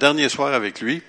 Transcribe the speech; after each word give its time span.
dernier 0.00 0.30
soir 0.30 0.54
avec 0.54 0.80
lui. 0.80 1.02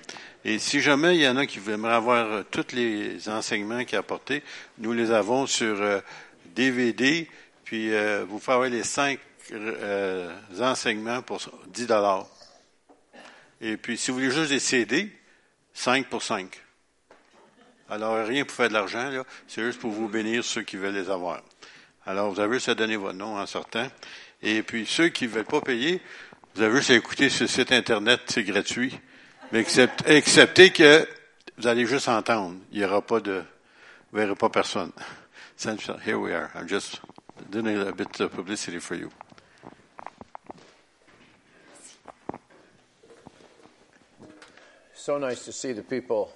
Et 0.44 0.58
si 0.58 0.80
jamais 0.80 1.16
il 1.16 1.22
y 1.22 1.28
en 1.28 1.36
a 1.36 1.46
qui 1.46 1.58
aimeraient 1.70 1.94
avoir 1.94 2.26
euh, 2.26 2.42
tous 2.48 2.72
les 2.72 3.28
enseignements 3.28 3.84
qu'il 3.84 3.96
a 3.96 4.00
apportés, 4.00 4.42
nous 4.78 4.92
les 4.92 5.10
avons 5.10 5.46
sur 5.46 5.80
euh, 5.80 6.00
DVD, 6.54 7.28
puis 7.64 7.94
euh, 7.94 8.24
vous 8.28 8.38
avoir 8.48 8.68
les 8.68 8.82
cinq 8.82 9.18
euh, 9.52 10.30
enseignements 10.60 11.22
pour 11.22 11.40
10 11.68 11.86
dollars. 11.86 12.26
Et 13.60 13.76
puis, 13.76 13.96
si 13.96 14.10
vous 14.10 14.18
voulez 14.18 14.30
juste 14.30 14.50
des 14.50 14.58
CD, 14.58 15.10
5 15.72 16.08
pour 16.08 16.22
5. 16.22 16.60
Alors, 17.88 18.26
rien 18.26 18.44
pour 18.44 18.54
faire 18.54 18.68
de 18.68 18.74
l'argent, 18.74 19.08
là. 19.10 19.24
C'est 19.48 19.62
juste 19.62 19.80
pour 19.80 19.90
vous 19.90 20.08
bénir 20.08 20.44
ceux 20.44 20.62
qui 20.62 20.76
veulent 20.76 20.94
les 20.94 21.08
avoir. 21.08 21.42
Alors, 22.04 22.32
vous 22.32 22.40
avez 22.40 22.54
juste 22.54 22.68
à 22.68 22.74
donner 22.74 22.96
votre 22.96 23.16
nom 23.16 23.38
en 23.38 23.46
sortant. 23.46 23.88
Et 24.42 24.62
puis, 24.62 24.84
ceux 24.86 25.08
qui 25.08 25.24
ne 25.24 25.30
veulent 25.30 25.44
pas 25.44 25.60
payer, 25.60 26.02
vous 26.54 26.62
avez 26.62 26.76
juste 26.76 26.90
à 26.90 26.94
écouter 26.94 27.30
ce 27.30 27.46
site 27.46 27.72
Internet, 27.72 28.20
c'est 28.26 28.42
gratuit. 28.42 28.98
Mais 29.52 29.64
acceptez 30.06 30.70
que 30.70 31.06
vous 31.56 31.66
allez 31.66 31.86
juste 31.86 32.08
entendre. 32.08 32.56
Il 32.72 32.78
n'y 32.78 32.84
aura 32.84 33.00
pas 33.02 33.20
de, 33.20 33.42
vous 34.12 34.18
verrez 34.18 34.34
pas 34.34 34.50
personne. 34.50 34.92
So, 35.56 35.70
Here 36.04 36.18
we 36.18 36.32
are. 36.32 36.50
I'm 36.54 36.68
just 36.68 37.00
doing 37.50 37.68
a 37.68 37.92
bit 37.92 38.20
of 38.20 38.32
publicity 38.32 38.80
for 38.80 38.96
you. 38.96 39.10
So 44.94 45.18
nice 45.18 45.44
to 45.44 45.52
see 45.52 45.72
the 45.72 45.82
people. 45.82 46.28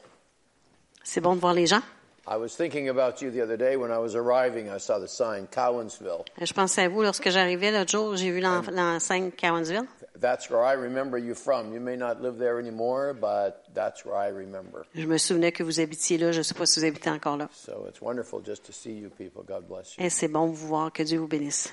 C'est 1.02 1.20
bon 1.20 1.34
de 1.36 1.41
voir 1.41 1.55
les 1.55 1.66
gens. 1.66 1.83
I 2.28 2.36
was 2.36 2.56
thinking 2.56 2.88
about 2.88 3.22
you 3.22 3.30
the 3.30 3.40
other 3.40 3.56
day 3.56 3.76
when 3.76 3.92
I 3.92 3.98
was 3.98 4.16
arriving. 4.16 4.68
I 4.68 4.78
saw 4.78 4.98
the 4.98 5.06
sign, 5.06 5.46
Cowansville. 5.46 6.24
Je 6.40 6.52
pensais 6.52 6.82
à 6.82 6.88
vous 6.88 7.02
lorsque 7.02 7.30
j'arrivais 7.30 7.70
l'autre 7.70 7.90
jour. 7.92 8.16
J'ai 8.16 8.30
vu 8.32 8.40
l'en- 8.40 8.62
l'enseigne 8.72 9.30
Cowansville. 9.30 9.84
That's 10.20 10.50
where 10.50 10.64
I 10.64 10.72
remember 10.74 11.18
you 11.18 11.34
from. 11.34 11.72
You 11.72 11.78
may 11.80 11.96
not 11.96 12.20
live 12.22 12.36
there 12.38 12.58
anymore, 12.58 13.12
but 13.14 13.62
that's 13.74 14.04
where 14.04 14.16
I 14.16 14.30
remember. 14.30 14.86
Je 14.94 15.06
me 15.06 15.18
souvenais 15.18 15.52
que 15.52 15.62
vous 15.62 15.78
habitiez 15.78 16.18
là. 16.18 16.32
Je 16.32 16.38
ne 16.38 16.42
sais 16.42 16.55
pas 16.55 16.66
si 16.66 16.80
vous 16.80 16.86
habitez 16.86 17.10
encore 17.10 17.36
là. 17.36 17.48
So 17.52 17.86
it's 17.88 18.00
wonderful 18.00 18.40
just 18.44 18.64
to 18.64 18.72
see 18.72 18.92
you 18.92 19.08
people. 19.11 19.42
God 19.46 19.68
bless 19.68 19.96
you. 19.96 20.02
Et 20.05 20.11
c'est 20.11 20.28
bon 20.28 20.48
de 20.48 20.52
vous 20.56 20.66
voir. 20.66 20.90
Que 20.92 21.05
Dieu 21.05 21.18
vous 21.20 21.28
bénisse. 21.28 21.70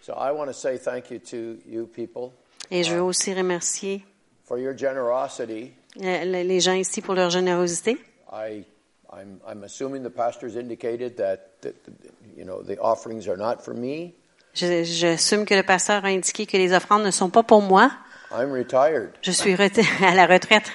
So 0.00 0.14
I 0.14 0.32
want 0.32 0.46
to 0.46 0.52
say 0.54 0.76
thank 0.78 1.10
you 1.12 1.18
to 1.30 1.58
you 1.68 1.86
people 1.86 2.32
Et 2.70 2.82
je 2.82 2.94
veux 2.94 3.02
aussi 3.02 3.32
remercier 3.32 4.04
for 4.44 4.58
your 4.58 4.76
generosity. 4.76 5.72
les 5.96 6.42
les 6.42 6.60
gens 6.60 6.72
ici 6.74 7.00
pour 7.00 7.14
leur 7.14 7.30
générosité. 7.30 7.96
I, 8.32 8.64
I'm, 9.12 9.40
I'm 9.46 9.62
assuming 9.64 10.02
the 10.02 10.10
pastors 10.10 10.56
indicated 10.56 11.16
that, 11.18 11.60
that, 11.62 11.74
you 12.36 12.44
know, 12.44 12.62
the 12.62 12.78
offerings 12.80 13.28
are 13.28 13.36
not 13.36 13.62
for 13.62 13.74
me. 13.74 14.14
Je- 14.54 14.84
J'assume 14.84 15.44
que 15.44 15.54
le 15.54 15.62
pasteur 15.62 16.04
a 16.04 16.08
indiqué 16.08 16.46
que 16.46 16.56
les 16.56 16.72
offrandes 16.72 17.04
ne 17.04 17.10
sont 17.10 17.30
pas 17.30 17.42
pour 17.42 17.60
moi. 17.62 17.90
I'm 18.30 18.50
retired, 18.52 19.10
Je 19.22 19.30
suis 19.32 19.52
à 20.02 20.14
la 20.14 20.26
retraite. 20.26 20.70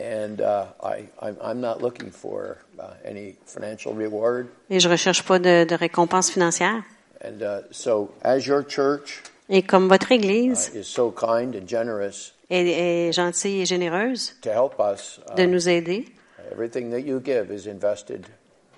and 0.00 0.40
uh, 0.40 0.66
I, 0.82 1.08
I'm, 1.22 1.36
I'm 1.40 1.60
not 1.60 1.80
looking 1.80 2.10
for 2.10 2.58
uh, 2.80 2.94
any 3.04 3.36
financial 3.46 3.94
reward. 3.94 4.48
Et 4.68 4.80
je 4.80 4.88
recherche 4.88 5.22
pas 5.22 5.38
de, 5.38 5.64
de 5.64 5.74
récompense 5.76 6.30
financière. 6.30 6.82
And 7.24 7.40
uh, 7.42 7.62
so, 7.70 8.10
as 8.22 8.46
your 8.46 8.64
church 8.66 9.22
Et 9.48 9.62
comme 9.62 9.88
votre 9.88 10.10
Église 10.10 10.72
is 10.74 10.84
so 10.84 11.12
kind 11.12 11.54
and 11.54 11.68
generous 11.68 12.32
est, 12.50 12.66
est 12.66 13.12
gentille 13.12 13.60
et 13.62 13.66
généreuse 13.66 14.34
to 14.42 14.50
help 14.50 14.74
us, 14.80 15.20
de 15.36 15.44
nous 15.46 15.68
aider, 15.68 16.06
everything 16.54 16.90
that 16.90 17.04
you 17.04 17.20
give 17.20 17.50
is 17.50 17.66
invested 17.66 18.26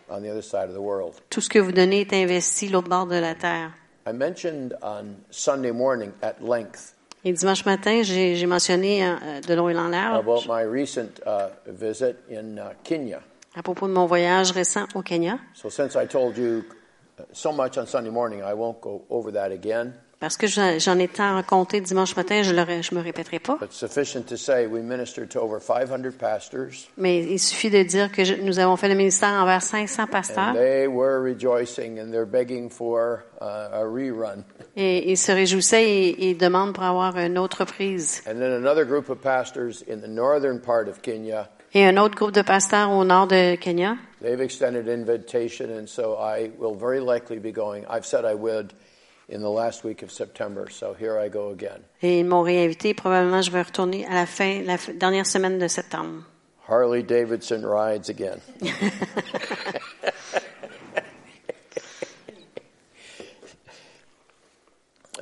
on 0.09 0.23
the 0.23 0.31
other 0.31 0.43
side 0.43 0.69
of 0.69 0.75
the 0.75 0.81
world. 0.81 1.15
tout 1.31 1.41
ce 1.43 1.49
que 1.49 1.59
vous 1.59 1.73
donnez 1.73 2.01
est 2.01 2.13
investi 2.13 2.69
l'autre 2.69 2.89
bord 2.89 3.07
de 3.07 3.19
la 3.21 3.35
terre. 3.35 3.73
I 4.07 4.13
mentioned 4.13 4.75
on 4.83 5.17
Sunday 5.31 5.73
morning 5.73 6.13
at 6.23 6.41
length 6.41 6.95
Et 7.25 7.33
dimanche 7.33 7.65
matin, 7.65 8.03
j'ai 8.05 8.47
mentionné 8.47 9.05
euh, 9.05 9.41
de 9.41 9.55
long 9.55 9.69
et 9.69 9.77
en 9.77 9.89
large 9.89 10.21
about 10.21 10.47
my 10.47 10.63
recent 10.63 11.21
uh, 11.27 11.49
visit 11.67 12.15
in 12.31 12.57
uh, 12.57 12.73
Kenya. 12.85 13.21
à 13.57 13.63
propos 13.63 13.89
de 13.89 13.93
mon 13.93 14.07
voyage 14.07 14.53
récent 14.53 14.87
au 14.95 15.03
Kenya. 15.03 15.39
So, 15.55 15.69
since 15.69 15.97
I 15.97 16.07
told 16.07 16.37
you 16.37 16.63
uh, 17.19 17.23
so 17.33 17.51
much 17.51 17.79
on 17.79 17.87
Sunday 17.87 18.11
morning, 18.11 18.43
I 18.43 18.55
won't 18.55 18.81
go 18.81 19.03
over 19.11 19.33
that 19.33 19.51
again. 19.51 19.95
Parce 20.19 20.39
que 20.39 20.47
j'en 20.47 20.99
ai 20.99 21.09
tant 21.09 21.35
raconté 21.35 21.81
dimanche 21.83 22.17
matin, 22.17 22.43
je 22.43 22.51
ne 22.53 22.83
je 22.83 22.95
me 22.95 23.03
répéterai 23.03 23.39
pas. 23.39 23.59
But 23.61 23.73
sufficient 23.73 24.23
to 24.29 24.37
say, 24.37 24.67
we 24.67 24.81
ministered 24.83 25.29
to 25.31 25.41
over 25.41 25.61
500 25.61 26.11
pastors, 26.19 26.89
Mais 26.97 27.23
il 27.23 27.39
suffit 27.39 27.69
de 27.69 27.83
dire 27.83 28.11
que 28.11 28.25
je- 28.25 28.35
nous 28.35 28.59
avons 28.59 28.77
fait 28.77 28.89
le 28.89 28.95
ministère 28.95 29.35
envers 29.35 29.63
500 29.63 30.07
pasteurs 30.07 30.49
and 30.49 30.55
they 30.55 30.87
were 30.87 31.21
rejoicing 31.21 32.01
and 32.01 32.11
they're 32.13 32.25
begging 32.25 32.71
for 32.71 33.25
uh, 33.43 33.85
et 34.77 35.11
ils 35.11 35.19
se 35.19 35.33
réjouissaient 35.33 35.85
et, 35.85 36.31
et 36.31 36.35
demandent 36.35 36.73
pour 36.73 36.85
avoir 36.85 37.19
une 37.19 37.37
autre 37.37 37.67
prise. 37.67 38.23
And 38.27 38.39
then 38.39 38.53
another 38.53 38.87
group 38.87 39.11
of 39.11 39.19
pastors 39.21 39.83
in 39.87 39.99
the 40.01 40.09
northern 40.09 40.61
part 40.61 40.89
of 40.89 41.03
Kenya, 41.03 41.51
Et 41.75 41.85
un 41.85 41.99
autre 41.99 42.15
groupe 42.15 42.33
de 42.33 42.41
pasteurs 42.43 42.91
au 42.91 43.05
nord 43.05 43.27
de 43.27 43.57
Kenya, 43.57 43.97
they've 44.23 44.41
extended 44.41 44.89
invitation, 44.89 45.67
and 45.71 45.87
so 45.87 46.17
I 46.19 46.51
will 46.59 46.75
very 46.75 47.01
likely 47.01 47.39
be 47.39 47.53
going. 47.53 47.85
I've 47.91 48.07
said 48.07 48.25
I 48.25 48.35
would 48.35 48.73
in 49.29 49.41
the 49.41 49.51
last 49.51 49.83
week 49.85 50.03
of 50.03 50.11
September, 50.13 50.69
so 50.71 50.95
here 50.95 51.19
I 51.19 51.29
go 51.29 51.51
again. 51.51 51.81
et 52.03 52.21
ils 52.21 52.25
m'ont 52.25 52.43
réinvité. 52.43 52.95
Probablement, 52.95 53.43
je 53.43 53.51
vais 53.51 53.63
retourner 53.63 54.07
à 54.07 54.15
la 54.15 54.27
fin, 54.27 54.63
la 54.65 54.77
dernière 54.95 55.27
semaine 55.27 55.59
de 55.59 55.69
septembre. 55.69 56.23
Harley 56.69 57.03
Davidson 57.03 57.63
rides 57.65 58.09
again. 58.11 58.41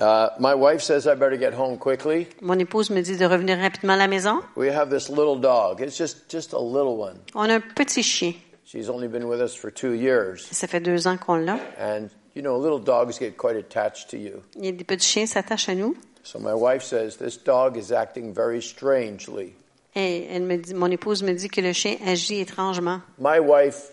Uh, 0.00 0.30
my 0.40 0.54
wife 0.54 0.82
says 0.82 1.06
I 1.06 1.14
better 1.14 1.36
get 1.36 1.54
home 1.54 1.78
quickly. 1.78 2.26
Mon 2.40 2.58
épouse 2.58 2.90
me 2.90 3.00
dit 3.00 3.16
de 3.16 3.26
revenir 3.26 3.58
rapidement 3.58 3.92
à 3.94 3.96
la 3.98 4.08
maison. 4.08 4.42
We 4.56 4.68
have 4.68 4.90
this 4.90 5.08
little 5.08 5.36
dog. 5.36 5.80
It's 5.80 5.96
just 5.96 6.28
just 6.28 6.52
a 6.52 6.58
little 6.58 6.96
one. 6.96 7.20
On 7.36 7.48
a 7.48 7.54
un 7.56 7.60
petit 7.60 8.02
chien. 8.02 8.34
She's 8.64 8.88
only 8.90 9.06
been 9.06 9.28
with 9.28 9.40
us 9.40 9.54
for 9.54 9.70
two 9.70 9.92
years, 9.92 10.48
Ça 10.50 10.66
fait 10.66 10.80
deux 10.80 11.06
ans 11.06 11.16
qu'on 11.16 11.36
l'a. 11.36 11.60
and 11.78 12.08
you 12.34 12.42
know, 12.42 12.58
little 12.58 12.78
dogs 12.78 13.18
get 13.18 13.36
quite 13.36 13.56
attached 13.56 14.10
to 14.10 14.18
you. 14.18 14.42
A 14.56 14.72
des 14.72 14.84
petits 14.84 15.06
chiens 15.06 15.26
s'attachent 15.26 15.68
à 15.68 15.76
nous. 15.76 15.96
So 16.22 16.38
my 16.38 16.54
wife 16.54 16.82
says 16.82 17.16
this 17.16 17.36
dog 17.36 17.76
is 17.76 17.92
acting 17.92 18.32
very 18.32 18.60
strangely. 18.60 19.54
Et 19.94 20.26
elle 20.28 20.42
me 20.42 20.56
dit, 20.56 20.74
mon 20.74 20.90
épouse 20.90 21.22
me 21.22 21.32
dit 21.32 21.48
que 21.48 21.60
le 21.60 21.72
chien 21.72 21.96
agit 22.04 22.40
étrangement. 22.40 23.02
My 23.18 23.38
wife, 23.38 23.92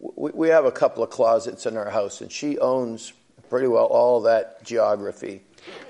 we, 0.00 0.32
we 0.34 0.48
have 0.48 0.64
a 0.64 0.72
couple 0.72 1.02
of 1.04 1.10
closets 1.10 1.66
in 1.66 1.76
our 1.76 1.90
house, 1.90 2.20
and 2.20 2.32
she 2.32 2.58
owns 2.58 3.12
pretty 3.48 3.68
well 3.68 3.86
all 3.86 4.22
that 4.22 4.64
geography. 4.64 5.42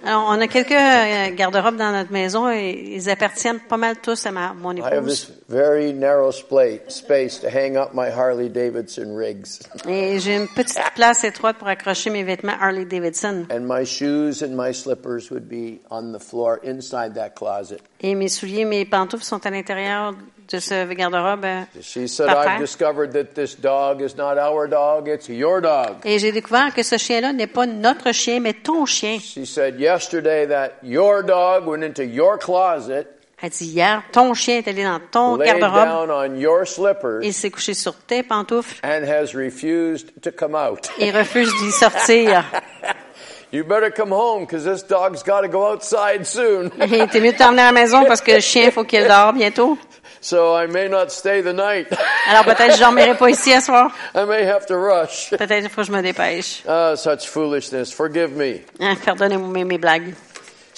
Alors, 0.05 0.27
on 0.29 0.41
a 0.41 0.47
quelques 0.47 0.71
euh, 0.71 1.35
garde-robes 1.35 1.77
dans 1.77 1.91
notre 1.91 2.13
maison 2.13 2.49
et 2.49 2.71
ils 2.95 3.11
appartiennent 3.11 3.59
pas 3.59 3.77
mal 3.77 3.97
tous 3.97 4.27
à 4.27 4.31
ma, 4.31 4.53
mon 4.55 4.73
I 4.77 4.81
have 4.81 4.93
épouse. 5.05 5.27
this 5.27 5.33
very 5.49 5.93
narrow 5.93 6.31
spla- 6.31 6.79
space 6.89 7.41
to 7.41 7.49
hang 7.49 7.77
up 7.77 7.95
my 7.95 8.09
Harley 8.09 8.49
Davidson 8.49 9.17
rigs. 9.17 9.59
Et 9.89 10.21
j'ai 10.21 10.37
une 10.37 10.47
petite 10.47 10.79
place 10.95 11.25
étroite 11.25 11.57
pour 11.59 11.67
accrocher 11.67 12.11
mes 12.11 12.23
vêtements 12.23 12.55
Harley 12.61 12.85
Davidson. 12.85 13.47
And 13.51 13.67
my 13.67 13.85
shoes 13.85 14.41
and 14.43 14.55
my 14.57 14.73
slippers 14.73 15.31
would 15.33 15.49
be 15.49 15.81
on 15.91 16.13
the 16.13 16.21
floor 16.21 16.61
inside 16.63 17.15
that 17.17 17.31
closet. 17.35 17.81
Et 18.01 18.15
mes 18.15 18.29
souliers, 18.29 18.65
mes 18.65 18.85
pantoufles 18.85 19.25
sont 19.25 19.45
à 19.45 19.51
l'intérieur 19.51 20.15
de 20.51 20.59
ce 20.61 20.93
garde-robe. 20.95 21.47
She 21.83 22.07
said, 22.09 22.27
par 22.27 22.39
I've 22.39 22.45
terre. 22.47 22.59
discovered 22.61 23.13
that 23.13 23.35
this 23.35 23.55
dog 23.57 24.01
is 24.01 24.17
not 24.17 24.39
our 24.39 24.67
dog, 24.69 25.09
it's 25.09 25.29
your 25.29 25.61
dog. 25.61 25.97
Et 26.05 26.19
j'ai 26.19 26.33
découvert 26.33 26.73
que 26.75 26.83
ce 26.83 26.97
chien-là 26.97 27.33
n'est 27.33 27.47
pas 27.49 27.67
notre 27.67 28.13
chien, 28.13 28.41
mais 28.41 28.55
ton 28.55 28.87
chien. 28.87 29.19
She 29.19 29.45
said, 29.45 29.79
yesterday 29.79 30.47
that 30.47 30.71
your 30.83 31.23
dog 31.23 31.67
went 31.67 31.83
into 31.85 32.03
your 32.03 32.39
closet, 32.39 33.07
Elle 33.41 33.51
dit 33.51 33.67
hier, 33.67 34.03
ton 34.11 34.35
chien 34.35 34.57
est 34.59 34.67
allé 34.69 34.83
dans 34.83 34.99
ton 35.13 35.37
garde-robe, 35.37 37.23
il 37.23 37.33
s'est 37.33 37.51
couché 37.51 37.73
sur 37.73 37.95
tes 37.95 38.25
pantoufles 38.25 38.81
and 38.83 39.05
has 39.07 39.33
refused 39.33 40.11
to 40.23 40.33
come 40.33 40.57
out. 40.57 40.91
et 40.99 41.13
refuse 41.13 41.49
d'y 41.63 41.71
sortir. 41.71 42.45
You 43.51 43.65
better 43.65 43.91
come 43.91 44.11
home 44.11 44.45
because 44.45 44.65
this 44.65 44.83
dog's 44.83 45.23
got 45.23 45.41
to 45.41 45.49
go 45.49 45.73
outside 45.73 46.27
soon. 46.27 46.71
T'es 47.11 47.21
mieux 47.21 47.33
de 47.33 47.39
t'emmener 47.39 47.63
à 47.63 47.67
la 47.67 47.73
maison 47.73 48.05
parce 48.05 48.21
que 48.21 48.33
le 48.33 48.41
chien, 48.41 48.71
faut 48.71 48.85
qu'il 48.85 49.07
dort 49.07 49.33
bientôt. 49.33 49.79
so 50.21 50.55
I 50.55 50.67
may 50.67 50.89
not 50.89 51.11
stay 51.11 51.41
the 51.41 51.55
night. 51.55 51.87
Alors 52.29 52.45
peut-être 52.45 52.77
je 52.77 52.81
dormirai 52.81 53.15
pas 53.17 53.31
ici 53.31 53.53
à 53.53 53.63
soir. 53.63 53.91
I 54.15 54.25
may 54.27 54.45
have 54.47 54.67
to 54.67 54.75
rush. 54.77 55.31
Peut-être 55.31 55.71
faut 55.71 55.81
que 55.81 55.87
je 55.87 55.93
me 55.93 56.03
dépêche. 56.03 56.63
Ah, 56.69 56.95
such 56.95 57.27
foolishness. 57.27 57.91
Forgive 57.91 58.37
me. 58.37 58.61
Pardonnez-moi 59.05 59.65
mes 59.65 59.79
blagues. 59.79 60.15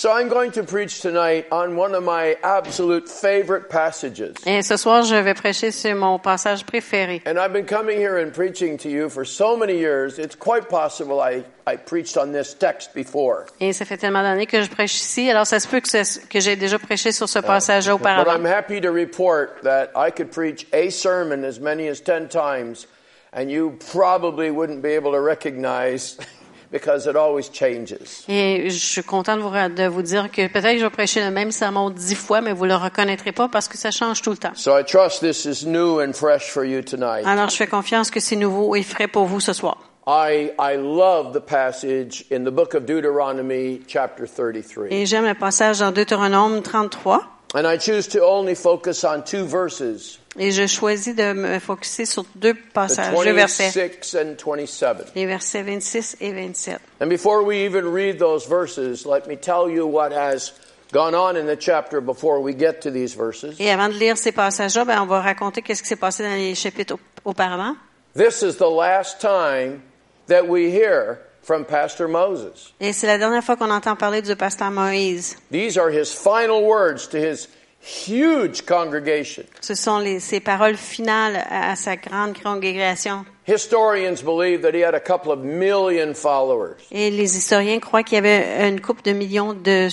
So 0.01 0.11
I'm 0.11 0.31
going 0.31 0.51
to 0.53 0.63
preach 0.63 1.03
tonight 1.03 1.47
on 1.53 1.77
one 1.77 1.95
of 1.95 2.03
my 2.03 2.35
absolute 2.43 3.07
favorite 3.07 3.69
passages. 3.69 4.35
Et 4.47 4.63
ce 4.63 4.79
soir, 4.79 5.03
je 5.03 5.15
vais 5.15 5.35
prêcher 5.35 5.71
sur 5.73 5.95
mon 5.95 6.19
passage 6.19 6.65
préféré. 6.65 7.21
And 7.27 7.39
I've 7.39 7.53
been 7.53 7.67
coming 7.67 7.99
here 7.99 8.17
and 8.17 8.33
preaching 8.33 8.79
to 8.79 8.89
you 8.89 9.11
for 9.11 9.27
so 9.27 9.59
many 9.59 9.77
years, 9.77 10.19
it's 10.19 10.35
quite 10.35 10.71
possible 10.71 11.21
I, 11.21 11.45
I 11.67 11.77
preached 11.77 12.17
on 12.17 12.33
this 12.33 12.55
text 12.55 12.95
before. 12.95 13.45
Et 13.61 13.75
ça 13.75 13.85
fait 13.85 13.99
tellement 13.99 14.23
d'années 14.23 14.47
que 14.47 14.63
je 14.63 14.71
prêche 14.71 14.95
ici, 14.95 15.29
alors 15.29 15.47
ça 15.47 15.61
se 15.61 15.69
peut 15.69 15.81
que, 15.81 16.27
que 16.29 16.41
j'ai 16.41 16.57
déjà 16.57 16.79
prêché 16.79 17.13
sur 17.13 17.29
ce 17.29 17.41
uh, 17.41 17.43
passage-là 17.43 17.99
But 17.99 18.27
I'm 18.27 18.47
happy 18.47 18.81
to 18.81 18.91
report 18.91 19.63
that 19.65 19.91
I 19.95 20.11
could 20.11 20.31
preach 20.31 20.67
a 20.73 20.89
sermon 20.89 21.45
as 21.45 21.61
many 21.61 21.91
as 21.91 22.01
10 22.01 22.31
times, 22.31 22.87
and 23.35 23.51
you 23.51 23.77
probably 23.93 24.51
wouldn't 24.51 24.81
be 24.81 24.95
able 24.95 25.13
to 25.13 25.21
recognize 25.21 26.17
because 26.71 27.07
it 27.07 27.17
always 27.17 27.51
changes. 27.53 28.25
Et 28.29 28.71
je 28.71 28.79
suis 28.79 29.03
content 29.03 29.37
de 29.37 29.43
vous, 29.43 29.51
de 29.51 29.87
vous 29.89 30.03
dire 30.03 30.31
que 30.31 30.47
peut-être 30.47 30.73
que 30.73 30.79
je 30.79 30.85
vais 30.85 30.91
prêcher 30.91 31.21
le 31.25 31.31
même 31.31 31.51
sermon 31.51 31.91
dix 31.91 32.15
fois, 32.15 32.41
mais 32.41 32.53
vous 32.53 32.65
le 32.65 32.77
reconnaîtrez 32.77 33.33
pas 33.33 33.49
parce 33.49 33.69
que 33.69 33.77
ça 33.77 33.91
change 33.91 34.23
tout 34.23 34.31
le 34.31 34.37
temps. 34.37 34.55
So 34.55 34.79
I 34.79 34.85
trust 34.85 35.21
this 35.21 35.45
is 35.45 35.67
new 35.67 36.01
and 36.01 36.13
fresh 36.13 36.51
for 36.51 36.65
you 36.65 36.83
tonight. 36.83 37.27
Alors, 37.27 37.51
je 37.51 37.57
fais 37.57 37.67
confiance 37.67 38.11
que 38.11 38.21
c'est 38.21 38.37
nouveau 38.37 38.75
et 38.77 38.83
frais 38.83 39.09
pour 39.09 39.27
vous 39.27 39.41
ce 39.41 39.53
soir. 39.53 39.79
I, 40.07 40.53
I 40.59 40.77
love 40.77 41.33
the 41.33 41.41
passage 41.41 42.25
in 42.33 42.45
the 42.45 42.51
book 42.51 42.75
of 42.75 42.87
Deuteronomy, 42.87 43.83
chapter 43.87 44.27
33. 44.27 44.87
Et 44.91 45.07
j'aime 45.07 45.27
le 45.27 45.35
passage 45.35 45.81
dans 45.81 45.93
Deutéronome 45.93 46.63
33. 46.63 47.23
And 47.55 47.67
I 47.67 47.79
choose 47.79 48.09
to 48.09 48.21
only 48.25 48.55
focus 48.55 49.05
on 49.05 49.23
two 49.23 49.45
verses, 49.45 50.20
Et 50.39 50.53
je 50.53 50.67
choisis 50.67 51.15
de 51.15 51.33
me 51.33 51.59
focuser 51.59 52.07
sur 52.07 52.25
deux 52.37 52.55
the 52.55 52.73
passages, 52.73 53.15
deux 53.25 53.33
versets. 53.33 53.71
26 53.71 54.15
and 54.15 54.37
27. 54.37 55.13
Les 55.17 55.27
versets 55.27 55.63
26 55.63 56.17
et 56.21 56.33
27. 56.33 56.81
And 57.01 57.09
before 57.09 57.43
we 57.43 57.65
even 57.65 57.85
read 57.85 58.19
those 58.19 58.47
verses, 58.49 59.05
let 59.05 59.27
me 59.27 59.37
tell 59.37 59.69
you 59.69 59.87
what 59.87 60.13
has 60.13 60.53
gone 60.93 61.15
on 61.15 61.37
in 61.37 61.47
the 61.47 61.57
chapter 61.59 62.01
before 62.01 62.41
we 62.41 62.55
get 62.55 62.81
to 62.83 62.91
these 62.91 63.17
verses. 63.17 63.57
Et 63.59 63.71
avant 63.71 63.89
de 63.89 63.95
lire 63.95 64.17
ces 64.17 64.31
passages-là, 64.31 64.85
ben, 64.85 65.03
on 65.03 65.07
va 65.07 65.21
raconter 65.21 65.63
qu'est-ce 65.63 65.83
qui 65.83 65.89
s'est 65.89 65.97
passé 65.97 66.23
dans 66.23 66.35
les 66.35 66.55
chapitres 66.55 66.97
auparavant. 67.25 67.75
This 68.15 68.43
is 68.43 68.57
the 68.57 68.71
last 68.71 69.21
time 69.21 69.83
that 70.29 70.47
we 70.47 70.71
hear 70.71 71.19
from 71.43 71.65
Pastor 71.65 72.07
Moses. 72.07 72.73
Et 72.81 72.93
c'est 72.93 73.07
la 73.07 73.19
dernière 73.19 73.43
fois 73.43 73.57
qu'on 73.57 73.71
entend 73.71 73.97
parler 73.97 74.23
du 74.23 74.37
pasteur 74.37 74.71
Moïse. 74.71 75.37
These 75.51 75.77
are 75.77 75.91
his 75.91 76.13
final 76.13 76.63
words 76.63 77.09
to 77.09 77.19
his 77.19 77.49
huge 77.83 78.63
congregation. 78.63 79.45
Ce 79.61 79.75
sont 79.75 79.99
les, 79.99 80.21
ses 80.21 80.41
paroles 80.41 80.77
finales 80.77 81.37
à, 81.49 81.73
à 81.73 81.77
sa 81.77 81.97
grande 81.97 82.39
congrégation. 82.41 83.25
Historians 83.47 84.23
believe 84.23 84.63
that 84.63 84.75
he 84.75 84.83
had 84.85 84.95
a 84.95 85.01
couple 85.01 85.33
of 85.33 85.41
million 85.41 86.15
followers. 86.15 86.77
Et 86.93 87.11
les 87.11 87.37
historiens 87.37 87.81
croient 87.81 88.03
qu'il 88.03 88.17
y 88.17 88.19
avait 88.19 88.69
une 88.69 88.81
couple 88.81 89.03
de 89.03 89.13
millions 89.13 89.55
de, 89.55 89.89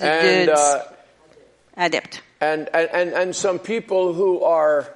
de- 0.00 0.50
uh, 0.50 0.80
adeptes. 1.76 2.22
and, 2.40 2.68
and, 2.72 2.88
and, 2.92 3.12
and 3.14 3.32
some 3.34 3.58
people 3.58 4.12
who 4.14 4.42
are 4.44 4.86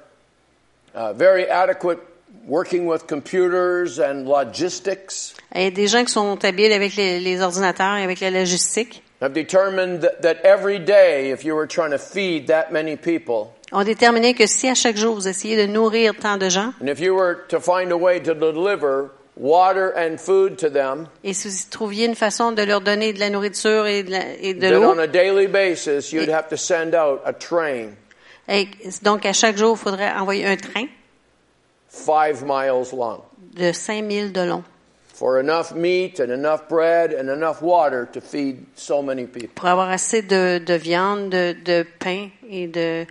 uh, 0.95 1.13
very 1.13 1.45
adequate 1.47 1.99
working 2.45 2.87
with 2.87 3.07
computers 3.07 3.99
and 3.99 4.25
logistics 4.27 5.33
Et 5.53 5.71
des 5.71 5.87
gens 5.87 6.03
qui 6.05 6.11
sont 6.11 6.43
habiles 6.43 6.73
avec 6.73 6.95
les, 6.95 7.19
les 7.19 7.41
ordinateurs 7.41 7.97
et 7.97 8.03
avec 8.03 8.19
la 8.19 8.31
logistique 8.31 9.03
have 9.21 9.33
determined 9.33 10.01
that, 10.01 10.21
that 10.21 10.41
every 10.45 10.79
day, 10.79 11.31
if 11.31 11.43
you 11.43 11.55
were 11.55 11.67
trying 11.67 11.91
to 11.91 11.97
feed 11.97 12.47
that 12.47 12.71
many 12.71 12.95
people, 12.95 13.53
ont 13.71 13.83
déterminé 13.83 14.33
que 14.33 14.47
si 14.47 14.67
à 14.69 14.75
chaque 14.75 14.95
jour 14.97 15.15
vous 15.15 15.27
essayez 15.27 15.57
de 15.57 15.65
nourrir 15.71 16.13
tant 16.15 16.37
de 16.37 16.49
gens, 16.49 16.73
and 16.81 16.87
if 16.87 16.99
you 16.99 17.13
were 17.15 17.35
to 17.49 17.59
find 17.59 17.91
a 17.91 17.97
way 17.97 18.19
to 18.19 18.33
deliver 18.33 19.11
water 19.35 19.91
and 19.95 20.17
food 20.19 20.57
to 20.57 20.69
them, 20.69 21.07
et 21.23 21.33
si 21.33 21.47
vous 21.49 21.55
trouviez 21.69 22.05
une 22.05 22.15
façon 22.15 22.51
de 22.53 22.63
leur 22.63 22.81
donner 22.81 23.11
de 23.13 23.19
la 23.19 23.29
nourriture 23.29 23.85
et 23.85 24.03
de, 24.03 24.11
la- 24.11 24.33
et 24.41 24.53
de 24.53 24.61
that 24.61 24.71
l'eau, 24.71 24.83
on 24.91 24.99
a 24.99 25.07
daily 25.07 25.47
basis 25.47 26.11
you'd 26.13 26.29
have 26.29 26.47
to 26.49 26.55
send 26.57 26.95
out 26.95 27.21
a 27.25 27.33
train 27.33 27.89
et 28.47 28.67
donc 29.03 29.25
à 29.25 29.33
chaque 29.33 29.57
jour, 29.57 29.75
il 29.77 29.83
faudrait 29.83 30.11
envoyer 30.11 30.45
un 30.45 30.55
train 30.55 30.85
five 31.89 32.43
miles 32.45 32.87
long. 32.93 33.21
de 33.53 33.71
5000 33.73 34.31
de 34.31 34.41
long 34.41 34.63
for 35.17 35.39
enough 35.39 35.73
meat 35.73 36.19
and 36.19 36.31
enough 36.31 36.69
bread 36.69 37.11
and 37.11 37.27
enough 37.29 37.63
water 37.63 38.07
to 38.13 38.21
feed 38.21 38.63
so 38.75 39.01
many 39.01 39.25
people. 39.25 39.49
pour 39.55 39.67
avoir 39.67 39.89
assez 39.89 40.21
de, 40.21 40.59
de 40.59 40.75
viande, 40.75 41.31
de, 41.31 41.55
de 41.65 41.83
pain 41.97 42.29
et 42.47 42.67
de 42.67 43.05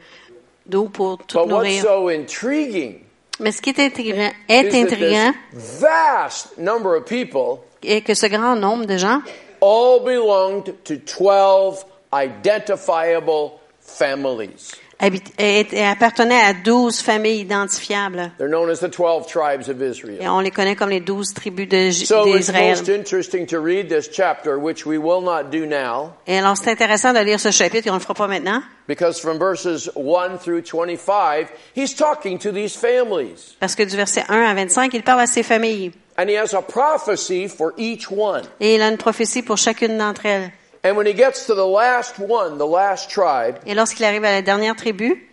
d'eau 0.64 0.88
pour 0.88 1.18
tout 1.18 1.38
But 1.38 1.48
what's 1.48 1.82
so 1.82 2.08
intriguing 2.08 3.00
Mais 3.40 3.50
ce 3.50 3.60
qui 3.60 3.70
est 3.70 3.80
intriguant, 3.80 4.32
est 4.48 4.72
intriguant 4.72 5.34
vast 5.52 6.56
number 6.58 6.94
of 6.94 7.06
people 7.06 7.64
est 7.82 8.02
que 8.02 8.14
ce 8.14 8.26
grand 8.26 8.54
nombre 8.54 8.86
de 8.86 8.96
gens 8.96 9.20
all 9.60 10.00
belonged 10.04 10.74
to 10.84 10.96
12 10.96 11.84
identifiable 12.12 13.58
families. 13.80 14.72
Appartenaient 14.98 16.40
à 16.40 16.52
12 16.54 17.00
familles 17.00 17.40
identifiables. 17.40 18.30
They're 18.38 18.48
known 18.48 18.70
as 18.70 18.78
the 18.80 18.90
12 18.90 19.26
tribes 19.26 19.68
of 19.68 19.80
Et 19.82 19.88
Israel. 19.90 20.28
on 20.28 20.40
les 20.40 20.50
connaît 20.50 20.76
comme 20.76 20.90
les 20.90 21.00
12 21.00 21.34
tribus 21.34 21.68
d'Israël. 21.68 22.70
most 22.76 22.88
interesting 22.88 23.46
to 23.46 23.58
read 23.60 23.88
this 23.88 24.08
chapter, 24.10 24.56
which 24.58 24.86
we 24.86 24.98
will 24.98 25.20
not 25.22 25.50
do 25.50 25.66
now, 25.66 26.12
Et 26.26 26.38
alors, 26.38 26.56
c'est 26.56 26.70
intéressant 26.70 27.12
de 27.12 27.18
lire 27.20 27.38
ce 27.40 27.50
chapitre 27.50 27.86
et 27.88 27.90
on 27.90 27.94
le 27.94 28.00
fera 28.00 28.14
pas 28.14 28.26
maintenant. 28.26 28.62
because 28.88 29.20
from 29.20 29.38
verses 29.38 29.90
1 29.96 30.38
through 30.38 30.62
25, 30.62 31.48
he's 31.74 31.94
talking 31.94 32.38
to 32.38 32.50
these 32.52 32.76
families. 32.76 33.56
Parce 33.60 33.74
que 33.74 33.82
du 33.82 33.96
verset 33.96 34.24
1 34.28 34.34
à 34.42 34.54
25, 34.54 34.94
il 34.94 35.02
parle 35.02 35.20
à 35.20 35.26
ses 35.26 35.42
familles. 35.42 35.92
And 36.18 36.28
he 36.30 36.36
has 36.38 36.54
a 36.54 36.62
prophecy 36.62 37.46
for 37.46 37.74
each 37.76 38.10
one. 38.10 38.42
Et 38.60 38.76
il 38.76 38.80
a 38.82 38.88
une 38.88 38.96
prophétie 38.96 39.42
pour 39.42 39.58
chacune 39.58 39.98
d'entre 39.98 40.24
elles. 40.24 40.50
And 40.86 40.96
when 40.96 41.06
he 41.06 41.14
gets 41.14 41.46
to 41.46 41.54
the 41.54 41.66
last 41.66 42.18
one, 42.20 42.58
the 42.58 42.66
last 42.66 43.10
tribe, 43.10 43.56
Et 43.66 43.74
lorsqu'il 43.74 44.04
arrive 44.04 44.24
à 44.24 44.30
la 44.30 44.42
dernière 44.42 44.76
tribu, 44.76 45.26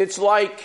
it's 0.00 0.18
like 0.18 0.64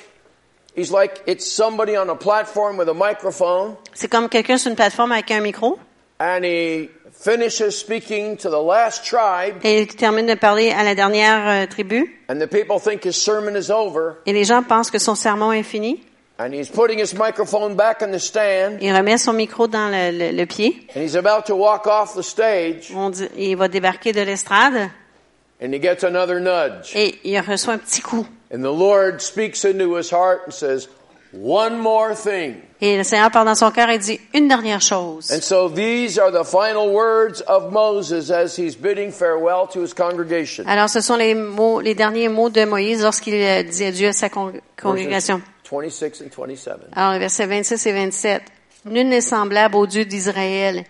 he's 0.75 0.91
like 0.91 1.21
it's 1.27 1.45
somebody 1.45 1.95
on 1.95 2.09
a 2.09 2.15
platform 2.15 2.77
with 2.79 2.89
a 2.89 2.93
microphone 2.95 3.75
c'est 3.93 4.07
comme 4.09 4.27
quelqu'un 4.29 4.57
sur 4.57 4.69
une 4.71 4.75
plateforme 4.75 5.11
avec 5.11 5.29
un 5.29 5.41
micro. 5.41 5.77
and 6.19 6.43
he 6.43 6.89
finishes 7.11 7.77
speaking 7.77 8.35
to 8.37 8.49
the 8.49 8.59
last 8.59 9.05
tribe 9.05 9.57
Et 9.63 9.81
il 9.81 9.87
termine 9.87 10.25
de 10.25 10.33
parler 10.35 10.71
à 10.71 10.83
la 10.83 10.95
dernière 10.95 11.47
euh, 11.47 11.67
tribu. 11.67 12.19
and 12.27 12.39
the 12.39 12.47
people 12.47 12.79
think 12.79 13.03
his 13.05 13.13
sermon 13.13 13.55
is 13.55 13.69
over 13.69 14.15
Et 14.25 14.33
les 14.33 14.45
gens 14.45 14.63
pensent 14.63 14.89
que 14.89 14.97
son 14.99 15.13
sermon 15.15 15.51
est 15.51 15.61
fini. 15.63 16.03
And 16.45 16.53
he's 16.53 16.69
putting 16.69 16.99
his 16.99 17.13
microphone 17.13 17.75
back 17.75 18.01
in 18.01 18.11
the 18.11 18.19
stand 18.19 18.77
Il 18.81 18.93
remet 18.95 19.17
son 19.17 19.33
micro 19.33 19.67
dans 19.67 19.89
le, 19.89 20.11
le- 20.11 20.31
le 20.31 20.45
pied. 20.45 20.87
and 20.95 21.01
he's 21.03 21.15
about 21.15 21.45
to 21.45 21.55
walk 21.55 21.87
off 21.87 22.13
the 22.15 22.23
stage 22.23 22.91
On 22.95 23.09
dit, 23.09 23.27
il 23.37 23.55
va 23.55 23.67
débarquer 23.67 24.11
de 24.11 24.21
l'estrade 24.21 24.89
and 25.61 25.73
he 25.73 25.79
gets 25.79 26.03
another 26.03 26.39
nudge 26.39 26.91
et 26.95 27.19
il 27.23 27.39
reçoit 27.39 27.73
un 27.75 27.77
petit 27.77 28.01
coup. 28.01 28.25
and 28.53 28.59
the 28.61 28.71
Lord 28.75 29.19
speaks 29.21 29.63
into 29.63 29.95
his 29.95 30.11
heart 30.11 30.41
and 30.47 30.51
says 30.51 30.87
one 31.33 31.77
more 31.79 32.13
thing 32.15 32.55
Et 32.81 32.97
le 32.97 33.03
Seigneur 33.05 33.31
parle 33.31 33.45
dans 33.45 33.55
son 33.55 33.71
cœur 33.71 33.89
et 33.89 33.97
dit 33.97 34.19
une 34.33 34.47
dernière 34.49 34.81
chose. 34.81 35.31
and 35.31 35.41
so 35.41 35.69
these 35.69 36.19
are 36.19 36.31
the 36.31 36.43
final 36.45 36.89
words 36.91 37.41
of 37.47 37.71
Moses 37.71 38.29
as 38.29 38.55
he's 38.57 38.75
bidding 38.75 39.09
farewell 39.11 39.65
to 39.71 39.81
his 39.81 39.93
congregation 39.93 40.65
Alors, 40.67 40.89
ce 40.89 40.99
sont 41.01 41.15
les 41.15 41.33
mots, 41.33 41.79
les 41.79 41.95
derniers 41.95 42.27
mots 42.29 42.49
de 42.49 42.65
Moïse 42.65 43.01
lorsqu'il 43.01 43.35
euh, 43.35 43.63
dit 43.63 43.85
adieu 43.85 44.09
à 44.09 44.13
sa 44.13 44.29
con- 44.29 44.51
congrégation. 44.79 45.41
Verses 45.81 45.99
26 45.99 46.21
and 46.21 46.29
27 46.29 46.79
Alors, 46.93 47.19
versets 47.19 47.47
26 47.47 47.85
et 47.85 47.91
27. 47.91 48.43
Nul 48.85 49.07
n'est 49.07 49.21
semblable 49.21 49.75
au 49.75 49.87
Dieu 49.87 50.05
d'Israël. 50.05 50.85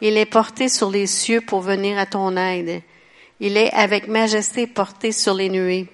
Il 0.00 0.16
est 0.16 0.26
porté 0.26 0.68
sur 0.68 0.90
les 0.90 1.06
cieux 1.06 1.40
pour 1.40 1.60
venir 1.60 1.98
à 1.98 2.06
ton 2.06 2.36
aide. 2.36 2.82
Il 3.40 3.56
est 3.56 3.72
avec 3.72 4.08
majesté 4.08 4.66
porté 4.66 5.12
sur 5.12 5.34
les 5.34 5.48
nuées. 5.48 5.86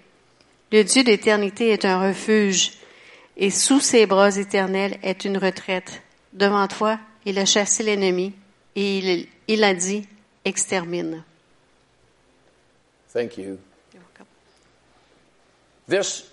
Le 0.72 0.82
Dieu 0.82 1.04
d'éternité 1.04 1.68
est 1.68 1.84
un 1.84 2.08
refuge, 2.08 2.72
et 3.36 3.50
sous 3.50 3.81
ses 3.81 4.06
bras 4.06 4.36
éternels 4.36 4.96
est 5.02 5.24
une 5.24 5.36
retraite. 5.36 6.02
Devant 6.32 6.67
toi, 6.67 6.98
il 7.26 7.38
a 7.38 7.44
chassé 7.44 7.82
l'ennemi, 7.82 8.32
et 8.74 8.98
il, 8.98 9.28
il 9.48 9.64
a 9.64 9.74
dit, 9.74 10.06
extermine. 10.44 11.22
Thank 13.12 13.36
you. 13.36 13.58
This 15.86 16.31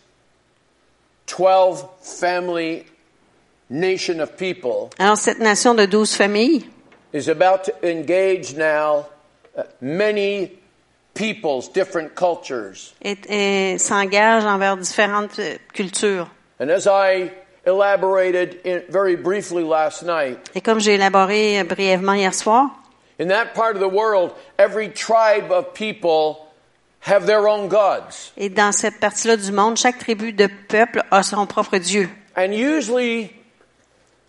Alors, 5.00 5.18
cette 5.18 5.40
nation 5.40 5.74
de 5.76 5.86
douze 5.86 6.16
familles 6.16 6.66
is 7.14 7.30
about 7.30 7.64
to 7.66 7.72
engage 7.84 8.56
now 8.56 9.06
uh, 9.58 9.64
many 9.82 10.52
peoples, 11.14 11.68
different 11.72 12.16
cultures. 12.16 12.94
est- 13.02 13.26
est- 13.30 13.78
s'engage 13.80 14.44
envers 14.46 14.78
différentes 14.78 15.40
euh, 15.40 15.58
cultures. 15.74 16.28
And 16.60 16.70
as 16.70 16.88
I 16.88 17.32
elaborated 17.66 18.60
in, 18.66 18.82
very 18.90 19.16
briefly 19.16 19.64
last 19.64 20.04
night, 20.04 20.38
Et 20.56 20.62
comme 20.62 20.80
j'ai 20.80 20.96
élaboré 20.96 21.60
euh, 21.60 21.64
brièvement 21.64 22.14
hier 22.16 22.34
soir, 22.34 22.70
in 23.20 23.28
that 23.28 23.54
part 23.54 23.76
of 23.76 23.82
the 23.82 23.88
world, 23.94 24.32
every 24.58 24.90
tribe 24.90 25.52
of 25.52 25.74
people 25.74 26.38
have 27.02 27.26
their 27.26 27.48
own 27.48 27.68
gods. 27.68 28.32
et 28.38 28.50
dans 28.50 28.72
cette 28.72 29.00
partie-là 29.00 29.38
du 29.38 29.52
monde, 29.52 29.78
chaque 29.78 30.00
tribu 30.00 30.34
de 30.34 30.48
peuple 30.68 31.04
a 31.12 31.24
son 31.24 31.46
propre 31.46 31.78
Dieu. 31.78 32.10
And 32.36 32.54
usually, 32.54 33.32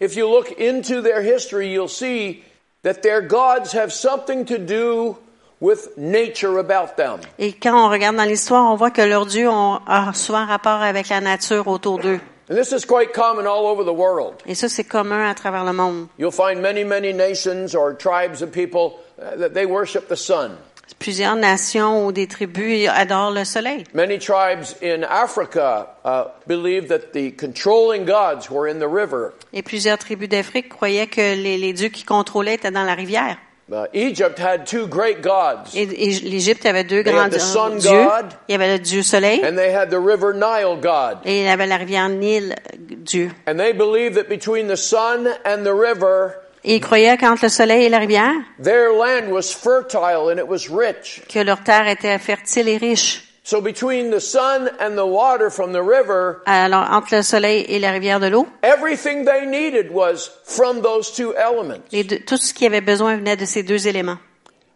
if 0.01 0.17
you 0.17 0.29
look 0.29 0.53
into 0.59 1.03
their 1.03 1.23
history, 1.23 1.69
you'll 1.73 1.89
see 1.89 2.43
that 2.83 3.03
their 3.03 3.21
gods 3.21 3.73
have 3.73 3.93
something 3.93 4.45
to 4.47 4.59
do 4.59 5.17
with 5.61 5.91
nature 5.97 6.59
about 6.59 6.97
them. 6.97 7.21
Et 7.39 7.53
quand 7.53 7.75
on 7.75 7.91
regarde 7.91 8.17
dans 8.17 8.25
l'histoire, 8.25 8.73
on 8.73 8.77
voit 8.77 8.91
que 8.91 9.03
leurs 9.03 9.27
dieux 9.27 9.49
ont, 9.49 9.81
souvent 10.15 10.47
rapport 10.47 10.81
avec 10.83 11.09
la 11.09 11.21
nature 11.21 11.69
autour 11.69 11.99
d'eux. 11.99 12.21
And 12.51 12.57
this 12.57 12.73
is 12.73 12.85
quite 12.85 13.13
common 13.13 13.47
all 13.47 13.67
over 13.67 13.85
the 13.85 13.95
world. 13.95 14.35
Et 14.45 14.57
ça, 14.57 14.69
c'est 14.69 14.83
commun 14.83 15.29
à 15.29 15.35
travers 15.35 15.65
le 15.65 15.73
monde. 15.73 16.09
You'll 16.19 16.33
find 16.33 16.61
many, 16.61 16.83
many 16.83 17.13
nations 17.13 17.77
or 17.77 17.95
tribes 17.95 18.43
of 18.43 18.51
people 18.51 18.99
uh, 19.21 19.37
that 19.37 19.51
they 19.51 19.67
worship 19.67 20.09
the 20.09 20.17
sun. 20.17 20.57
Plusieurs 20.99 21.37
nations 21.37 22.07
ou 22.07 22.13
des 22.13 22.27
tribus 22.27 22.89
adorent 22.89 23.31
le 23.31 23.45
soleil. 23.45 23.85
Many 23.95 24.19
tribes 24.19 24.77
in 24.83 25.03
Africa 25.05 25.87
uh, 26.05 26.25
believe 26.47 26.89
that 26.89 27.13
the 27.13 27.31
controlling 27.37 28.05
gods 28.05 28.51
were 28.51 28.69
in 28.69 28.79
the 28.81 28.89
river. 28.89 29.33
Et 29.53 29.63
plusieurs 29.63 29.99
tribus 29.99 30.29
d'Afrique 30.29 30.69
croyaient 30.69 31.07
que 31.07 31.21
les, 31.37 31.57
les 31.59 31.73
dieux 31.73 31.89
qui 31.89 32.05
contrôlaient 32.05 32.55
étaient 32.55 32.71
dans 32.71 32.85
la 32.85 32.95
rivière. 32.95 33.39
Uh, 33.73 33.87
Egypt 33.95 34.41
had 34.41 34.67
two 34.67 34.89
great 34.89 35.23
gods, 35.23 35.77
Et, 35.77 35.83
et 35.83 36.19
l'Égypte 36.29 36.67
avait 36.67 36.83
deux 36.83 37.05
They 37.05 37.13
grands 37.13 37.27
had 37.27 37.31
the 37.33 37.39
sun 37.39 37.79
dieux. 37.79 37.89
god. 37.93 38.27
Il 38.49 38.53
y 38.53 38.55
avait 38.57 38.73
le 38.73 38.79
dieu 38.81 39.03
soleil 39.05 39.45
and 39.45 39.55
they 39.57 39.73
had 39.73 39.91
the 39.91 40.01
river 40.01 40.33
Nile 40.35 40.77
god. 40.83 41.19
et 41.25 41.39
il 41.43 41.45
y 41.45 41.49
avait 41.49 41.69
la 41.69 41.77
rivière 41.77 42.09
Nil 42.09 42.57
dieu. 42.81 43.31
And 43.47 43.59
they 43.59 43.73
believed 43.73 44.17
that 44.17 44.29
between 44.29 44.67
the 44.67 44.77
sun 44.77 45.29
and 45.45 45.63
the 45.63 45.73
river, 45.73 46.35
ils 46.65 46.81
croyaient 46.81 47.17
qu'entre 47.17 47.45
le 47.45 47.49
soleil 47.49 47.85
et 47.85 47.89
la 47.89 47.99
rivière, 47.99 48.35
their 48.63 48.91
land 48.93 49.31
was 49.33 49.53
fertile 49.53 50.31
and 50.31 50.39
it 50.39 50.47
was 50.49 50.69
rich. 50.71 51.23
que 51.29 51.39
leur 51.41 51.63
terre 51.63 51.89
était 51.89 52.19
fertile 52.19 52.69
et 52.69 52.77
riche. 52.77 53.27
So 53.43 53.61
between 53.61 54.11
the 54.11 54.21
sun 54.21 54.71
and 54.81 54.97
the 54.97 55.07
water 55.07 55.51
from 55.51 55.73
the 55.73 55.83
river, 55.83 56.43
Alors, 56.47 56.87
entre 56.93 57.17
le 57.17 57.23
soleil 57.23 57.65
et 57.69 57.79
la 57.79 57.91
rivière 57.91 58.21
de 58.21 58.29
l'eau, 58.29 58.47
everything 58.63 59.25
they 59.25 59.47
needed 59.47 59.91
was 59.91 60.31
from 60.45 60.83
those 60.83 61.11
two 61.11 61.35
elements. 61.37 61.83
les 61.91 62.05
deux- 62.05 62.21
tout 62.21 62.37
ce 62.37 62.53
qu'ils 62.53 62.67
avaient 62.67 62.81
besoin 62.83 63.17
venait 63.17 63.37
de 63.37 63.47
ces 63.47 63.63
deux 63.63 63.89
éléments. 63.89 64.19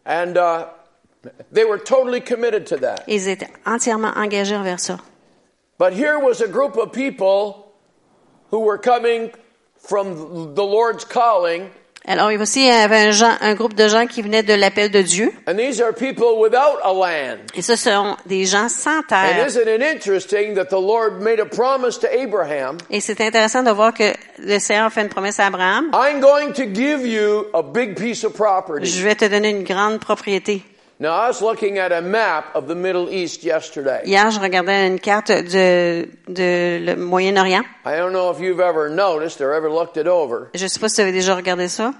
And 0.06 0.36
uh, 0.36 0.64
they 1.52 1.64
were 1.64 1.78
totally 1.78 2.20
committed 2.22 2.64
to 2.66 2.76
that. 2.78 3.04
Ils 3.06 3.28
étaient 3.28 3.50
entièrement 3.66 4.12
engagés 4.16 4.56
envers 4.56 4.80
ça. 4.80 4.98
But 5.78 5.92
here 5.92 6.18
was 6.18 6.40
a 6.42 6.48
group 6.48 6.76
of 6.76 6.90
people 6.92 7.66
who 8.50 8.60
were 8.60 8.78
coming 8.78 9.30
from 9.86 10.54
the 10.54 10.58
Lord's 10.62 11.04
calling, 11.04 11.68
Alors, 12.06 12.30
il 12.30 12.38
y 12.38 12.42
aussi 12.42 12.60
il 12.60 12.66
y 12.66 12.70
avait 12.70 12.98
un, 13.08 13.10
gens- 13.12 13.36
un 13.40 13.54
groupe 13.54 13.72
de 13.74 13.88
gens 13.88 14.06
qui 14.06 14.20
venaient 14.20 14.42
de 14.42 14.52
l'appel 14.52 14.90
de 14.90 15.00
Dieu. 15.00 15.32
and 15.48 15.54
these 15.56 15.80
are 15.80 15.92
people 15.94 16.38
without 16.38 16.78
a 16.82 16.92
land. 16.92 17.38
Et 17.54 17.62
ce 17.62 17.76
sont 17.76 18.16
des 18.26 18.44
gens 18.44 18.68
sans 18.68 18.98
And 18.98 19.02
terre. 19.08 19.46
isn't 19.46 19.66
it 19.66 19.80
interesting 19.82 20.54
that 20.54 20.66
the 20.66 20.72
Lord 20.80 21.22
made 21.22 21.40
a 21.40 21.46
promise 21.46 21.98
to 22.00 22.06
Abraham? 22.08 22.76
Et 22.90 23.00
c'est 23.00 23.20
intéressant 23.22 23.62
de 23.62 23.70
voir 23.70 23.94
que 23.94 24.12
le 24.38 24.58
Seigneur 24.58 24.92
fait 24.92 25.00
une 25.00 25.08
promesse 25.08 25.40
à 25.40 25.46
Abraham. 25.46 25.90
I'm 25.94 26.20
going 26.20 26.52
to 26.52 26.64
give 26.74 27.06
you 27.06 27.46
a 27.54 27.62
big 27.62 27.94
piece 27.96 28.22
of 28.24 28.34
property. 28.34 28.84
Je 28.86 29.02
vais 29.02 29.14
te 29.14 29.24
donner 29.24 29.48
une 29.48 29.64
grande 29.64 29.98
propriété. 29.98 30.62
Now, 31.00 31.10
I 31.14 31.26
was 31.28 31.42
looking 31.42 31.78
at 31.78 31.90
a 31.90 32.00
map 32.00 32.54
of 32.54 32.68
the 32.68 32.74
Middle 32.76 33.10
East 33.10 33.42
yesterday. 33.42 34.02
Hier, 34.04 34.30
je 34.30 34.38
regardais 34.38 34.86
une 34.86 35.00
carte 35.00 35.32
de, 35.32 36.08
de 36.28 36.78
le 36.86 36.94
Moyen-Orient. 36.96 37.64
I 37.84 37.96
don't 37.96 38.12
know 38.12 38.30
if 38.30 38.38
you've 38.40 38.60
ever 38.60 38.88
noticed 38.88 39.40
or 39.40 39.52
ever 39.52 39.68
looked 39.68 39.96
it 39.96 40.06
over. 40.06 40.50
Je 40.54 40.66
sais 40.68 40.78
pas 40.78 40.88
si 40.88 41.02
vous 41.02 41.08
avez 41.08 41.12
déjà 41.12 41.34
regardé 41.34 41.68
ça. 41.68 41.92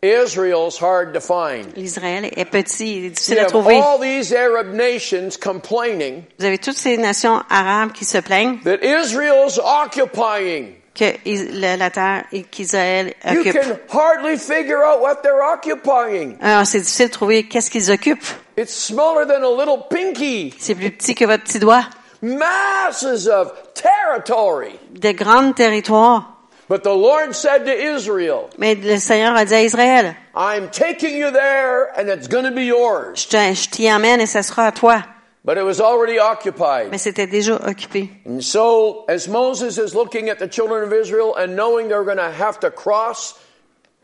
Israel's 0.00 0.78
hard 0.80 1.12
to 1.14 1.20
find. 1.20 1.76
L'Israël 1.76 2.26
est 2.36 2.44
petit, 2.44 2.98
il 2.98 3.04
est 3.06 3.08
You 3.08 3.10
difficile 3.10 3.38
à 3.40 3.44
trouver. 3.46 3.80
all 3.80 3.98
these 3.98 4.32
Arab 4.32 4.72
nations 4.72 5.36
complaining 5.36 6.22
Vous 6.38 6.44
avez 6.44 6.58
toutes 6.58 6.76
ces 6.76 6.96
nations 6.96 7.42
arabes 7.50 7.90
qui 7.90 8.04
se 8.04 8.18
plaignent 8.18 8.60
that 8.62 8.78
Israel's 8.84 9.58
occupying. 9.58 10.76
Que 10.98 11.76
la, 11.78 11.90
terre 11.90 12.24
et 12.32 12.42
qu'Israël 12.42 13.14
You 13.30 13.40
occupe. 13.40 13.54
can 13.54 13.78
hardly 13.88 14.36
figure 14.36 14.82
out 14.82 15.00
what 15.00 15.22
they're 15.22 15.42
occupying. 15.42 16.36
Alors, 16.42 16.66
c'est 16.66 16.80
difficile 16.80 17.06
de 17.08 17.12
trouver 17.12 17.42
qu'est-ce 17.44 17.70
qu'ils 17.70 17.90
occupent. 17.90 18.24
It's 18.56 18.72
smaller 18.74 19.24
than 19.26 19.44
a 19.44 19.50
little 19.56 19.84
pinky. 19.88 20.52
C'est 20.58 20.74
plus 20.74 20.90
petit 20.90 21.14
que 21.14 21.24
votre 21.24 21.44
petit 21.44 21.60
doigt. 21.60 21.84
Masses 22.22 23.28
of 23.28 23.52
territory. 23.74 24.78
De 24.90 25.12
grands 25.12 25.52
territoires. 25.52 26.34
But 26.68 26.82
the 26.82 26.94
Lord 26.94 27.32
said 27.34 27.64
to 27.64 27.72
Israel, 27.72 28.50
Mais 28.58 28.74
le 28.74 28.98
Seigneur 28.98 29.34
a 29.36 29.44
dit 29.46 29.54
à 29.54 29.62
Israël, 29.62 30.14
I'm 30.36 30.68
taking 30.70 31.16
you 31.16 31.30
there 31.30 31.88
and 31.96 32.08
it's 32.08 32.28
going 32.28 32.44
to 32.44 32.50
be 32.50 32.64
yours. 32.66 33.14
je 33.22 33.28
te- 33.28 33.54
je 33.54 33.70
t'y 33.70 33.90
emmène 33.90 34.20
et 34.20 34.26
ça 34.26 34.42
sera 34.42 34.66
à 34.66 34.72
toi. 34.72 35.02
But 35.48 35.56
it 35.56 35.64
was 35.64 35.80
already 35.80 36.18
occupied. 36.18 36.90
Mais 36.90 36.98
c'était 36.98 37.26
déjà 37.26 37.54
occupé. 37.66 38.10
And 38.28 38.42
so, 38.42 39.06
as 39.08 39.28
Moses 39.28 39.78
is 39.78 39.94
looking 39.94 40.28
at 40.28 40.36
the 40.36 40.46
children 40.46 40.82
of 40.84 40.92
Israel 40.92 41.34
and 41.38 41.56
knowing 41.56 41.88
they're 41.88 42.04
going 42.04 42.18
to 42.18 42.30
have 42.30 42.60
to 42.60 42.70
cross 42.70 43.34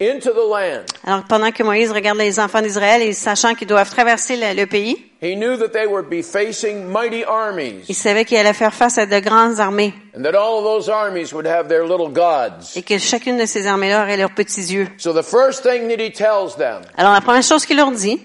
into 0.00 0.32
the 0.32 0.42
land, 0.42 0.86
Alors, 1.04 1.24
pendant 1.28 1.52
que 1.52 1.62
Moïse 1.62 1.92
regarde 1.92 2.16
les 2.16 2.40
enfants 2.40 2.62
d'Israël 2.62 3.02
et 3.02 3.12
sachant 3.12 3.54
qu'ils 3.54 3.68
doivent 3.68 3.90
traverser 3.90 4.36
le, 4.38 4.54
le 4.58 4.64
pays, 4.66 4.96
he 5.20 5.36
knew 5.36 5.58
that 5.58 5.74
they 5.74 5.84
would 5.86 6.08
be 6.08 6.22
facing 6.22 6.86
mighty 6.86 7.22
armies 7.24 7.84
il 7.90 7.94
savait 7.94 8.24
qu'il 8.24 8.38
allait 8.38 8.54
faire 8.54 8.72
face 8.72 8.96
à 8.96 9.04
de 9.04 9.20
grandes 9.20 9.60
armées 9.60 9.92
and 10.16 10.22
that 10.22 10.34
all 10.34 10.60
of 10.60 10.64
those 10.64 10.88
armies 10.88 11.34
would 11.34 11.46
have 11.46 11.68
their 11.68 11.84
little 11.84 12.08
gods. 12.08 12.74
et 12.74 12.80
que 12.82 12.96
chacune 12.96 13.36
de 13.36 13.44
ces 13.44 13.66
armées-là 13.66 14.04
aurait 14.04 14.16
leurs 14.16 14.34
petits 14.34 14.72
yeux. 14.72 14.88
So 14.96 15.12
the 15.12 15.22
first 15.22 15.62
thing 15.62 15.88
that 15.88 16.02
he 16.02 16.10
tells 16.10 16.56
them, 16.56 16.80
Alors, 16.96 17.12
la 17.12 17.20
première 17.20 17.42
chose 17.42 17.66
qu'il 17.66 17.76
leur 17.76 17.90
dit, 17.90 18.18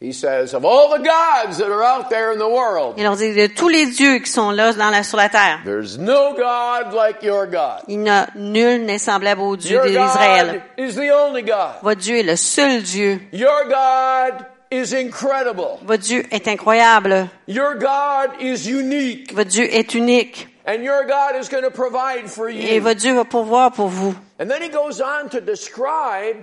he 0.00 0.12
says, 0.12 0.54
of 0.54 0.64
all 0.64 0.88
the 0.96 1.04
gods 1.04 1.58
that 1.58 1.70
are 1.70 1.82
out 1.82 2.08
there 2.08 2.32
in 2.32 2.38
the 2.38 2.48
world, 2.48 2.94
il 2.96 3.02
leur 3.04 3.16
dit 3.16 3.34
de 3.34 3.48
tous 3.48 3.68
les 3.68 3.86
dieux 3.86 4.18
qui 4.20 4.30
sont 4.30 4.50
là 4.50 4.72
dans 4.72 4.90
la, 4.90 5.02
sur 5.02 5.18
la 5.18 5.28
terre, 5.28 5.60
there's 5.64 5.98
no 5.98 6.32
God 6.34 6.94
like 6.94 7.22
your 7.22 7.46
God. 7.46 7.82
il 7.86 7.98
n'y 8.00 8.08
a 8.08 8.28
nul 8.34 8.84
n'est 8.86 8.98
semblable 8.98 9.42
au 9.42 9.56
Dieu 9.56 9.76
Your 9.86 10.06
d'Israël. 10.06 10.62
God 10.76 10.84
is 10.86 10.94
the 10.94 11.10
only 11.12 11.42
God. 11.42 11.74
Votre 11.82 12.00
Dieu 12.00 12.16
est 12.18 12.22
le 12.22 12.36
seul 12.36 12.82
Dieu. 12.82 13.20
Your 13.32 13.64
God 13.68 14.46
is 14.72 14.94
incredible. 14.94 15.78
Votre 15.84 16.02
Dieu 16.02 16.24
est 16.30 16.48
incroyable. 16.48 17.28
Your 17.46 17.74
God 17.74 18.30
is 18.40 18.68
unique. 18.70 19.34
Votre 19.34 19.50
Dieu 19.50 19.68
est 19.70 19.94
unique. 19.94 20.46
And 20.66 20.82
your 20.84 21.04
God 21.04 21.36
is 21.40 21.48
going 21.48 21.64
to 21.64 21.70
provide 21.70 22.28
for 22.28 22.48
Et 22.48 22.76
you. 22.76 22.80
votre 22.80 23.00
Dieu 23.00 23.12
va 23.14 23.24
pourvoir 23.24 23.72
pour 23.72 23.88
vous. 23.88 24.14
And 24.38 24.46
then 24.48 24.62
he 24.62 24.68
goes 24.70 25.00
on 25.02 25.28
to 25.30 25.40
describe 25.40 26.36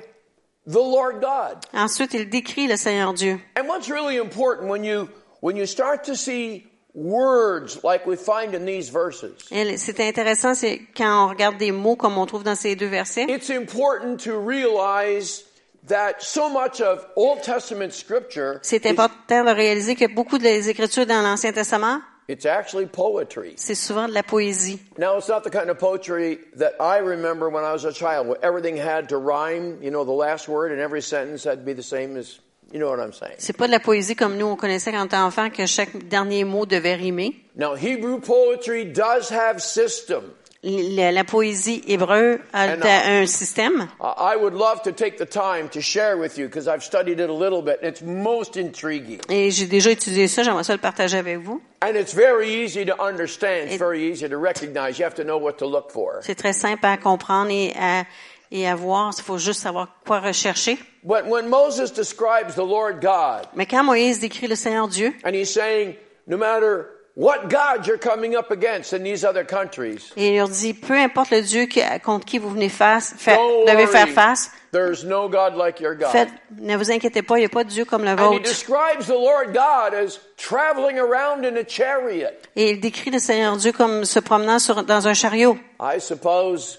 the 0.67 0.79
Lord 0.79 1.21
God. 1.21 1.65
Ensuite, 1.73 2.13
il 2.13 2.29
décrit 2.29 2.67
le 2.67 2.77
Seigneur 2.77 3.13
Dieu. 3.13 3.39
And 3.57 3.67
what's 3.67 3.89
really 3.89 4.17
important 4.17 4.69
when 4.69 4.83
you 4.83 5.09
when 5.41 5.55
you 5.55 5.65
start 5.65 6.03
to 6.05 6.15
see 6.15 6.65
words 6.93 7.83
like 7.83 8.05
we 8.07 8.15
find 8.15 8.55
in 8.55 8.65
these 8.65 8.89
verses, 8.89 9.33
C'est 9.77 9.99
intéressant, 9.99 10.55
c'est 10.55 10.81
quand 10.95 11.25
on 11.25 11.29
regarde 11.29 11.57
des 11.57 11.71
mots 11.71 11.95
comme 11.95 12.17
on 12.17 12.25
trouve 12.25 12.43
dans 12.43 12.55
ces 12.55 12.75
deux 12.75 12.87
versets. 12.87 13.25
it's 13.29 13.49
important 13.51 14.17
to 14.17 14.31
realize 14.35 15.43
that 15.87 16.15
so 16.19 16.49
much 16.49 16.81
of 16.81 17.05
Old 17.15 17.43
Testament 17.43 17.93
scripture 17.93 18.59
C'est 18.63 18.85
important 18.87 19.43
de 19.45 19.51
réaliser 19.51 19.95
que 19.95 20.07
beaucoup 20.11 20.39
des 20.39 20.69
écritures 20.69 21.05
dans 21.05 21.21
l'Ancien 21.21 21.51
Testament, 21.53 22.01
it's 22.27 22.45
actually 22.45 22.85
poetry. 22.85 23.53
c'est 23.57 23.75
souvent 23.75 24.07
de 24.07 24.13
la 24.13 24.23
poésie. 24.23 24.79
Now 24.97 25.17
it's 25.17 25.29
not 25.29 25.43
the 25.43 25.49
kind 25.49 25.69
of 25.69 25.77
poetry 25.79 26.39
that 26.57 26.73
I 26.79 26.97
remember 26.99 27.49
when 27.49 27.63
I 27.63 27.73
was 27.73 27.85
a 27.85 27.93
child, 27.93 28.27
where 28.27 28.43
everything 28.43 28.77
had 28.77 29.09
to 29.09 29.17
rhyme. 29.17 29.81
You 29.81 29.91
know, 29.91 30.03
the 30.03 30.11
last 30.11 30.47
word 30.47 30.71
in 30.71 30.79
every 30.79 31.01
sentence 31.01 31.43
had 31.43 31.59
to 31.59 31.65
be 31.65 31.73
the 31.73 31.83
same 31.83 32.17
as. 32.17 32.39
You 32.69 32.79
know 32.79 32.89
what 32.89 32.99
I'm 32.99 33.13
saying? 33.13 33.35
C'est 33.37 33.55
pas 33.55 33.67
de 33.67 33.71
la 33.71 33.79
poésie 33.79 34.13
comme 34.17 34.37
nous 34.37 34.45
on 34.45 34.57
connaissait 34.57 34.91
quand 34.91 35.01
on 35.01 35.05
était 35.05 35.15
enfant 35.15 35.49
que 35.49 35.65
chaque 35.65 36.09
dernier 36.09 36.43
mot 36.43 36.65
devait 36.65 36.95
rimer. 36.95 37.33
Now 37.55 37.75
Hebrew 37.75 38.19
poetry 38.19 38.83
does 38.83 39.29
have 39.31 39.61
system. 39.61 40.33
La, 40.63 41.11
la 41.11 41.23
poésie 41.23 41.83
hébreu 41.87 42.39
a 42.51 42.73
And, 42.73 42.81
a 42.83 43.21
un 43.21 43.25
système? 43.27 43.87
I 44.01 44.35
would 44.35 44.53
love 44.55 44.81
to 44.83 44.91
take 44.91 45.17
the 45.17 45.25
time 45.29 45.69
to 45.69 45.79
share 45.81 46.17
with 46.17 46.37
you 46.37 46.47
because 46.47 46.67
I've 46.67 46.83
studied 46.83 47.19
it 47.19 47.29
a 47.29 47.33
little 47.33 47.61
bit. 47.61 47.79
and 47.83 47.87
It's 47.87 48.01
most 48.01 48.57
intriguing. 48.57 49.19
Et 49.29 49.51
j'ai 49.51 49.67
déjà 49.67 49.91
étudié 49.91 50.27
ça, 50.27 50.41
j'aimerais 50.41 50.63
ça 50.63 50.73
le 50.73 50.79
partager 50.79 51.17
avec 51.17 51.37
vous. 51.37 51.61
And 51.83 51.95
it's 51.95 52.13
very 52.13 52.49
easy 52.63 52.83
to 52.85 52.93
understand. 52.99 53.67
It's 53.69 53.77
very 53.77 54.11
easy 54.11 54.27
to 54.27 54.37
recognize. 54.37 54.97
You 54.97 55.05
have 55.05 55.13
to 55.15 55.23
know 55.23 55.37
what 55.37 55.53
to 55.59 55.67
look 55.67 55.91
for. 55.91 56.19
C'est 56.21 56.35
très 56.35 56.53
simple 56.53 56.85
à 56.85 56.97
comprendre 56.97 57.51
et 57.51 57.73
à, 57.79 58.05
et 58.51 58.67
à 58.67 58.75
voir. 58.75 59.13
Il 59.15 59.23
faut 59.23 59.37
juste 59.37 59.61
savoir 59.61 59.89
quoi 60.07 60.19
rechercher. 60.19 60.79
When, 61.03 61.29
when 61.29 61.47
Moses 61.47 61.91
describes 61.93 62.55
the 62.55 62.65
Lord 62.65 62.99
God, 62.99 63.47
Mais 63.55 63.67
quand 63.67 63.83
Moïse 63.83 64.19
décrit 64.19 64.47
le 64.47 64.55
Seigneur 64.55 64.87
Dieu, 64.87 65.13
and 65.23 65.33
he's 65.35 65.53
saying, 65.53 65.95
no 66.25 66.35
matter 66.35 66.87
what 67.19 67.49
God 67.49 67.87
you're 67.87 67.97
coming 67.97 68.35
up 68.35 68.51
against 68.51 68.93
in 68.93 69.03
these 69.03 69.25
other 69.25 69.43
countries, 69.43 70.13
et 70.15 70.29
il 70.29 70.37
leur 70.37 70.49
dit, 70.49 70.73
peu 70.75 70.93
importe 70.93 71.31
le 71.31 71.41
Dieu 71.41 71.67
contre 72.03 72.25
qui 72.25 72.37
vous 72.37 72.51
venez 72.51 72.69
face, 72.69 73.15
devez 73.25 73.87
faire 73.87 74.07
face, 74.09 74.51
there's 74.71 75.03
no 75.03 75.27
God 75.27 75.55
like 75.55 75.79
your 75.81 75.95
God. 75.95 76.11
faites, 76.11 76.29
ne 76.59 76.77
vous 76.77 76.91
inquiétez 76.91 77.23
pas, 77.23 77.37
il 77.37 77.41
n'y 77.41 77.45
a 77.45 77.49
pas 77.49 77.63
de 77.63 77.69
Dieu 77.69 77.85
comme 77.85 78.03
le 78.03 78.11
And 78.11 78.17
he 78.17 78.37
vôtre. 78.37 78.43
describes 78.43 79.07
the 79.07 79.15
Lord 79.17 79.47
God 79.53 79.95
as 79.95 80.19
traveling 80.37 80.99
around 80.99 81.43
in 81.43 81.57
a 81.57 81.67
chariot. 81.67 82.29
Et 82.55 82.69
il 82.71 82.79
décrit 82.79 83.09
le 83.09 83.17
Seigneur 83.19 83.57
Dieu 83.57 83.71
comme 83.71 84.05
se 84.05 84.19
promenant 84.19 84.59
sur, 84.59 84.83
dans 84.83 85.07
un 85.07 85.13
chariot. 85.15 85.57
I 85.79 85.99
suppose 85.99 86.77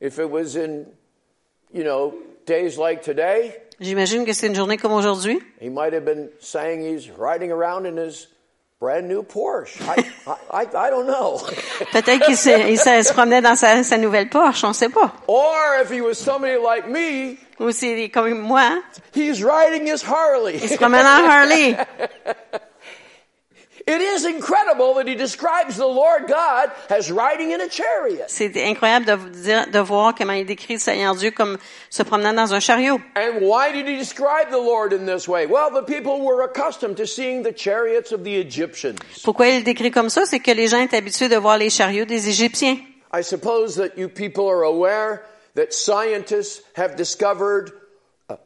if 0.00 0.18
it 0.18 0.30
was 0.30 0.56
in, 0.56 0.86
you 1.74 1.84
know, 1.84 2.14
days 2.46 2.78
like 2.78 3.02
today, 3.02 3.52
J'imagine 3.80 4.24
que 4.24 4.32
c'est 4.32 4.46
une 4.48 4.56
journée 4.56 4.76
comme 4.78 4.92
aujourd'hui. 4.92 5.38
he 5.60 5.68
might 5.68 5.92
have 5.92 6.04
been 6.06 6.30
saying 6.40 6.80
he's 6.80 7.10
riding 7.16 7.52
around 7.52 7.86
in 7.86 7.96
his 7.98 8.26
brand 8.80 9.08
new 9.08 9.24
Porsche. 9.24 9.80
I, 9.82 10.04
I, 10.52 10.66
I, 10.72 10.90
don't 10.90 11.06
know. 11.06 11.38
Peut-être 11.92 12.24
qu'il 12.24 12.36
se, 12.36 12.50
il 12.70 12.78
se, 12.78 13.12
promenait 13.12 13.42
dans 13.42 13.56
sa, 13.56 13.82
sa 13.82 13.98
nouvelle 13.98 14.28
Porsche, 14.28 14.64
on 14.64 14.68
ne 14.68 14.72
sait 14.72 14.88
pas. 14.88 15.12
or 15.26 15.80
if 15.82 15.90
he 15.90 16.00
was 16.00 16.14
somebody 16.14 16.56
like 16.56 16.86
me, 16.88 17.38
Ou 17.58 17.72
c'est 17.72 18.08
comme 18.10 18.38
moi, 18.40 18.80
he's 19.12 19.42
riding 19.42 19.86
his 19.86 20.04
Harley. 20.04 20.60
il 20.62 20.68
se 20.68 20.76
promène 20.76 21.04
en 21.04 21.28
Harley. 21.28 21.76
It 23.88 24.02
is 24.02 24.26
incredible 24.26 24.92
that 24.96 25.08
he 25.08 25.14
describes 25.14 25.78
the 25.78 25.86
Lord 25.86 26.28
God 26.28 26.70
as 26.90 27.10
riding 27.10 27.52
in 27.52 27.62
a 27.62 27.70
chariot. 27.70 28.26
C'est 28.28 28.54
incroyable 28.54 29.06
de, 29.06 29.16
dire, 29.30 29.66
de 29.70 29.78
voir 29.78 30.14
comment 30.14 30.34
il 30.34 30.44
décrit 30.44 30.74
le 30.74 30.78
Seigneur 30.78 31.14
Dieu 31.14 31.30
comme 31.30 31.56
se 31.88 32.02
promenant 32.02 32.34
dans 32.34 32.52
un 32.52 32.60
chariot. 32.60 33.00
And 33.16 33.40
why 33.40 33.72
did 33.72 33.88
he 33.88 33.96
describe 33.96 34.50
the 34.50 34.58
Lord 34.58 34.92
in 34.92 35.06
this 35.06 35.26
way? 35.26 35.46
Well, 35.46 35.70
the 35.70 35.82
people 35.82 36.20
were 36.20 36.42
accustomed 36.42 36.98
to 36.98 37.06
seeing 37.06 37.42
the 37.42 37.52
chariots 37.52 38.12
of 38.12 38.24
the 38.24 38.38
Egyptians. 38.38 38.98
Pourquoi 39.24 39.48
il 39.48 39.64
décrit 39.64 39.90
comme 39.90 40.10
ça? 40.10 40.26
C'est 40.26 40.40
que 40.40 40.52
les 40.52 40.68
gens 40.68 40.82
étaient 40.82 40.98
habitués 40.98 41.30
de 41.30 41.36
voir 41.36 41.56
les 41.56 41.70
chariots 41.70 42.04
des 42.04 42.28
Égyptiens. 42.28 42.76
I 43.14 43.22
suppose 43.22 43.76
that 43.76 43.96
you 43.96 44.10
people 44.10 44.46
are 44.50 44.64
aware 44.64 45.22
that 45.54 45.72
scientists 45.72 46.60
have 46.76 46.94
discovered 46.94 47.72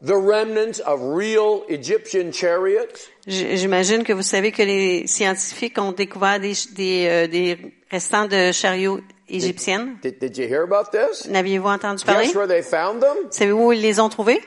the 0.01 0.15
remnants 0.17 0.81
of 0.81 1.01
real 1.01 1.65
Egyptian 1.69 2.33
chariots? 2.33 3.09
J- 3.27 3.57
J'imagine 3.57 4.05
que 4.05 4.13
vous 4.13 4.23
savez 4.23 4.53
que 4.53 4.63
les 4.63 5.07
scientifiques 5.07 5.79
ont 5.79 5.93
découvert 5.93 6.39
des, 6.41 6.55
des, 6.75 7.07
euh, 7.09 7.27
des 7.27 7.59
restants 7.91 8.27
de 8.27 8.53
chariots 8.53 9.01
égyptiennes. 9.29 9.97
Did, 10.03 10.19
did 10.21 10.37
you 10.39 10.47
hear 10.47 10.63
about 10.63 10.91
this? 10.93 11.27
N'aviez-vous 11.29 11.69
entendu 11.69 12.05
parler? 12.05 12.27
Guess 12.27 12.35
where 12.37 12.47
they 12.49 12.63
found 12.63 13.01
them? 13.01 13.17
Savez-vous 13.31 13.67
où 13.69 13.73
ils 13.73 13.81
les 13.81 13.99
ont 14.01 14.09
trouvés? 14.09 14.41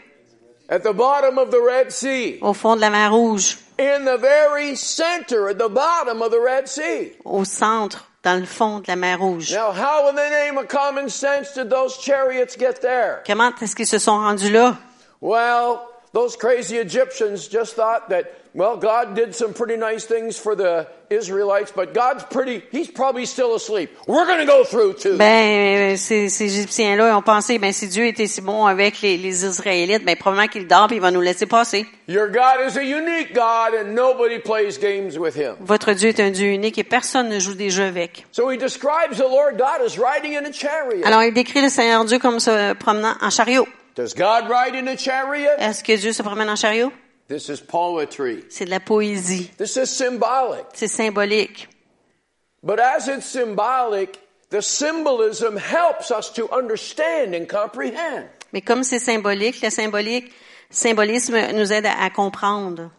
At 0.69 0.79
the 0.79 0.93
bottom 0.93 1.37
of 1.37 1.49
the 1.51 1.59
Red 1.61 1.91
Sea. 1.91 2.39
Au 2.41 2.53
fond 2.53 2.75
de 2.75 2.81
la 2.81 2.89
mer 2.89 3.11
Rouge, 3.13 3.57
In 3.77 4.05
the 4.05 4.17
very 4.17 4.75
center, 4.77 5.49
at 5.49 5.55
the 5.55 5.69
bottom 5.69 6.21
of 6.21 6.31
the 6.31 6.39
Red 6.39 6.65
Sea. 6.67 7.11
au 7.25 7.43
centre, 7.43 8.09
dans 8.23 8.39
le 8.39 8.45
fond 8.45 8.79
de 8.79 8.85
la 8.87 8.95
mer 8.95 9.19
Rouge. 9.19 9.51
Now, 9.53 9.71
how 9.73 10.07
in 10.09 10.15
the 10.15 10.29
name 10.29 10.57
of 10.57 10.67
common 10.69 11.09
sense 11.09 11.53
did 11.53 11.69
those 11.69 11.97
chariots 11.99 12.55
get 12.57 12.79
there? 12.81 13.21
Comment 13.27 13.51
est-ce 13.61 13.75
qu'ils 13.75 13.85
se 13.85 13.99
sont 13.99 14.17
rendus 14.17 14.49
là? 14.49 14.77
Well, 15.21 15.87
those 16.15 16.37
crazy 16.37 16.77
Egyptians 16.77 17.47
just 17.49 17.75
thought 17.75 18.09
that, 18.09 18.33
well, 18.53 18.77
God 18.77 19.15
did 19.15 19.35
some 19.35 19.53
pretty 19.53 19.75
nice 19.75 20.05
things 20.05 20.39
for 20.39 20.55
the 20.55 20.87
Israelites, 21.09 21.73
but 21.75 21.93
God's 21.93 22.23
pretty, 22.23 22.63
he's 22.71 22.89
probably 22.89 23.25
still 23.25 23.53
asleep. 23.53 23.89
We're 24.07 24.25
going 24.25 24.39
to 24.39 24.45
go 24.45 24.63
through 24.63 24.93
too. 24.93 25.17
Ben, 25.17 25.91
euh, 25.91 25.97
ces, 25.97 26.29
ces 26.29 26.45
Égyptiens-là 26.45 27.17
ont 27.17 27.21
pensé, 27.21 27.59
ben, 27.59 27.73
si 27.73 27.87
Dieu 27.89 28.07
était 28.07 28.27
si 28.27 28.39
bon 28.39 28.65
avec 28.65 29.01
les, 29.01 29.17
les 29.17 29.45
Israélites, 29.45 30.05
ben, 30.05 30.15
probablement 30.15 30.47
qu'il 30.47 30.67
dort 30.67 30.87
il 30.91 31.01
va 31.01 31.11
nous 31.11 31.19
laisser 31.19 31.47
passer. 31.47 31.85
Your 32.07 32.29
God 32.29 32.65
is 32.65 32.77
a 32.77 32.83
unique 32.83 33.33
God 33.33 33.73
and 33.77 33.93
nobody 33.93 34.39
plays 34.39 34.77
games 34.79 35.17
with 35.19 35.35
him. 35.35 35.55
Votre 35.59 35.91
Dieu 35.91 36.09
est 36.09 36.21
un 36.21 36.31
Dieu 36.31 36.47
unique 36.47 36.77
et 36.77 36.85
personne 36.85 37.27
ne 37.27 37.39
joue 37.39 37.55
des 37.55 37.69
jeux 37.69 37.83
avec. 37.83 38.25
So 38.31 38.49
he 38.49 38.57
describes 38.57 39.17
the 39.17 39.27
Lord 39.29 39.57
God 39.57 39.81
as 39.85 39.97
riding 39.97 40.37
in 40.37 40.45
a 40.45 40.53
chariot. 40.53 41.05
Alors, 41.05 41.23
il 41.23 41.33
décrit 41.33 41.61
le 41.61 41.69
Seigneur 41.69 42.05
Dieu 42.05 42.19
comme 42.19 42.39
se 42.39 42.73
promenant 42.75 43.15
en 43.21 43.29
chariot. 43.29 43.67
Does 43.95 44.13
God 44.13 44.49
ride 44.49 44.75
in 44.75 44.87
a 44.89 44.97
chariot? 44.97 45.57
Est-ce 45.57 45.81
que 45.83 45.95
Dieu 45.95 46.11
se 46.11 46.21
promène 46.21 46.49
en 46.49 46.57
chariot? 46.57 46.91
This 47.27 47.49
is 47.49 47.61
poetry. 47.61 48.43
C'est 48.49 48.65
de 48.65 48.69
la 48.69 48.79
poésie. 48.79 49.49
This 49.57 49.77
is 49.77 49.87
symbolic. 49.87 50.65
C'est 50.73 50.89
symbolique. 50.89 51.69
But 52.61 52.79
as 52.79 53.07
it's 53.07 53.25
symbolic, 53.25 54.19
the 54.49 54.61
symbolism 54.61 55.57
helps 55.57 56.11
us 56.11 56.29
to 56.33 56.49
understand 56.51 57.33
and 57.33 57.47
comprehend. 57.47 58.27
Mais 58.51 58.61
comme 58.61 58.83
c'est 58.83 58.99
symbolique, 58.99 59.61
le 59.61 59.69
symbolique, 59.69 60.31
symbolisme 60.69 61.37
nous 61.53 61.71
aide 61.71 61.85
à, 61.85 62.03
à 62.03 62.09
comprendre. 62.09 62.91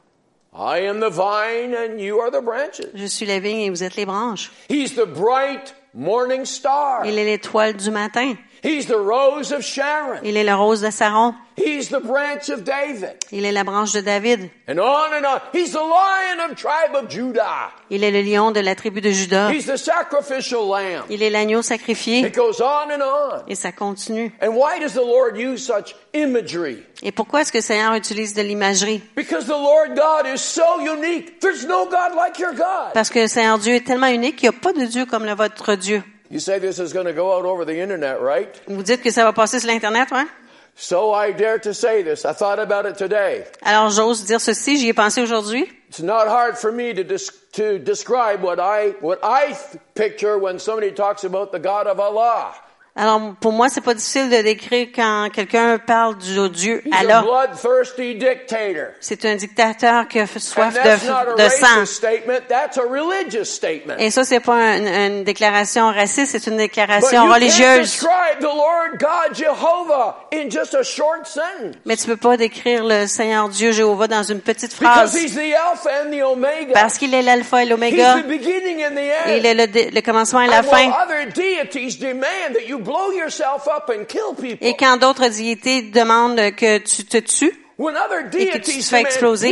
I 0.54 0.78
am 0.88 1.00
the 1.00 1.10
vine 1.10 1.74
and 1.74 2.00
you 2.00 2.18
are 2.18 2.30
the 2.30 2.42
branches. 2.42 2.80
Je 2.94 3.04
suis 3.06 3.26
la 3.26 3.38
vigne 3.38 3.60
et 3.60 3.70
vous 3.70 3.82
êtes 3.82 3.96
les 3.96 4.06
branches. 4.06 4.50
He's 4.70 4.94
the 4.94 5.04
bright 5.06 5.74
morning 5.92 6.46
star. 6.46 7.04
Il 7.04 7.18
est 7.18 7.24
l'étoile 7.24 7.74
du 7.74 7.90
matin. 7.90 8.34
He's 8.66 8.86
the 8.86 8.98
rose 8.98 9.52
of 9.52 9.62
Sharon. 9.62 10.18
Il 10.24 10.36
est 10.36 10.42
la 10.42 10.56
rose 10.56 10.80
de 10.80 10.90
Saron. 10.90 11.34
He's 11.56 11.88
the 11.88 12.00
branch 12.00 12.50
of 12.50 12.64
David. 12.64 13.16
Il 13.30 13.44
est 13.44 13.52
la 13.52 13.62
branche 13.62 13.92
de 13.92 14.00
David. 14.00 14.50
And 14.68 14.80
on 14.80 15.14
and 15.14 15.24
on. 15.24 15.40
He's 15.54 15.70
the 15.70 15.76
lion 15.76 16.50
of 16.50 16.56
tribe 16.56 16.96
of 16.96 17.08
Judah. 17.08 17.70
Il 17.90 18.02
est 18.02 18.10
le 18.10 18.22
lion 18.22 18.50
de 18.50 18.58
la 18.58 18.74
tribu 18.74 19.00
de 19.00 19.12
Juda. 19.12 19.52
He's 19.52 19.66
the 19.66 19.76
sacrificial 19.76 20.66
lamb. 20.68 21.04
Il 21.08 21.22
est 21.22 21.30
l'agneau 21.30 21.62
sacrifié. 21.62 22.26
It 22.26 22.34
goes 22.34 22.60
on 22.60 22.90
and 22.90 23.02
on. 23.02 23.44
Et 23.46 23.54
ça 23.54 23.70
continue. 23.70 24.32
And 24.42 24.48
why 24.56 24.80
does 24.80 24.94
the 24.94 25.06
Lord 25.06 25.36
use 25.36 25.64
such 25.64 25.94
imagery? 26.12 26.78
Et 27.04 27.12
pourquoi 27.12 27.42
est-ce 27.42 27.52
que 27.52 27.58
le 27.58 27.62
Seigneur 27.62 27.94
utilise 27.94 28.34
de 28.34 28.42
l'imagerie? 28.42 29.00
Because 29.14 29.44
the 29.44 29.50
Lord 29.50 29.94
God 29.94 30.26
is 30.26 30.40
so 30.40 30.80
unique. 30.80 31.38
There's 31.38 31.64
no 31.64 31.84
God 31.84 32.16
like 32.16 32.40
your 32.40 32.52
God. 32.52 32.92
Parce 32.94 33.10
que 33.10 33.20
le 33.20 33.28
Seigneur 33.28 33.58
Dieu 33.58 33.76
est 33.76 33.86
tellement 33.86 34.08
unique 34.08 34.34
qu'il 34.34 34.50
n'y 34.50 34.56
a 34.56 34.60
pas 34.60 34.72
de 34.72 34.84
Dieu 34.86 35.06
comme 35.06 35.24
le 35.24 35.34
votre 35.34 35.76
Dieu. 35.76 36.02
You 36.30 36.40
say 36.40 36.58
this 36.58 36.78
is 36.78 36.92
going 36.92 37.06
to 37.06 37.12
go 37.12 37.36
out 37.36 37.44
over 37.44 37.64
the 37.64 37.78
internet, 37.80 38.20
right? 38.20 38.48
Vous 38.66 38.82
dites 38.82 39.02
que 39.02 39.10
ça 39.10 39.24
va 39.24 39.32
passer 39.32 39.60
sur 39.60 39.68
l'Internet, 39.68 40.10
ouais? 40.10 40.26
So 40.78 41.12
I 41.14 41.32
dare 41.32 41.58
to 41.60 41.72
say 41.72 42.02
this. 42.02 42.26
I 42.26 42.34
thought 42.34 42.58
about 42.58 42.84
it 42.84 42.98
today. 42.98 43.44
Alors 43.62 43.88
j'ose 43.90 44.24
dire 44.26 44.40
ceci, 44.40 44.76
j'y 44.76 44.88
ai 44.88 44.92
pensé 44.92 45.22
aujourd'hui. 45.22 45.66
It's 45.88 46.02
not 46.02 46.26
hard 46.28 46.58
for 46.58 46.70
me 46.70 46.92
to, 46.92 47.02
dis- 47.02 47.30
to 47.52 47.78
describe 47.78 48.42
what 48.42 48.58
I, 48.60 48.90
what 49.00 49.18
I 49.22 49.56
picture 49.94 50.36
when 50.38 50.58
somebody 50.58 50.92
talks 50.92 51.24
about 51.24 51.50
the 51.52 51.58
God 51.58 51.86
of 51.86 51.98
Allah. 51.98 52.52
Alors 52.98 53.20
pour 53.38 53.52
moi, 53.52 53.68
c'est 53.68 53.82
pas 53.82 53.92
difficile 53.92 54.30
de 54.30 54.40
décrire 54.40 54.88
quand 54.94 55.28
quelqu'un 55.30 55.78
parle 55.78 56.16
du 56.16 56.48
Dieu 56.48 56.82
He's 56.86 56.92
a 56.94 56.98
Allah. 57.00 57.22
bloodthirsty 57.22 58.14
dictator. 58.14 58.86
C'est 59.00 59.22
un 59.26 59.34
dictateur 59.34 60.08
qui 60.08 60.18
a 60.18 60.26
soif 60.26 60.72
that's 60.72 61.04
not 61.04 61.12
a 61.12 61.34
de, 61.36 61.42
de 61.42 61.48
sang. 61.50 61.66
racist 61.80 61.94
statement, 61.94 62.40
that's 62.48 62.78
a 62.78 62.82
religious 62.82 63.44
statement. 63.44 63.96
Et 63.98 64.10
ça, 64.10 64.24
c'est 64.24 64.40
pas 64.40 64.54
un- 64.54 65.08
une 65.08 65.24
déclaration 65.24 65.88
raciste, 65.88 66.32
c'est 66.32 66.50
une 66.50 66.56
déclaration 66.56 67.26
religieuse. 67.26 68.06
Mais 71.84 71.96
tu 71.96 72.06
peux 72.06 72.16
pas 72.16 72.36
décrire 72.38 72.84
le 72.84 73.06
Seigneur 73.06 73.48
Dieu 73.50 73.72
Jéhovah 73.72 74.08
dans 74.08 74.22
une 74.22 74.40
petite 74.40 74.72
phrase. 74.72 75.14
Parce 76.72 76.98
qu'il 76.98 77.12
est 77.14 77.22
l'alpha 77.22 77.62
et 77.62 77.66
l'oméga. 77.66 78.16
il 79.28 79.46
est 79.46 79.54
le, 79.92 80.00
commencement 80.00 80.40
et 80.40 80.46
la 80.48 80.62
fin. 80.62 80.90
Other 82.86 82.94
deities 82.94 82.94
demand 82.94 82.94
that 82.94 82.94
you 82.94 82.94
blow 82.94 83.10
yourself 83.10 83.68
up 83.68 83.90
and 83.90 84.04
kill 84.06 84.34
people, 84.34 84.66
Et 84.66 84.74
quand 84.76 84.96
d'autres 84.98 85.28
diétés 85.28 85.82
demandent 85.82 86.54
que 86.56 86.78
tu 86.78 87.04
te 87.04 87.18
tues, 87.18 87.52
when 87.78 87.96
other 87.96 88.30
que 88.30 88.58
tu 88.58 88.78
te 88.78 88.84
fais 88.84 89.00
exploser. 89.00 89.50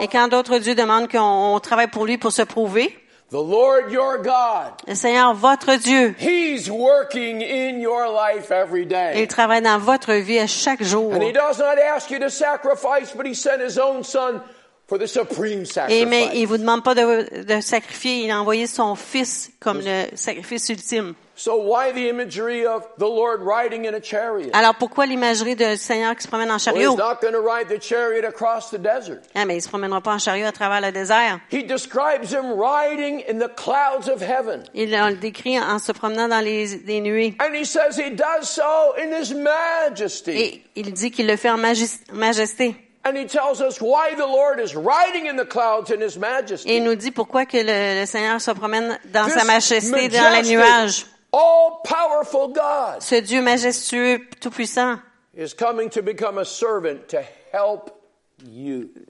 et 0.00 0.08
quand 0.08 0.28
d'autres 0.28 0.58
dieux 0.58 0.74
demandent 0.74 1.10
qu'on 1.10 1.54
on 1.54 1.60
travaille 1.60 1.88
pour 1.88 2.06
lui 2.06 2.18
pour 2.18 2.32
se 2.32 2.42
prouver, 2.42 2.96
the 3.30 3.34
Lord 3.34 3.90
your 3.90 4.18
God, 4.18 4.72
le 4.86 4.94
Seigneur, 4.94 5.34
votre 5.34 5.76
Dieu, 5.76 6.14
He's 6.18 6.68
working 6.68 7.42
in 7.42 7.80
your 7.80 8.06
life 8.12 8.50
every 8.50 8.86
il 9.16 9.26
travaille 9.26 9.62
dans 9.62 9.78
votre 9.78 10.12
vie 10.12 10.38
à 10.38 10.46
chaque 10.46 10.82
jour. 10.82 11.12
And 11.14 11.22
He 11.22 11.32
does 11.32 11.58
not 11.58 11.78
ask 11.78 12.10
you 12.10 12.18
to 12.18 12.28
sacrifice, 12.28 13.14
but 13.16 13.26
He 13.26 13.34
sent 13.34 13.60
His 13.60 13.78
own 13.78 14.04
Son 14.04 14.40
for 14.86 14.98
the 14.98 15.06
supreme 15.06 15.64
Et 15.88 16.04
mais 16.04 16.20
sacrifice. 16.20 16.30
il 16.34 16.46
vous 16.46 16.58
demande 16.58 16.84
pas 16.84 16.94
de, 16.94 17.44
de 17.44 17.60
sacrifier, 17.62 18.24
il 18.24 18.30
a 18.30 18.38
envoyé 18.40 18.66
son 18.66 18.94
fils 18.94 19.50
comme 19.60 19.80
le 19.80 20.04
sacrifice 20.14 20.68
ultime. 20.68 21.14
So 21.34 21.56
why 21.56 21.92
the 21.92 22.08
imagery 22.08 22.66
of 22.66 22.86
the 22.98 23.06
Lord 23.06 23.40
riding 23.42 23.86
in 23.86 23.94
a 23.94 24.02
chariot? 24.02 24.50
Alors 24.52 24.74
pourquoi 24.74 25.06
l'imagerie 25.06 25.56
du 25.56 25.76
Seigneur 25.76 26.14
qui 26.14 26.22
se 26.22 26.28
promène 26.28 26.50
en 26.50 26.58
chariot? 26.58 26.94
not 26.96 27.20
going 27.22 27.32
to 27.32 27.40
ride 27.40 27.68
the 27.68 27.80
chariot 27.80 28.24
across 28.26 28.70
the 28.70 28.78
desert. 28.78 29.22
Ah, 29.34 29.46
mais 29.46 29.56
il 29.56 29.62
se 29.62 29.68
promènera 29.68 30.02
pas 30.02 30.12
en 30.12 30.18
chariot 30.18 30.46
à 30.46 30.52
travers 30.52 30.80
le 30.82 30.92
désert. 30.92 31.40
He 31.50 31.62
describes 31.62 32.30
him 32.32 32.52
riding 32.52 33.22
in 33.28 33.38
the 33.38 33.48
clouds 33.56 34.08
of 34.08 34.20
heaven. 34.20 34.64
Il 34.74 34.90
le 34.90 35.14
décrit 35.16 35.58
en 35.58 35.78
se 35.78 35.92
promenant 35.92 36.28
dans 36.28 36.44
les, 36.44 36.66
les 36.84 37.00
nuées. 37.00 37.34
And 37.40 37.54
he 37.54 37.64
says 37.64 37.96
he 37.96 38.10
does 38.10 38.48
so 38.48 38.94
in 38.98 39.12
his 39.12 39.32
majesty. 39.34 40.32
Et 40.32 40.62
il 40.76 40.92
dit 40.92 41.10
qu'il 41.10 41.26
le 41.26 41.36
fait 41.36 41.50
en 41.50 41.56
majesté. 41.56 42.76
And 43.04 43.16
he 43.16 43.26
tells 43.26 43.60
us 43.60 43.80
why 43.80 44.14
the 44.14 44.26
Lord 44.26 44.60
is 44.60 44.76
riding 44.76 45.26
in 45.26 45.36
the 45.36 45.44
clouds 45.44 45.90
in 45.90 46.00
his 46.00 46.16
Et 46.16 46.20
majesty. 46.20 46.76
il 46.76 46.84
nous 46.84 46.94
dit 46.94 47.10
pourquoi 47.10 47.46
que 47.46 47.56
le, 47.56 48.00
le 48.00 48.06
Seigneur 48.06 48.40
se 48.40 48.52
promène 48.52 48.96
dans 49.12 49.24
This 49.24 49.34
sa 49.34 49.44
majesté, 49.44 50.08
dans 50.08 50.40
les 50.40 50.48
nuages. 50.48 51.06
All-powerful 51.32 52.48
God 52.48 53.02
Ce 53.02 53.20
Dieu 53.20 53.42
majestueux, 53.42 54.20
tout-puissant, 54.40 55.00
is 55.34 55.54
coming 55.54 55.88
to 55.90 56.02
become 56.02 56.38
a 56.38 56.44
servant 56.44 57.08
to 57.08 57.22
help. 57.52 58.01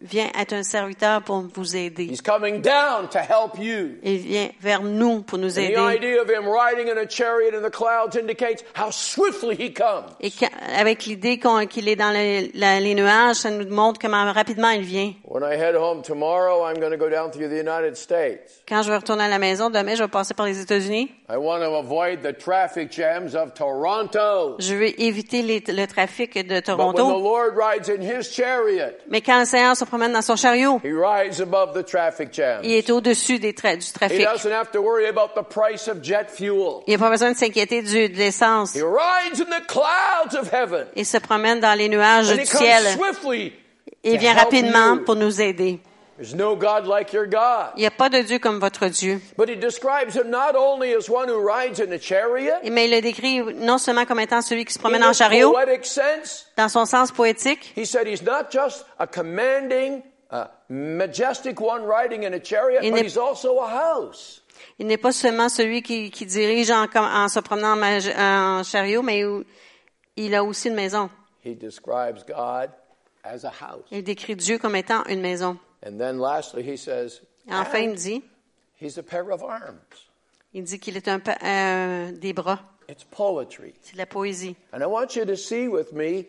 Vient 0.01 0.31
être 0.39 0.53
un 0.53 0.63
serviteur 0.63 1.23
pour 1.23 1.45
vous 1.55 1.77
aider. 1.77 2.05
He's 2.05 2.23
coming 2.23 2.61
down 2.61 3.09
to 3.11 3.19
help 3.19 3.59
you. 3.59 3.99
Il 4.03 4.19
vient 4.19 4.49
vers 4.61 4.83
nous 4.83 5.23
pour 5.23 5.39
nous 5.39 5.59
aider. 5.59 5.75
idea 5.75 6.21
of 6.21 6.29
him 6.29 6.47
riding 6.47 6.89
in 6.89 6.99
a 6.99 7.09
chariot 7.09 7.55
in 7.55 7.63
the 7.63 7.71
clouds 7.71 8.17
indicates 8.17 8.63
how 8.75 8.91
swiftly 8.91 9.57
he 9.57 9.73
comes. 9.73 10.05
Et 10.21 10.33
avec 10.77 11.07
l'idée 11.07 11.39
qu'il 11.69 11.89
est 11.89 11.97
dans 11.97 12.11
les, 12.11 12.95
nuages, 12.95 13.37
ça 13.37 13.51
nous 13.51 13.69
montre 13.69 13.99
comment 14.01 14.31
rapidement 14.33 14.71
il 14.71 14.83
vient. 14.83 15.13
When 15.25 15.43
I 15.43 15.57
head 15.57 15.75
home 15.75 16.03
tomorrow, 16.03 16.65
I'm 16.65 16.79
going 16.79 16.93
to 16.93 16.99
go 16.99 17.09
down 17.09 17.31
through 17.31 17.49
the 17.49 17.59
United 17.59 17.97
States. 17.97 18.63
Quand 18.69 18.83
je 18.83 18.91
vais 18.91 18.97
retourner 18.97 19.25
à 19.25 19.29
la 19.29 19.39
maison, 19.39 19.71
demain, 19.71 19.95
je 19.95 20.03
vais 20.03 20.09
passer 20.09 20.35
par 20.35 20.47
les 20.47 20.61
États-Unis. 20.61 21.11
I 21.31 21.37
want 21.37 21.61
to 21.61 21.75
avoid 21.75 22.21
the 22.23 22.37
traffic 22.37 22.93
jams 22.93 23.35
of 23.35 23.55
Toronto. 23.55 24.57
Je 24.59 24.75
veux 24.75 25.01
éviter 25.01 25.41
les- 25.43 25.65
le 25.67 25.87
trafic 25.87 26.35
de 26.47 26.61
Toronto. 26.61 27.09
Lord 27.23 27.57
rides 27.57 27.89
in 27.89 28.03
his 28.03 28.31
chariot, 28.31 28.93
Mais 29.09 29.22
quand 29.25 29.39
le 29.41 29.45
Seigneur 29.45 29.77
se 29.77 29.85
promène 29.85 30.13
dans 30.13 30.23
son 30.23 30.37
chariot, 30.37 30.81
he 30.85 30.93
rides 30.93 31.41
above 31.41 31.73
the 31.75 31.85
traffic 31.85 32.29
jams. 32.33 32.61
il 32.65 32.73
est 32.73 32.91
au-dessus 32.91 33.39
des 33.39 33.53
tra- 33.53 33.77
du 33.77 33.85
He 33.87 33.93
trafic. 33.93 34.25
doesn't 34.25 34.51
have 34.53 34.71
to 34.73 34.81
worry 34.81 35.07
about 35.07 35.35
the 35.35 35.43
price 35.43 35.89
of 35.89 36.03
jet 36.03 36.27
fuel. 36.31 36.83
Il 36.87 36.91
n'y 36.91 36.95
a 36.95 36.99
pas 36.99 37.11
besoin 37.11 37.33
de 37.33 37.37
s'inquiéter 37.37 37.83
de 37.83 38.17
l'essence. 38.17 38.75
He 38.75 38.83
rides 38.83 39.41
in 39.41 39.45
the 39.51 39.67
clouds 39.67 40.35
of 40.39 40.53
heaven. 40.53 40.87
Il 40.97 41.07
se 41.07 41.19
promène 41.19 41.61
dans 41.61 41.77
les 41.79 41.89
nuages 41.89 42.31
And 42.31 42.35
du 42.37 42.43
he 42.43 42.47
comes 42.49 42.61
ciel. 42.61 42.83
swiftly. 42.97 43.53
Il 44.05 44.19
vient 44.19 44.35
rapidement 44.35 44.99
pour 45.05 45.15
nous 45.17 45.41
aider. 45.41 45.79
There's 46.19 46.35
no 46.35 46.55
God 46.55 46.87
like 46.87 47.13
your 47.15 47.27
God. 47.27 47.73
Il 47.77 47.81
n'y 47.81 47.87
a 47.87 47.91
pas 47.91 48.11
de 48.11 48.21
Dieu 48.23 48.39
comme 48.39 48.59
votre 48.61 48.87
Dieu. 48.89 49.21
But 49.39 49.49
he 49.49 49.57
describes 49.57 50.15
him 50.15 50.29
not 50.31 50.55
only 50.55 50.95
as 50.95 51.09
one 51.09 51.29
who 51.29 51.41
rides 51.41 51.81
in 51.81 51.91
a 51.93 51.99
chariot, 51.99 52.61
Mais 52.71 52.85
il 52.85 52.91
le 52.91 53.01
décrit 53.01 53.41
non 53.55 53.79
seulement 53.79 54.05
comme 54.05 54.21
étant 54.21 54.43
celui 54.43 54.65
qui 54.67 54.75
se 54.75 54.79
promène 54.79 55.03
en 55.03 55.15
chariot, 55.15 55.55
dans 56.57 56.69
son 56.69 56.85
sens 56.85 57.11
poétique, 57.13 57.73
he 57.77 57.87
said 57.87 58.07
he's 58.07 58.23
not 58.23 58.51
just 58.53 58.85
a 58.99 59.07
commanding, 59.07 60.03
majestic 60.69 61.61
one 61.61 61.83
riding 61.85 62.25
in 62.25 62.35
a 62.35 62.41
chariot, 62.45 62.81
Il 62.83 62.91
but 62.93 63.01
n'est- 63.01 63.07
he's 63.07 63.17
also 63.17 63.59
a 63.61 63.69
house. 63.69 64.43
il 64.79 64.87
n'est 64.87 64.99
pas 64.99 65.13
seulement 65.13 65.49
celui 65.49 65.83
qui, 65.83 66.11
qui 66.11 66.27
dirige 66.27 66.71
en, 66.71 67.29
se 67.29 67.41
promenant 67.41 67.77
en, 67.81 68.63
chariot, 68.63 69.03
mais 69.03 69.23
il 70.17 70.35
a 70.35 70.45
aussi 70.45 70.69
une 70.69 70.75
maison. 70.75 71.09
he 71.45 71.55
describes 71.55 72.23
God 72.27 72.71
as 73.25 73.45
a 73.45 73.53
house. 73.61 73.85
Il 73.91 74.05
décrit 74.05 74.37
Dieu 74.37 74.59
comme 74.59 74.77
étant 74.77 75.05
une 75.07 75.21
maison. 75.21 75.57
And 75.85 75.99
then 75.99 76.19
lastly, 76.19 76.63
he 76.63 76.77
says, 76.77 77.21
enfin, 77.49 77.79
il 77.81 77.95
dit, 77.97 78.23
he's 78.81 78.99
a 78.99 79.03
pair 79.03 79.31
of 79.31 79.43
arms. 79.43 79.81
il 80.55 80.65
dit 80.65 80.79
qu'il 80.79 80.97
est 80.97 81.09
un 81.09 81.21
euh, 81.45 82.13
des 82.13 82.33
bras. 82.33 82.61
It's 82.89 83.05
poetry. 83.05 83.75
C'est 83.81 83.95
de 83.95 83.99
la 83.99 84.07
poésie. 84.07 84.57
And 84.73 84.83
I 84.83 84.87
want 84.87 85.17
you 85.17 85.25
to 85.25 85.37
see 85.37 85.69
with 85.69 85.93
me 85.93 86.27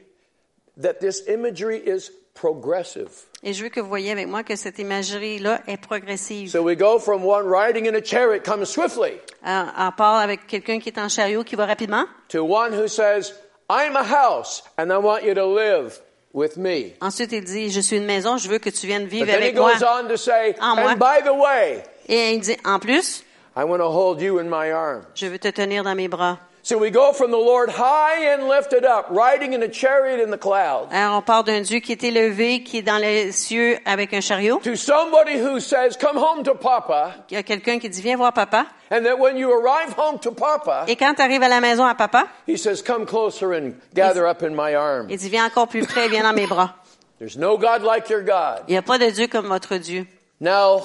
that 0.81 0.99
this 0.99 1.23
imagery 1.27 1.77
is 1.77 2.09
progressive. 2.33 3.09
Et 3.43 3.53
je 3.53 3.63
veux 3.63 3.69
que 3.69 3.79
vous 3.79 3.89
voyez 3.89 4.11
avec 4.11 4.27
moi 4.27 4.43
que 4.43 4.55
cette 4.55 4.79
imagerie-là 4.79 5.61
est 5.67 5.77
progressive. 5.77 6.49
So 6.49 6.63
we 6.63 6.75
go 6.75 6.97
from 6.97 7.23
one 7.25 7.45
riding 7.45 7.85
in 7.87 7.95
a 7.95 8.03
chariot 8.03 8.43
comes 8.43 8.65
swiftly 8.65 9.19
Euh, 9.45 9.65
on 9.77 9.91
part 9.91 10.19
avec 10.19 10.47
quelqu'un 10.47 10.79
qui 10.79 10.89
est 10.89 10.97
en 10.97 11.09
chariot 11.09 11.43
qui 11.43 11.55
va 11.55 11.65
rapidement, 11.65 12.05
to 12.29 12.43
one 12.43 12.73
who 12.73 12.87
says, 12.87 13.33
I'm 13.69 13.95
a 13.95 14.03
house 14.03 14.63
and 14.77 14.91
I 14.91 14.97
want 14.97 15.23
you 15.23 15.33
to 15.33 15.45
live 15.45 15.99
with 16.34 16.58
me. 16.58 16.93
Ensuite, 17.02 17.32
il 17.32 17.43
dit, 17.43 17.69
je 17.72 17.80
suis 17.80 17.98
une 17.98 18.06
maison, 18.06 18.38
je 18.38 18.48
veux 18.50 18.60
que 18.60 18.69
tu 18.69 18.88
viennes 18.88 19.04
But 19.04 19.12
vivre 19.12 19.26
then 19.28 19.36
he 19.41 19.43
avec 19.50 19.56
moi. 19.56 19.74
goes 19.74 19.84
on 19.84 20.08
to 20.08 20.17
say, 20.17 20.56
En 20.60 20.76
moi. 20.76 20.91
and 20.91 20.98
by 20.98 21.22
the 21.24 21.34
way, 21.34 21.84
Et 22.08 22.34
il 22.34 22.41
dit, 22.41 22.58
en 22.65 22.80
plus, 22.80 23.24
I 23.56 23.63
want 23.63 23.78
to 23.80 23.89
hold 23.89 24.19
you 24.22 24.39
in 24.39 24.46
my 24.50 24.72
arms. 24.72 25.04
je 25.15 25.28
veux 25.28 25.38
te 25.39 25.48
tenir 25.50 25.84
dans 25.84 25.96
mes 25.96 26.08
bras. 26.08 26.39
So 26.65 26.78
we 26.78 26.91
go 26.91 27.12
from 27.12 27.32
the 27.32 27.38
Lord 27.38 27.69
high 27.69 28.32
and 28.34 28.47
lifted 28.47 28.86
up, 28.86 29.08
riding 29.10 29.52
in 29.52 29.62
a 29.63 29.67
chariot 29.67 30.21
in 30.23 30.32
the 30.32 30.38
clouds, 30.38 30.88
Alors, 30.93 31.17
on 31.17 31.21
part 31.21 31.43
d'un 31.43 31.60
Dieu 31.60 31.80
qui 31.82 31.91
est 31.91 32.02
élevé, 32.06 32.63
qui 32.63 32.78
est 32.78 32.82
dans 32.82 32.99
les 32.99 33.34
cieux 33.34 33.78
avec 33.84 34.13
un 34.13 34.21
chariot. 34.21 34.60
to 34.63 34.78
somebody 34.78 35.38
who 35.38 35.60
says, 35.60 35.97
come 35.99 36.15
home 36.15 36.41
to 36.45 36.56
Papa. 36.56 37.15
Il 37.30 37.34
y 37.34 37.38
a 37.38 37.43
quelqu'un 37.43 37.80
qui 37.80 37.89
dit, 37.89 38.02
viens 38.02 38.15
voir 38.15 38.32
papa. 38.32 38.65
And 38.89 39.04
that 39.04 39.19
when 39.19 39.36
you 39.36 39.52
arrive 39.52 39.93
home 39.97 40.19
to 40.19 40.32
Papa, 40.32 40.86
Et 40.88 40.95
quand 40.95 41.13
tu 41.15 41.21
arrives 41.21 41.43
à 41.43 41.49
la 41.49 41.60
maison 41.60 41.84
à 41.84 41.95
papa, 41.95 42.28
he 42.47 42.58
says, 42.58 42.82
come 42.82 43.06
closer 43.06 43.52
and 43.54 43.73
gather 43.93 44.26
up 44.26 44.41
in 44.41 44.52
my 44.56 44.73
arms. 44.73 45.08
il 45.10 45.17
dit, 45.17 45.30
viens 45.30 45.45
encore 45.45 45.67
plus 45.67 45.86
près, 45.86 46.08
viens 46.08 46.23
dans 46.23 46.34
mes 46.34 46.47
bras. 46.47 46.76
There's 47.19 47.36
no 47.38 47.58
God 47.58 47.84
like 47.84 48.10
your 48.10 48.21
God. 48.23 48.62
Il 48.69 48.71
n'y 48.71 48.78
a 48.78 48.82
pas 48.82 48.97
de 48.97 49.10
Dieu 49.10 49.28
comme 49.28 49.47
votre 49.47 49.76
Dieu. 49.76 50.06
Now, 50.39 50.82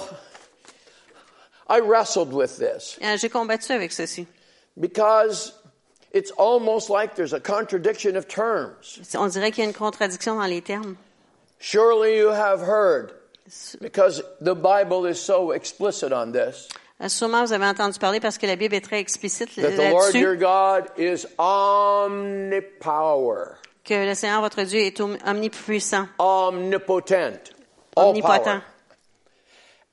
I 1.69 1.79
wrestled 1.79 2.33
with 2.33 2.57
this 2.59 2.99
Euh, 3.01 3.17
J'ai 3.17 3.29
combattu 3.29 3.71
avec 3.71 3.93
ceci. 3.93 4.27
because 4.77 5.53
it's 6.13 6.31
almost 6.33 6.91
like 6.91 7.15
there's 7.17 7.33
a 7.33 7.41
contradiction 7.41 8.17
of 8.17 8.27
terms. 8.29 9.01
On 9.15 9.29
dirait 9.29 9.51
qu'il 9.53 9.65
y 9.65 9.67
a 9.67 9.71
une 9.71 9.75
contradiction 9.75 10.37
dans 10.37 10.49
les 10.49 10.63
termes. 10.63 10.97
Surely 11.61 12.19
you 12.19 12.29
have 12.31 12.61
heard, 12.61 13.13
because 13.81 14.23
the 14.41 14.55
Bible 14.55 15.07
is 15.07 15.17
so 15.21 15.53
explicit 15.53 16.13
on 16.13 16.33
this, 16.33 16.69
Sûrement, 17.07 17.45
vous 17.45 17.53
avez 17.53 17.67
entendu 17.67 17.97
parler 18.01 18.19
parce 18.19 18.39
que 18.39 18.47
la 18.47 18.57
Bible 18.57 18.75
est 18.75 18.81
très 18.81 18.99
explicite 18.99 19.55
là-dessus. 19.57 19.77
that 19.77 19.89
the 19.89 19.93
Lord 19.93 20.15
your 20.15 20.35
God 20.35 20.91
is 20.97 21.25
omnipower, 22.49 23.55
que 23.85 23.95
le 23.95 24.15
Seigneur, 24.15 24.41
votre 24.41 24.65
Dieu, 24.65 24.81
est 24.81 25.01
omnipuissant, 25.01 26.09
omnipotent, 26.19 27.53
omnipotent. 27.97 28.63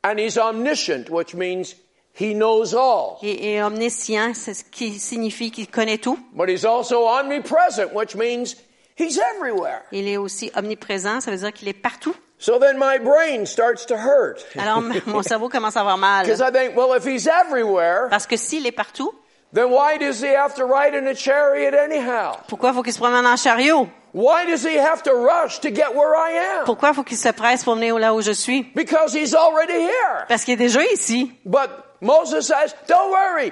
And 0.04 0.20
he's 0.20 0.38
omniscient, 0.38 1.10
which 1.12 1.36
means 1.36 1.76
he 2.20 2.34
knows 2.34 2.74
all. 2.74 3.18
Et, 3.22 3.54
et 3.56 3.64
omniscient, 3.64 4.34
c'est 4.34 4.54
ce 4.54 4.64
qui 4.64 5.00
signifie 5.00 5.52
qu'il 5.52 5.68
connaît 5.68 5.98
tout. 5.98 6.18
But 6.34 6.50
he's 6.50 6.66
also 6.66 7.08
omnipresent, 7.08 7.94
which 7.94 8.16
means 8.16 8.56
he's 8.98 9.18
everywhere. 9.36 9.84
Il 9.92 10.08
est 10.08 10.18
aussi 10.18 10.52
omniprésent, 10.56 11.22
ça 11.22 11.32
veut 11.32 11.38
dire 11.38 11.54
qu'il 11.54 11.68
est 11.68 11.74
partout. 11.74 12.16
So 12.38 12.60
then 12.60 12.78
my 12.78 13.00
brain 13.00 13.46
starts 13.46 13.86
to 13.88 13.96
hurt. 13.96 14.46
Alors, 14.58 14.82
mon 15.08 15.24
cerveau 15.24 15.48
commence 15.50 15.78
à 15.78 15.82
avoir 15.82 15.98
mal. 15.98 16.26
Because 16.26 16.42
I 16.42 16.52
think, 16.52 16.76
well, 16.76 16.94
if 16.96 17.06
he's 17.06 17.28
everywhere, 17.28 18.08
Parce 18.10 18.28
que 18.28 18.36
s'il 18.36 18.66
est 18.68 18.74
partout, 18.74 19.14
then 19.54 19.68
why 19.70 19.98
does 19.98 20.22
he 20.22 20.36
have 20.36 20.54
to 20.56 20.66
ride 20.66 20.94
in 20.94 21.08
a 21.08 21.16
chariot 21.16 21.74
anyhow? 21.74 22.36
pourquoi 22.50 22.74
faut 22.74 22.84
qu'il 22.84 22.92
se 22.94 23.00
promène 23.00 23.26
en 23.26 23.38
chariot? 23.38 23.88
Why 24.14 24.46
does 24.46 24.64
he 24.66 24.78
have 24.78 25.04
to 25.04 25.12
rush 25.14 25.60
to 25.62 25.70
get 25.70 25.94
where 25.94 26.14
I 26.16 26.60
am? 26.60 26.66
Pourquoi 26.66 26.94
faut 26.94 27.04
qu'il 27.04 27.18
se 27.18 27.30
presse 27.30 27.64
pour 27.64 27.76
venir 27.76 27.98
là 28.00 28.14
où 28.14 28.22
je 28.22 28.32
suis? 28.32 28.64
Because 28.76 29.14
he's 29.14 29.34
already 29.34 29.74
here. 29.74 30.26
Parce 30.28 30.44
qu'il 30.46 30.54
est 30.54 30.58
déjà 30.58 30.82
ici. 30.94 31.32
But 31.46 31.70
Moses 32.02 32.48
says, 32.48 32.76
don't 32.88 33.12
worry. 33.12 33.52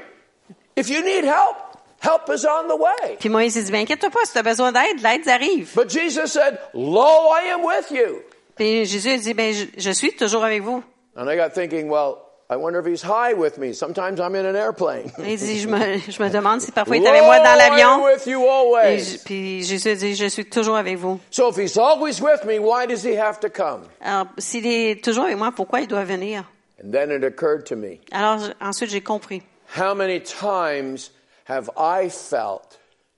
If 0.76 0.90
you 0.90 1.02
need 1.04 1.24
help, 1.26 1.56
help 2.00 2.30
is 2.30 2.46
on 2.46 2.68
the 2.68 2.76
way. 2.78 3.18
Puis 3.20 3.30
Moïse 3.30 3.56
il 3.56 3.64
dit, 3.64 3.72
ben, 3.72 3.82
inquiète-toi 3.82 4.10
pas, 4.10 4.26
si 4.26 4.34
tu 4.34 4.38
as 4.40 4.44
besoin 4.44 4.72
d'aide, 4.72 5.02
l'aide 5.02 5.28
arrive. 5.30 5.72
But 5.76 5.90
Jesus 5.90 6.28
said, 6.34 6.58
lo, 6.74 7.32
I 7.32 7.50
am 7.54 7.64
with 7.64 7.92
you. 7.92 8.22
Puis 8.56 8.86
Jésus 8.86 9.18
dit, 9.18 9.34
ben, 9.34 9.54
je, 9.54 9.66
je 9.78 9.92
suis 9.92 10.16
toujours 10.16 10.44
avec 10.44 10.62
vous. 10.62 10.84
And 11.16 11.30
I 11.30 11.36
got 11.38 11.54
thinking, 11.54 11.90
well, 11.90 12.18
I 12.50 12.56
wonder 12.56 12.80
if 12.80 12.86
he's 12.86 13.02
high 13.04 13.34
with 13.34 13.58
me. 13.58 13.72
Sometimes 13.74 14.20
I'm 14.20 14.36
in 14.36 14.46
an 14.46 14.56
airplane. 14.56 15.12
Il 15.20 15.38
dit, 15.38 15.60
je 15.60 15.68
me, 15.68 15.98
je 16.10 16.22
me 16.22 16.30
demande 16.30 16.60
si 16.62 16.72
parfois 16.72 16.98
il 16.98 17.04
est 17.04 17.08
avec 17.08 17.24
moi 17.24 17.38
dans 17.40 17.56
l'avion. 17.56 18.04
with 18.04 18.26
you 18.28 18.44
Et 18.44 18.50
always. 18.50 19.00
je- 19.00 19.18
Puis 19.24 19.64
Jésus 19.64 19.96
dit, 19.96 20.16
je 20.16 20.26
suis 20.28 20.46
toujours 20.46 20.76
avec 20.76 20.98
vous. 20.98 21.20
So 21.32 21.50
if 21.52 21.58
he's 21.58 21.78
always 21.78 22.20
with 22.22 22.44
me, 22.46 22.60
why 22.60 22.86
does 22.88 23.04
he 23.04 23.16
have 23.18 23.40
to 23.40 23.50
come? 23.50 23.84
Alors, 24.02 24.26
s'il 24.38 24.66
est 24.68 25.04
toujours 25.04 25.24
avec 25.26 25.38
moi, 25.38 25.52
pourquoi 25.56 25.82
il 25.82 25.88
doit 25.88 26.04
venir? 26.04 26.44
And 26.84 26.92
then 26.94 27.12
it 27.12 27.24
occurred 27.24 27.66
to 27.68 27.76
me, 27.78 28.02
Alors, 28.12 28.52
ensuite, 28.60 28.90
j'ai 28.92 29.02
compris. 29.02 29.42
how 29.76 29.94
many 29.96 30.20
times 30.20 31.12
have 31.46 31.70
I 31.78 32.10
felt 32.10 32.78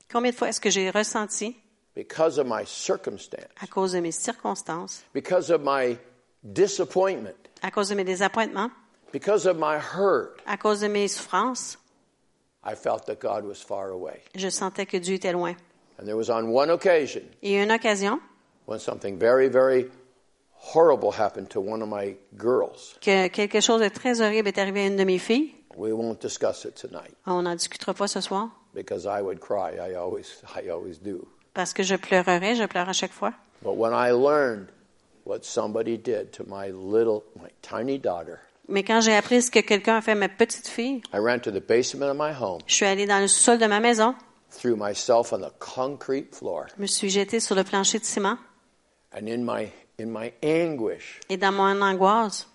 Combien 0.10 0.32
de 0.32 0.36
fois 0.38 0.50
est-ce 0.50 0.62
que 0.62 0.70
j'ai 0.70 0.92
ressenti, 0.92 1.56
because 1.96 2.38
of 2.38 2.46
my 2.48 2.64
circumstance, 2.66 3.48
à 3.62 3.68
cause 3.68 3.94
de 3.94 4.02
mes 4.02 4.12
circonstances, 4.12 5.04
because 5.14 5.50
of 5.50 5.62
my 5.64 5.98
disappointment, 6.44 7.36
à 7.64 7.72
cause 7.72 7.90
de 7.90 7.96
mes 7.96 8.04
désappointements, 8.06 8.70
because 9.12 9.46
of 9.48 9.58
my 9.58 9.78
hurt, 9.78 10.40
à 10.46 10.58
cause 10.58 10.82
de 10.82 10.88
mes 10.88 11.08
souffrances, 11.08 11.78
I 12.64 12.76
felt 12.76 13.06
that 13.08 13.20
God 13.20 13.46
was 13.46 13.62
far 13.62 13.90
away. 13.90 14.22
je 14.36 14.50
sentais 14.50 14.86
que 14.86 15.00
Dieu 15.00 15.16
était 15.16 15.34
loin. 15.34 15.56
And 15.98 16.06
there 16.06 16.18
was 16.18 16.30
on 16.30 16.50
one 16.52 16.70
occasion 16.70 17.24
Et 17.42 17.56
une 17.62 17.72
occasion, 17.72 18.20
when 18.68 18.80
something 18.80 19.18
very, 19.18 19.48
very 19.50 19.90
horrible 20.74 21.12
happened 21.12 21.48
to 21.50 21.60
one 21.60 21.82
of 21.82 21.90
my 21.90 22.16
girls. 22.38 22.96
que 23.02 23.28
quelque 23.30 23.60
chose 23.62 23.82
de 23.82 23.90
très 23.90 24.22
horrible 24.22 24.48
est 24.48 24.58
arrivé 24.58 24.82
à 24.82 24.88
une 24.88 24.96
de 24.98 25.04
mes 25.04 25.20
filles. 25.20 25.54
We 25.78 25.92
won't 25.92 26.22
discuss 26.22 26.64
it 26.66 26.76
tonight 26.76 27.14
On 27.26 27.42
n'en 27.44 27.56
discutera 27.56 27.94
pas 27.94 28.08
ce 28.08 28.22
soir, 28.22 28.50
because 28.74 29.06
I 29.06 29.22
would 29.22 29.40
cry. 29.40 29.76
I 29.78 29.96
always, 29.96 30.42
I 30.56 30.70
always 30.70 30.98
do. 31.02 31.28
parce 31.54 31.74
que 31.74 31.84
je 31.84 31.96
pleurerai, 31.96 32.56
je 32.56 32.66
pleure 32.66 32.88
à 32.90 32.94
chaque 32.94 33.12
fois. 33.14 33.34
But 33.62 33.76
when 33.78 33.94
I 33.94 34.12
learned 34.12 34.68
what 35.26 35.40
somebody 35.44 35.98
did 35.98 36.32
to 36.34 36.44
my 36.48 36.70
little, 36.72 37.24
my 37.42 37.50
tiny 37.62 37.98
daughter, 38.00 38.40
Mais 38.68 38.84
quand 38.84 39.02
j'ai 39.02 39.14
appris 39.16 39.42
ce 39.44 39.52
que 39.52 39.60
quelqu'un 39.60 39.98
a 39.98 40.02
fait 40.02 40.12
à 40.12 40.16
ma 40.16 40.28
petite 40.30 40.68
fille, 40.68 41.02
I 41.14 41.20
ran 41.20 41.40
to 41.40 41.52
the 41.52 41.62
basement 41.66 42.10
of 42.10 42.18
my 42.18 42.32
home, 42.34 42.62
je 42.68 42.74
suis 42.76 42.86
allée 42.86 43.06
dans 43.06 43.20
le 43.20 43.28
sol 43.28 43.58
de 43.60 43.66
ma 43.68 43.80
maison, 43.80 44.16
threw 44.52 44.76
myself 44.76 45.32
on 45.34 45.40
the 45.40 45.52
concrete 45.60 46.34
floor, 46.34 46.66
je 46.76 46.82
me 46.82 46.88
suis 46.88 47.10
jetée 47.10 47.40
sur 47.40 47.56
le 47.56 47.64
plancher 47.64 48.00
de 48.00 48.06
ciment, 48.06 48.38
and 49.14 49.28
in 49.28 49.44
my 49.44 49.70
in 50.00 50.08
my 50.12 50.32
anguish, 50.44 51.20
et 51.30 51.38
dans 51.38 51.54
mon 51.54 51.82
angoisse, 51.82 52.48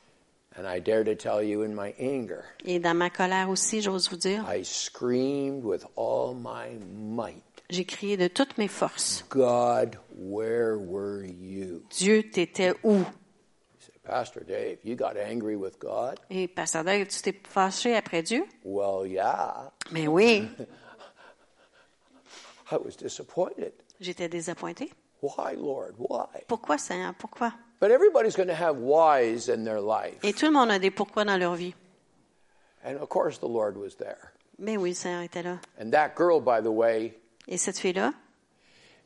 and 0.56 0.66
I 0.66 0.80
dare 0.80 1.04
to 1.04 1.14
tell 1.14 1.42
you, 1.42 1.62
in 1.62 1.74
my 1.74 1.94
anger, 1.98 2.44
et 2.64 2.78
dans 2.80 2.94
ma 2.96 3.08
colère 3.10 3.48
aussi, 3.48 3.80
j'ose 3.80 4.08
vous 4.10 4.16
dire, 4.16 4.44
I 4.46 4.62
screamed 4.64 5.64
with 5.64 5.84
all 5.96 6.34
my 6.34 6.76
might, 6.94 7.42
j'ai 7.70 7.84
crié 7.84 8.16
de 8.16 8.28
toutes 8.28 8.58
mes 8.58 8.68
forces. 8.68 9.24
God, 9.30 9.96
where 10.16 10.76
were 10.76 11.24
you? 11.24 11.82
Dieu, 11.90 12.22
t'étais 12.30 12.74
où? 12.82 12.98
You 12.98 13.04
say, 13.78 13.92
Pastor 14.04 14.42
Dave, 14.42 14.78
you 14.84 14.96
got 14.96 15.16
angry 15.16 15.54
with 15.56 15.78
God? 15.78 16.18
Et 16.30 16.48
Pasteur 16.48 16.82
Dave, 16.84 17.06
tu 17.06 17.22
t'es 17.22 17.40
fâché 17.48 17.94
après 17.96 18.22
Dieu? 18.22 18.44
Well, 18.64 19.06
yeah. 19.06 19.70
Mais 19.92 20.08
oui, 20.08 20.48
I 22.72 22.76
was 22.76 22.96
disappointed. 22.96 23.72
j'étais 24.00 24.28
désappointée. 24.28 24.90
Why, 25.22 25.54
Lord? 25.56 25.94
Why? 25.98 26.42
Pourquoi, 26.48 26.76
Seigneur? 26.78 27.12
Pourquoi? 27.18 27.52
But 27.80 27.90
everybody's 27.90 28.36
going 28.36 28.48
to 28.48 28.54
have 28.54 28.76
whys 28.78 29.48
in 29.48 29.64
their 29.64 29.80
life. 29.80 30.18
Et 30.22 30.32
tout 30.34 30.46
le 30.46 30.52
monde 30.52 30.70
a 30.70 30.78
des 30.78 30.90
pourquoi 30.90 31.24
dans 31.24 31.38
leur 31.38 31.54
vie. 31.56 31.74
And 32.84 32.96
of 32.98 33.08
course, 33.08 33.38
the 33.38 33.48
Lord 33.48 33.76
was 33.76 33.96
there. 33.98 34.32
Mais 34.58 34.76
oui, 34.76 34.90
le 34.90 34.94
Seigneur 34.94 35.22
était 35.22 35.42
là. 35.42 35.58
And 35.78 35.90
that 35.92 36.14
girl, 36.16 36.40
by 36.40 36.60
the 36.62 36.70
way, 36.72 37.14
Et 37.48 37.58
cette 37.58 37.78
fille-là 37.78 38.12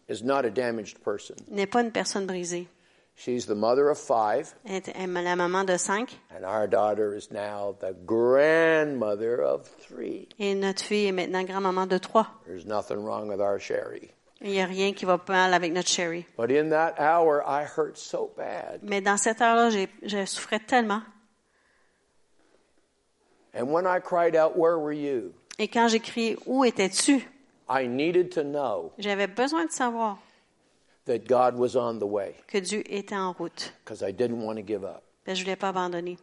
is 0.08 0.22
not 0.22 0.44
a 0.44 0.50
damaged 0.50 1.02
person. 1.02 1.36
n'est 1.48 1.66
pas 1.70 1.80
une 1.82 1.90
personne 1.92 2.26
brisée. 2.26 2.68
She's 3.16 3.46
the 3.46 3.54
mother 3.54 3.90
of 3.90 3.98
five, 3.98 4.52
Elle 4.64 4.82
elle 4.92 5.16
est 5.16 5.22
la 5.22 5.36
maman 5.36 5.62
de 5.64 5.76
cinq. 5.78 6.18
and 6.36 6.44
our 6.44 6.66
daughter 6.66 7.14
is 7.14 7.30
now 7.30 7.76
the 7.78 7.94
grandmother 8.04 9.40
of 9.40 9.68
three. 9.80 10.28
Et 10.40 10.54
notre 10.56 10.82
fille 10.82 11.06
est 11.06 11.12
maintenant 11.12 11.44
grand-maman 11.44 11.86
de 11.86 11.98
trois. 11.98 12.26
There's 12.44 12.66
nothing 12.66 13.04
wrong 13.04 13.28
with 13.28 13.40
our 13.40 13.60
Sherry. 13.60 14.10
Il 14.46 14.50
n'y 14.50 14.60
a 14.60 14.66
rien 14.66 14.92
qui 14.92 15.06
va 15.06 15.18
mal 15.26 15.54
avec 15.54 15.72
notre 15.72 15.88
chérie. 15.88 16.26
But 16.36 16.50
in 16.50 16.68
that 16.68 16.96
hour, 16.98 17.42
I 17.46 17.64
hurt 17.64 17.96
so 17.96 18.30
bad. 18.36 18.80
Mais 18.82 19.00
dans 19.00 19.16
cette 19.16 19.40
heure-là, 19.40 19.70
je 19.70 20.26
souffrais 20.26 20.60
tellement. 20.60 21.00
And 23.54 23.72
when 23.72 23.86
I 23.86 24.00
cried 24.00 24.36
out, 24.36 24.56
Where 24.56 24.78
were 24.78 24.92
you? 24.92 25.32
Et 25.58 25.68
quand 25.68 25.88
j'ai 25.88 26.00
crié 26.00 26.36
«Où 26.46 26.64
étais-tu? 26.64 27.26
I 27.70 27.86
needed 27.86 28.30
to 28.32 28.42
know» 28.42 28.92
J'avais 28.98 29.28
besoin 29.28 29.64
de 29.64 29.72
savoir 29.72 30.18
that 31.06 31.26
God 31.26 31.54
was 31.56 31.74
on 31.76 31.98
the 31.98 32.06
way 32.06 32.34
que 32.46 32.58
Dieu 32.58 32.82
était 32.86 33.16
en 33.16 33.32
route. 33.32 33.72
because 33.84 34.02
I 34.02 34.10
didn't 34.12 34.42
want 34.42 34.56
to 34.56 34.62
give 34.62 34.84
up. 34.84 35.04
Ben, 35.24 35.34
je 35.34 35.40
ne 35.40 35.44
voulais 35.46 35.56
pas 35.56 35.68
abandonner. 35.68 36.18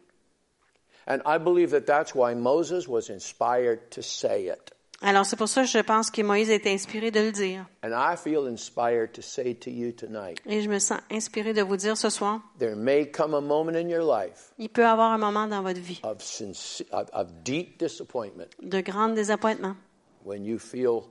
And 1.08 1.22
I 1.26 1.38
believe 1.38 1.70
that 1.72 1.86
that's 1.86 2.14
why 2.14 2.34
Moses 2.34 2.86
was 2.86 3.10
inspired 3.10 3.90
to 3.90 4.02
say 4.02 4.46
it. 4.46 4.70
Alors 5.04 5.26
c'est 5.26 5.36
pour 5.36 5.48
ça 5.48 5.62
que 5.62 5.68
je 5.68 5.80
pense 5.80 6.10
que 6.10 6.22
Moïse 6.22 6.50
a 6.50 6.54
été 6.54 6.72
inspiré 6.72 7.10
de 7.10 7.20
le 7.20 7.32
dire. 7.32 7.66
And 7.82 7.90
I 7.92 8.16
feel 8.16 8.46
inspired 8.46 9.12
to 9.14 9.22
say 9.22 9.54
to 9.54 9.70
you 9.70 9.92
tonight 9.92 10.40
Et 10.46 10.62
je 10.62 10.68
me 10.68 10.78
sens 10.78 11.00
inspiré 11.10 11.52
de 11.52 11.62
vous 11.62 11.76
dire 11.76 11.96
ce 11.96 12.08
soir, 12.08 12.40
there 12.58 12.76
may 12.76 13.10
come 13.10 13.34
a 13.34 13.40
moment 13.40 13.76
in 13.76 13.88
your 13.88 14.04
life 14.04 14.52
il 14.58 14.68
peut 14.68 14.82
y 14.82 14.84
avoir 14.84 15.10
un 15.10 15.18
moment 15.18 15.48
dans 15.48 15.62
votre 15.62 15.80
vie 15.80 16.00
of, 16.04 16.22
since, 16.22 16.84
of, 16.92 17.08
of 17.12 17.42
deep 17.42 17.78
disappointment 17.78 18.48
de 18.62 18.80
grand 18.80 19.08
désappointement 19.08 19.74
when 20.24 20.44
you 20.44 20.58
feel, 20.58 21.02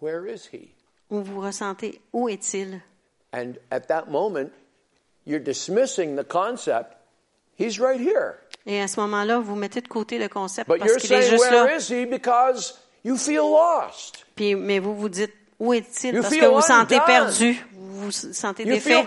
where 0.00 0.26
is 0.26 0.48
he? 0.52 0.72
où 1.10 1.22
vous 1.22 1.40
ressentez 1.40 2.00
où 2.12 2.28
est-il? 2.28 2.80
And 3.32 3.58
at 3.70 3.88
that 3.88 4.08
moment, 4.08 4.52
you're 5.24 5.42
dismissing 5.42 6.16
the 6.16 6.24
concept, 6.24 6.96
he's 7.56 7.78
right 7.78 8.00
here. 8.00 8.38
Et 8.66 8.80
à 8.82 8.88
ce 8.88 8.98
moment-là, 9.00 9.38
vous 9.38 9.54
mettez 9.54 9.80
de 9.80 9.88
côté 9.88 10.18
le 10.18 10.28
concept 10.28 10.68
But 10.68 10.78
parce 10.78 10.90
you're 10.90 11.00
qu'il 11.00 11.12
est 11.12 11.22
saying, 11.22 11.30
juste 11.38 11.50
where 11.50 11.64
là. 11.66 11.76
is 11.76 11.88
he? 11.88 12.04
Because 12.06 12.74
you 13.04 13.16
feel 13.16 13.36
lost. 13.42 14.26
Puis, 14.34 14.54
mais 14.56 14.80
vous 14.80 14.94
vous 14.96 15.08
dites 15.08 15.32
où 15.60 15.72
est-il? 15.72 16.14
You 16.16 16.20
parce 16.22 16.34
que 16.34 16.40
feel 16.40 16.48
vous 16.48 16.54
vous 16.56 16.60
sentez 16.62 16.96
undone. 16.96 17.06
perdu, 17.06 17.66
vous 17.96 18.06
vous 18.06 18.32
sentez 18.32 18.64
You 18.64 18.78
feel 18.80 19.04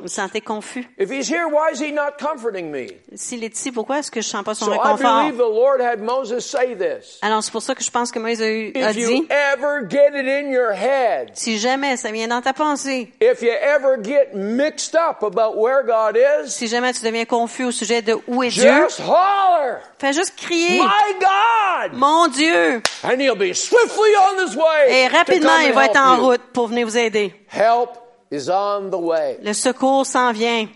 vous 0.00 0.08
sentez 0.08 0.40
confus. 0.40 0.86
If 0.98 1.10
he's 1.10 1.28
here, 1.28 1.46
why 1.48 1.70
is 1.72 1.80
he 1.80 1.92
not 1.92 2.12
comforting 2.18 2.70
me? 2.70 2.88
S'il 3.14 3.44
est 3.44 3.54
ici, 3.56 3.70
pourquoi 3.70 3.98
est-ce 3.98 4.10
que 4.10 4.20
je 4.20 4.26
ne 4.26 4.30
sens 4.30 4.44
pas 4.44 4.54
son 4.54 4.66
So 4.66 4.72
I 4.72 4.78
réconfort? 4.78 5.22
believe 5.22 5.36
the 5.36 5.54
Lord 5.54 5.80
had 5.80 6.00
Moses 6.00 6.40
say 6.44 6.74
this. 6.74 7.18
Alors 7.22 7.42
c'est 7.42 7.50
pour 7.52 7.62
ça 7.62 7.74
que 7.74 7.82
je 7.82 7.90
pense 7.90 8.10
que 8.10 8.18
Moïse 8.18 8.42
a, 8.42 8.48
eu, 8.48 8.72
a 8.74 8.90
If 8.90 8.96
you 8.96 9.08
dit, 9.08 9.28
ever 9.30 9.86
get 9.88 10.10
it 10.14 10.26
in 10.26 10.50
your 10.50 10.72
head, 10.72 11.30
si 11.34 11.58
jamais 11.58 11.96
ça 11.96 12.10
vient 12.10 12.28
dans 12.28 12.40
ta 12.40 12.52
pensée, 12.52 13.12
if 13.20 13.42
you 13.42 13.50
ever 13.50 13.96
get 14.02 14.34
mixed 14.34 14.94
up 14.94 15.22
about 15.22 15.56
where 15.56 15.82
God 15.84 16.16
is, 16.16 16.50
si 16.50 16.66
jamais 16.66 16.92
tu 16.92 17.04
deviens 17.04 17.24
confus 17.24 17.64
au 17.64 17.70
sujet 17.72 18.02
de 18.02 18.16
où 18.26 18.42
est 18.42 18.48
Dieu, 18.48 18.70
just 18.88 19.00
holler, 19.00 19.78
fais 19.98 20.12
juste 20.12 20.34
crier, 20.36 20.78
My 20.80 21.14
God! 21.20 21.92
mon 21.98 22.28
Dieu! 22.28 22.82
And 23.04 23.20
he'll 23.20 23.36
be 23.36 23.54
swiftly 23.54 24.10
on 24.16 24.46
his 24.46 24.56
way. 24.56 25.02
Et 25.04 25.08
rapidement, 25.08 25.58
il 25.66 25.72
va 25.72 25.86
être 25.86 25.98
en 26.00 26.16
you. 26.16 26.24
route 26.24 26.42
pour 26.52 26.68
venir 26.68 26.86
vous 26.86 26.96
aider. 26.96 27.34
Help 27.52 27.90
is 28.30 28.48
on 28.48 28.90
the 28.90 28.98
way. 28.98 29.38
Le 29.42 29.52
secours 29.54 30.06
s'en 30.06 30.32
vient. 30.32 30.68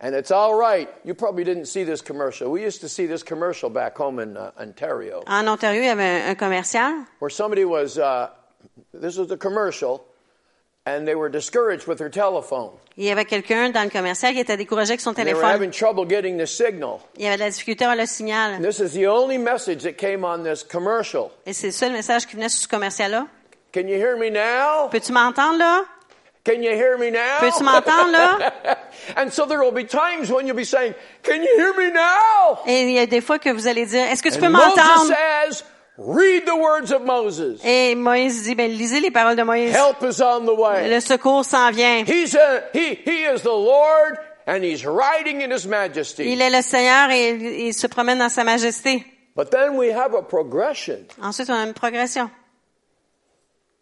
And 0.00 0.14
it's 0.16 0.32
all 0.32 0.54
right. 0.58 0.88
You 1.04 1.14
probably 1.14 1.44
didn't 1.44 1.66
see 1.66 1.84
this 1.84 2.02
commercial. 2.02 2.50
We 2.50 2.62
used 2.62 2.80
to 2.80 2.88
see 2.88 3.06
this 3.06 3.22
commercial 3.22 3.70
back 3.70 3.96
home 3.96 4.18
in 4.18 4.36
uh, 4.36 4.50
Ontario 4.58 5.22
En 5.28 5.46
Ontario, 5.46 5.80
il 5.80 5.86
y 5.86 5.90
avait 5.90 6.24
un, 6.24 6.30
un 6.30 6.34
commercial. 6.34 7.04
where 7.20 7.30
somebody 7.30 7.64
was, 7.64 7.98
uh, 7.98 8.28
this 8.92 9.16
was 9.16 9.30
a 9.30 9.36
commercial, 9.36 10.04
and 10.86 11.06
they 11.06 11.14
were 11.14 11.28
discouraged 11.30 11.86
with 11.86 11.98
their 11.98 12.10
telephone. 12.10 12.72
Il 12.96 13.04
y 13.04 13.10
avait 13.12 13.24
quelqu'un 13.24 13.70
dans 13.70 13.84
le 13.84 13.90
commercial 13.90 14.32
qui 14.34 14.40
était 14.40 14.56
découragé 14.56 14.90
avec 14.90 15.00
son 15.00 15.10
And 15.10 15.14
they 15.14 15.32
were 15.34 15.40
téléphone. 15.40 15.54
having 15.54 15.70
trouble 15.70 16.04
getting 16.04 16.36
the 16.36 16.46
signal. 16.48 16.98
Il 17.16 17.22
y 17.22 17.26
avait 17.28 17.36
de 17.36 17.42
la 17.44 17.50
difficulté 17.50 17.84
à 17.84 17.94
le 17.94 18.04
signal. 18.06 18.60
This 18.60 18.80
is 18.80 18.90
the 18.98 19.06
only 19.06 19.38
message 19.38 19.84
that 19.84 19.92
came 19.92 20.24
on 20.24 20.42
this 20.42 20.64
commercial. 20.64 21.30
Et 21.46 21.52
c'est 21.52 21.68
le 21.68 21.72
seul 21.72 21.92
message 21.92 22.26
qui 22.26 22.34
venait 22.34 22.48
sur 22.48 22.60
ce 22.62 22.66
commercial-là. 22.68 23.28
Can 23.72 23.82
you 23.86 23.96
hear 23.98 24.16
me 24.16 24.30
now? 24.30 24.88
Peux-tu 24.90 25.12
m'entendre 25.12 25.58
là? 25.58 25.84
Can 26.44 26.62
you 26.62 26.70
hear 26.72 26.98
me 26.98 27.10
now? 27.10 27.38
Peux-tu 27.40 27.62
m'entendre 27.62 28.10
là? 28.10 28.52
and 29.16 29.32
so 29.32 29.46
there 29.46 29.60
will 29.60 29.70
be 29.72 29.84
times 29.84 30.30
when 30.30 30.46
you'll 30.46 30.56
be 30.56 30.64
saying, 30.64 30.94
Can 31.22 31.40
you 31.42 31.56
hear 31.56 31.72
me 31.74 31.92
now? 31.92 32.58
Et 32.66 32.82
il 32.82 32.90
y 32.92 32.98
a 32.98 33.06
des 33.06 33.20
fois 33.20 33.38
que 33.38 33.50
vous 33.52 33.68
allez 33.68 33.86
dire, 33.86 34.02
est-ce 34.10 34.22
que 34.22 34.28
tu 34.28 34.38
peux 34.40 34.46
And 34.46 34.50
Moses 34.52 34.76
m'entendre? 34.76 35.14
says, 35.14 35.62
Read 35.98 36.44
the 36.46 36.56
words 36.56 36.90
of 36.90 37.02
Moses. 37.02 37.60
Et 37.64 37.94
Moïse 37.94 38.44
dit, 38.44 38.54
ben 38.56 38.68
lisez 38.70 38.98
les 39.00 39.10
paroles 39.10 39.36
de 39.36 39.42
Moïse. 39.42 39.72
Help 39.72 40.02
is 40.02 40.20
on 40.20 40.46
the 40.46 40.58
way. 40.58 40.88
Le 40.88 41.00
secours 41.00 41.44
s'en 41.44 41.70
vient. 41.70 42.04
He's 42.06 42.34
a, 42.34 42.62
he, 42.72 42.94
he 43.04 43.24
is 43.24 43.42
the 43.42 43.52
Lord 43.52 44.18
and 44.46 44.64
he's 44.64 44.84
riding 44.84 45.42
in 45.42 45.52
his 45.52 45.66
majesty. 45.66 46.24
Il 46.32 46.40
est 46.40 46.50
le 46.50 46.62
Seigneur 46.62 47.10
et 47.10 47.28
il, 47.30 47.42
il 47.68 47.74
se 47.74 47.86
promène 47.86 48.18
dans 48.18 48.30
sa 48.30 48.42
majesté. 48.42 49.04
But 49.36 49.50
then 49.50 49.76
we 49.76 49.90
have 49.92 50.14
a 50.14 50.22
progression 50.22 51.06
Ensuite, 51.22 51.50
on 51.50 51.54
a 51.54 51.64
une 51.66 51.74
progression. 51.74 52.30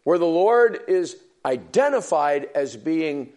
where 0.03 0.17
the 0.19 0.25
Lord 0.25 0.79
is 0.87 1.15
identified 1.45 2.49
as 2.55 2.75
being 2.75 3.29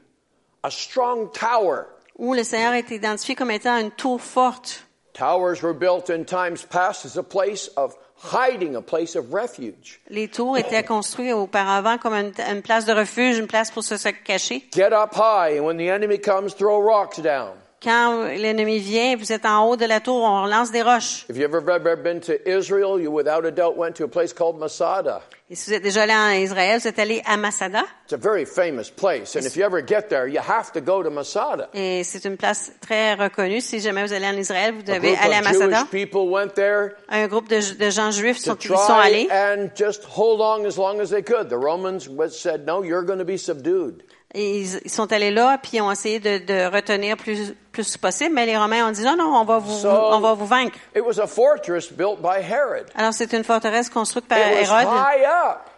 a 0.62 0.70
strong 0.70 1.30
tower. 1.32 1.86
Où 2.18 2.34
le 2.34 2.44
Seigneur 2.44 2.74
est 2.74 2.90
identifié 2.90 3.34
comme 3.34 3.50
étant 3.50 3.78
une 3.78 3.90
tour 3.90 4.20
forte. 4.20 4.84
Towers 5.14 5.62
were 5.62 5.74
built 5.74 6.10
in 6.10 6.24
times 6.24 6.64
past 6.64 7.04
as 7.04 7.16
a 7.16 7.22
place 7.22 7.68
of 7.76 7.96
hiding, 8.16 8.74
a 8.74 8.82
place 8.82 9.14
of 9.14 9.32
refuge. 9.32 10.00
Les 10.08 10.28
tours 10.28 10.58
étaient 10.58 10.82
construites 10.84 11.32
auparavant 11.32 11.98
comme 11.98 12.14
une, 12.14 12.32
une 12.38 12.62
place 12.62 12.84
de 12.84 12.92
refuge, 12.92 13.38
une 13.38 13.46
place 13.46 13.70
pour 13.70 13.84
se, 13.84 13.96
se 13.96 14.08
cacher. 14.08 14.64
Get 14.72 14.92
up 14.92 15.14
high, 15.14 15.56
and 15.56 15.64
when 15.64 15.76
the 15.76 15.88
enemy 15.88 16.18
comes, 16.18 16.54
throw 16.54 16.80
rocks 16.80 17.18
down. 17.18 17.52
Quand 17.84 18.24
l'ennemi 18.24 18.78
vient, 18.78 19.14
vous 19.14 19.30
êtes 19.30 19.44
en 19.44 19.68
haut 19.68 19.76
de 19.76 19.84
la 19.84 20.00
tour, 20.00 20.22
on 20.22 20.46
lance 20.46 20.70
des 20.72 20.80
roches. 20.80 21.26
If 21.28 21.36
you've 21.36 21.54
ever, 21.54 21.96
been 21.96 22.18
to 22.20 22.32
Israel, 22.48 22.98
you 22.98 23.10
without 23.10 23.44
a 23.44 23.50
doubt 23.50 23.76
went 23.76 23.92
to 23.96 24.04
a 24.04 24.08
place 24.08 24.32
called 24.32 24.58
Masada. 24.58 25.20
Et 25.50 25.54
si 25.54 25.68
vous 25.68 25.76
êtes 25.76 25.82
déjà 25.82 26.04
allé 26.04 26.14
en 26.14 26.30
Israël, 26.30 26.80
vous 26.80 26.88
êtes 26.88 26.98
allé 26.98 27.20
à 27.26 27.36
Masada. 27.36 27.84
It's 28.06 28.14
a 28.14 28.16
very 28.16 28.46
famous 28.46 28.90
place, 28.90 29.36
and 29.36 29.42
if 29.44 29.54
you 29.54 29.62
ever 29.64 29.82
get 29.86 30.08
there, 30.08 30.26
you 30.26 30.40
have 30.40 30.72
to 30.72 30.80
go 30.80 31.02
to 31.02 31.10
Masada. 31.10 31.68
Et 31.74 32.02
c'est 32.04 32.24
une 32.24 32.38
place 32.38 32.72
très 32.80 33.12
reconnue. 33.12 33.60
Si 33.60 33.80
jamais 33.80 34.02
vous 34.02 34.14
allez 34.14 34.28
en 34.28 34.38
Israël, 34.38 34.72
vous 34.74 34.82
devez 34.82 35.14
aller 35.18 35.34
à 35.34 35.42
Masada. 35.42 35.80
Jewish 35.80 35.90
people 35.90 36.30
went 36.30 36.54
there 36.54 36.92
Un 37.10 37.26
groupe 37.26 37.50
de, 37.50 37.60
de 37.78 37.90
gens 37.90 38.10
juifs 38.10 38.42
to 38.44 38.56
sont, 38.58 38.94
allés. 38.94 39.28
and 39.30 39.68
just 39.76 40.04
hold 40.04 40.40
on 40.40 40.64
as 40.64 40.78
long 40.78 41.00
as 41.02 41.10
they 41.10 41.22
could. 41.22 41.50
The 41.50 41.58
Romans 41.58 42.08
said, 42.30 42.64
"No, 42.66 42.82
you're 42.82 43.04
going 43.04 43.18
to 43.18 43.26
be 43.26 43.36
subdued." 43.36 44.02
Et 44.36 44.60
ils, 44.62 44.80
ils 44.84 44.90
sont 44.90 45.12
allés 45.12 45.30
là, 45.30 45.58
puis 45.62 45.72
ils 45.78 45.80
ont 45.80 45.92
essayé 45.92 46.18
de, 46.18 46.38
de 46.38 46.66
retenir 46.66 47.16
plus, 47.16 47.54
plus 47.70 47.96
possible. 47.96 48.34
Mais 48.34 48.46
les 48.46 48.56
Romains 48.56 48.88
ont 48.88 48.90
dit 48.90 49.04
non, 49.04 49.16
non, 49.16 49.32
on 49.36 49.44
va 49.44 49.58
vous, 49.58 49.78
So- 49.78 49.88
on 49.88 50.18
va 50.20 50.32
vous 50.34 50.46
vaincre. 50.46 50.76
It 50.96 51.02
was 51.06 51.20
a 51.20 51.26
fortress 51.26 51.90
built 51.92 52.20
by 52.20 52.40
Herod. 52.42 52.86
Alors 52.96 53.12
c'est 53.14 53.32
une 53.32 53.44
forteresse 53.44 53.88
construite 53.88 54.26
par 54.26 54.38
Hérode. 54.38 54.88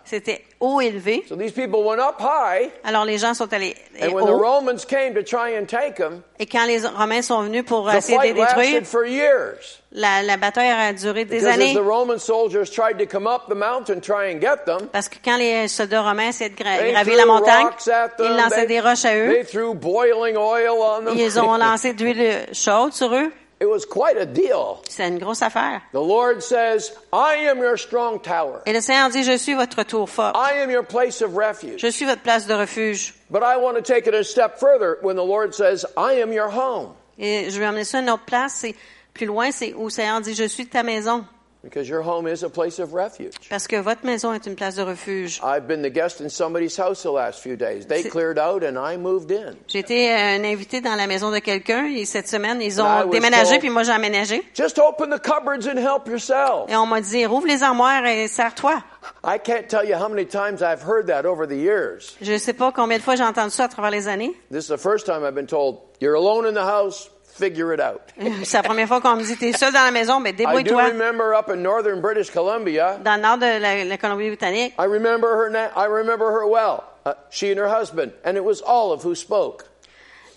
C'était 0.08 0.44
haut 0.60 0.80
élevé. 0.80 1.24
So 1.28 1.36
these 1.36 1.52
people 1.52 1.82
went 1.84 1.98
up 1.98 2.16
high, 2.20 2.70
Alors 2.84 3.04
les 3.04 3.18
gens 3.18 3.34
sont 3.34 3.52
allés 3.52 3.74
and 4.00 4.12
when 4.12 4.24
the 4.24 4.30
haut. 4.30 4.38
Romans 4.38 4.84
came 4.88 5.14
to 5.14 5.22
try 5.22 5.58
and 5.58 5.66
take 5.66 5.96
them, 5.96 6.22
Et 6.38 6.46
quand 6.46 6.64
les 6.66 6.80
Romains 6.86 7.22
sont 7.22 7.42
venus 7.42 7.64
pour 7.64 7.90
the 7.90 7.94
essayer 7.96 8.16
de 8.18 8.22
les 8.22 8.32
détruire, 8.34 8.56
lasted 8.56 8.86
for 8.86 9.04
years. 9.04 9.82
la, 9.90 10.22
la 10.22 10.36
bataille 10.36 10.70
a 10.70 10.92
duré 10.92 11.24
des 11.24 11.36
Because 11.40 11.46
as 11.48 11.54
années. 11.54 11.74
the 11.74 11.82
Roman 11.82 12.18
soldiers 12.18 12.70
tried 12.70 12.98
to 12.98 13.06
come 13.06 13.26
up 13.26 13.48
the 13.48 13.54
mountain, 13.56 14.00
try 14.00 14.32
and 14.32 14.40
get 14.40 14.64
them, 14.64 14.88
Parce 14.92 15.08
que 15.08 15.16
quand 15.24 15.36
les 15.38 15.66
soldats 15.68 16.02
romains 16.02 16.28
essayaient 16.28 16.50
de 16.50 16.54
gra- 16.56 16.78
gravir 16.92 17.14
threw 17.14 17.16
la 17.16 17.26
montagne, 17.26 17.66
them. 17.84 18.08
ils 18.20 18.36
lançaient 18.36 18.66
They, 18.66 18.66
des 18.68 18.80
roches 18.80 19.04
à 19.04 19.16
eux. 19.16 19.32
they 19.34 19.44
threw 19.44 19.74
boiling 19.74 20.36
oil 20.36 20.68
on 20.80 21.04
them. 21.04 21.14
Ils 21.16 21.38
ont 21.40 21.56
lancé 21.58 21.92
de 21.94 22.04
l'huile 22.04 22.46
chaude 22.52 22.92
sur 22.92 23.12
eux. 23.14 23.32
It 23.60 23.66
was 23.66 23.84
quite 23.86 24.16
a 24.16 24.26
deal. 24.26 24.82
C'est 24.88 25.08
une 25.08 25.18
grosse 25.18 25.42
affaire. 25.42 25.82
The 25.92 26.00
Lord 26.00 26.42
says, 26.42 26.92
I 27.12 27.46
am 27.48 27.58
your 27.58 27.76
strong 27.76 28.20
tower. 28.20 28.62
Et 28.66 28.72
le 28.72 28.80
Seigneur 28.80 29.10
dit, 29.10 29.22
je 29.22 29.36
suis 29.36 29.54
votre 29.54 29.82
tour 29.84 30.08
fort. 30.08 30.32
I 30.34 30.62
am 30.62 30.70
your 30.70 30.84
place 30.84 31.22
of 31.22 31.36
refuge. 31.36 31.80
Je 31.80 31.90
suis 31.90 32.04
votre 32.04 32.22
place 32.22 32.46
de 32.46 32.54
refuge. 32.54 33.14
But 33.30 33.42
I 33.42 33.56
want 33.56 33.76
to 33.76 33.82
take 33.82 34.06
it 34.06 34.14
a 34.14 34.24
step 34.24 34.58
further 34.58 34.98
when 35.02 35.16
the 35.16 35.24
Lord 35.24 35.54
says, 35.54 35.84
I 35.96 36.20
am 36.20 36.32
your 36.32 36.48
home. 36.50 36.94
Et 37.18 37.50
je 37.50 37.58
vais 37.58 37.66
emmener 37.66 37.84
ça 37.84 37.98
à 37.98 38.02
une 38.02 38.10
autre 38.10 38.24
place. 38.26 38.54
C'est 38.54 38.74
plus 39.14 39.26
loin, 39.26 39.50
c'est 39.50 39.72
où 39.74 39.84
le 39.84 39.90
Seigneur 39.90 40.20
dit, 40.20 40.34
je 40.34 40.44
suis 40.44 40.66
ta 40.66 40.82
maison. 40.82 41.24
Because 41.68 41.88
your 41.88 42.02
home 42.02 42.28
is 42.28 42.44
a 42.44 42.48
place 42.48 42.78
of 42.78 42.94
refuge. 42.94 43.32
Parce 43.50 43.66
que 43.66 43.76
votre 43.80 44.04
maison 44.06 44.32
est 44.32 44.46
une 44.46 44.54
place 44.54 44.76
de 44.76 44.82
refuge. 44.82 45.40
I've 45.42 45.66
been 45.66 45.82
the 45.82 45.90
guest 45.92 46.20
in 46.20 46.28
somebody's 46.28 46.78
house 46.78 47.02
the 47.02 47.10
last 47.10 47.40
few 47.40 47.56
days. 47.56 47.86
They 47.88 48.04
cleared 48.04 48.38
out 48.38 48.62
and 48.62 48.76
I 48.78 48.96
moved 48.96 49.32
in. 49.32 49.56
Euh, 49.74 50.36
un 50.38 50.44
invité 50.44 50.80
dans 50.80 50.94
la 50.94 51.08
maison 51.08 51.32
de 51.32 51.40
quelqu'un 51.40 51.86
et 51.86 52.04
cette 52.04 52.28
semaine, 52.28 52.62
ils 52.62 52.80
ont 52.80 53.08
déménagé 53.10 53.50
told- 53.50 53.60
puis 53.60 53.70
moi 53.70 53.82
j'ai 53.82 53.92
emménagé. 53.92 54.42
Just 54.54 54.78
open 54.78 55.10
the 55.10 55.20
cupboards 55.20 55.66
and 55.66 55.76
help 55.78 56.06
yourself. 56.06 56.70
Et 56.70 56.76
on 56.76 56.86
m'a 56.86 57.00
dit, 57.00 57.26
rouvre 57.26 57.46
les 57.48 57.62
armoires 57.64 58.06
et 58.06 58.28
sers-toi. 58.28 58.82
I 59.24 59.38
can't 59.42 59.66
tell 59.68 59.84
you 59.88 59.96
how 59.96 60.08
many 60.08 60.24
times 60.26 60.62
I've 60.62 60.82
heard 60.86 61.06
that 61.08 61.24
over 61.26 61.46
the 61.48 61.56
years. 61.56 62.16
Je 62.22 62.32
ne 62.32 62.38
sais 62.38 62.52
pas 62.52 62.70
combien 62.72 62.98
de 62.98 63.02
fois 63.02 63.16
j'ai 63.16 63.24
entendu 63.24 63.50
ça 63.50 63.64
à 63.64 63.68
travers 63.68 63.90
les 63.90 64.06
années. 64.06 64.34
This 64.52 64.64
is 64.66 64.68
the 64.68 64.78
first 64.78 65.04
time 65.04 65.24
I've 65.24 65.34
been 65.34 65.46
told, 65.46 65.78
you're 66.00 66.14
alone 66.16 66.46
in 66.46 66.52
the 66.54 66.64
house, 66.64 67.10
figure 67.38 67.72
it 67.72 67.80
out. 67.80 68.00
C'est 68.44 68.56
la 68.56 68.62
première 68.62 68.88
fois 68.88 69.00
qu'on 69.00 69.16
me 69.16 69.22
dit, 69.22 69.36
t'es 69.36 69.52
seul 69.52 69.72
dans 69.72 69.84
la 69.84 69.90
maison, 69.90 70.20
mais 70.20 70.30
I 70.30 70.32
do 70.32 70.38
débrouille-toi. 70.44 70.82
remember 70.88 71.34
up 71.36 71.48
in 71.50 71.56
northern 71.56 72.00
British 72.00 72.30
Columbia, 72.30 72.98
Dans 73.04 73.16
le 73.16 73.22
nord 73.22 73.38
de 73.38 73.60
la, 73.60 73.84
la 73.84 73.96
Colombie-Britannique, 73.98 74.74
I 74.78 74.86
remember 74.86 75.28
her 75.36 75.50
na- 75.50 75.70
I 75.76 75.86
remember 75.88 76.26
her 76.30 76.46
well. 76.46 76.82
Uh, 77.04 77.12
she 77.30 77.50
and 77.52 77.58
her 77.58 77.68
husband, 77.68 78.12
and 78.24 78.36
it 78.36 78.44
was 78.44 78.62
Olive 78.66 79.02
who 79.04 79.14
spoke. 79.14 79.64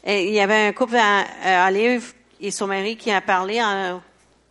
et 0.04 0.26
il 0.28 0.34
y 0.34 0.40
avait 0.40 0.68
un 0.68 0.72
couple 0.74 0.96
à, 0.98 1.68
Olive 1.68 2.14
et 2.40 2.52
son 2.52 2.68
mari 2.68 2.96
qui 2.96 3.12
a 3.12 3.22
parlé. 3.22 3.62
En, 3.62 4.02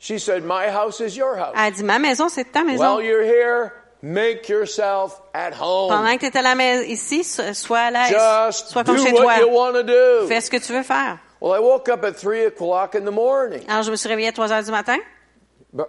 She 0.01 0.19
said, 0.19 0.43
"My 0.45 0.69
house 0.69 1.01
is 1.01 1.17
your 1.17 1.37
house. 1.37 1.55
elle 1.57 1.67
a 1.67 1.71
dit, 1.71 1.83
ma 1.83 1.99
maison, 1.99 2.29
c'est 2.29 2.45
ta 2.53 2.63
maison. 2.63 2.97
While 2.99 3.05
you're 3.05 3.23
here, 3.25 3.73
make 4.03 4.49
yourself 4.49 5.21
at 5.35 5.53
home. 5.61 5.89
Pendant 5.91 6.17
que 6.19 6.27
tu 6.27 6.33
es 6.33 6.37
à 6.39 6.43
la 6.43 6.55
maison 6.55 6.85
ici, 6.89 7.25
so- 7.25 7.53
sois 7.53 7.79
à 7.79 7.91
l'aise. 7.91 8.11
Just 8.11 8.69
Sois 8.69 8.85
do 8.85 8.95
comme 8.95 9.05
chez 9.05 9.13
toi. 9.13 9.25
what 9.25 9.39
you 9.41 9.49
want 9.51 9.73
to 9.73 9.83
do." 9.83 10.27
Fais 10.29 10.41
ce 10.41 10.51
que 10.51 10.57
tu 10.59 10.73
veux 10.73 10.83
faire. 10.85 11.19
Well, 11.41 11.53
I 11.53 11.61
woke 11.61 11.89
up 11.89 12.05
at 12.05 12.17
three 12.17 12.45
o'clock 12.45 12.95
in 12.95 13.05
the 13.05 13.13
morning. 13.13 13.63
Alors, 13.69 13.83
je 13.83 13.91
me 13.91 13.97
suis 13.97 14.09
réveillée 14.09 14.29
à 14.29 14.33
3 14.33 14.53
heures 14.53 14.63
du 14.65 14.71
matin. 14.71 14.97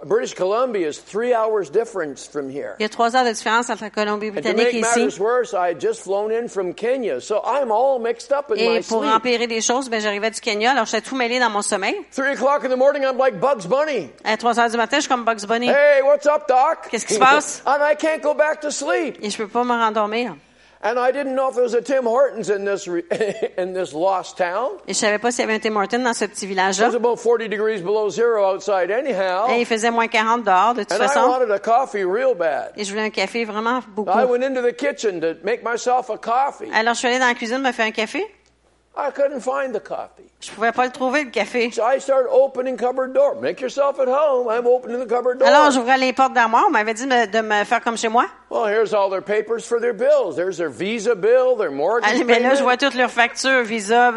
British 0.05 0.35
Columbia 0.35 0.89
is 0.89 0.97
three 0.97 1.33
hours 1.33 1.69
difference 1.71 2.27
from 2.27 2.49
here. 2.49 2.75
Il 2.79 2.83
y 2.83 2.85
a 2.85 2.89
trois 2.89 3.15
heures 3.15 3.23
de 3.23 3.31
différence 3.31 3.69
entre 3.69 3.83
la 3.83 3.88
And 3.88 3.91
to 3.91 3.95
Colombie-Britannique 4.01 4.73
et 4.73 4.79
ici. 4.79 5.19
worse, 5.21 5.53
I 5.53 5.69
had 5.69 5.79
just 5.79 6.01
flown 6.01 6.33
in 6.33 6.49
from 6.49 6.73
Kenya, 6.73 7.21
so 7.21 7.41
I'm 7.45 7.71
all 7.71 7.97
mixed 7.97 8.33
up 8.33 8.51
in 8.51 8.55
my 8.57 8.79
Et 8.79 8.81
pour 8.81 9.03
sleep. 9.03 9.13
empirer 9.15 9.47
les 9.47 9.62
choses, 9.62 9.89
ben, 9.89 10.01
j'arrivais 10.01 10.31
du 10.31 10.41
Kenya, 10.41 10.71
alors 10.71 10.85
j'étais 10.85 11.01
tout 11.01 11.15
mêlé 11.15 11.39
dans 11.39 11.49
mon 11.49 11.62
sommeil. 11.62 11.95
Three 12.12 12.33
o'clock 12.33 12.65
in 12.65 12.69
the 12.69 12.77
morning, 12.77 13.03
I'm 13.03 13.17
like 13.17 13.39
Bugs 13.39 13.67
Bunny. 13.69 14.09
À 14.25 14.35
3 14.35 14.59
heures 14.59 14.69
du 14.69 14.75
matin, 14.75 14.97
je 14.97 15.03
suis 15.03 15.09
comme 15.09 15.23
Bugs 15.23 15.47
Bunny. 15.47 15.69
Hey, 15.69 16.01
what's 16.03 16.27
up, 16.27 16.45
Doc? 16.49 16.89
Qu'est-ce 16.91 17.05
qui 17.05 17.13
se 17.13 17.19
passe? 17.19 17.63
and 17.65 17.81
I 17.81 17.95
can't 17.95 18.21
go 18.21 18.33
back 18.33 18.59
to 18.59 18.71
sleep. 18.71 19.17
Et 19.21 19.29
je 19.29 19.38
peux 19.38 19.47
pas 19.47 19.63
me 19.63 19.71
rendormir. 19.71 20.35
And 20.81 20.97
I 20.97 21.11
didn't 21.11 21.35
know 21.35 21.49
if 21.49 21.55
there 21.55 21.63
was 21.63 21.73
a 21.73 21.81
Tim 21.81 22.05
Hortons 22.05 22.49
in 22.49 22.63
this 22.63 22.87
re- 22.87 23.03
in 23.57 23.73
this 23.73 23.91
lost 23.93 24.37
town. 24.37 24.69
Et 24.87 24.93
je 24.93 24.99
savais 24.99 25.19
pas 25.19 25.29
s'il 25.29 25.41
y 25.41 25.43
avait 25.43 25.55
un 25.55 25.59
Tim 25.59 25.75
Hortons 25.75 25.99
dans 26.01 26.13
ce 26.13 26.23
petit 26.23 26.45
It 26.45 26.49
village-là. 26.49 26.87
was 26.87 26.95
about 26.95 27.17
40 27.17 27.49
degrees 27.49 27.81
below 27.81 28.09
zero 28.09 28.45
outside 28.45 28.89
anyhow. 28.89 29.49
Et 29.49 29.59
il 29.59 29.65
faisait 29.65 29.91
moins 29.91 30.07
40 30.07 30.45
dehors, 30.45 30.73
de 30.75 30.83
toute 30.83 30.93
And 30.93 31.03
I 31.03 31.07
façon. 31.09 31.27
wanted 31.27 31.51
a 31.51 31.59
coffee 31.59 32.05
real 32.05 32.33
bad. 32.33 32.71
Et 32.77 32.85
je 32.85 32.91
voulais 32.91 33.03
un 33.05 33.09
café 33.09 33.43
vraiment 33.43 33.81
beaucoup. 33.89 34.09
I 34.17 34.23
went 34.23 34.41
into 34.41 34.61
the 34.61 34.73
kitchen 34.73 35.19
to 35.19 35.33
make 35.43 35.63
myself 35.65 36.09
a 36.09 36.17
coffee. 36.17 36.71
Alors, 36.73 36.93
je 36.93 36.99
suis 36.99 37.07
allée 37.09 37.19
dans 37.19 37.27
la 37.27 37.33
cuisine 37.35 37.57
me 37.61 37.73
faire 37.73 37.85
un 37.85 37.91
café. 37.91 38.25
I 38.97 39.11
couldn't 39.13 39.41
find 39.41 39.73
the 39.73 39.83
coffee. 39.83 40.29
Je 40.39 40.51
pouvais 40.51 40.71
pas 40.71 40.85
le 40.85 40.91
trouver, 40.93 41.25
le 41.25 41.29
café. 41.29 41.71
So 41.71 41.83
I 41.83 41.99
started 41.99 42.29
opening 42.31 42.77
cupboard 42.77 43.11
door. 43.13 43.35
Make 43.41 43.59
yourself 43.59 43.99
at 43.99 44.07
home. 44.07 44.47
I'm 44.49 44.65
opening 44.65 44.99
the 45.05 45.09
cupboard 45.09 45.39
door. 45.39 45.47
Alors, 45.49 45.71
j'ouvrais 45.71 45.97
les 45.97 46.13
portes 46.13 46.33
d'armoire. 46.33 46.63
On 46.67 46.71
m'avait 46.71 46.93
dit 46.93 47.05
de 47.05 47.41
me 47.41 47.65
faire 47.65 47.81
comme 47.81 47.97
chez 47.97 48.07
moi. 48.07 48.25
Well, 48.49 48.65
here's 48.65 48.93
all 48.93 49.09
their 49.09 49.21
papers 49.21 49.65
for 49.65 49.79
their 49.79 49.93
bills. 49.93 50.35
There's 50.35 50.57
their 50.57 50.69
Visa 50.69 51.15
bill, 51.15 51.55
their 51.55 51.69
mortgage 51.71 52.09
Allez, 52.09 52.23
mais 52.23 52.39
là, 52.39 52.55
je 52.55 52.63
vois 52.63 52.77
toutes 52.77 52.95
leurs 52.95 53.12
factures, 53.12 53.63
visa, 53.63 54.12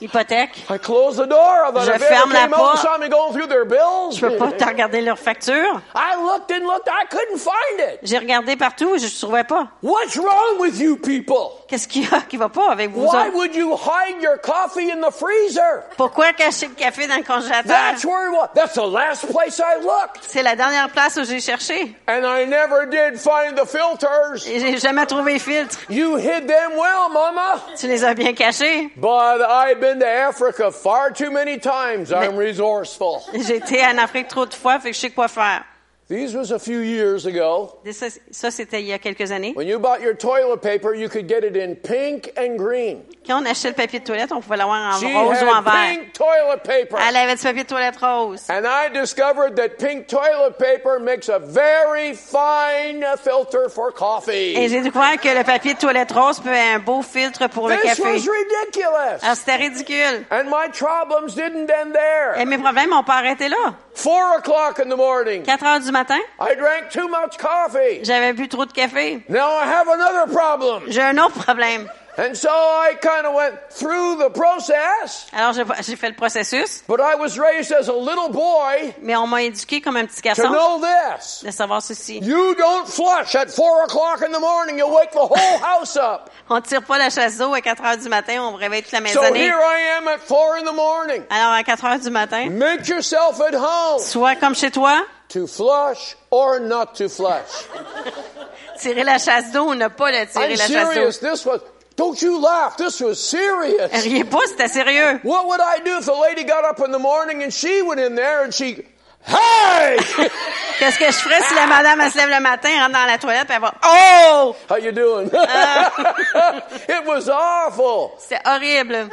hypothèque. 0.00 0.56
I 0.68 0.78
closed 0.78 1.16
the 1.18 1.26
door. 1.28 1.70
Thought 1.72 1.86
Je 1.86 1.98
ferme 1.98 2.32
la 2.32 2.48
porte. 2.48 2.78
saw 2.78 2.98
me 2.98 3.08
going 3.08 3.32
through 3.32 3.46
their 3.46 3.64
bills. 3.64 4.16
Je 4.18 4.26
peux 4.26 4.36
pas 4.36 4.52
te 4.52 4.64
regarder 4.64 5.00
leurs 5.00 5.18
factures. 5.18 5.80
I 5.94 6.16
looked 6.22 6.50
and 6.50 6.66
looked. 6.66 6.88
I 6.88 7.06
couldn't 7.08 7.38
find 7.38 7.80
it. 7.92 8.00
J'ai 8.02 8.18
regardé 8.18 8.56
partout, 8.56 8.98
je 8.98 9.04
ne 9.06 9.20
trouvais 9.20 9.44
pas. 9.44 9.68
What's 9.82 10.16
wrong 10.16 10.58
with 10.58 10.78
you 10.80 10.96
people? 10.96 11.52
Qu'est-ce 11.68 11.86
qu'il 11.88 12.02
y 12.02 12.14
a 12.14 12.20
qui 12.22 12.36
va 12.36 12.48
pas 12.48 12.70
avec 12.72 12.90
vous 12.90 13.02
Why 13.04 13.28
autres? 13.28 13.34
would 13.36 13.54
you 13.54 13.74
hide 13.76 14.20
your 14.20 14.38
coffee 14.38 14.90
in 14.90 15.00
the 15.00 15.10
freezer? 15.12 15.84
Pourquoi 15.96 16.32
cacher 16.32 16.66
le 16.68 16.74
café 16.74 17.06
dans 17.06 17.16
le 17.16 17.22
congélateur? 17.22 17.64
That's 17.68 18.04
where 18.04 18.26
it 18.28 18.32
was. 18.32 18.48
That's 18.54 18.74
the 18.74 18.86
last 18.86 19.26
place 19.32 19.58
I 19.60 19.80
looked. 19.80 20.22
C'est 20.22 20.42
la 20.42 20.56
dernière 20.56 20.90
place 20.90 21.16
où 21.16 21.24
j'ai 21.24 21.40
cherché. 21.40 21.94
And 22.08 22.24
I 22.26 22.44
never 22.44 22.86
did 22.86 23.18
find 23.22 23.56
the 23.56 23.66
filters. 23.66 24.44
J'ai 24.44 24.78
jamais 24.78 25.06
trouvé 25.06 25.38
filtre. 25.38 25.78
You 25.88 26.16
hid 26.16 26.46
them 26.48 26.72
well, 26.76 27.08
Mama. 27.08 27.62
Tu 27.78 27.86
les 27.86 28.04
as 28.04 28.14
bien 28.14 28.34
cachés. 28.34 28.90
But 28.96 29.40
I've 29.40 29.80
been 29.80 30.00
to 30.00 30.06
Africa 30.06 30.70
far 30.70 31.10
too 31.10 31.30
many 31.30 31.58
times. 31.58 32.12
I'm 32.12 32.36
resourceful. 32.36 33.22
J'ai 33.34 33.56
été 33.56 33.84
en 33.84 33.98
Afrique 33.98 34.28
trop 34.28 34.46
de 34.46 34.54
fois, 34.54 34.78
fait 34.78 34.90
que 34.90 34.96
je 34.96 35.00
sais 35.00 35.10
quoi 35.10 35.28
faire. 35.28 35.64
These 36.12 36.36
was 36.36 36.52
a 36.52 36.58
few 36.58 36.80
years 36.80 37.24
ago. 37.26 37.70
Et 37.86 37.94
ça, 37.94 38.08
ça, 38.30 38.50
c'était 38.50 38.82
il 38.82 38.86
y 38.86 38.92
a 38.92 38.98
quelques 38.98 39.32
années. 39.32 39.54
When 39.56 39.66
you 39.66 39.78
bought 39.78 40.02
your 40.02 40.14
toilet 40.14 40.58
paper, 40.60 40.94
you 40.94 41.08
could 41.08 41.26
get 41.26 41.38
it 41.42 41.56
in 41.56 41.74
pink 41.74 42.30
and 42.36 42.56
green. 42.58 43.00
Quand 43.26 43.40
on 43.40 43.46
achetait 43.46 43.68
le 43.68 43.74
papier 43.74 44.00
de 44.00 44.04
toilette, 44.04 44.30
on 44.30 44.40
pouvait 44.42 44.58
l'avoir 44.58 44.96
en 44.96 44.98
She 44.98 45.04
rose 45.04 45.38
ou 45.42 45.46
en 45.48 45.62
vert. 45.62 45.72
pink 45.72 46.12
toilet 46.12 46.58
paper. 46.62 46.96
Elle 47.08 47.16
avait 47.16 47.34
du 47.36 47.42
papier 47.42 47.62
de 47.62 47.68
toilette 47.68 47.96
rose. 47.96 48.42
And 48.50 48.64
I 48.66 48.90
discovered 48.92 49.54
that 49.56 49.78
pink 49.78 50.06
toilet 50.06 50.58
paper 50.58 50.98
makes 51.00 51.30
a 51.30 51.38
very 51.38 52.12
fine 52.14 53.02
filter 53.24 53.70
for 53.70 53.88
Et 53.88 53.94
coffee. 53.94 54.68
j'ai 54.68 54.82
découvert 54.82 55.18
que 55.18 55.28
le 55.28 55.44
papier 55.44 55.72
de 55.74 55.78
toilette 55.78 56.12
rose 56.12 56.40
peut 56.40 56.50
être 56.52 56.74
un 56.76 56.78
beau 56.80 57.00
filtre 57.00 57.48
pour 57.48 57.68
le 57.70 57.76
This 57.76 57.84
café. 57.96 58.02
was 58.02 58.28
ridiculous. 58.28 59.22
Alors, 59.22 59.36
c'était 59.36 59.56
ridicule. 59.56 60.26
And 60.30 60.44
my 60.50 60.68
problems 60.72 61.34
didn't 61.34 61.70
end 61.70 61.92
there. 61.94 62.38
Et 62.38 62.44
mes 62.44 62.58
problèmes 62.58 62.90
n'ont 62.90 63.02
pas 63.04 63.14
arrêté 63.16 63.48
là. 63.48 63.56
Four 63.94 64.38
o'clock 64.38 64.78
in 64.78 64.88
the 64.88 64.96
morning, 64.96 65.44
4 65.44 65.58
heures 65.62 65.84
du 65.84 65.92
matin, 65.92 66.18
I 66.40 66.54
drank 66.54 66.90
too 66.90 67.08
much 67.08 67.36
coffee. 67.38 68.02
j'avais 68.02 68.32
bu 68.34 68.48
trop 68.48 68.64
de 68.66 68.72
café. 68.72 69.22
Now 69.28 69.50
I 69.52 69.66
have 69.66 69.86
another 69.88 70.26
problem. 70.32 70.84
J'ai 70.88 71.02
un 71.02 71.18
autre 71.18 71.38
problème. 71.44 71.86
And 72.18 72.34
so 72.36 72.50
I 72.50 72.94
kind 73.00 73.26
of 73.26 73.34
went 73.34 73.54
through 73.70 74.16
the 74.18 74.28
process, 74.28 75.26
Alors, 75.32 75.54
j'ai 75.54 75.96
fait 75.96 76.10
le 76.10 76.14
processus, 76.14 76.82
but 76.86 77.00
I 77.00 77.14
was 77.14 77.38
raised 77.38 77.72
as 77.72 77.88
a 77.88 77.92
little 77.94 78.28
boy 78.28 78.94
mais 79.00 79.16
on 79.16 79.26
m'a 79.26 79.42
éduqué 79.42 79.80
comme 79.80 79.96
un 79.96 80.04
petit 80.04 80.20
to 80.20 80.28
garçon 80.28 80.50
know 80.52 80.78
this. 80.80 81.40
de 81.42 81.50
savoir 81.50 81.80
ceci. 81.80 82.18
You 82.18 82.54
don't 82.54 82.86
flush 82.86 83.34
at 83.34 83.46
four 83.50 83.84
o'clock 83.84 84.20
in 84.20 84.30
the 84.30 84.40
morning. 84.40 84.76
You 84.78 84.88
wake 84.88 85.12
the 85.12 85.20
whole 85.24 85.58
house 85.62 85.96
up. 85.96 86.28
On 86.50 86.60
tire 86.60 86.82
pas 86.82 86.98
la 86.98 87.08
chasse 87.08 87.38
d'eau 87.38 87.54
à 87.54 87.62
4 87.62 87.82
heures 87.82 87.96
du 87.96 88.08
matin, 88.10 88.42
on 88.42 88.56
réveille 88.56 88.82
toute 88.82 88.92
la 88.92 88.98
So 89.08 89.20
maisonnée. 89.22 89.40
here 89.46 89.56
I 89.56 89.96
am 89.98 90.08
at 90.08 90.18
four 90.18 90.56
in 90.58 90.64
the 90.64 90.74
morning. 90.74 91.22
Alors, 91.30 91.52
à 91.54 91.62
4 91.64 91.84
heures 91.86 91.98
du 91.98 92.10
matin, 92.10 92.50
Make 92.50 92.88
yourself 92.88 93.40
at 93.40 93.54
home 93.56 94.00
soit 94.00 94.36
comme 94.36 94.54
chez 94.54 94.70
toi, 94.70 95.02
to 95.30 95.46
flush 95.46 96.14
or 96.30 96.60
not 96.60 96.88
to 96.98 97.08
flush. 97.08 97.64
tirer 98.78 99.02
la 99.04 99.16
chasse 99.16 99.50
d'eau 99.50 99.70
ou 99.70 99.74
ne 99.74 99.88
pas 99.88 100.10
le 100.10 100.26
tirer 100.26 100.52
I'm 100.52 100.58
la 100.58 100.68
chasse 100.68 101.20
d'eau. 101.20 101.58
Don't 101.96 102.20
you 102.22 102.40
laugh. 102.40 102.76
This 102.76 103.00
was 103.00 103.16
serious. 103.20 103.90
Riez 104.04 104.24
pas, 104.24 104.46
c'était 104.48 104.68
sérieux. 104.68 105.20
What 105.24 105.46
would 105.46 105.60
I 105.60 105.80
do 105.84 105.98
if 105.98 106.06
the 106.06 106.14
lady 106.14 106.44
got 106.44 106.64
up 106.64 106.80
in 106.80 106.90
the 106.92 106.98
morning 106.98 107.42
and 107.42 107.52
she 107.52 107.82
went 107.82 108.00
in 108.00 108.14
there 108.14 108.44
and 108.44 108.52
she, 108.54 108.82
hey, 109.26 109.96
Qu'est-ce 110.78 110.98
que 110.98 111.06
je 111.06 111.18
ferais 111.18 111.40
si 111.42 111.54
la 111.54 111.66
madame 111.66 112.00
elle 112.00 112.10
se 112.10 112.18
lève 112.18 112.30
le 112.30 112.40
matin, 112.40 112.68
rentre 112.80 112.92
dans 112.92 113.04
la 113.06 113.18
toilette 113.18 113.50
et 113.50 113.54
elle 113.54 113.60
va 113.60 113.72
Oh! 113.84 114.56
how 114.68 114.76
you 114.76 114.90
doing? 114.92 115.26
it 116.88 117.06
was 117.06 117.28
awful. 117.28 118.12
C'est 118.18 118.40
horrible. 118.46 119.08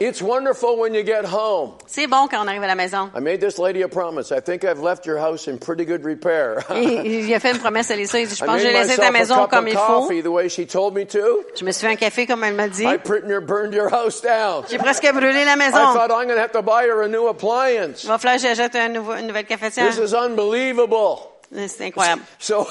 It's 0.00 0.20
wonderful 0.20 0.76
when 0.76 0.92
you 0.92 1.04
get 1.04 1.24
home. 1.24 1.74
C'est 1.86 2.08
bon 2.08 2.26
quand 2.28 2.44
on 2.44 2.48
arrive 2.48 2.64
à 2.64 2.66
la 2.66 2.74
maison. 2.74 3.10
I 3.16 3.20
made 3.20 3.40
this 3.40 3.58
lady 3.58 3.82
a 3.82 3.88
promise. 3.88 4.32
I 4.32 4.40
think 4.40 4.64
I've 4.64 4.80
left 4.82 5.06
your 5.06 5.18
house 5.18 5.46
in 5.46 5.56
pretty 5.58 5.84
good 5.84 6.04
repair. 6.04 6.64
Il 6.74 7.32
a 7.32 7.38
fait 7.38 7.52
une 7.52 7.60
promesse 7.60 7.92
à 7.92 7.96
Lisa. 7.96 8.18
Il 8.18 8.26
dit, 8.26 8.34
je 8.38 8.44
pense 8.44 8.56
que 8.56 8.62
j'ai 8.62 8.72
laissé 8.72 8.96
ta 8.96 9.12
maison 9.12 9.46
comme 9.46 9.68
il 9.68 9.74
faut. 9.76 10.00
coffee 10.02 10.20
the 10.22 10.26
way 10.30 10.48
she 10.48 10.66
told 10.66 10.94
me 10.94 11.04
to. 11.06 11.44
Je 11.58 11.64
me 11.64 11.70
suis 11.70 11.86
fait 11.86 11.92
un 11.92 11.96
café 11.96 12.26
comme 12.26 12.42
elle 12.42 12.54
m'a 12.54 12.66
dit. 12.68 12.82
I 12.84 12.98
pretty 12.98 13.28
near 13.28 13.40
burned 13.40 13.72
your 13.72 13.88
house 13.88 14.20
down. 14.20 14.64
J'ai 14.68 14.78
presque 14.78 15.06
brûlé 15.12 15.44
la 15.44 15.54
maison. 15.54 15.76
I 15.78 15.94
thought 15.94 16.10
I'm 16.10 16.26
going 16.26 16.36
to 16.36 16.42
have 16.42 16.52
to 16.52 16.62
buy 16.62 16.86
her 16.88 17.02
a 17.02 17.08
new 17.08 17.28
appliance. 17.28 18.04
Va 18.04 18.18
falloir 18.18 18.36
que 18.40 18.42
j'achète 18.48 18.74
un 18.74 18.88
nouveau- 18.88 19.14
une 19.14 19.28
nouvelle 19.28 19.46
cafetière. 19.46 19.88
This 19.88 19.98
is 19.98 20.12
unbelievable. 20.12 21.30
C'est 21.68 21.86
incroyable. 21.86 22.22
So 22.38 22.66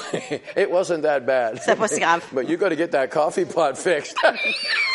it 0.56 0.70
wasn't 0.70 1.02
that 1.02 1.20
bad. 1.20 1.60
C'est 1.64 1.76
pas 1.76 1.88
si 1.88 2.00
grave. 2.00 2.22
But 2.32 2.48
you 2.48 2.56
got 2.56 2.68
to 2.70 2.76
get 2.76 2.88
that 2.92 3.08
coffee 3.08 3.44
pot 3.44 3.76
fixed. 3.76 4.14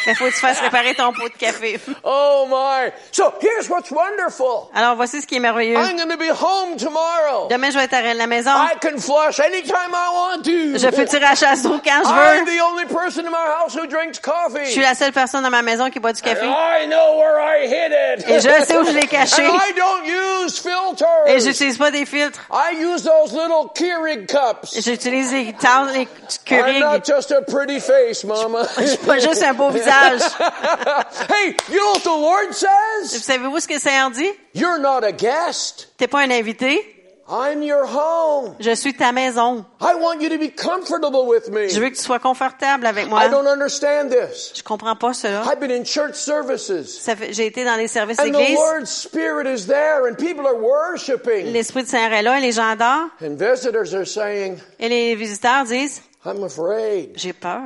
Il 0.05 0.15
faut 0.15 0.25
que 0.25 0.31
tu 0.31 0.39
fasses 0.39 0.59
réparer 0.61 0.93
ton 0.95 1.11
pot 1.11 1.27
de 1.29 1.37
café. 1.37 1.79
oh 2.03 2.45
my. 2.49 2.91
So 3.11 3.33
here's 3.41 3.69
what's 3.69 3.91
wonderful. 3.91 4.69
Alors, 4.73 4.95
voici 4.95 5.21
ce 5.21 5.27
qui 5.27 5.35
est 5.35 5.39
merveilleux. 5.39 5.75
I'm 5.75 5.97
going 5.97 6.09
to 6.09 6.17
be 6.17 6.29
home 6.29 6.77
tomorrow. 6.77 7.47
Demain, 7.49 7.71
je 7.71 7.77
vais 7.77 7.85
être 7.85 7.93
à 7.93 8.13
la 8.13 8.27
maison. 8.27 8.51
I 8.51 8.75
can 8.81 8.97
flush 8.99 9.39
anytime 9.39 9.91
I 9.93 10.09
want 10.13 10.43
to. 10.43 10.77
Je 10.77 10.87
peux 10.95 11.05
tirer 11.05 11.21
la 11.21 11.35
chasse 11.35 11.63
d'eau 11.63 11.79
quand 11.83 12.03
je 12.03 12.09
I'm 12.09 12.45
veux. 12.45 12.57
the 12.57 12.61
only 12.61 12.85
person 12.85 13.25
in 13.25 13.31
my 13.31 13.47
house 13.59 13.75
who 13.75 13.87
drinks 13.87 14.19
coffee. 14.19 14.65
Je 14.65 14.71
suis 14.71 14.81
la 14.81 14.95
seule 14.95 15.11
personne 15.11 15.43
dans 15.43 15.49
ma 15.49 15.61
maison 15.61 15.89
qui 15.89 15.99
boit 15.99 16.13
du 16.13 16.21
And 16.21 16.25
café. 16.25 16.45
I 16.45 16.85
know 16.87 17.17
where 17.17 17.39
I 17.39 17.65
hid 17.65 17.91
it. 17.91 18.29
Et 18.29 18.39
je 18.39 18.65
sais 18.65 18.77
où 18.77 18.85
je 18.85 18.91
l'ai 18.91 19.07
caché. 19.07 19.41
And 19.45 19.55
I 19.55 19.73
don't 19.75 20.05
use 20.05 20.59
filters. 20.59 21.27
Et 21.27 21.39
j'utilise 21.39 21.77
pas 21.77 21.91
des 21.91 22.05
filtres. 22.05 22.39
I 22.51 22.75
use 22.81 23.03
those 23.03 23.33
little 23.33 23.68
Keurig 23.75 24.27
cups. 24.27 24.79
J'utilise 24.81 25.31
les 25.31 25.53
tasses, 25.53 25.93
les 25.93 26.01
I'm 26.01 26.07
Keurig. 26.45 26.79
not 26.79 27.05
just 27.05 27.31
a 27.31 27.41
pretty 27.41 27.79
face, 27.79 28.23
Mama. 28.23 28.67
Je 28.79 28.85
suis 28.87 28.97
pas 28.97 29.19
juste 29.19 29.41
un 29.43 29.53
beau 29.53 29.69
visage. 29.69 30.21
hey, 31.29 31.55
you 31.69 31.77
know 31.77 31.91
what 31.93 32.03
the 32.03 32.07
Lord 32.07 32.47
Vous 32.49 33.07
says? 33.07 33.23
savez-vous 33.23 33.59
ce 33.59 33.67
que 33.67 33.73
le 33.75 33.79
Seigneur 33.79 34.11
dit? 34.11 34.29
You're 34.53 34.79
not 34.79 35.03
a 35.03 35.11
guest. 35.11 35.89
T'es 35.97 36.07
pas 36.07 36.19
un 36.21 36.31
invité. 36.31 36.95
I'm 37.31 37.61
your 37.61 37.85
home. 37.85 38.55
Je 38.59 38.73
suis 38.75 38.95
ta 38.95 39.11
maison. 39.11 39.63
I 39.79 39.93
want 39.93 40.19
you 40.19 40.29
to 40.29 40.39
be 40.39 40.49
comfortable 40.49 41.27
with 41.27 41.45
Je 41.47 41.51
me. 41.51 41.67
veux 41.79 41.89
que 41.91 41.95
tu 41.95 42.01
sois 42.01 42.17
confortable 42.19 42.87
avec 42.87 43.07
moi. 43.07 43.23
I 43.23 43.29
don't 43.29 43.45
understand 43.47 44.09
this. 44.09 44.51
Je 44.55 44.63
comprends 44.63 44.95
pas 44.95 45.13
cela. 45.13 45.43
I've 45.45 45.59
been 45.59 45.69
in 45.69 45.83
church 45.85 46.15
services. 46.15 47.07
J'ai 47.31 47.45
été 47.45 47.63
dans 47.63 47.75
les 47.75 47.87
services 47.87 48.19
And 48.19 48.29
the 48.29 48.31
d'église. 48.31 48.55
Lord's 48.57 48.89
Spirit 48.89 49.45
is 49.45 49.67
there 49.67 50.07
and 50.07 50.15
people 50.17 50.47
are 50.47 50.57
worshiping. 50.57 51.53
L'Esprit 51.53 51.83
de 51.83 51.87
Seigneur 51.87 52.13
est 52.13 52.23
là 52.23 52.39
et 52.39 52.41
les 52.41 52.51
gens 52.51 52.67
adorent. 52.67 53.09
And 53.21 53.35
visitors 53.37 53.93
are 53.93 54.07
saying, 54.07 54.57
Et 54.79 54.89
les 54.89 55.13
visiteurs 55.15 55.65
disent, 55.65 56.01
I'm 56.25 56.43
afraid. 56.43 57.11
j'ai 57.15 57.33
peur. 57.33 57.61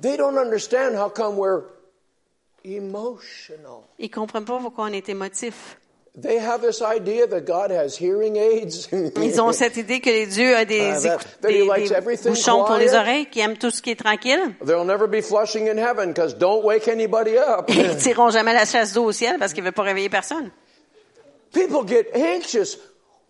They 0.00 0.16
don't 0.16 0.38
understand 0.38 0.96
how 0.96 1.10
come 1.10 1.36
we're 1.36 1.64
emotional. 2.64 3.84
Ils 3.98 4.10
comprennent 4.10 4.44
pas 4.46 4.58
pourquoi 4.58 4.84
on 4.86 4.92
est 4.92 5.08
émotif. 5.08 5.76
They 6.18 6.38
have 6.38 6.62
this 6.62 6.80
idea 6.80 7.26
that 7.26 7.42
God 7.44 7.70
has 7.70 7.94
hearing 8.00 8.36
aids. 8.36 8.88
Ils 9.22 9.38
ont 9.38 9.52
cette 9.52 9.76
idée 9.76 10.00
que 10.00 10.24
dieux 10.26 10.56
ont 10.56 10.64
des, 10.64 10.80
Ah, 10.80 10.98
that- 11.00 11.18
écou- 11.18 11.40
that 11.42 11.50
he 11.50 11.88
des- 11.90 12.16
des 12.16 12.30
bouchons 12.30 12.64
pour 12.64 12.76
les 12.76 12.94
oreilles, 12.94 13.26
qui 13.26 13.40
aiment 13.40 13.58
tout 13.58 13.70
ce 13.70 13.82
qui 13.82 13.90
est 13.90 13.96
tranquille. 14.02 14.40
There'll 14.64 14.86
never 14.86 15.06
be 15.06 15.20
flushing 15.22 15.68
in 15.68 15.76
heaven 15.76 16.14
because 16.14 16.34
don't 16.34 16.64
wake 16.64 16.88
anybody 16.88 17.36
up. 17.36 17.66
Ils 17.68 17.96
tireront 17.98 18.30
jamais 18.30 18.54
la 18.54 18.64
chasse 18.64 18.94
d'eau 18.94 19.04
au 19.04 19.12
ciel 19.12 19.36
parce 19.38 19.52
qu'ils 19.52 19.62
veulent 19.62 19.72
pas 19.74 19.82
réveiller 19.82 20.08
personne. 20.08 20.50
People 21.52 21.86
get 21.86 22.06
anxious 22.14 22.78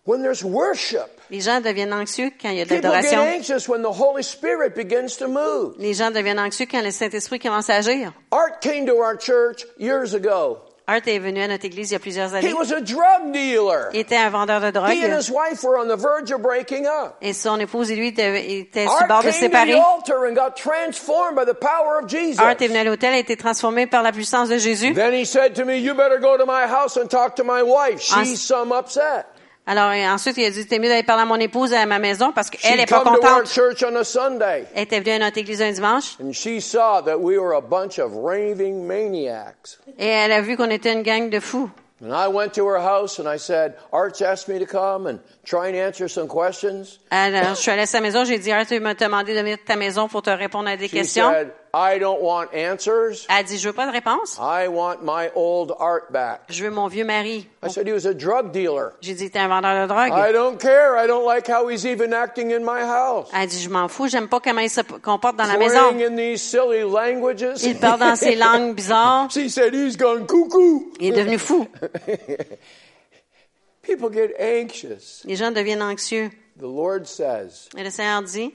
when 0.05 0.21
there's 0.21 0.41
worship. 0.43 1.07
Les 1.29 1.41
gens 1.41 1.59
deviennent 1.59 1.91
anxieux 1.93 2.31
quand 2.41 2.51
il 2.51 2.57
y 2.57 2.61
a 2.61 2.63
de 2.65 2.69
People 2.69 2.89
get 2.89 3.01
l'adoration. 3.11 3.19
anxious 3.37 3.67
when 3.67 3.81
the 3.81 3.91
Holy 3.91 4.23
Spirit 4.23 4.75
begins 4.75 5.17
to 5.17 5.27
move. 5.27 5.75
Les 5.77 5.93
gens 5.93 6.09
deviennent 6.11 6.39
anxieux 6.39 6.67
quand 6.71 6.81
le 6.81 6.91
Saint-Esprit 6.91 7.39
commence 7.39 7.69
à 7.69 7.75
agir. 7.75 8.13
Art 8.31 8.61
came 8.61 8.85
to 8.85 8.95
our 8.95 9.17
church 9.19 9.65
years 9.77 10.13
ago. 10.15 10.59
Art 10.89 11.01
est 11.05 11.19
venu 11.19 11.41
à 11.41 11.49
notre 11.49 11.65
église 11.65 11.89
il 11.89 11.93
y 11.93 11.95
a 11.97 11.99
plusieurs 11.99 12.29
He 12.33 12.37
années. 12.37 12.53
was 12.53 12.71
a 12.71 12.79
drug 12.79 13.33
dealer. 13.33 13.89
Il 13.93 13.99
était 13.99 14.15
un 14.15 14.29
vendeur 14.29 14.61
de 14.61 14.67
He 14.67 15.03
and 15.03 15.09
drogue. 15.09 15.19
his 15.19 15.29
wife 15.29 15.61
were 15.63 15.77
on 15.77 15.89
the 15.89 15.99
verge 16.01 16.31
of 16.31 16.41
breaking 16.41 16.85
up. 16.85 17.15
Et 17.21 17.33
son 17.33 17.59
épouse 17.59 17.91
et 17.91 17.95
lui 17.97 18.07
étaient, 18.07 18.85
sur 18.85 19.01
le 19.01 19.07
bord 19.09 19.21
de 19.21 19.31
se 19.31 19.39
séparer. 19.39 19.73
the 19.73 19.81
altar 19.81 20.23
and 20.25 20.33
got 20.33 20.55
transformed 20.55 21.35
by 21.35 21.43
the 21.43 21.53
power 21.53 21.99
of 22.01 22.07
Jesus. 22.07 22.39
Art 22.39 22.55
est 22.61 22.67
venu 22.69 22.79
à 22.79 22.83
l'hôtel, 22.85 23.13
a 23.13 23.17
été 23.17 23.35
transformé 23.35 23.85
par 23.85 24.01
la 24.01 24.13
puissance 24.13 24.47
de 24.47 24.57
Jésus. 24.57 24.93
Then 24.93 25.13
he 25.13 25.25
said 25.25 25.53
to 25.55 25.65
me, 25.65 25.75
you 25.77 25.93
better 25.93 26.19
go 26.21 26.37
to 26.37 26.45
my 26.45 26.63
house 26.65 26.95
and 26.97 27.07
talk 27.09 27.35
to 27.35 27.43
my 27.43 27.61
wife. 27.61 27.99
She's 28.01 28.39
some 28.41 28.71
upset. 28.71 29.25
Alors 29.69 29.91
ensuite, 30.13 30.37
il 30.37 30.45
a 30.45 30.49
dit, 30.49 30.65
t'es 30.65 30.79
mieux 30.79 30.87
d'aller 30.87 31.03
parler 31.03 31.23
à 31.23 31.25
mon 31.25 31.35
épouse 31.35 31.73
à 31.73 31.85
ma 31.85 31.99
maison 31.99 32.31
parce 32.33 32.49
qu'elle 32.49 32.79
She 32.79 32.81
est 32.83 32.85
pas 32.89 33.01
contente. 33.01 33.21
Elle 34.73 34.83
était 34.83 34.99
venue 35.01 35.11
à 35.11 35.19
notre 35.19 35.37
église 35.37 35.61
un 35.61 35.71
dimanche 35.71 36.15
And 36.23 36.31
she 36.31 36.61
saw 36.61 37.01
that 37.03 37.17
we 37.19 37.37
were 37.37 37.53
a 37.55 37.61
bunch 37.61 37.99
of 37.99 38.13
raving 38.15 38.85
maniacs. 38.87 39.77
et 39.99 40.07
elle 40.07 40.31
a 40.31 40.41
vu 40.41 40.55
qu'on 40.55 40.69
était 40.69 40.93
une 40.93 41.03
gang 41.03 41.29
de 41.29 41.39
fous. 41.41 41.69
And 41.99 42.13
I 42.13 42.27
went 42.31 42.53
to 42.53 42.65
her 42.67 42.77
house 42.79 43.19
and 43.19 43.27
I 43.27 43.39
said, 43.39 43.73
Arch 43.91 44.21
asked 44.21 44.47
me 44.47 44.59
to 44.63 44.67
come 44.67 45.07
and 45.07 45.17
try 45.43 45.67
and 45.67 45.75
answer 45.75 46.07
some 46.07 46.27
questions. 46.27 46.99
Alors, 47.09 47.55
je 47.55 47.61
suis 47.61 47.71
allée 47.71 47.81
à 47.81 47.85
sa 47.87 48.01
maison, 48.01 48.23
j'ai 48.23 48.37
dit, 48.37 48.51
Art, 48.51 48.67
tu 48.67 48.79
m'as 48.79 48.93
demandé 48.93 49.33
de 49.33 49.39
venir 49.39 49.55
à 49.55 49.67
ta 49.67 49.75
maison 49.75 50.07
pour 50.07 50.21
te 50.21 50.29
répondre 50.29 50.69
à 50.69 50.77
des 50.77 50.87
She 50.87 50.91
questions? 50.91 51.31
said, 51.31 51.51
I 51.79 51.99
don't 51.99 52.21
want 52.21 52.47
answers. 52.55 53.27
Elle 53.29 53.45
dit, 53.45 53.59
je 53.59 53.67
veux 53.69 53.73
pas 53.73 53.85
de 53.85 53.91
réponse. 53.91 54.39
I 54.41 54.67
want 54.67 54.97
my 55.03 55.29
old 55.35 55.73
Art 55.79 56.11
back. 56.11 56.41
Je 56.49 56.63
veux 56.63 56.71
mon 56.71 56.87
vieux 56.87 57.05
mari. 57.05 57.47
I 57.63 57.69
said, 57.69 57.87
he 57.87 57.93
was 57.93 58.07
a 58.07 58.15
drug 58.15 58.51
dealer. 58.51 58.93
J'ai 59.01 59.13
dit, 59.13 59.29
t'es 59.29 59.37
un 59.37 59.47
vendeur 59.47 59.87
de 59.87 59.93
I 59.93 60.09
drogue. 60.09 60.33
don't 60.33 60.57
care. 60.59 60.95
I 60.97 61.05
don't 61.05 61.23
like 61.25 61.47
how 61.47 61.67
he's 61.69 61.85
even 61.85 62.13
acting 62.13 62.49
in 62.51 62.61
my 62.63 62.81
house. 62.81 63.29
Elle 63.31 63.47
dit, 63.47 63.61
je 63.61 63.69
m'en 63.69 63.87
fous, 63.87 64.07
j'aime 64.07 64.27
pas 64.27 64.39
comment 64.39 64.61
il 64.61 64.71
se 64.71 64.81
comporte 64.81 65.35
dans 65.35 65.45
la 65.45 65.57
maison. 65.57 65.89
In 65.99 66.15
these 66.15 66.41
silly 66.41 66.81
languages. 66.81 67.61
Il 67.63 67.77
parle 67.77 67.99
dans 67.99 68.15
ses 68.15 68.35
langues 68.35 68.73
bizarres. 68.75 69.29
She 69.31 69.47
said, 69.49 69.75
he's 69.75 69.95
gone 69.97 70.25
cuckoo. 70.25 70.91
Il 70.99 71.13
est 71.13 71.17
devenu 71.17 71.37
fou. 71.37 71.67
People 73.83 74.09
get 74.09 74.33
anxious. 74.39 75.21
Les 75.25 75.35
gens 75.35 75.51
deviennent 75.51 75.83
anxieux. 75.83 76.31
The 76.59 76.63
Lord 76.63 77.05
says, 77.05 77.69
Et 77.77 77.83
le 77.83 77.91
Seigneur 77.91 78.23
dit, 78.23 78.51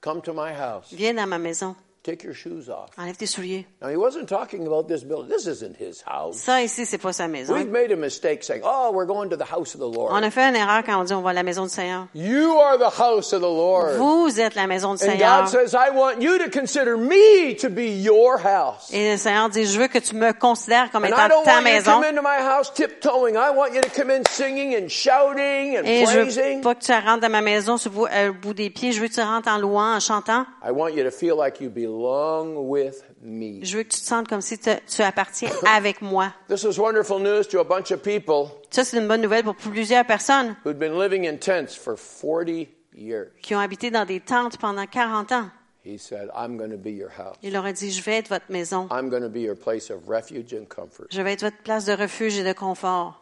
come 0.00 0.20
to 0.22 0.32
my 0.34 0.50
house. 0.52 0.88
viens 0.92 1.14
dans 1.14 1.28
ma 1.28 1.38
maison. 1.38 1.76
Take 2.04 2.24
your 2.24 2.34
shoes 2.34 2.68
off. 2.68 2.90
Enlève 2.98 3.16
tes 3.16 3.26
souliers. 3.28 3.64
Now, 3.80 3.88
he 3.88 3.96
wasn't 3.96 4.26
talking 4.28 4.66
about 4.66 4.88
this 4.88 5.04
building. 5.04 5.28
This 5.28 5.46
isn't 5.46 5.76
his 5.78 6.02
house. 6.04 6.36
Ça, 6.36 6.60
ici, 6.60 6.84
c'est 6.84 6.98
pas 6.98 7.12
sa 7.12 7.28
maison. 7.28 7.54
We've 7.54 7.70
made 7.70 7.92
a 7.92 7.96
mistake 7.96 8.42
saying, 8.42 8.62
oh, 8.64 8.90
we're 8.92 9.06
going 9.06 9.30
to 9.30 9.36
the 9.36 9.44
house 9.48 9.74
of 9.74 9.78
the 9.80 9.86
On 9.86 9.92
Lord. 10.10 10.24
a 10.24 10.30
fait 10.32 10.48
une 10.48 10.56
erreur 10.56 10.82
quand 10.84 11.00
on 11.00 11.04
dit 11.04 11.12
on 11.14 11.22
va 11.22 11.30
à 11.30 11.32
la 11.32 11.44
maison 11.44 11.62
du 11.62 11.68
Seigneur. 11.68 12.08
You 12.12 12.58
are 12.58 12.76
the 12.76 12.90
house 12.98 13.32
of 13.32 13.40
the 13.40 13.44
Lord. 13.44 13.98
Vous 13.98 14.40
êtes 14.40 14.56
la 14.56 14.66
maison 14.66 14.94
du 14.96 15.04
And 15.04 15.10
Seigneur. 15.12 15.42
God 15.42 15.48
says, 15.48 15.74
I 15.74 15.90
want 15.94 16.20
you 16.20 16.38
to 16.38 16.50
consider 16.50 16.96
me 16.96 17.54
to 17.60 17.68
be 17.70 17.86
your 18.02 18.36
house. 18.44 18.90
Et 18.92 19.12
le 19.12 19.16
Seigneur 19.16 19.48
dit, 19.50 19.64
je 19.64 19.78
veux 19.78 19.86
que 19.86 19.98
tu 20.00 20.16
me 20.16 20.32
considères 20.32 20.90
comme 20.90 21.04
And 21.04 21.10
I 21.10 21.12
étant 21.12 21.28
don't 21.28 21.44
ta 21.44 21.52
want 21.52 21.60
you 21.60 21.66
to 21.68 21.72
maison. 21.72 21.92
come 21.92 22.04
into 22.04 22.22
my 22.22 22.40
house 22.40 22.72
tiptoeing. 22.74 23.36
I 23.36 23.50
want 23.56 23.74
you 23.74 23.80
to 23.80 23.90
come 23.90 24.10
in 24.10 24.24
singing 24.28 24.74
and 24.74 24.88
shouting 24.88 25.78
and 25.78 25.84
Et 25.84 26.04
je 26.06 26.18
veux 26.18 26.22
praising. 26.24 26.62
pas 26.62 26.74
que 26.74 26.82
tu 26.84 26.90
rentres 26.92 27.20
dans 27.20 27.30
ma 27.30 27.42
maison 27.42 27.76
sur 27.76 27.92
euh, 27.96 28.26
le 28.26 28.32
bout 28.32 28.54
des 28.54 28.70
pieds. 28.70 28.90
Je 28.90 29.00
veux 29.00 29.06
que 29.06 29.14
tu 29.14 29.20
rentres 29.20 29.46
en 29.48 29.58
louant, 29.58 29.94
en 29.94 30.00
chantant. 30.00 30.44
I 30.66 30.72
want 30.72 30.88
you 30.96 31.04
to 31.04 31.12
feel 31.12 31.36
like 31.36 31.60
you 31.60 31.70
belong 31.70 31.91
with 31.92 33.04
me. 33.22 33.64
Je 33.64 33.76
veux 33.76 33.82
que 33.84 33.88
tu 33.90 34.00
te 34.00 34.06
sentes 34.06 34.28
comme 34.28 34.40
si 34.40 34.58
tu 34.58 35.02
appartiens 35.02 35.50
avec 35.66 36.00
moi. 36.02 36.32
This 36.48 36.64
is 36.64 36.78
wonderful 36.78 37.18
news 37.18 37.44
to 37.48 37.60
a 37.60 37.64
bunch 37.64 37.90
of 37.90 38.02
people 38.02 38.50
Ça, 38.70 38.84
c'est 38.84 38.98
une 38.98 39.08
bonne 39.08 39.22
nouvelle 39.22 39.44
pour 39.44 39.56
plusieurs 39.56 40.06
personnes 40.06 40.56
who'd 40.64 40.78
been 40.78 40.98
living 40.98 41.26
in 41.26 41.36
tents 41.38 41.74
for 41.76 41.96
40 41.96 42.68
years. 42.94 43.28
qui 43.42 43.54
ont 43.54 43.60
habité 43.60 43.90
dans 43.90 44.04
des 44.04 44.20
tentes 44.20 44.58
pendant 44.58 44.86
40 44.86 45.32
ans. 45.32 45.50
He 45.84 45.98
said, 45.98 46.30
I'm 46.32 46.56
going 46.56 46.70
to 46.70 46.78
be 46.78 46.92
your 46.92 47.10
house. 47.10 47.36
Il 47.42 47.52
leur 47.52 47.64
a 47.64 47.72
dit, 47.72 47.90
je 47.90 48.02
vais 48.02 48.18
être 48.18 48.28
votre 48.28 48.50
maison. 48.50 48.86
I'm 48.90 49.08
going 49.08 49.22
to 49.22 49.28
be 49.28 49.40
your 49.40 49.56
place 49.56 49.90
of 49.90 50.08
refuge 50.08 50.54
and 50.54 50.66
comfort. 50.68 51.08
Je 51.10 51.20
vais 51.20 51.32
être 51.32 51.42
votre 51.42 51.60
place 51.64 51.86
de 51.86 51.92
refuge 51.92 52.38
et 52.38 52.44
de 52.44 52.52
confort. 52.52 53.18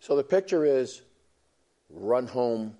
So 0.00 0.16
the 0.16 0.26
picture 0.26 0.64
is 0.64 1.02
run 1.90 2.26
home 2.26 2.72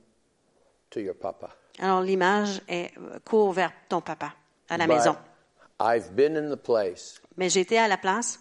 to 0.93 1.01
your 1.01 1.15
papa. 1.15 1.51
Alors, 1.81 2.03
l'image 2.03 2.61
est 2.69 2.93
euh, 2.99 3.19
cours 3.25 3.53
vers 3.53 3.73
ton 3.89 4.03
papa, 4.03 4.35
à 4.69 4.77
la 4.77 4.87
But 4.87 4.97
maison. 4.97 5.17
I've 5.81 6.15
been 6.15 6.37
in 6.37 6.51
the 6.55 6.59
place 6.59 7.21
Mais 7.39 7.49
j'étais 7.49 7.79
à 7.79 7.89
la 7.89 7.97
place, 7.97 8.39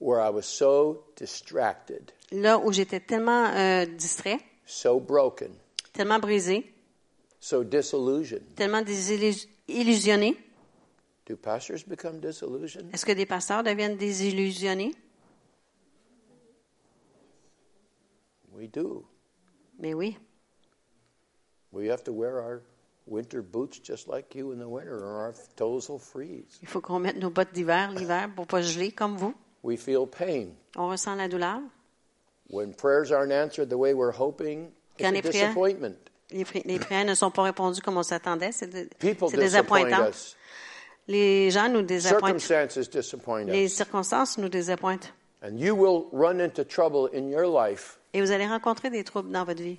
where 0.00 0.20
I 0.20 0.28
was 0.28 0.42
so 0.42 1.04
distracted, 1.16 2.10
là 2.32 2.58
où 2.58 2.72
j'étais 2.72 2.98
tellement 2.98 3.46
euh, 3.54 3.86
distrait, 3.86 4.40
so 4.66 4.98
broken, 4.98 5.52
tellement 5.92 6.18
brisé, 6.18 6.74
so 7.38 7.62
disillusioned. 7.62 8.56
tellement 8.56 8.82
désillusionné. 8.82 10.36
Do 11.26 11.36
pastors 11.36 11.84
become 11.86 12.18
disillusioned? 12.18 12.92
Est-ce 12.92 13.06
que 13.06 13.12
des 13.12 13.26
pasteurs 13.26 13.62
deviennent 13.62 13.96
désillusionnés? 13.96 14.96
We 18.52 18.68
do. 18.68 19.04
Mais 19.78 19.94
oui. 19.94 20.18
We 21.72 21.88
have 21.90 22.02
to 22.04 22.12
wear 22.12 22.38
our 22.40 22.62
winter 23.06 23.42
boots 23.42 23.78
just 23.82 24.08
like 24.08 24.34
you 24.34 24.52
in 24.52 24.58
the 24.58 24.68
winter, 24.68 24.96
or 25.04 25.16
our 25.26 25.34
toes 25.56 25.88
will 25.88 25.98
freeze. 25.98 26.58
Il 26.62 26.68
faut 26.68 26.80
qu'on 26.80 26.98
mette 27.00 27.16
nos 27.18 27.30
bottes 27.30 27.52
d'hiver 27.52 27.90
l'hiver 27.92 28.28
pour 28.34 28.46
pas 28.46 28.62
geler 28.62 28.92
comme 28.92 29.16
vous. 29.16 29.34
We 29.62 29.76
feel 29.78 30.06
pain. 30.06 30.48
On 30.76 30.88
ressent 30.88 31.14
la 31.16 31.28
douleur. 31.28 31.60
When 32.50 32.72
prayers 32.74 33.12
aren't 33.12 33.32
answered 33.32 33.68
the 33.68 33.76
way 33.76 33.92
we're 33.92 34.12
hoping, 34.16 34.66
it's 34.96 34.98
Quand 34.98 35.08
a 35.08 35.12
les 35.12 35.20
prières- 35.22 35.48
disappointment. 35.54 35.96
Les, 36.30 36.44
pri- 36.44 36.62
les 36.64 36.78
prières 36.78 37.04
ne 37.06 37.14
sont 37.14 37.30
pas 37.30 37.42
répondues 37.42 37.80
comme 37.82 37.96
on 37.98 38.02
s'attendait. 38.02 38.52
C'est 38.52 38.66
de- 38.68 38.88
People 38.98 39.28
c'est 39.30 39.38
disappoint 39.38 39.84
désappointant. 39.84 40.10
us. 40.10 40.36
Les 41.06 41.50
gens 41.50 41.68
nous 41.70 41.82
désappointent. 41.82 42.38
Circumstances 42.40 42.88
disappoint 42.90 43.44
Les 43.44 43.64
us. 43.66 43.72
circonstances 43.74 44.38
nous 44.38 44.48
désappointent. 44.48 45.12
And 45.42 45.56
you 45.58 45.74
will 45.74 46.06
run 46.12 46.40
into 46.40 46.64
trouble 46.64 47.08
in 47.14 47.28
your 47.28 47.46
life 47.46 47.98
Et 48.12 48.20
vous 48.20 48.30
allez 48.30 48.46
rencontrer 48.46 48.90
des 48.90 49.04
troubles 49.04 49.30
dans 49.30 49.44
votre 49.44 49.62
vie. 49.62 49.78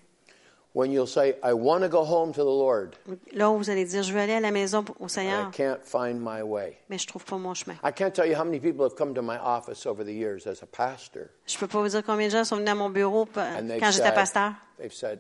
When 0.74 0.92
you'll 0.92 1.08
say, 1.08 1.36
I 1.44 1.54
want 1.54 1.82
to 1.82 1.90
go 1.90 2.04
home 2.04 2.32
to 2.34 2.42
the 2.42 2.46
Lord, 2.46 2.96
Là 3.34 3.50
où 3.50 3.58
vous 3.58 3.70
allez 3.70 3.86
dire, 3.86 4.04
je 4.04 4.14
veux 4.14 4.20
aller 4.20 4.34
à 4.34 4.40
la 4.40 4.52
maison 4.52 4.86
au 5.00 5.08
I 5.08 5.10
Seigneur, 5.10 5.52
can't 5.52 5.84
find 5.84 6.20
my 6.22 6.42
way. 6.44 6.78
mais 6.90 6.98
je 6.98 7.08
trouve 7.08 7.26
pas 7.26 7.38
mon 7.38 7.54
chemin. 7.54 7.76
I 7.84 7.92
can't 7.92 8.14
tell 8.14 8.28
you 8.28 8.36
how 8.36 8.44
many 8.44 8.60
people 8.60 8.84
have 8.84 8.96
come 8.96 9.14
to 9.16 9.22
my 9.22 9.38
office 9.38 9.86
over 9.86 10.04
the 10.04 10.14
years 10.14 10.46
as 10.48 10.62
a 10.62 10.68
pastor, 10.68 11.30
Je 11.48 11.58
peux 11.58 11.68
pas 11.68 11.82
vous 11.82 11.90
dire 11.90 12.04
combien 12.04 12.28
de 12.28 12.32
gens 12.32 12.44
sont 12.44 12.58
venus 12.58 12.70
à 12.72 12.76
mon 12.76 12.90
bureau 12.90 13.26
quand 13.26 13.44
j'étais 13.68 13.92
said, 13.92 14.14
pasteur. 14.14 14.54
they've 14.78 14.94
said, 14.94 15.20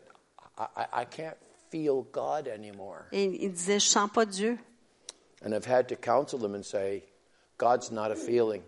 I, 0.57 0.65
I, 0.75 1.01
I 1.01 1.05
can't 1.05 1.37
feel 1.71 2.03
God 2.11 2.47
anymore. 2.47 3.05
Et 3.11 3.23
ils 3.25 3.51
disaient, 3.51 3.79
je 3.79 3.87
sens 3.87 4.09
pas 4.13 4.25
Dieu. 4.25 4.57
And 5.43 5.53
I've 5.53 5.65
had 5.65 5.87
to 5.87 5.95
counsel 5.95 6.37
them 6.39 6.53
and 6.53 6.63
say, 6.63 7.03
God's 7.57 7.91
not 7.91 8.11
a 8.11 8.15
feeling, 8.15 8.61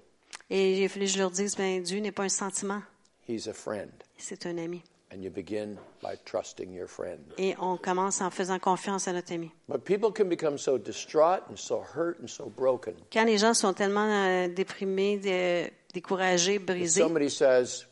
Et 0.49 0.75
j'ai 0.75 0.88
fallu 0.88 1.05
je 1.07 1.17
leur 1.19 1.29
dise, 1.32 1.55
ben, 1.55 1.82
Dieu 1.84 1.99
n'est 1.99 2.11
pas 2.11 2.23
un 2.23 2.29
sentiment, 2.29 2.82
He's 3.27 3.47
a 3.47 3.53
friend. 3.53 3.91
c'est 4.17 4.45
un 4.45 4.57
ami. 4.57 4.82
And 5.14 5.22
you 5.22 5.30
begin 5.30 5.78
by 6.01 6.16
trusting 6.24 6.72
your 6.74 6.88
friend. 6.88 7.20
Et 7.38 7.53
on 7.59 7.76
commence 7.78 8.22
en 8.22 8.30
faisant 8.32 8.59
confiance 8.59 9.09
à 9.09 9.14
notre 9.14 9.34
ami. 9.34 9.51
But 9.68 9.84
people 9.84 10.09
can 10.14 10.30
become 10.30 10.57
so 10.57 10.78
distraught 10.78 11.41
and 11.49 11.57
so 11.57 11.84
hurt 11.95 12.20
and 12.22 12.28
so 12.28 12.45
broken. 12.49 12.93
Quand 13.12 13.26
les 13.26 13.38
gens 13.38 13.53
sont 13.53 13.74
tellement 13.74 14.07
euh, 14.09 14.47
déprimés, 14.47 15.18
dé- 15.18 15.70
découragés, 15.93 16.59
brisés, 16.59 17.01
Somebody 17.01 17.30
says, 17.30 17.86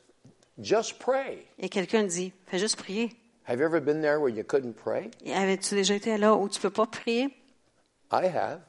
just 0.61 0.97
pray. 0.99 1.45
et 1.57 1.67
quelqu'un 1.67 2.03
dit, 2.03 2.32
fais 2.47 2.57
juste 2.57 2.78
prier. 2.78 3.11
Have 3.47 3.59
you 3.59 3.65
ever 3.65 3.82
been 3.82 3.99
there 4.01 4.20
where 4.22 4.30
you 4.34 4.43
couldn't 4.45 4.76
pray? 4.76 5.11
Et 5.26 5.34
Avais-tu 5.34 5.76
déjà 5.76 5.95
été 5.95 6.17
là 6.17 6.36
où 6.36 6.47
tu 6.47 6.61
peux 6.61 6.70
pas 6.70 6.86
prier? 6.86 7.36
I 8.13 8.28
have. 8.28 8.61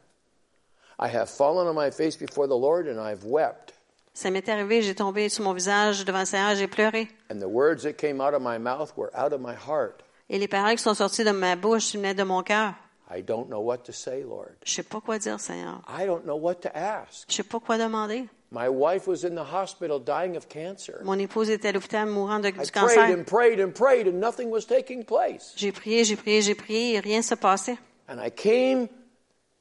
I 0.99 1.07
have 1.09 1.31
fallen 1.31 1.69
on 1.69 1.75
my 1.75 1.91
face 1.93 2.17
before 2.17 2.49
the 2.49 2.59
Lord 2.59 2.89
and 2.89 2.99
I've 3.01 3.25
wept. 3.25 3.70
Ça 4.13 4.31
m'est 4.31 4.49
arrivé, 4.49 4.83
j'ai 4.83 4.95
tombé 4.95 5.29
sur 5.29 5.45
mon 5.45 5.53
visage 5.53 6.05
devant 6.05 6.21
le 6.21 6.25
Seigneur, 6.27 6.55
j'ai 6.57 6.67
pleuré. 6.67 7.09
And 7.33 7.39
the 7.39 7.45
words 7.49 7.83
that 7.85 7.93
came 7.95 8.21
out 8.21 8.35
of 8.35 8.43
my 8.43 8.59
mouth 8.59 8.93
were 8.97 9.11
out 9.15 9.33
of 9.33 9.41
my 9.41 9.55
heart. 9.55 10.03
Et 10.29 10.39
les 10.39 10.49
paroles 10.49 10.77
qui 10.77 10.83
sont 10.83 10.95
sorties 10.95 11.25
de 11.25 11.31
ma 11.31 11.57
bouche 11.57 11.95
venaient 11.95 12.15
de 12.15 12.23
mon 12.25 12.43
cœur. 12.43 12.75
I 13.13 13.23
don't 13.23 13.49
know 13.49 13.61
what 13.61 13.79
to 13.79 13.93
say, 13.93 14.23
Lord. 14.23 14.51
Je 14.65 14.73
sais 14.73 14.83
pas 14.85 15.01
quoi 15.01 15.19
dire, 15.19 15.39
Seigneur. 15.41 15.81
I 15.89 16.07
don't 16.07 16.25
know 16.25 16.37
what 16.37 16.57
to 16.63 16.69
ask. 16.75 17.25
Je 17.29 17.35
sais 17.37 17.43
pas 17.43 17.59
quoi 17.59 17.79
demander. 17.79 18.29
My 18.53 18.69
wife 18.69 19.07
was 19.07 19.25
in 19.25 19.35
the 19.37 19.53
hospital 19.53 20.01
dying 20.01 20.37
of 20.37 20.49
cancer. 20.49 21.01
Mon 21.05 21.19
épouse 21.19 21.51
était 21.51 21.69
à 21.69 21.73
l'hôpital 21.73 22.09
mourant 22.09 22.41
de- 22.41 22.49
I 22.49 22.53
du 22.53 22.59
prayed 22.59 22.73
cancer. 22.73 23.01
and 23.19 23.25
prayed 23.25 23.61
and 23.61 23.71
prayed 23.73 24.07
and 24.09 24.19
nothing 24.21 24.51
was 24.51 24.63
taking 24.67 25.05
place. 25.05 25.53
J'ai 25.57 25.71
prié, 25.73 26.03
j'ai 26.05 26.17
prié, 26.17 26.43
j'ai 26.43 26.55
prié 26.57 26.95
et 26.95 27.01
rien 27.01 27.19
ne 27.19 27.23
se 27.23 27.35
passait. 27.37 27.79
And 28.09 28.19
I 28.25 28.31
came 28.31 28.89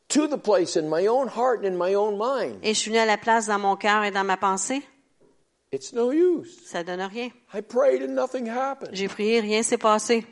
to 0.09 0.27
the 0.27 0.37
place 0.37 0.75
in 0.75 0.89
my 0.89 1.07
own 1.07 1.27
heart 1.27 1.59
and 1.59 1.65
in 1.73 1.77
my 1.77 1.93
own 1.95 2.17
mind. 2.17 2.59
Et 2.63 2.73
je 2.73 2.79
suis 2.79 2.91
venue 2.91 2.99
à 3.01 3.05
la 3.05 3.17
place 3.17 3.47
dans 3.47 3.59
mon 3.59 3.75
cœur 3.75 4.03
et 4.03 4.11
dans 4.11 4.23
ma 4.25 4.37
pensée. 4.37 4.81
It's 5.71 5.93
no 5.93 6.11
use. 6.11 6.59
Ça 6.65 6.83
donne 6.83 7.01
rien. 7.01 7.29
I 7.53 7.61
prayed 7.61 8.01
and 8.01 8.15
nothing 8.15 8.47
happened. 8.49 8.89
J'ai 8.93 9.07
prié, 9.07 9.39
rien 9.39 9.61
s'est 9.61 9.77
passé. 9.77 10.25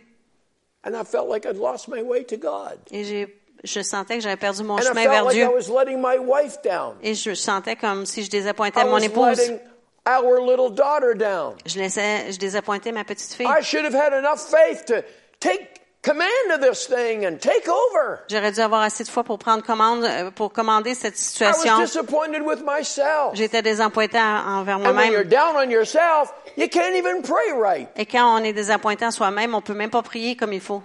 And 0.83 0.95
I 0.95 1.03
felt 1.03 1.27
like 1.29 1.45
I'd 1.45 1.57
lost 1.57 1.87
my 1.87 2.01
way 2.01 2.23
to 2.25 2.37
God. 2.37 2.79
Et 2.91 3.03
j'ai, 3.03 3.39
je 3.63 3.81
sentais 3.81 4.15
que 4.15 4.21
j'avais 4.21 4.37
perdu 4.37 4.63
mon 4.63 4.75
And 4.77 4.79
I 4.81 4.83
chemin 4.85 5.03
felt 5.03 5.11
vers 5.13 5.23
like 5.25 5.35
I 5.35 5.39
Dieu. 5.45 5.49
was 5.53 5.69
letting 5.69 6.01
my 6.01 6.17
wife 6.17 6.61
down. 6.63 6.95
Et 7.03 7.13
je 7.13 7.35
sentais 7.35 7.75
comme 7.75 8.05
si 8.07 8.23
je 8.23 8.29
désappointais 8.31 8.81
I 8.81 8.85
mon 8.85 8.93
was 8.93 9.03
épouse. 9.03 9.59
our 10.07 10.39
little 10.41 10.71
daughter 10.71 11.13
down. 11.13 11.55
Je 11.67 11.77
laissais, 11.77 12.31
je 12.31 12.39
désappointais 12.39 12.91
ma 12.91 13.03
petite 13.03 13.33
fille. 13.33 13.45
I 13.45 13.61
should 13.61 13.85
have 13.85 13.93
had 13.93 14.13
enough 14.13 14.39
faith 14.39 14.85
to 14.85 15.03
take 15.39 15.76
command 16.07 16.51
of 16.53 16.61
this 16.61 16.87
thing 16.87 17.25
and 17.25 17.37
take 17.39 17.67
over. 17.67 18.19
J'aurais 18.29 18.51
dû 18.51 18.59
avoir 18.61 18.81
assez 18.81 19.03
de 19.03 19.09
foi 19.09 19.23
pour 19.23 19.37
prendre 19.37 19.63
commande, 19.63 20.03
euh, 20.05 20.31
pour 20.31 20.53
commander 20.53 20.95
cette 20.95 21.15
I 21.15 21.43
was 21.43 21.53
situation. 21.53 21.79
disappointed 21.81 22.41
with 22.43 22.61
myself. 22.65 23.33
J'étais 23.35 23.61
désappointé 23.61 24.17
en- 24.19 24.59
envers 24.59 24.77
And 24.77 24.95
when 24.95 25.11
you're 25.11 25.23
moi-même. 25.25 25.29
down 25.29 25.55
on 25.55 25.69
yourself, 25.69 26.33
you 26.55 26.67
can't 26.69 26.95
even 26.95 27.21
pray 27.21 27.51
right. 27.53 27.89
Et 27.95 28.05
quand 28.05 28.39
on 28.39 28.43
est 28.43 28.53
désappointé 28.53 29.05
en 29.05 29.11
soi-même, 29.11 29.53
on 29.55 29.61
peut 29.61 29.73
même 29.73 29.89
pas 29.89 30.01
prier 30.01 30.35
comme 30.35 30.53
il 30.53 30.61
faut. 30.61 30.81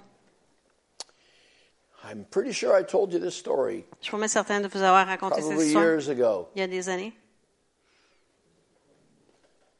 I'm 2.04 2.24
pretty 2.24 2.52
sure 2.52 2.76
I 2.78 2.82
told 2.84 3.12
you 3.12 3.20
this 3.20 3.34
story 3.36 3.84
Je 4.00 4.08
suis 4.08 4.28
certain 4.28 4.60
de 4.60 4.68
vous 4.68 4.82
avoir 4.82 5.06
raconté 5.06 5.40
cette 5.40 5.58
histoire 5.60 5.84
years 5.84 6.08
ago. 6.10 6.48
il 6.54 6.60
y 6.60 6.64
a 6.64 6.66
des 6.66 6.88
années. 6.88 7.12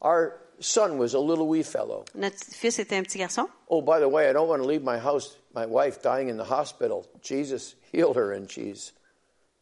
Our 0.01 0.33
son 0.63 0.97
was 0.99 1.15
a 1.15 1.19
little 1.21 1.47
wee 1.47 1.63
fellow. 1.63 2.05
Notre 2.15 2.37
fils 2.53 2.79
était 2.79 2.97
un 2.97 3.03
petit 3.03 3.19
garçon. 3.19 3.49
Oh, 3.69 3.83
by 3.83 3.99
the 4.01 4.09
way, 4.09 4.29
I 4.29 4.33
don't 4.33 4.49
want 4.49 4.63
to 4.63 4.67
leave 4.69 4.83
my 4.83 4.99
house, 4.99 5.37
my 5.55 5.67
wife 5.67 6.01
dying 6.03 6.29
in 6.29 6.37
the 6.37 6.49
hospital. 6.51 7.05
Jesus 7.23 7.75
healed 7.93 8.17
her, 8.17 8.33
and 8.33 8.49
she's 8.49 8.93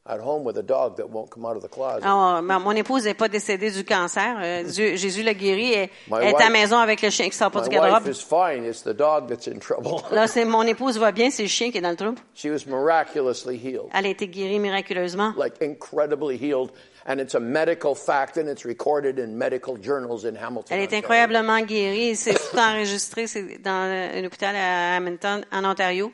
at 0.06 0.18
home 0.18 0.44
with 0.44 0.56
a 0.56 0.62
dog 0.62 0.96
that 0.96 1.08
won't 1.10 1.30
come 1.30 1.44
out 1.44 1.56
of 1.56 1.62
the 1.62 1.68
closet. 1.68 2.02
Ma- 2.02 2.58
mon 2.58 2.72
épouse 2.74 3.04
n'est 3.04 3.14
pas 3.14 3.28
décédée 3.28 3.70
du 3.70 3.84
cancer. 3.84 4.34
Euh, 4.42 4.62
Dieu- 4.72 4.96
Jésus 4.96 5.22
l'a 5.22 5.34
guéri. 5.34 5.72
Elle, 5.72 5.88
My 6.10 6.16
est 6.24 6.34
à 6.34 6.38
la 6.38 6.46
wife- 6.46 6.52
maison 6.52 6.78
avec 6.78 7.02
le 7.02 7.10
chien 7.10 7.28
qui 7.28 7.36
sort 7.36 7.50
pas 7.50 7.60
My 7.62 7.68
du 7.68 7.74
wife 7.78 7.82
garde-robe. 7.90 8.08
is 8.12 8.20
fine. 8.22 8.64
It's 8.64 8.82
the 8.82 8.94
dog 8.96 9.28
that's 9.28 9.46
in 9.46 9.58
trouble. 9.60 10.02
Là, 10.10 10.26
c'est 10.26 10.44
mon 10.46 10.62
épouse 10.62 10.98
va 10.98 11.12
bien, 11.12 11.30
c'est 11.30 11.42
le 11.42 11.48
chien 11.48 11.70
qui 11.70 11.78
est 11.78 11.82
dans 11.82 11.90
le 11.90 11.96
trouble. 11.96 12.18
she 12.34 12.46
was 12.46 12.66
miraculously 12.66 13.56
healed, 13.56 13.88
Elle 13.92 14.06
a 14.06 14.08
été 14.08 14.26
guérie 14.26 14.58
miraculeusement. 14.58 15.34
like 15.36 15.62
incredibly 15.62 16.36
healed, 16.36 16.70
and 17.06 17.20
it's 17.20 17.34
a 17.34 17.40
medical 17.40 17.94
fact, 17.94 18.36
and 18.36 18.48
it's 18.48 18.64
recorded 18.64 19.18
in 19.18 19.36
medical 19.36 19.76
journals 19.76 20.24
in 20.24 20.34
Hamilton. 20.36 20.76
Elle 20.76 20.82
est 20.84 20.92
incroyablement 20.94 21.60
guérie. 21.62 22.14
C'est 22.16 22.34
tout 22.34 22.56
enregistré. 22.58 23.26
C'est 23.26 23.58
dans 23.58 23.70
un 23.70 24.24
hôpital 24.24 24.54
à 24.56 24.96
Hamilton, 24.96 25.44
en 25.52 25.64
Ontario. 25.64 26.12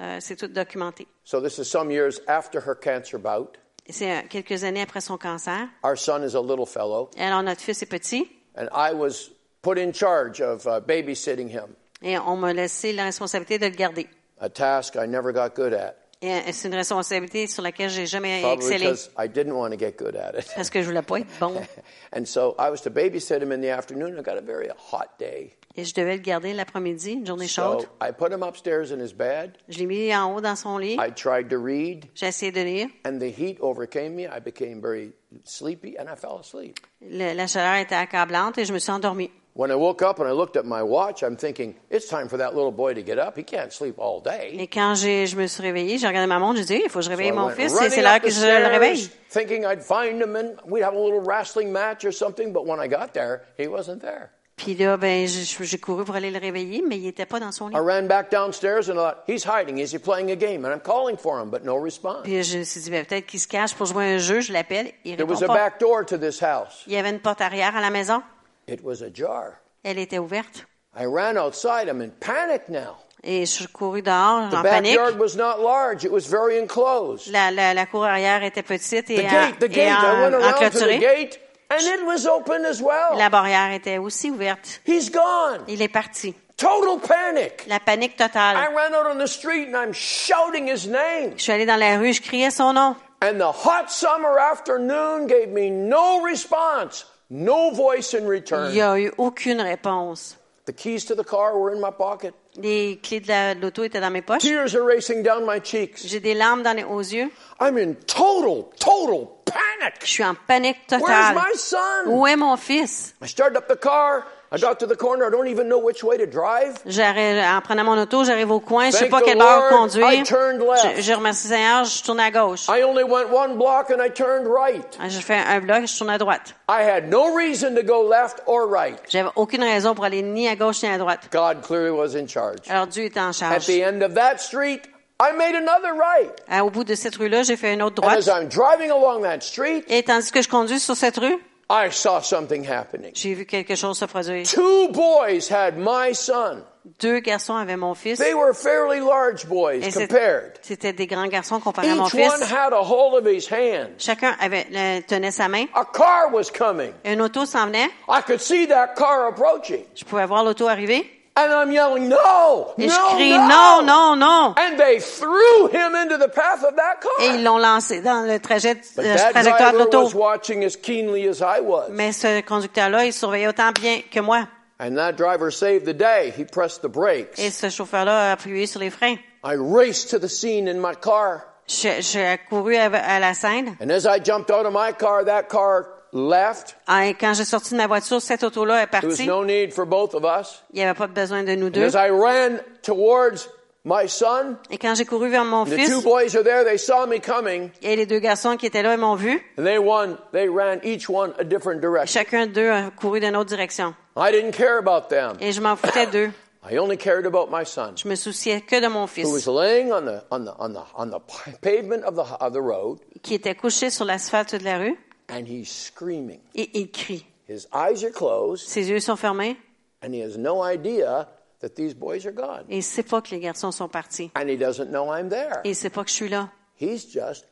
Euh, 0.00 0.18
c'est 0.20 0.36
tout 0.36 0.48
documenté. 0.48 1.06
So 1.24 1.40
this 1.40 1.58
is 1.58 1.64
some 1.66 1.90
years 1.90 2.20
after 2.26 2.60
her 2.60 2.74
cancer 2.74 3.18
bout. 3.18 3.56
C'est 3.88 4.10
euh, 4.10 4.20
quelques 4.28 4.64
années 4.64 4.82
après 4.82 5.00
son 5.00 5.18
cancer. 5.18 5.68
Our 5.84 5.96
son 5.98 6.22
is 6.22 6.34
a 6.34 6.40
little 6.40 6.66
fellow, 6.66 7.10
Alors, 7.18 7.42
notre 7.42 7.60
fils 7.60 7.82
est 7.82 7.86
petit. 7.90 8.28
and 8.56 8.68
I 8.72 8.92
was 8.94 9.30
put 9.62 9.78
in 9.78 9.92
charge 9.92 10.40
of 10.40 10.66
uh, 10.66 10.80
babysitting 10.80 11.48
him, 11.48 11.74
Et 12.02 12.18
on 12.18 12.36
m'a 12.36 12.52
laissé 12.52 12.92
la 12.92 13.04
responsabilité 13.04 13.58
de 13.58 13.66
le 13.66 13.76
garder. 13.76 14.08
a 14.40 14.48
task 14.48 14.96
I 14.96 15.06
never 15.06 15.32
got 15.32 15.54
good 15.54 15.72
at. 15.74 15.96
Euh, 16.22 16.40
c'est 16.52 16.68
une 16.68 16.74
responsabilité 16.74 17.46
sur 17.48 17.62
laquelle 17.62 17.90
j'ai 17.90 18.06
jamais 18.06 18.42
excellé. 18.52 18.78
because 18.86 19.10
I 19.18 19.28
didn't 19.28 19.52
want 19.52 19.70
to 19.70 19.76
get 19.78 19.96
good 19.98 20.14
at 20.16 20.38
it. 20.38 20.46
Parce 20.54 20.70
que 20.70 20.80
je 20.80 20.86
voulais 20.86 21.02
pas 21.02 21.18
être 21.20 21.26
bon. 21.40 21.54
and 22.16 22.24
so 22.26 22.54
I 22.58 22.70
was 22.70 22.78
to 22.82 22.90
babysit 22.90 23.42
him 23.42 23.50
in 23.52 23.60
the 23.60 23.70
afternoon. 23.70 24.16
I 24.18 24.22
got 24.22 24.36
a 24.38 24.40
very 24.40 24.68
hot 24.68 25.18
day. 25.18 25.56
Et 25.74 25.84
je 25.86 25.94
devais 25.94 26.16
le 26.16 26.22
garder 26.22 26.52
l'après-midi, 26.52 27.12
une 27.12 27.26
journée 27.26 27.48
So 27.48 27.62
chaude. 27.78 27.88
I 28.02 28.12
put 28.12 28.30
him 28.30 28.42
upstairs 28.42 28.92
in 28.92 29.00
his 29.00 29.14
bed. 29.14 29.56
Je 29.70 29.78
l'ai 29.78 29.86
mis 29.86 30.14
en 30.14 30.34
haut 30.34 30.40
dans 30.42 30.54
son 30.54 30.76
lit. 30.76 30.96
I 31.00 31.10
tried 31.14 31.48
to 31.48 31.56
read, 31.58 32.04
J'ai 32.14 32.26
essayé 32.26 32.52
de 32.52 32.60
lire. 32.60 32.88
and 33.06 33.18
the 33.18 33.30
heat 33.32 33.56
overcame 33.60 34.14
me. 34.14 34.24
I 34.26 34.38
became 34.38 34.82
very 34.82 35.12
sleepy, 35.44 35.96
and 35.98 36.04
I 36.10 36.14
fell 36.14 36.38
asleep. 36.38 36.78
Le- 37.00 37.32
la 37.34 37.46
chaleur 37.46 37.76
était 37.82 37.94
accablante 37.94 38.58
et 38.58 38.66
je 38.66 38.72
me 38.74 38.78
suis 38.78 38.92
endormie. 38.92 39.30
When 39.54 39.70
I 39.70 39.74
woke 39.74 40.00
up 40.00 40.18
and 40.18 40.26
I 40.26 40.32
looked 40.32 40.56
at 40.56 40.64
my 40.64 40.82
watch, 40.82 41.22
I'm 41.22 41.36
thinking, 41.36 41.74
it's 41.90 42.08
time 42.08 42.28
for 42.28 42.38
that 42.38 42.54
little 42.54 42.72
boy 42.72 42.94
to 42.94 43.02
get 43.02 43.18
up. 43.18 43.36
He 43.36 43.44
can't 43.44 43.70
sleep 43.70 43.96
all 43.98 44.22
day. 44.22 44.56
Et 44.58 44.66
quand 44.66 44.94
j'ai, 44.94 45.26
je 45.26 45.36
me 45.36 45.46
suis 45.46 45.62
réveillée, 45.62 45.98
j'ai 45.98 46.06
regardé 46.06 46.26
ma 46.26 46.38
montre, 46.38 46.58
j'ai 46.60 46.64
dit, 46.64 46.80
il 46.84 46.88
faut 46.88 47.00
que 47.00 47.04
je 47.04 47.10
So 47.10 47.16
réveille 47.16 47.28
I 47.28 47.32
mon 47.32 47.50
fils, 47.50 47.78
et 47.82 47.90
c'est 47.90 48.00
l'heure 48.00 48.18
que 48.20 48.30
je 48.30 48.40
le 48.40 48.66
réveille. 48.68 49.10
thinking 49.28 49.64
I'd 49.66 49.82
find 49.82 50.22
him 50.22 50.36
and 50.36 50.54
we'd 50.66 50.82
have 50.82 50.94
a 50.94 50.98
little 50.98 51.20
wrestling 51.20 51.70
match 51.70 52.02
or 52.06 52.12
something. 52.12 52.50
But 52.52 52.64
when 52.66 52.80
I 52.80 52.88
got 52.88 53.12
there, 53.12 53.42
he 53.58 53.66
wasn't 53.66 54.00
there. 54.00 54.30
Puis 54.56 54.74
là, 54.74 54.96
ben, 54.96 55.26
j'ai 55.26 55.78
couru 55.78 56.04
pour 56.04 56.14
aller 56.14 56.30
le 56.30 56.38
réveiller, 56.38 56.82
mais 56.86 56.96
il 56.96 57.06
était 57.08 57.26
pas 57.26 57.38
dans 57.40 57.52
son 57.52 57.68
lit. 57.68 57.74
I 57.76 57.78
ran 57.80 58.06
back 58.06 58.30
downstairs 58.30 58.88
and 58.88 58.94
I 58.94 58.96
thought, 58.96 59.24
he's 59.28 59.44
hiding. 59.44 59.78
Is 59.80 59.92
he 59.94 59.98
playing 59.98 60.30
a 60.30 60.36
game? 60.36 60.64
And 60.64 60.72
I'm 60.72 60.80
calling 60.80 61.16
for 61.18 61.38
him, 61.38 61.50
but 61.50 61.62
no 61.62 61.76
response. 61.76 62.22
Puis 62.22 62.42
je 62.42 62.56
me 62.58 62.64
suis 62.64 62.80
dit, 62.80 62.90
ben, 62.90 63.04
peut-être 63.04 63.26
qu'il 63.26 63.40
se 63.40 63.48
cache 63.48 63.74
pour 63.74 63.84
jouer 63.86 64.04
à 64.04 64.14
un 64.14 64.18
jeu, 64.18 64.40
je 64.40 64.52
l'appelle, 64.52 64.92
il 65.04 65.16
There 65.16 65.26
répond 65.26 65.34
was 65.34 65.42
a 65.44 65.46
pas. 65.46 65.54
back 65.54 65.78
door 65.80 66.06
to 66.06 66.16
this 66.16 66.42
house. 66.42 66.84
Il 66.86 66.94
y 66.94 66.96
avait 66.96 67.10
une 67.10 67.20
porte 67.20 67.40
arrière 67.42 67.76
à 67.76 67.80
la 67.82 67.90
maison, 67.90 68.22
It 68.68 68.80
was 68.82 69.02
ajar. 69.02 69.60
elle 69.84 69.98
était 69.98 70.18
ouverte. 70.18 70.66
I 70.98 71.04
ran 71.06 71.36
outside. 71.36 71.88
I'm 71.88 72.00
in 72.02 72.10
panic 72.20 72.68
now. 72.68 72.96
Et 73.24 73.46
je 73.46 73.50
suis 73.52 73.66
couru 73.68 74.02
dehors, 74.02 74.50
The 74.50 74.54
en 74.56 74.62
panique. 74.62 74.96
backyard 74.96 75.18
was 75.20 75.36
not 75.36 75.60
large. 75.62 76.04
It 76.04 76.10
was 76.10 76.26
very 76.28 76.58
enclosed. 76.58 77.30
La, 77.30 77.50
la, 77.50 77.72
la 77.72 77.86
cour 77.86 78.04
arrière 78.04 78.42
était 78.42 78.62
petite 78.64 79.06
The 79.06 79.10
et, 79.10 79.26
en- 79.26 79.30
gate, 79.30 79.58
the 79.60 79.64
et 79.64 79.68
gate. 79.68 79.88
I 79.88 80.06
en- 80.06 80.22
went 80.22 80.34
around 80.34 80.54
to 80.54 80.78
the 80.78 80.84
enclôturée. 80.84 80.98
gate 80.98 81.40
and 81.70 81.80
it 81.82 82.04
was 82.04 82.26
open 82.26 82.64
as 82.64 82.80
well. 82.82 83.16
La 83.16 83.30
barrière 83.30 83.72
était 83.72 83.98
aussi 83.98 84.30
ouverte. 84.30 84.80
He's 84.86 85.10
gone. 85.10 85.64
Il 85.68 85.80
est 85.82 85.88
parti. 85.88 86.34
Total 86.56 86.98
panic. 87.00 87.64
La 87.68 87.80
panique 87.80 88.14
I 88.14 88.24
totale. 88.28 88.56
ran 88.56 88.92
out 88.94 89.06
on 89.06 89.18
the 89.18 89.26
street 89.28 89.68
and 89.72 89.76
I'm 89.76 89.92
shouting 89.92 90.68
his 90.68 90.86
name. 90.88 91.32
Je 91.36 91.42
suis 91.44 91.52
allée 91.52 91.66
dans 91.66 91.78
la 91.78 91.96
rue, 91.98 92.12
je 92.12 92.22
criais 92.22 92.50
son 92.50 92.72
nom. 92.74 92.94
And 93.22 93.38
the 93.38 93.46
hot 93.52 93.88
summer 93.88 94.36
afternoon 94.38 95.26
gave 95.26 95.48
me 95.48 95.70
no 95.70 96.22
response, 96.24 97.06
no 97.32 97.70
voice 97.72 98.14
in 98.14 98.20
Il 98.24 98.28
return. 98.28 98.72
n'y 98.72 98.80
a 98.82 98.98
eu 98.98 99.10
aucune 99.18 99.60
réponse. 99.60 100.36
The 100.66 100.72
keys 100.72 101.04
to 101.06 101.16
the 101.16 101.24
car 101.24 101.58
were 101.58 101.74
in 101.74 101.80
my 101.80 101.90
pocket. 101.90 102.34
Les 102.56 103.00
clés 103.02 103.18
de 103.20 103.26
la- 103.28 103.54
l'auto 103.54 103.82
étaient 103.82 104.00
dans 104.00 104.12
mes 104.12 104.22
poches. 104.22 104.42
Tears 104.42 104.76
are 104.76 104.84
racing 104.86 105.22
down 105.24 105.44
my 105.44 105.58
cheeks. 105.60 106.06
J'ai 106.06 106.20
des 106.20 106.34
larmes 106.34 106.62
dans 106.62 106.76
les, 106.76 106.84
aux 106.84 107.00
yeux. 107.00 107.30
I'm 107.60 107.76
in 107.78 107.94
total, 108.06 108.66
total 108.78 109.26
panic. 109.44 109.94
Je 110.02 110.06
suis 110.06 110.24
en 110.24 110.34
panique 110.34 110.76
Where's 110.90 111.34
my 111.34 111.56
son? 111.56 111.78
Où 112.06 112.26
est 112.28 112.36
mon 112.36 112.56
fils? 112.56 113.14
I 113.22 113.26
started 113.26 113.56
up 113.56 113.66
the 113.66 113.76
car. 113.80 114.24
I 114.54 114.58
got 114.60 114.78
to 114.80 114.86
the 114.86 114.94
corner. 114.96 115.26
I 115.26 115.30
don't 115.30 115.48
even 115.48 115.68
know 115.68 115.78
which 115.78 116.04
way 116.04 116.18
to 116.18 116.26
drive. 116.26 116.78
J'arrive, 116.84 117.38
en 117.42 117.60
prenant 117.62 117.84
mon 117.84 117.96
auto, 118.00 118.22
j'arrive 118.24 118.50
au 118.50 118.60
coin, 118.60 118.90
je 118.90 118.96
sais 118.96 119.08
pas 119.08 119.22
quelle 119.22 119.40
heure 119.40 119.68
conduire. 119.70 120.24
Je, 120.26 121.00
je 121.02 121.12
remercie 121.14 121.48
le 121.48 121.54
Seigneur, 121.54 121.84
je 121.84 122.02
tourne 122.02 122.20
à 122.20 122.30
gauche. 122.30 122.66
I 122.68 122.82
only 122.82 123.02
went 123.04 123.30
one 123.32 123.56
block 123.56 123.90
and 123.90 124.02
I 124.04 124.10
turned 124.10 124.46
right. 124.46 124.84
Ah, 125.00 125.08
Je 125.08 125.20
fais 125.20 125.36
un 125.38 125.60
bloc, 125.60 125.86
je 125.86 125.96
tourne 125.98 126.10
à 126.10 126.18
droite. 126.18 126.54
I 126.68 126.82
had 126.82 127.08
no 127.08 127.34
reason 127.34 127.74
to 127.76 127.82
go 127.82 128.02
left 128.06 128.40
or 128.46 128.66
right. 128.68 128.98
J'avais 129.08 129.30
aucune 129.36 129.62
raison 129.62 129.94
pour 129.94 130.04
aller 130.04 130.22
ni 130.22 130.48
à 130.48 130.54
gauche 130.56 130.82
ni 130.82 130.88
à 130.90 130.98
droite. 130.98 131.28
God 131.32 131.62
clearly 131.62 131.90
was 131.90 132.14
in 132.14 132.26
charge. 132.26 132.58
Alors 132.68 132.86
Dieu 132.86 133.04
était 133.04 133.20
en 133.20 133.30
At 133.30 133.32
charge. 133.32 133.66
the 133.66 133.82
end 133.82 134.02
of 134.02 134.14
that 134.14 134.36
street, 134.38 134.82
I 135.20 135.32
made 135.36 135.54
another 135.54 135.92
right. 135.94 136.30
Au 136.62 136.68
bout 136.68 136.84
de 136.84 136.94
cette 136.94 137.16
rue-là, 137.16 137.42
j'ai 137.42 137.56
fait 137.56 137.72
une 137.74 137.82
autre 137.82 138.02
And 138.02 138.08
droite. 138.08 138.28
as 138.28 138.28
I'm 138.28 138.48
driving 138.48 138.90
along 138.90 139.22
that 139.22 139.40
street, 139.40 139.84
Et 139.88 140.02
tandis 140.02 140.30
que 140.30 140.42
je 140.42 140.48
conduis 140.48 140.80
sur 140.80 140.96
cette 140.96 141.16
rue, 141.16 141.38
I 141.74 141.90
saw 141.90 142.20
something 142.20 142.64
happening. 142.68 143.12
j'ai 143.14 143.32
vu 143.34 143.46
quelque 143.46 143.74
chose 143.74 143.98
se 143.98 144.04
produire. 144.04 144.44
Two 144.44 144.88
boys 144.92 145.48
had 145.50 145.78
my 145.78 146.12
son. 146.14 146.62
Deux 147.00 147.20
garçons 147.20 147.54
avaient 147.54 147.76
mon 147.78 147.94
fils. 147.94 148.18
They 148.18 148.34
were 148.34 148.52
fairly 148.52 148.98
large 149.00 149.46
boys 149.46 149.80
compared. 149.94 150.58
c'était 150.62 150.92
des 150.92 151.06
grands 151.06 151.28
garçons 151.28 151.60
comparés 151.60 151.88
à 151.90 151.94
mon 151.94 152.06
Each 152.08 152.14
one 152.14 152.40
fils. 152.40 152.52
had 152.52 152.72
a 152.72 152.82
hold 152.82 153.14
of 153.14 153.26
his 153.26 153.46
hand. 153.50 153.90
Chacun 153.98 154.36
avait, 154.40 154.66
le- 154.70 155.00
tenait 155.02 155.30
sa 155.30 155.48
main. 155.48 155.66
A 155.74 155.84
car 155.84 156.32
was 156.32 156.50
coming. 156.50 156.92
Un 157.04 157.20
auto 157.20 157.46
s'en 157.46 157.66
venait. 157.68 157.88
I 158.08 158.20
could 158.26 158.40
see 158.40 158.66
that 158.66 158.94
car 158.96 159.28
approaching. 159.28 159.84
Je 159.94 160.04
pouvais 160.04 160.26
voir 160.26 160.42
l'auto 160.44 160.66
arriver. 160.66 161.08
And 161.34 161.50
I'm 161.50 161.72
yelling, 161.72 162.08
no, 162.10 162.74
Et 162.76 162.86
no, 162.86 162.92
je 162.92 163.14
crie 163.16 163.30
no. 163.32 163.46
non, 163.48 163.82
non, 163.86 164.16
non. 164.16 164.54
And 164.58 164.76
they 164.76 165.00
threw 165.00 165.66
him 165.68 165.94
into 165.94 166.18
the 166.18 166.28
path 166.28 166.62
of 166.62 166.76
that 166.76 167.00
car. 167.00 167.10
Et 167.22 167.36
ils 167.36 167.42
l'ont 167.42 167.56
lancé 167.58 168.02
dans 168.02 168.26
le 168.26 168.38
trajet, 168.38 168.74
But 168.74 168.98
le 169.04 169.16
that 169.16 169.30
trajectoire 169.32 169.72
de 169.72 169.78
driver 169.78 169.84
l'auto. 169.84 170.02
was 170.04 170.14
watching 170.14 170.62
as 170.62 170.76
keenly 170.76 171.26
as 171.26 171.40
I 171.40 171.60
was. 171.62 171.86
Mais 171.90 172.12
ce 172.12 172.42
conducteur-là, 172.42 173.06
il 173.06 173.14
surveillait 173.14 173.48
autant 173.48 173.72
bien 173.72 174.02
que 174.10 174.20
moi. 174.20 174.46
And 174.78 174.96
that 174.96 175.12
driver 175.12 175.50
saved 175.50 175.86
the 175.86 175.94
day. 175.96 176.34
He 176.36 176.44
pressed 176.44 176.82
the 176.82 176.88
brakes. 176.90 177.38
Et 177.38 177.50
ce 177.50 177.70
chauffeur-là 177.70 178.28
a 178.28 178.32
appuyé 178.32 178.66
sur 178.66 178.80
les 178.80 178.90
freins. 178.90 179.16
I 179.44 179.54
raced 179.56 180.10
to 180.10 180.18
the 180.18 180.28
scene 180.28 180.68
in 180.68 180.74
my 180.80 180.94
car. 181.00 181.44
Je- 181.66 182.00
J'ai 182.02 182.36
couru 182.50 182.76
à, 182.76 182.90
à 182.92 183.18
la 183.20 183.32
scène. 183.32 183.74
And 183.80 183.88
as 183.90 184.04
I 184.04 184.18
jumped 184.22 184.50
out 184.50 184.66
of 184.66 184.72
my 184.74 184.92
car, 184.92 185.24
that 185.24 185.44
car 185.48 185.86
left. 186.12 186.76
Ah, 186.86 187.06
Et 187.06 187.14
quand 187.14 187.34
j'ai 187.34 187.44
sorti 187.44 187.72
de 187.72 187.76
ma 187.78 187.86
voiture, 187.86 188.20
cette 188.20 188.42
auto-là 188.44 188.82
est 188.82 188.86
There 188.86 189.00
was 189.06 189.08
partie. 189.16 189.26
no 189.26 189.44
need 189.44 189.72
for 189.72 189.86
both 189.86 190.14
of 190.14 190.24
us. 190.24 190.62
Il 190.72 190.76
n'y 190.76 190.84
avait 190.84 190.96
pas 190.98 191.06
besoin 191.06 191.42
de 191.42 191.54
nous 191.54 191.68
And 191.68 191.70
deux. 191.70 191.96
as 191.96 192.06
I 192.06 192.10
ran 192.10 192.58
towards 192.82 193.48
my 193.84 194.08
son, 194.08 194.56
Et 194.70 194.78
quand 194.78 194.94
j'ai 194.94 195.04
couru 195.04 195.28
vers 195.30 195.44
mon 195.44 195.64
the 195.64 195.70
fils, 195.70 195.90
two 195.90 196.02
boys 196.02 196.36
are 196.36 196.44
there. 196.44 196.64
They 196.64 196.78
saw 196.78 197.06
me 197.06 197.18
coming, 197.18 197.70
et 197.82 197.96
les 197.96 198.06
deux 198.06 198.20
garçons 198.20 198.56
qui 198.56 198.66
étaient 198.66 198.82
là, 198.82 198.94
ils 198.94 199.00
m'ont 199.00 199.16
vu. 199.16 199.42
and 199.58 199.64
they 199.64 200.48
ran 200.48 200.78
each 200.84 201.08
one 201.08 201.32
a 201.38 201.44
different 201.44 201.80
direction. 201.80 202.20
Chacun 202.20 202.46
d'eux 202.46 202.70
a 202.70 202.90
couru 202.90 203.18
d'une 203.20 203.34
autre 203.36 203.48
direction. 203.50 203.94
I 204.16 204.30
didn't 204.30 204.52
care 204.52 204.78
about 204.78 205.08
them. 205.08 205.32
Et 205.40 205.50
je 205.52 205.60
m'en 205.60 205.74
foutais 205.76 206.06
d'eux. 206.06 206.30
I 206.70 206.78
only 206.78 206.96
cared 206.96 207.26
about 207.26 207.48
my 207.50 207.64
son, 207.66 207.96
Je 207.96 208.06
me 208.06 208.14
souciais 208.14 208.60
que 208.60 208.80
de 208.80 208.86
mon 208.86 209.00
who 209.06 209.32
was 209.32 209.40
fils, 209.40 209.46
laying 209.48 209.90
on 209.92 210.02
the 210.02 210.22
on 210.30 210.44
the 210.44 210.52
on 210.60 210.68
the 210.74 210.84
on 210.96 211.06
the 211.08 211.18
pavement 211.60 212.04
of 212.04 212.14
the 212.14 212.22
of 212.40 212.52
the 212.52 212.60
road, 212.62 212.98
qui 213.22 213.34
était 213.34 213.56
couché 213.56 213.90
sur 213.90 214.04
l'asphalte 214.04 214.54
de 214.54 214.64
la 214.64 214.78
rue, 214.78 214.96
and 215.32 215.46
he's 215.46 215.68
screaming. 215.68 216.40
et 216.54 216.70
il 216.78 216.90
crie. 216.90 217.24
His 217.48 217.66
eyes 217.72 218.04
are 218.04 218.12
closed, 218.12 218.66
Ses 218.68 218.88
yeux 218.90 219.00
sont 219.00 219.16
fermés, 219.16 219.56
and 220.02 220.12
he 220.12 220.22
has 220.22 220.36
no 220.38 220.62
idea 220.62 221.28
that 221.60 221.70
these 221.74 221.94
boys 221.94 222.24
are 222.26 222.32
gone, 222.32 222.64
et 222.68 222.76
il 222.78 222.82
sait 222.82 223.02
pas 223.02 223.20
que 223.22 223.30
les 223.34 223.40
garçons 223.40 223.72
sont 223.72 223.88
partis. 223.88 224.30
and 224.36 224.48
he 224.48 224.56
doesn't 224.56 224.90
know 224.90 225.10
I'm 225.12 225.28
there. 225.28 225.60
Et 225.64 225.70
il 225.70 225.74
sait 225.74 225.90
pas 225.90 226.04
que 226.04 226.10
je 226.10 226.14
suis 226.14 226.28
là. 226.28 226.50
He's 226.80 227.06
just 227.12 227.46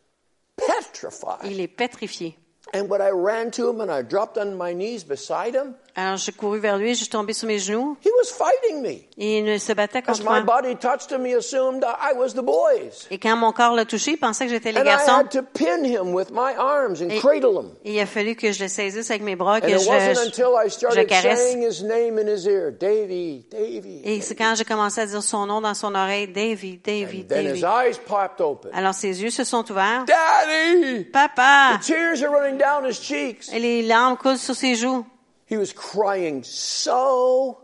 petrified. 0.57 1.51
Il 1.51 1.61
est 1.61 1.69
pétrifié. 1.69 2.37
And 2.73 2.89
when 2.89 3.01
I 3.01 3.11
ran 3.11 3.51
to 3.53 3.69
him 3.69 3.81
and 3.81 3.91
I 3.91 4.03
dropped 4.03 4.39
on 4.39 4.55
my 4.57 4.73
knees 4.75 5.05
beside 5.05 5.55
him, 5.55 5.75
Alors, 5.97 6.17
j'ai 6.19 6.31
couru 6.31 6.61
vers 6.61 6.79
lui, 6.79 6.91
je 6.95 7.01
suis 7.01 7.09
tombée 7.09 7.33
sur 7.33 7.49
mes 7.49 7.59
genoux. 7.59 7.97
he 8.01 8.09
was 8.21 8.31
fighting 8.33 8.81
me. 8.81 9.09
Et 9.19 9.39
il 9.41 9.59
se 9.61 9.73
battait 9.73 10.03
contre 10.03 10.21
my 10.23 10.41
moi. 10.41 10.61
body 10.63 10.77
touched 10.77 11.11
him, 11.11 11.27
he 11.27 11.35
assumed 11.35 11.83
I 11.85 12.13
was 12.17 12.29
the 12.35 12.43
boys. 12.45 13.09
Et 13.11 13.19
quand 13.19 13.37
mon 13.37 13.51
corps 13.53 13.75
l'a 13.75 13.85
touché, 13.85 14.13
il 14.13 14.17
pensait 14.19 14.45
que 14.47 14.53
j'étais 14.53 14.71
les 14.71 14.79
And 14.79 14.85
I 14.85 14.87
garçons. 14.87 15.11
had 15.19 15.31
to 15.33 15.43
pin 15.43 15.83
him 15.85 16.15
with 16.15 16.31
my 16.31 16.55
arms 16.57 17.03
and 17.03 17.11
Et- 17.11 17.19
cradle 17.19 17.57
him. 17.59 17.71
Et 17.85 17.95
il 17.95 18.01
a 18.01 18.07
fallu 18.07 18.37
que 18.37 18.53
je 18.53 18.63
le 18.63 18.69
saisisse 18.69 19.11
avec 19.11 19.23
mes 19.23 19.35
bras, 19.35 19.57
And 19.57 19.61
que 19.63 19.67
it 19.71 19.89
wasn't 19.89 20.15
je, 20.15 20.27
until 20.29 20.55
I 20.57 20.69
je 20.69 20.75
started 20.75 21.09
caresse. 21.09 21.41
saying 21.41 21.63
his 21.69 21.83
name 21.83 22.21
in 22.21 22.29
his 22.33 22.47
ear, 22.47 22.71
Davy, 22.71 23.45
Davy. 23.51 24.01
Et 24.05 24.21
c'est 24.21 24.37
quand 24.37 24.55
j'ai 24.57 24.65
commencé 24.65 25.01
à 25.01 25.07
dire 25.07 25.23
son 25.25 25.45
nom 25.47 25.61
dans 25.61 25.75
son 25.75 25.93
oreille, 25.97 26.29
Davy, 26.29 26.79
Davy, 26.83 27.23
And 27.23 27.35
then 27.35 27.47
his 27.57 27.61
Davy. 27.63 27.89
eyes 27.89 27.99
popped 27.99 28.41
open. 28.41 28.71
Alors 28.73 28.95
ses 28.95 29.21
yeux 29.23 29.31
se 29.31 29.43
sont 29.43 29.69
ouverts. 29.73 30.05
Daddy! 30.07 31.05
Papa! 31.13 31.79
The 31.81 31.85
tears 31.85 32.23
are 32.23 32.31
running 32.31 32.60
down 32.61 32.85
his 32.85 33.01
cheeks. 33.01 33.49
Et 33.53 33.59
les 33.59 33.83
larmes 33.83 34.17
coulent 34.17 34.39
sur 34.39 34.55
ses 34.55 34.75
joues. 34.77 35.05
He 35.51 35.57
was 35.57 35.73
crying 35.73 36.45
so 36.45 37.59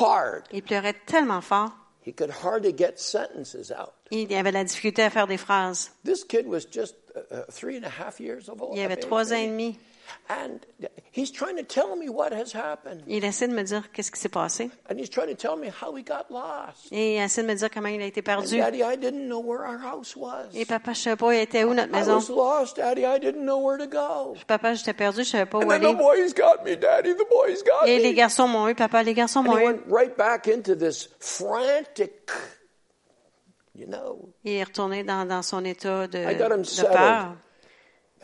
hard, 0.00 0.44
Il 0.52 0.62
pleurait 0.62 0.94
tellement 1.06 1.42
fort. 1.42 1.70
he 2.02 2.12
could 2.12 2.30
hardly 2.30 2.72
get 2.72 2.98
sentences 2.98 3.70
out. 3.70 3.92
Il 4.10 4.32
avait 4.32 4.52
la 4.52 4.64
difficulté 4.64 5.02
à 5.02 5.10
faire 5.10 5.26
des 5.26 5.36
phrases. 5.36 5.90
This 6.04 6.24
kid 6.24 6.46
was 6.46 6.60
just 6.64 6.94
uh, 7.16 7.20
uh, 7.34 7.42
three 7.50 7.76
and 7.76 7.84
a 7.84 7.90
half 7.90 8.20
years 8.20 8.48
old. 8.48 8.74
Il 8.76 8.80
avait 8.82 8.96
trois 8.96 9.32
ans 9.32 9.36
et 9.36 9.48
demi. 9.48 9.76
And 10.28 10.58
he's 11.12 11.30
trying 11.32 11.56
to 11.56 11.62
tell 11.64 11.96
me 11.96 12.08
what 12.08 12.32
has 12.32 12.52
happened. 12.54 13.02
Il 13.06 13.24
essaie 13.24 13.48
de 13.48 13.54
me 13.54 13.62
dire 13.62 13.90
qu'est-ce 13.92 14.10
qui 14.10 14.20
s'est 14.20 14.28
passé. 14.28 14.70
And 14.90 14.96
he's 14.98 15.08
trying 15.10 15.28
to 15.28 15.34
tell 15.36 15.56
me 15.56 15.68
how 15.68 15.94
he 15.96 16.02
got 16.02 16.26
lost. 16.30 16.92
Et 16.92 17.16
il 17.16 17.22
essaie 17.22 17.42
de 17.42 17.48
me 17.48 17.54
dire 17.54 17.70
comment 17.70 17.88
il 17.88 18.00
a 18.02 18.06
été 18.06 18.22
perdu. 18.22 18.58
Daddy, 18.58 18.82
I 18.82 18.96
didn't 18.96 19.26
know 19.28 19.40
where 19.40 19.60
our 19.64 19.78
house 19.80 20.16
was. 20.16 20.46
Et 20.54 20.64
papa, 20.64 20.92
je 20.92 21.00
savais 21.00 21.16
pas, 21.16 21.34
il 21.34 21.40
était 21.40 21.64
où 21.64 21.74
notre 21.74 21.88
I 21.88 21.92
maison. 21.92 22.16
was 22.16 22.28
lost, 22.30 22.76
Daddy. 22.76 23.02
I 23.04 23.18
didn't 23.20 23.44
know 23.44 23.58
where 23.58 23.78
to 23.78 23.86
go. 23.86 24.34
Papa, 24.46 24.74
j'étais 24.74 24.92
perdu, 24.94 25.24
je 25.24 25.30
savais 25.30 25.46
pas 25.46 25.58
où 25.58 25.70
aller. 25.70 25.86
the 25.92 25.96
boys 25.96 26.32
got 26.34 26.64
me, 26.64 26.76
Daddy. 26.76 27.14
The 27.14 27.28
boys 27.30 27.62
got 27.64 27.86
Et 27.86 27.98
les 27.98 28.14
garçons 28.14 28.48
m'ont 28.48 28.68
eu, 28.68 28.74
papa, 28.74 29.02
les 29.02 29.14
garçons 29.14 29.42
m'ont 29.42 29.58
eu. 29.58 29.64
went 29.64 29.80
right 29.88 30.16
back 30.16 30.48
into 30.48 30.74
this 30.74 31.08
frantic, 31.20 32.30
you 33.74 33.86
know. 33.86 34.32
Il 34.44 34.52
est 34.52 34.64
retourné 34.64 35.04
dans, 35.04 35.24
dans 35.26 35.42
son 35.42 35.64
état 35.64 36.06
de, 36.06 36.18
I 36.18 36.34
got 36.36 36.52
him 36.54 36.62
de 36.62 36.82
peur. 36.86 37.36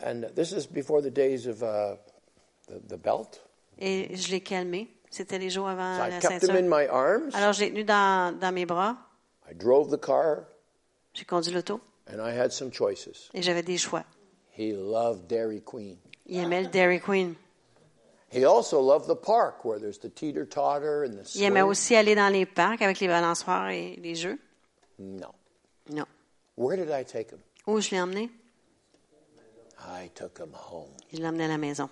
And 0.05 0.25
this 0.35 0.51
is 0.51 0.67
before 0.67 1.01
the 1.01 1.09
days 1.11 1.47
of 1.47 1.63
uh, 1.63 1.95
the, 2.67 2.79
the 2.89 2.97
belt. 2.97 3.39
Et 3.79 4.15
je 4.15 4.31
l'ai 4.31 4.41
calmé. 4.41 4.89
C'était 5.09 5.39
les 5.39 5.49
jours 5.49 5.67
avant 5.69 5.95
So 5.97 6.03
I 6.03 6.09
la 6.09 6.19
kept 6.19 6.43
him 6.43 6.49
in 6.49 6.53
ceinture. 6.55 6.69
my 6.69 6.87
arms. 6.87 7.35
Alors, 7.35 7.53
je 7.53 7.61
l'ai 7.61 7.69
tenu 7.69 7.83
dans, 7.83 8.37
dans 8.37 8.51
mes 8.53 8.65
bras. 8.65 8.97
I 9.49 9.53
drove 9.53 9.89
the 9.89 9.99
car, 9.99 10.45
J'ai 11.13 11.25
conduit 11.25 11.53
l'auto. 11.53 11.79
and 12.11 12.19
I 12.21 12.31
had 12.37 12.51
some 12.51 12.71
choices. 12.71 13.29
Et 13.33 13.41
j'avais 13.41 13.63
des 13.63 13.77
choix. 13.77 14.03
He 14.57 14.73
loved 14.73 15.27
Dairy 15.27 15.61
Queen. 15.61 15.97
Il 16.25 16.39
aimait 16.39 16.63
le 16.63 16.69
Dairy 16.69 16.99
Queen. 16.99 17.35
He 18.31 18.45
also 18.45 18.81
loved 18.81 19.07
the 19.07 19.15
park 19.15 19.63
where 19.63 19.79
there's 19.79 19.99
the 19.99 20.09
teeter 20.09 20.45
totter 20.47 21.03
and 21.03 21.11
the 21.17 21.35
Il 21.35 21.43
aimait 21.43 21.59
swing. 21.61 21.69
aussi 21.69 21.95
aller 21.95 22.15
dans 22.15 22.29
les 22.31 22.45
parcs 22.47 22.81
avec 22.81 22.99
les 22.99 23.07
balançoires 23.07 23.69
et 23.69 23.95
les 24.01 24.15
jeux. 24.15 24.39
No. 24.99 25.27
Non. 25.91 26.05
Where 26.57 26.75
did 26.77 26.89
I 26.91 27.03
take 27.05 27.31
him? 27.31 27.39
Où 27.67 27.79
je 27.79 27.91
l'ai 27.91 28.01
emmené? 28.01 28.29
I 29.85 30.09
took 30.15 30.37
him 30.39 30.53
home 30.53 30.89
Je 31.11 31.19
à 31.19 31.47
la 31.47 31.57
maison. 31.57 31.89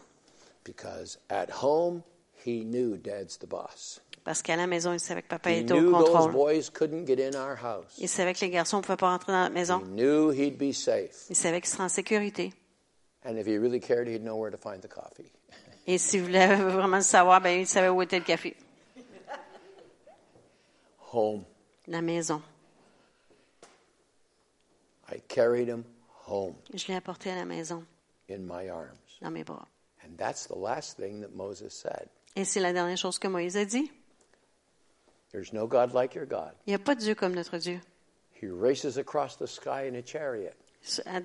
because 0.63 1.17
at 1.29 1.49
home 1.49 2.03
he 2.45 2.63
knew 2.63 2.97
Dad's 2.97 3.37
the 3.37 3.47
boss. 3.47 3.99
Parce 4.23 4.41
qu'à 4.43 4.55
la 4.55 4.67
maison, 4.67 4.93
il 4.93 4.99
savait 4.99 5.23
que 5.23 5.27
papa 5.29 5.51
était 5.51 5.73
au 5.73 5.91
contrôle. 5.91 6.31
boys 6.31 6.69
couldn't 6.71 7.05
get 7.07 7.19
in 7.19 7.35
our 7.35 7.55
house. 7.55 7.97
Il 7.97 8.07
savait 8.07 8.33
que 8.33 8.41
les 8.41 8.51
garçons 8.51 8.77
ne 8.77 8.81
pouvaient 8.83 8.95
pas 8.97 9.09
rentrer 9.09 9.31
dans 9.31 9.39
notre 9.39 9.51
He 9.51 9.55
maison. 9.55 9.79
knew 9.79 10.29
he'd 10.31 10.57
be 10.57 10.71
safe. 10.73 11.25
Il 11.29 11.35
savait 11.35 11.59
qu'il 11.59 11.69
serait 11.71 11.83
en 11.83 11.89
sécurité. 11.89 12.53
And 13.25 13.35
if 13.37 13.47
he 13.47 13.57
really 13.57 13.79
cared, 13.79 14.07
he'd 14.07 14.21
know 14.23 14.35
where 14.37 14.51
to 14.51 14.57
find 14.57 14.81
the 14.81 14.87
coffee. 14.87 15.31
Et 15.87 15.97
s'il 15.97 16.23
voulait 16.23 16.55
vraiment 16.55 16.97
le 16.97 17.03
savoir, 17.03 17.41
ben, 17.41 17.59
il 17.61 17.67
savait 17.67 17.89
où 17.89 18.01
était 18.03 18.19
le 18.19 18.25
café. 18.25 18.55
Home. 21.13 21.43
La 21.87 22.01
maison. 22.01 22.41
I 25.11 25.19
carried 25.27 25.67
him 25.67 25.83
home 26.31 26.55
Je 26.73 26.87
l'ai 26.87 26.95
apporté 26.95 27.29
à 27.31 27.35
la 27.35 27.45
maison, 27.45 27.83
in 28.29 28.39
my 28.39 28.69
arms. 28.69 28.97
dans 29.21 29.31
mes 29.31 29.43
bras. 29.43 29.67
And 30.03 30.15
that's 30.17 30.47
the 30.47 30.55
last 30.57 30.97
thing 30.97 31.21
that 31.21 31.29
Moses 31.35 31.69
said. 31.73 32.07
Et 32.35 32.45
c'est 32.45 32.59
la 32.61 32.73
dernière 32.73 32.97
chose 32.97 33.19
que 33.19 33.27
Moïse 33.27 33.57
a 33.57 33.65
dit. 33.65 33.91
There's 35.31 35.53
no 35.53 35.67
God 35.67 35.93
like 35.93 36.13
your 36.15 36.25
God. 36.25 36.51
Il 36.67 36.71
n'y 36.71 36.75
a 36.75 36.79
pas 36.79 36.95
de 36.95 37.01
Dieu 37.01 37.15
comme 37.15 37.33
notre 37.33 37.57
Dieu. 37.57 37.79
He 38.41 38.47
races 38.49 38.97
across 38.97 39.37
the 39.37 39.45
sky 39.45 39.87
in 39.87 39.95
a 39.95 40.01
chariot 40.05 40.53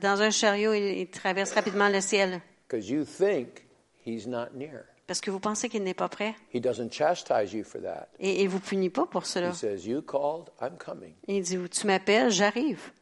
Dans 0.02 0.20
un 0.20 0.30
chariot, 0.30 0.74
il, 0.74 0.98
il 0.98 1.08
traverse 1.10 1.52
rapidement 1.52 1.88
le 1.88 2.00
ciel. 2.00 2.40
because 2.68 2.88
you 2.90 3.04
think 3.04 3.66
he's 4.04 4.26
not 4.26 4.48
near. 4.54 4.84
Parce 5.06 5.20
que 5.20 5.30
vous 5.30 5.38
pensez 5.40 5.68
qu'il 5.68 5.82
n'est 5.84 5.94
pas 5.94 6.08
prêt. 6.08 6.34
He 6.52 6.60
doesn't 6.60 6.90
chastise 6.92 7.52
you 7.54 7.62
for 7.64 7.80
that. 7.80 8.08
Et 8.18 8.42
il 8.42 8.48
vous 8.48 8.58
punit 8.60 8.90
pas 8.90 9.06
pour 9.06 9.24
cela. 9.24 9.50
He 9.50 9.54
says, 9.54 9.86
You 9.86 10.02
called, 10.02 10.50
I'm 10.60 10.76
coming. 10.76 11.14
Il 11.28 11.42
dit, 11.42 11.56
tu 11.70 11.86
m'appelles, 11.86 12.30
j'arrive. 12.30 12.92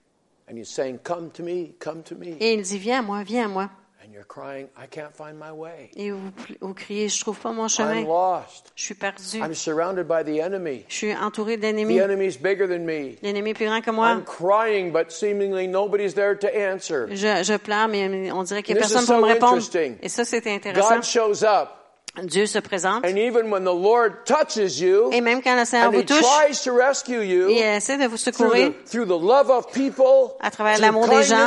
And 0.49 0.59
he's 0.59 0.69
saying, 0.69 0.99
Come 1.05 1.31
to 1.33 1.43
me, 1.43 1.75
come 1.79 2.03
to 2.05 2.15
me. 2.15 2.37
Et 2.41 2.53
il 2.55 2.63
dit, 2.63 2.79
viens 2.79 2.99
à 3.01 3.03
moi, 3.03 3.23
viens 3.25 3.47
à 3.47 3.49
moi. 3.49 3.71
And 4.07 4.13
you're 4.13 4.27
crying, 4.27 4.69
I 4.77 4.87
can't 4.87 5.17
find 5.17 5.39
my 5.39 5.51
way. 5.51 5.91
Et 5.97 6.11
vous, 6.11 6.31
vous 6.61 6.75
criez, 6.75 7.09
je 7.09 7.19
trouve 7.21 7.39
pas 7.41 7.53
mon 7.53 7.63
I'm 7.63 7.69
chemin. 7.71 8.03
lost. 8.05 8.71
Je 8.77 8.85
suis 8.85 8.95
perdu. 8.95 9.39
I'm 9.39 9.55
surrounded 9.55 10.07
by 10.07 10.23
the 10.23 10.41
enemy. 10.43 10.85
Je 10.89 10.95
suis 10.95 11.15
entouré 11.17 11.57
The 11.57 11.61
d'ennemis. 11.63 11.99
enemy's 11.99 12.37
bigger 12.37 12.67
than 12.69 12.85
me. 12.85 13.17
L'ennemi 13.23 13.51
est 13.51 13.55
plus 13.55 13.65
grand 13.65 13.81
que 13.81 13.91
moi. 13.91 14.11
I'm 14.13 14.23
crying, 14.25 14.93
but 14.93 15.11
seemingly 15.11 15.67
nobody's 15.67 16.13
there 16.13 16.37
to 16.37 16.47
answer. 16.55 17.07
Je, 17.17 17.43
je 17.43 17.57
pleure, 17.57 17.89
mais 17.89 18.31
on 18.31 18.43
dirait 18.43 18.63
qu'il 18.63 18.75
n'y 18.75 18.81
a 18.81 18.83
personne 18.83 19.07
pour 19.07 19.15
so 19.17 19.21
me 19.23 19.27
répondre. 19.33 19.63
Et 20.03 20.09
ça, 20.11 20.27
c'est 20.27 20.47
intéressant. 20.55 20.97
God 20.97 21.05
shows 21.05 21.43
up. 21.43 21.71
Dieu 22.23 22.47
se 22.47 22.61
présente. 22.61 23.05
And 23.05 23.17
even 23.17 23.51
when 23.51 23.65
the 23.65 23.75
Lord 23.75 24.25
touches 24.25 24.79
you, 24.79 25.11
Et 25.13 25.21
même 25.21 25.43
quand 25.43 25.57
le 25.57 25.65
Seigneur 25.65 25.91
vous 25.91 26.01
He 26.01 26.05
touche, 26.05 26.21
tries 26.21 26.63
to 26.63 26.73
rescue 26.75 27.25
you 27.25 27.49
il 27.51 27.59
essaie 27.59 27.97
de 27.97 28.07
vous 28.07 28.17
through 28.17 28.35
secourir 28.35 28.71
the, 28.71 28.89
through 28.89 29.07
the 29.07 29.21
love 29.21 29.51
of 29.51 29.73
people, 29.73 30.37
à 30.41 30.51
travers 30.51 30.79
l'amour 30.79 31.09
des 31.09 31.25
gens, 31.25 31.47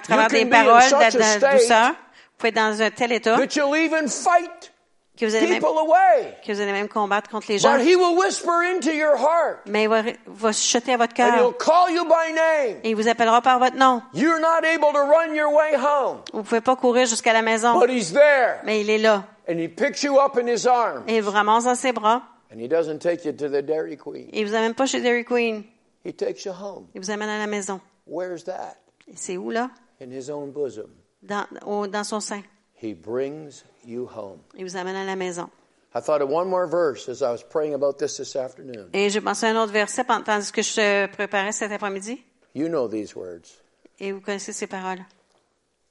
travers 0.00 0.28
des 0.28 0.46
paroles, 0.46 0.82
de, 0.82 0.88
such 0.88 0.92
a 0.92 1.10
de 1.10 1.22
state 1.22 1.60
douceur. 1.60 1.88
Vous 1.88 1.94
pouvez 2.36 2.48
être 2.50 2.54
dans 2.56 2.82
un 2.82 2.90
tel 2.90 3.12
état 3.12 3.36
that 3.36 3.56
you'll 3.56 3.74
even 3.74 4.06
fight 4.06 4.70
que 5.18 5.26
vous 5.26 5.34
allez 5.34 5.46
même, 5.48 5.58
people 5.60 5.76
away. 5.78 6.36
que 6.46 6.52
vous 6.52 6.60
allez 6.60 6.72
même 6.72 6.88
combattre 6.88 7.28
contre 7.30 7.46
les 7.48 7.58
gens. 7.58 7.76
But 7.76 7.84
He 7.86 7.96
will 7.96 8.16
whisper 8.16 8.50
into 8.74 8.90
your 8.90 9.16
heart, 9.16 9.58
Mais 9.66 9.82
il 9.84 9.88
va, 9.88 10.02
va 10.26 10.52
chuter 10.52 10.92
à 10.92 10.96
votre 10.96 11.12
and 11.20 11.24
He'll 11.34 11.52
cœur 11.54 11.58
call 11.58 11.92
you 11.94 12.04
by 12.04 12.32
name. 12.32 12.80
et 12.84 12.90
il 12.90 12.94
vous 12.96 13.08
appellera 13.08 13.42
par 13.42 13.58
votre 13.58 13.76
nom. 13.76 14.00
You're 14.14 14.38
not 14.40 14.64
able 14.64 14.92
to 14.92 15.00
run 15.04 15.34
your 15.34 15.52
way 15.52 15.74
home, 15.76 16.18
Vous 16.32 16.42
pouvez 16.42 16.60
pas 16.60 16.76
courir 16.76 17.06
jusqu'à 17.06 17.32
la 17.32 17.42
maison, 17.42 17.78
but 17.80 17.90
He's 17.90 18.12
there, 18.12 18.60
mais 18.64 18.80
il 18.82 18.90
est 18.90 18.98
là. 18.98 19.24
and 19.48 19.58
He 19.58 19.68
picks 19.68 20.02
you 20.02 20.18
up 20.18 20.36
in 20.38 20.46
His 20.46 20.66
arms, 20.66 21.02
Et 21.08 21.16
il 21.16 21.22
vous 21.22 21.30
ramasse 21.32 21.64
dans 21.64 21.74
ses 21.74 21.92
bras. 21.92 22.22
and 22.54 22.58
He 22.60 22.68
doesn't 22.68 22.98
take 23.00 23.24
you 23.26 23.32
to 23.32 23.48
the 23.48 23.60
Dairy 23.62 23.96
Queen. 23.96 24.28
Et 24.32 24.40
il 24.40 24.46
vous 24.46 24.54
amène 24.54 24.74
pas 24.74 24.86
chez 24.86 25.00
Dairy 25.00 25.24
Queen. 25.24 25.64
He 26.04 26.14
takes 26.14 26.44
you 26.44 26.52
home. 26.52 26.86
Il 26.94 27.00
vous 27.00 27.10
amène 27.10 27.28
à 27.28 27.38
la 27.38 27.46
maison. 27.46 27.80
Where's 28.06 28.44
that? 28.44 28.76
Et 29.08 29.14
c'est 29.16 29.36
où, 29.36 29.50
là? 29.50 29.68
In 30.00 30.10
His 30.12 30.30
own 30.30 30.52
bosom. 30.52 30.86
Dans, 31.22 31.44
au- 31.66 31.86
dans 31.88 32.04
son 32.04 32.20
sein. 32.20 32.42
He 32.82 32.94
brings 32.94 33.64
you 33.84 34.06
home. 34.06 34.38
Il 34.56 34.64
vous 34.64 34.76
amène 34.76 34.96
à 34.96 35.04
la 35.04 35.16
maison. 35.16 35.50
I 35.94 36.00
thought 36.00 36.20
of 36.22 36.28
one 36.30 36.48
more 36.48 36.66
verse 36.66 37.08
as 37.08 37.22
I 37.22 37.30
was 37.30 37.42
praying 37.42 37.74
about 37.74 37.98
this 37.98 38.16
this 38.18 38.36
afternoon. 38.36 38.90
Et 38.92 39.08
j'ai 39.10 39.20
pensé 39.20 39.46
à 39.46 39.50
un 39.50 39.56
autre 39.62 39.72
verset 39.72 40.04
pendant 40.04 40.22
que 40.52 40.62
je 40.62 41.06
préparais 41.08 41.52
cet 41.52 41.72
après-midi. 41.72 42.22
You 42.54 42.68
know 42.68 42.86
these 42.88 43.16
words. 43.16 43.62
Et 43.98 44.12
vous 44.12 44.20
connaissez 44.20 44.52
ces 44.52 44.66
paroles. 44.66 45.04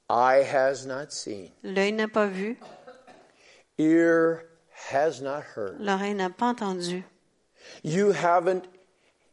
Eye 0.08 0.42
has 0.42 0.86
not 0.86 1.10
seen, 1.10 1.50
L'œil 1.62 1.92
n'a 1.92 2.08
pas 2.08 2.26
vu, 2.26 2.56
ear 3.78 4.44
has 4.90 5.20
not 5.20 5.42
heard. 5.54 5.76
l'oreille 5.80 6.14
n'a 6.14 6.30
pas 6.30 6.46
entendu. 6.46 7.04
You 7.82 8.12
haven't, 8.12 8.62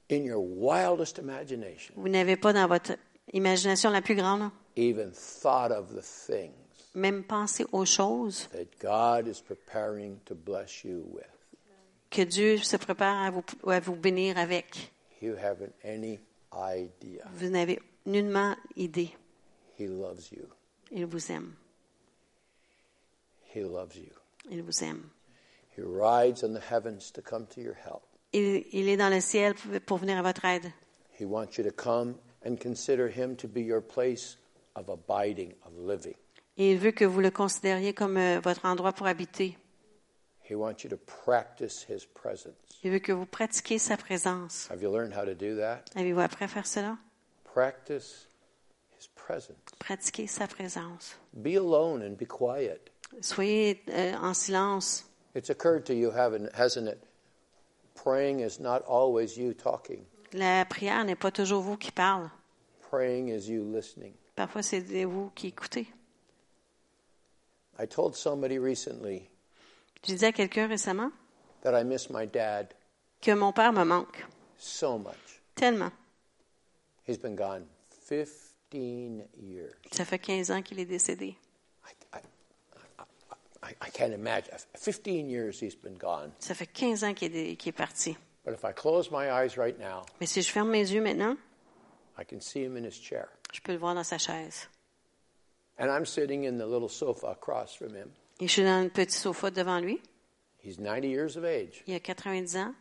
in 0.09 0.25
your 0.25 0.41
wildest 0.41 1.17
imagination, 1.17 1.93
Vous 1.95 2.09
n'avez 2.09 2.35
pas 2.35 2.51
dans 2.51 2.67
votre 2.67 2.97
imagination 3.31 3.89
la 3.91 4.01
plus 4.01 4.15
grande, 4.15 4.51
even 4.75 5.11
thought 5.13 5.71
of 5.71 5.93
the 5.95 6.01
things 6.01 6.51
même 6.95 7.23
pensé 7.23 7.65
aux 7.71 7.85
choses 7.85 8.47
that 8.51 8.79
God 8.79 9.27
is 9.27 9.41
preparing 9.41 10.19
to 10.25 10.33
bless 10.35 10.83
you 10.83 11.03
with. 11.11 11.25
que 12.09 12.23
Dieu 12.23 12.57
se 12.57 12.77
prépare 12.77 13.21
à 13.21 13.31
vous, 13.31 13.43
à 13.69 13.79
vous 13.79 13.95
bénir 13.95 14.37
avec. 14.37 14.91
You 15.21 15.35
haven't 15.35 15.73
any 15.83 16.19
idea. 16.53 17.25
Vous 17.33 17.49
n'avez 17.49 17.79
nullement 18.05 18.55
idée. 18.75 19.13
He 19.77 19.87
loves 19.87 20.31
you. 20.31 20.47
Il 20.91 21.05
vous 21.05 21.31
aime. 21.31 21.53
He 23.53 23.61
loves 23.61 23.95
you. 23.95 24.11
Il 24.49 24.61
vous 24.63 24.83
aime. 24.83 25.09
He 25.77 25.81
rides 25.81 26.43
in 26.43 26.53
the 26.53 26.61
heavens 26.61 27.11
to 27.11 27.21
come 27.21 27.45
to 27.47 27.61
your 27.61 27.75
help. 27.75 28.03
Il, 28.31 28.65
il 28.71 28.87
est 28.87 28.97
dans 28.97 29.09
le 29.09 29.19
ciel 29.19 29.55
pour, 29.55 29.79
pour 29.81 29.97
venir 29.97 30.17
à 30.17 30.21
votre 30.21 30.45
aide. 30.45 30.71
He 31.19 31.25
wants 31.25 31.57
you 31.57 31.63
to 31.63 31.71
come 31.71 32.15
and 32.45 32.57
consider 32.57 33.07
Him 33.09 33.35
to 33.37 33.47
be 33.47 33.61
your 33.61 33.81
place 33.81 34.37
of 34.75 34.89
abiding, 34.89 35.53
of 35.65 35.77
living. 35.77 36.15
Et 36.57 36.71
il 36.71 36.77
veut 36.77 36.91
que 36.91 37.05
vous 37.05 37.19
le 37.19 37.31
considériez 37.31 37.93
comme 37.93 38.17
euh, 38.17 38.39
votre 38.41 38.65
endroit 38.65 38.93
pour 38.93 39.07
habiter. 39.07 39.57
He 40.49 40.53
wants 40.53 40.83
you 40.83 40.89
to 40.89 40.97
practice 40.97 41.85
His 41.89 42.05
presence. 42.13 42.53
Il 42.83 42.91
veut 42.91 42.99
que 42.99 43.11
vous 43.11 43.25
pratiquiez 43.25 43.79
sa 43.79 43.97
présence. 43.97 44.69
Have 44.69 44.81
you 44.81 44.91
learned 44.91 45.13
how 45.13 45.25
to 45.25 45.33
do 45.33 45.57
that? 45.57 45.83
Avez-vous 45.95 46.21
appris 46.21 46.45
à 46.45 46.47
faire 46.47 46.67
cela? 46.67 46.97
Practice 47.43 48.27
His 48.99 49.09
presence. 49.15 49.57
Pratiquez 49.79 50.27
sa 50.27 50.47
présence. 50.47 51.17
Be 51.33 51.57
alone 51.57 52.03
and 52.03 52.15
be 52.15 52.27
quiet. 52.27 52.91
Soyez 53.21 53.83
euh, 53.89 54.13
en 54.21 54.33
silence 54.33 55.05
It's 55.35 55.49
occurred 55.49 55.85
to 55.87 55.93
you, 55.93 56.11
haven't, 56.11 56.49
hasn't 56.53 56.87
it? 56.87 57.03
Praying 57.93 58.39
is 58.39 58.59
not 58.59 58.83
always 58.87 59.37
you 59.37 59.53
talking. 59.53 60.05
La 60.31 60.63
prière 60.65 61.03
n'est 61.03 61.15
pas 61.15 61.31
toujours 61.31 61.61
vous 61.61 61.75
qui 61.77 61.91
parlez. 61.91 62.29
Praying 62.89 63.29
is 63.29 63.49
you 63.49 63.63
listening. 63.63 64.13
Parfois, 64.35 64.61
c'est 64.63 64.79
vous 65.05 65.31
qui 65.35 65.47
écoutez. 65.47 65.87
I 67.80 67.86
told 67.88 68.15
somebody 68.15 68.57
recently 68.57 69.30
Je 70.03 70.13
disais 70.13 70.28
à 70.28 70.32
quelqu'un 70.32 70.67
récemment 70.67 71.11
that 71.63 71.80
I 71.80 71.84
miss 71.84 72.09
my 72.09 72.26
dad 72.28 72.73
que 73.21 73.32
mon 73.34 73.51
père 73.51 73.73
me 73.73 73.84
manque 73.84 74.26
so 74.57 74.97
much. 74.97 75.41
tellement. 75.55 75.91
He's 77.07 77.17
been 77.17 77.36
gone 77.36 77.65
15 78.09 79.28
years. 79.38 79.73
Ça 79.91 80.05
fait 80.05 80.19
15 80.19 80.51
ans 80.51 80.61
qu'il 80.61 80.80
est 80.80 80.86
décédé. 80.86 81.36
I, 81.86 81.91
I, 82.13 82.19
I, 83.63 83.76
I 83.82 83.89
can't 83.91 84.13
imagine. 84.13 84.51
15 84.76 85.30
years 85.30 85.59
he's 85.61 85.76
been 85.76 85.97
gone. 85.97 86.32
Ça 86.39 86.53
fait 86.55 86.67
15 86.67 87.03
ans 87.03 87.13
qu'il 87.13 87.36
est, 87.36 87.55
qu'il 87.57 87.69
est 87.69 87.78
parti. 87.78 88.15
But 88.45 88.53
if 88.53 88.63
I 88.63 88.71
close 88.73 89.09
my 89.11 89.28
eyes 89.30 89.57
right 89.57 89.78
now, 89.80 90.05
Mais 90.21 90.28
si 90.28 90.41
je 90.43 90.51
ferme 90.51 90.69
mes 90.69 90.91
yeux 90.91 91.01
maintenant, 91.01 91.36
I 92.17 92.23
can 92.23 92.39
see 92.41 92.63
him 92.63 92.78
in 92.78 92.84
his 92.86 92.93
chair. 93.01 93.28
je 93.51 93.59
peux 93.61 93.71
le 93.71 93.80
voir 93.80 93.95
dans 93.95 94.03
sa 94.03 94.17
chaise. 94.19 94.67
And 95.78 95.91
I'm 95.91 96.05
sitting 96.05 96.45
in 96.45 96.57
the 96.57 96.65
little 96.65 96.89
sofa 96.89 97.28
across 97.28 97.76
from 97.76 97.93
him. 97.93 98.09
Et 98.39 98.47
je 98.47 98.53
suis 98.53 98.63
dans 98.63 98.82
un 98.84 98.89
petit 98.89 99.17
sofa 99.17 99.51
devant 99.51 99.80
lui. 99.80 100.01
He's 100.63 100.80
90 100.80 101.07
years 101.07 101.38
of 101.38 101.43
age. 101.43 101.84
Il 101.88 101.95
a 101.95 101.99
90 101.99 102.55
ans. 102.57 102.73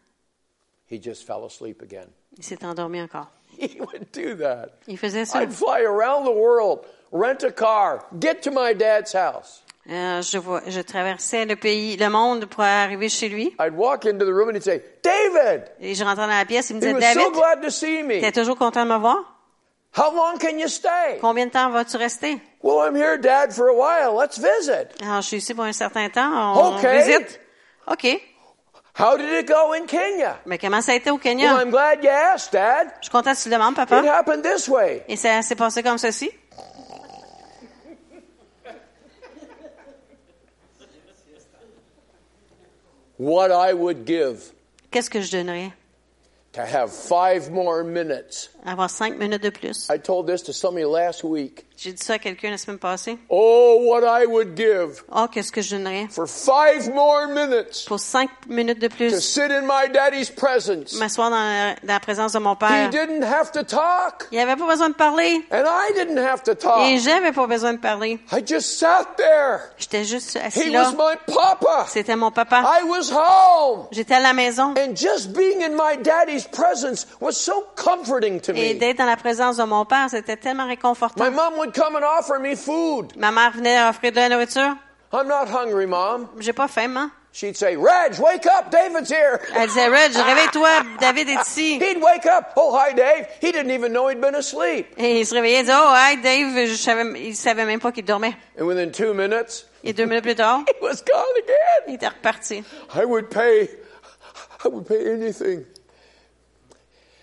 He 0.86 0.98
just 1.00 1.26
fell 1.26 1.44
asleep 1.44 1.82
again. 1.82 2.08
Il 2.36 2.44
s'est 2.44 2.64
endormi 2.64 3.00
encore. 3.00 3.30
He 3.58 3.80
would 3.80 4.10
do 4.12 4.34
that. 4.36 4.78
Il 4.86 4.96
faisait 4.98 5.24
ça. 5.24 5.42
I'd 5.42 5.52
fly 5.52 5.80
around 5.82 6.24
the 6.24 6.32
world, 6.32 6.84
rent 7.12 7.42
a 7.42 7.52
car, 7.52 8.04
get 8.18 8.42
to 8.42 8.50
my 8.50 8.74
dad's 8.74 9.12
house. 9.12 9.62
Euh, 9.88 10.22
je, 10.22 10.38
vois, 10.38 10.62
je 10.66 10.80
traversais 10.80 11.44
le 11.44 11.56
pays, 11.56 11.96
le 11.98 12.08
monde 12.08 12.46
pour 12.46 12.64
arriver 12.64 13.10
chez 13.10 13.28
lui. 13.28 13.54
I'd 13.60 13.76
walk 13.76 14.06
into 14.06 14.24
the 14.24 14.32
room 14.32 14.48
and 14.48 14.54
he'd 14.54 14.64
say, 14.64 14.82
David! 15.02 15.64
Et 15.78 15.94
je 15.94 16.02
rentrais 16.04 16.26
dans 16.26 16.32
la 16.32 16.46
pièce, 16.46 16.70
il 16.70 16.76
me 16.76 16.80
disait, 16.80 16.94
David, 16.94 17.22
so 17.22 17.30
glad 17.32 17.60
to 17.60 17.70
see 17.70 18.02
me. 18.02 18.20
t'es 18.20 18.32
toujours 18.32 18.56
content 18.56 18.86
de 18.86 18.90
me 18.90 18.98
voir? 18.98 19.33
How 19.96 20.12
long 20.14 20.38
can 20.38 20.58
you 20.58 20.66
stay? 20.68 21.18
Combien 21.20 21.46
de 21.46 21.52
temps 21.52 21.70
vas-tu 21.70 21.96
rester? 21.98 22.40
Well, 22.62 22.80
I'm 22.80 22.96
here, 22.96 23.16
Dad, 23.16 23.52
for 23.52 23.68
a 23.68 23.74
while. 23.74 24.14
Let's 24.16 24.38
visit. 24.38 25.00
Alors, 25.00 25.20
je 25.22 25.28
suis 25.28 25.36
ici 25.38 25.54
pour 25.54 25.64
un 25.64 25.72
certain 25.72 26.08
temps. 26.10 26.32
On, 26.56 26.76
OK. 26.76 26.84
on 26.84 26.92
visite. 26.98 27.38
OK. 27.86 28.20
How 28.96 29.16
did 29.16 29.28
it 29.32 29.46
go 29.46 29.72
in 29.72 29.86
Kenya? 29.86 30.38
Mais 30.46 30.58
comment 30.58 30.80
ça 30.80 30.92
a 30.92 30.94
été 30.96 31.10
au 31.10 31.14
Well, 31.14 31.22
Kenya? 31.22 31.54
I'm 31.60 31.70
glad 31.70 32.02
you 32.02 32.10
asked, 32.10 32.52
Dad. 32.52 32.88
Je 33.00 33.04
suis 33.06 33.10
content 33.12 33.34
que 33.34 33.42
tu 33.42 33.48
le 33.50 33.54
demandes, 33.56 33.72
It 33.78 33.88
papa. 33.88 34.02
happened 34.08 34.42
this 34.44 34.68
way. 34.68 35.04
Et 35.08 35.16
ça 35.16 35.42
s'est 35.42 35.54
passé 35.56 35.82
comme 35.82 35.98
ceci. 35.98 36.30
What 43.16 43.50
I 43.52 43.72
would 43.72 44.04
give 44.06 44.52
Qu'est-ce 44.90 45.10
que 45.10 45.20
je 45.20 45.30
donnerais? 45.30 45.72
To 46.54 46.64
have 46.64 46.92
five 46.92 47.50
more 47.50 47.84
minutes. 47.84 48.48
Avoir 48.64 48.88
cinq 48.88 49.18
minutes 49.18 49.42
de 49.42 49.50
plus. 49.50 49.90
I 49.90 49.98
told 49.98 50.26
this 50.26 50.42
to 50.42 50.52
somebody 50.52 50.84
last 50.86 51.24
week. 51.24 51.66
J'ai 51.76 51.92
dit 51.92 52.04
ça 52.04 52.14
à 52.14 52.18
quelqu'un 52.20 52.50
la 52.50 52.56
semaine 52.56 52.78
passée. 52.78 53.18
Oh, 53.28 53.78
what 53.82 54.02
I 54.04 54.26
would 54.26 54.56
give 54.56 55.02
Oh, 55.12 55.26
qu'est-ce 55.30 55.50
que 55.50 55.60
je 55.60 55.74
donnerais? 55.76 56.06
for 56.08 56.28
five 56.28 56.88
more 56.94 57.26
minutes 57.26 57.84
Pour 57.88 57.98
cinq 57.98 58.30
minutes 58.48 58.78
de 58.78 58.86
to 58.86 58.94
plus, 58.94 59.20
sit 59.20 59.50
in 59.50 59.62
my 59.62 59.90
daddy's 59.92 60.30
presence. 60.30 60.94
m'asseoir 61.00 61.30
dans 61.30 61.36
la, 61.36 61.74
dans 61.82 61.92
la 61.94 61.98
présence 62.00 62.32
de 62.32 62.38
mon 62.38 62.52
He 62.54 62.58
père. 62.58 62.90
didn't 62.90 63.24
have 63.24 63.50
to 63.50 63.64
talk, 63.64 64.28
Il 64.30 64.38
avait 64.38 64.54
pas 64.54 64.66
besoin 64.68 64.90
de 64.90 64.94
parler. 64.94 65.44
and 65.50 65.64
I 65.66 65.92
didn't 65.94 66.16
have 66.18 66.44
to 66.44 66.54
talk. 66.54 66.86
Et 66.86 66.98
j'avais 67.00 67.32
pas 67.32 67.46
besoin 67.48 67.72
de 67.72 67.78
parler. 67.80 68.20
I 68.30 68.40
just 68.46 68.78
sat 68.78 69.16
there. 69.16 69.58
J'étais 69.76 70.04
juste 70.04 70.36
assis 70.36 70.68
He 70.68 70.70
là. 70.70 70.84
was 70.84 70.92
my 70.92 71.16
papa. 71.34 71.86
C'était 71.88 72.14
mon 72.14 72.30
papa. 72.30 72.62
I 72.80 72.84
was 72.84 73.10
home. 73.12 73.88
J'étais 73.90 74.14
à 74.14 74.20
la 74.20 74.32
maison. 74.32 74.74
And 74.78 74.94
just 74.94 75.32
being 75.32 75.60
in 75.64 75.70
my 75.74 75.96
daddy's 76.00 76.46
presence 76.46 77.06
was 77.20 77.32
so 77.32 77.64
comforting 77.74 78.40
to 78.40 78.52
Et 78.54 78.74
me. 78.74 78.78
d'être 78.78 78.98
dans 78.98 79.06
la 79.06 79.16
présence 79.16 79.56
de 79.56 79.64
mon 79.64 79.84
père, 79.84 80.06
c'était 80.08 80.36
tellement 80.36 80.68
réconfortant. 80.68 81.24
My 81.24 81.30
mom 81.34 81.54
would 81.64 81.74
come 81.74 81.96
and 81.96 82.04
offer 82.04 82.38
me 82.38 82.54
food. 82.54 83.16
Ma 83.16 83.30
mère 83.30 83.52
venait 83.52 83.88
offrir 83.88 84.12
de 84.12 84.16
la 84.16 84.28
nourriture. 84.28 84.76
I'm 85.12 85.28
not 85.28 85.48
hungry, 85.48 85.86
mom. 85.86 86.28
J'ai 86.40 86.52
pas 86.52 86.68
faim, 86.68 86.88
maman. 86.92 87.10
She'd 87.32 87.56
say, 87.56 87.74
Reg, 87.76 88.16
wake 88.20 88.46
up, 88.46 88.70
David's 88.70 89.10
here. 89.10 89.40
Elle 89.56 89.66
disait, 89.66 89.88
Red, 89.88 90.12
réveille-toi, 90.14 90.82
David 91.00 91.28
est 91.30 91.40
ici. 91.42 91.78
He'd 91.80 92.00
wake 92.00 92.26
up. 92.26 92.52
Oh, 92.56 92.72
hi, 92.76 92.92
Dave. 92.92 93.26
He 93.40 93.50
didn't 93.50 93.72
even 93.72 93.92
know 93.92 94.06
he'd 94.08 94.20
been 94.20 94.36
asleep. 94.36 94.86
Et 94.96 95.18
il 95.20 95.26
se 95.26 95.34
réveillait 95.34 95.62
disait, 95.62 95.74
oh, 95.74 95.92
hi, 95.92 96.16
Dave, 96.22 96.66
je 96.68 96.76
savais, 96.76 97.04
il 97.20 97.34
savait 97.34 97.64
même 97.64 97.80
pas 97.80 97.90
qu'il 97.90 98.04
dormait. 98.04 98.36
And 98.56 98.66
within 98.66 98.92
two 98.92 99.14
minutes, 99.14 99.66
Et 99.82 99.92
deux 99.92 100.06
minutes 100.06 100.22
plus 100.22 100.36
tard, 100.36 100.60
he 100.68 100.80
was 100.80 101.02
gone 101.02 101.24
again. 101.42 101.88
il 101.88 101.94
était 101.94 102.08
reparti. 102.08 102.62
I 102.94 103.04
would 103.04 103.28
pay, 103.30 103.68
I 104.64 104.68
would 104.68 104.86
pay 104.86 105.12
anything 105.12 105.64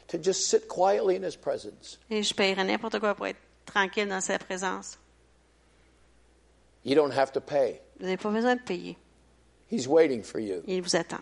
to 0.09 0.17
just 0.17 0.49
sit 0.49 0.67
quietly 0.67 1.15
in 1.15 1.23
his 1.23 1.37
presence. 1.37 1.99
Et 2.09 2.21
je 2.21 2.33
paierais 2.33 2.65
n'importe 2.65 2.99
quoi 2.99 3.15
pour 3.15 3.27
être 3.27 3.39
tranquille 3.71 4.07
dans 4.07 4.21
sa 4.21 4.37
présence. 4.39 4.97
You 6.83 6.95
don't 6.95 7.11
have 7.11 7.31
to 7.33 7.41
pay. 7.41 7.79
Vous 7.99 8.05
n'avez 8.05 8.17
pas 8.17 8.29
besoin 8.29 8.55
de 8.55 8.61
payer. 8.61 8.97
He's 9.69 9.87
waiting 9.87 10.23
for 10.23 10.39
you. 10.39 10.63
Il 10.67 10.81
vous 10.81 10.95
attend. 10.95 11.21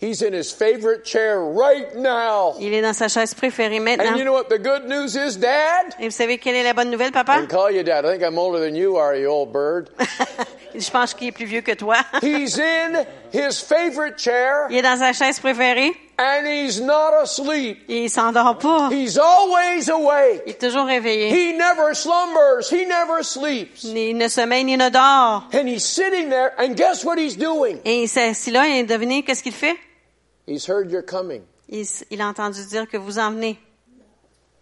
He's 0.00 0.22
in 0.22 0.32
his 0.34 0.50
favorite 0.52 1.04
chair 1.06 1.38
right 1.40 1.94
now. 1.94 2.54
Il 2.58 2.74
est 2.74 2.82
dans 2.82 2.92
sa 2.94 3.06
chaise 3.08 3.32
préférée 3.34 3.76
And 3.78 3.86
you 3.86 3.96
maintenant. 3.96 4.24
know 4.24 4.32
what 4.32 4.48
the 4.48 4.58
good 4.58 4.86
news 4.88 5.14
is, 5.16 5.36
Dad? 5.38 5.94
Et 6.00 6.06
vous 6.08 6.14
savez 6.14 6.38
quelle 6.38 6.56
est 6.56 6.64
la 6.64 6.72
bonne 6.74 6.90
nouvelle, 6.90 7.10
I 7.10 7.12
papa? 7.12 7.38
can 7.40 7.46
call 7.46 7.70
you 7.70 7.82
Dad. 7.84 8.04
I 8.04 8.10
think 8.18 8.22
I'm 8.22 8.36
older 8.38 8.58
than 8.58 8.74
you 8.74 8.96
are, 8.96 9.14
you 9.16 9.28
old 9.28 9.52
bird. 9.52 9.90
je 10.74 10.90
pense 10.90 11.14
qu'il 11.14 11.28
est 11.28 11.32
plus 11.32 11.44
vieux 11.44 11.60
que 11.60 11.72
toi. 11.72 11.96
He's 12.22 12.58
in 12.58 13.04
his 13.32 13.60
favorite 13.60 14.18
chair 14.18 14.66
il 14.70 14.76
est 14.76 14.82
dans 14.82 14.98
sa 14.98 15.12
chaise 15.12 15.38
préférée. 15.40 15.92
and 16.18 16.46
he's 16.46 16.80
not 16.80 17.12
asleep. 17.22 17.84
Et 17.88 18.04
il 18.04 18.10
s'endort 18.10 18.58
pas. 18.58 18.88
He's 18.90 19.18
always 19.18 19.88
awake. 19.88 20.42
Il 20.46 20.50
est 20.52 20.60
toujours 20.60 20.86
réveillé. 20.86 21.30
He 21.30 21.56
never 21.56 21.94
slumbers. 21.94 22.70
He 22.70 22.86
never 22.86 23.22
sleeps. 23.22 23.84
Il 23.84 24.16
ne 24.16 24.28
sommeille 24.28 24.64
ni 24.64 24.76
ne 24.76 24.90
dort. 24.90 25.48
And 25.52 25.66
he's 25.66 25.84
sitting 25.84 26.28
there, 26.28 26.52
and 26.58 26.74
guess 26.76 27.04
what 27.04 27.18
he's 27.18 27.36
doing? 27.36 27.78
Et 27.84 28.02
il 28.02 28.08
s'est 28.08 28.28
assis 28.28 28.50
là 28.50 28.68
et 28.68 28.84
devinez 28.84 29.22
qu'est-ce 29.22 29.42
qu'il 29.42 29.52
fait? 29.52 29.76
He's 30.46 30.68
heard 30.68 30.90
you're 30.90 31.04
coming. 31.04 31.42
Il, 31.68 32.20
a 32.20 32.28
entendu 32.28 32.64
dire 32.66 32.88
que 32.88 32.96
vous 32.96 33.18
en 33.18 33.32
venez. 33.32 33.58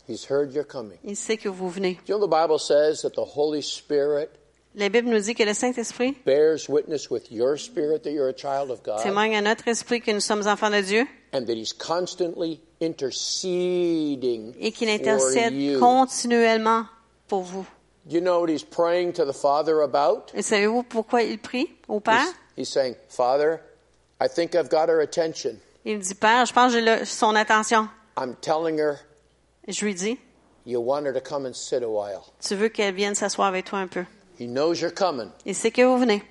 He's 0.08 0.24
heard 0.30 0.52
you're 0.52 0.66
coming. 0.66 0.98
Il 1.04 1.16
sait 1.16 1.36
que 1.36 1.48
vous 1.48 1.68
venez. 1.68 1.98
You 2.08 2.16
know, 2.16 2.26
the 2.26 2.30
Bible 2.30 2.58
says 2.58 3.02
that 3.02 3.14
the 3.14 3.24
Holy 3.24 3.62
Spirit 3.62 4.30
La 4.74 4.88
Bible 4.88 5.08
nous 5.10 5.20
dit 5.20 5.34
que 5.34 5.42
le 5.42 5.52
Saint-Esprit 5.52 6.16
bears 6.24 6.66
witness 6.68 7.10
with 7.10 7.30
your 7.30 7.58
spirit 7.58 8.02
that 8.04 8.10
you're 8.10 8.28
a 8.30 8.36
child 8.36 8.70
of 8.70 8.82
God 8.82 9.02
témoigne 9.02 9.36
à 9.36 9.42
notre 9.42 9.68
esprit 9.68 10.00
que 10.00 10.10
nous 10.10 10.20
sommes 10.20 10.46
enfants 10.46 10.70
de 10.70 10.80
Dieu 10.80 11.06
and 11.34 11.44
that 11.44 11.54
he's 11.54 11.74
constantly 11.74 12.60
interceding 12.80 14.54
et 14.58 14.72
qu'il 14.72 14.88
for 14.88 14.94
intercède 14.94 15.52
you. 15.52 15.78
continuellement 15.78 16.86
pour 17.28 17.42
vous. 17.42 17.66
You 18.08 18.20
know 18.20 18.40
what 18.40 18.48
he's 18.48 18.64
praying 18.64 19.12
to 19.14 19.24
the 19.24 19.32
Father 19.34 19.82
about? 19.82 20.32
Et 20.34 20.42
savez-vous 20.42 20.82
pourquoi 20.82 21.22
il 21.22 21.38
prie 21.38 21.68
au 21.88 22.00
Père? 22.00 22.24
He's, 22.56 22.66
he's 22.66 22.68
saying, 22.68 22.96
Father, 23.08 23.60
I 24.20 24.26
think 24.28 24.54
I've 24.54 24.68
got 24.68 24.88
her 24.88 25.00
attention. 25.00 25.56
Il 25.84 25.98
dit, 25.98 26.14
Père, 26.14 26.46
je 26.46 26.52
pense 26.52 26.72
que 26.72 26.80
j'ai 26.80 27.04
son 27.04 27.36
attention. 27.36 27.88
I'm 28.16 28.34
telling 28.40 28.78
her 28.78 28.98
Je 29.68 29.84
lui 29.84 29.94
dis, 29.94 30.18
you 30.66 30.80
want 30.80 31.04
her 31.06 31.12
to 31.12 31.20
come 31.20 31.46
and 31.46 31.54
sit 31.54 31.82
a 31.82 31.88
while. 31.88 32.24
tu 32.40 32.54
veux 32.56 32.68
qu'elle 32.68 32.94
vienne 32.94 33.14
s'asseoir 33.14 33.48
avec 33.48 33.66
toi 33.66 33.78
un 33.78 33.86
peu. 33.86 34.04
He 34.42 34.48
knows 34.48 34.80
you're 34.80 34.92
coming. 34.94 35.28
Il 35.46 35.54
sait 35.54 35.70
que 35.70 35.82
vous 35.82 35.98
venez. 35.98 36.22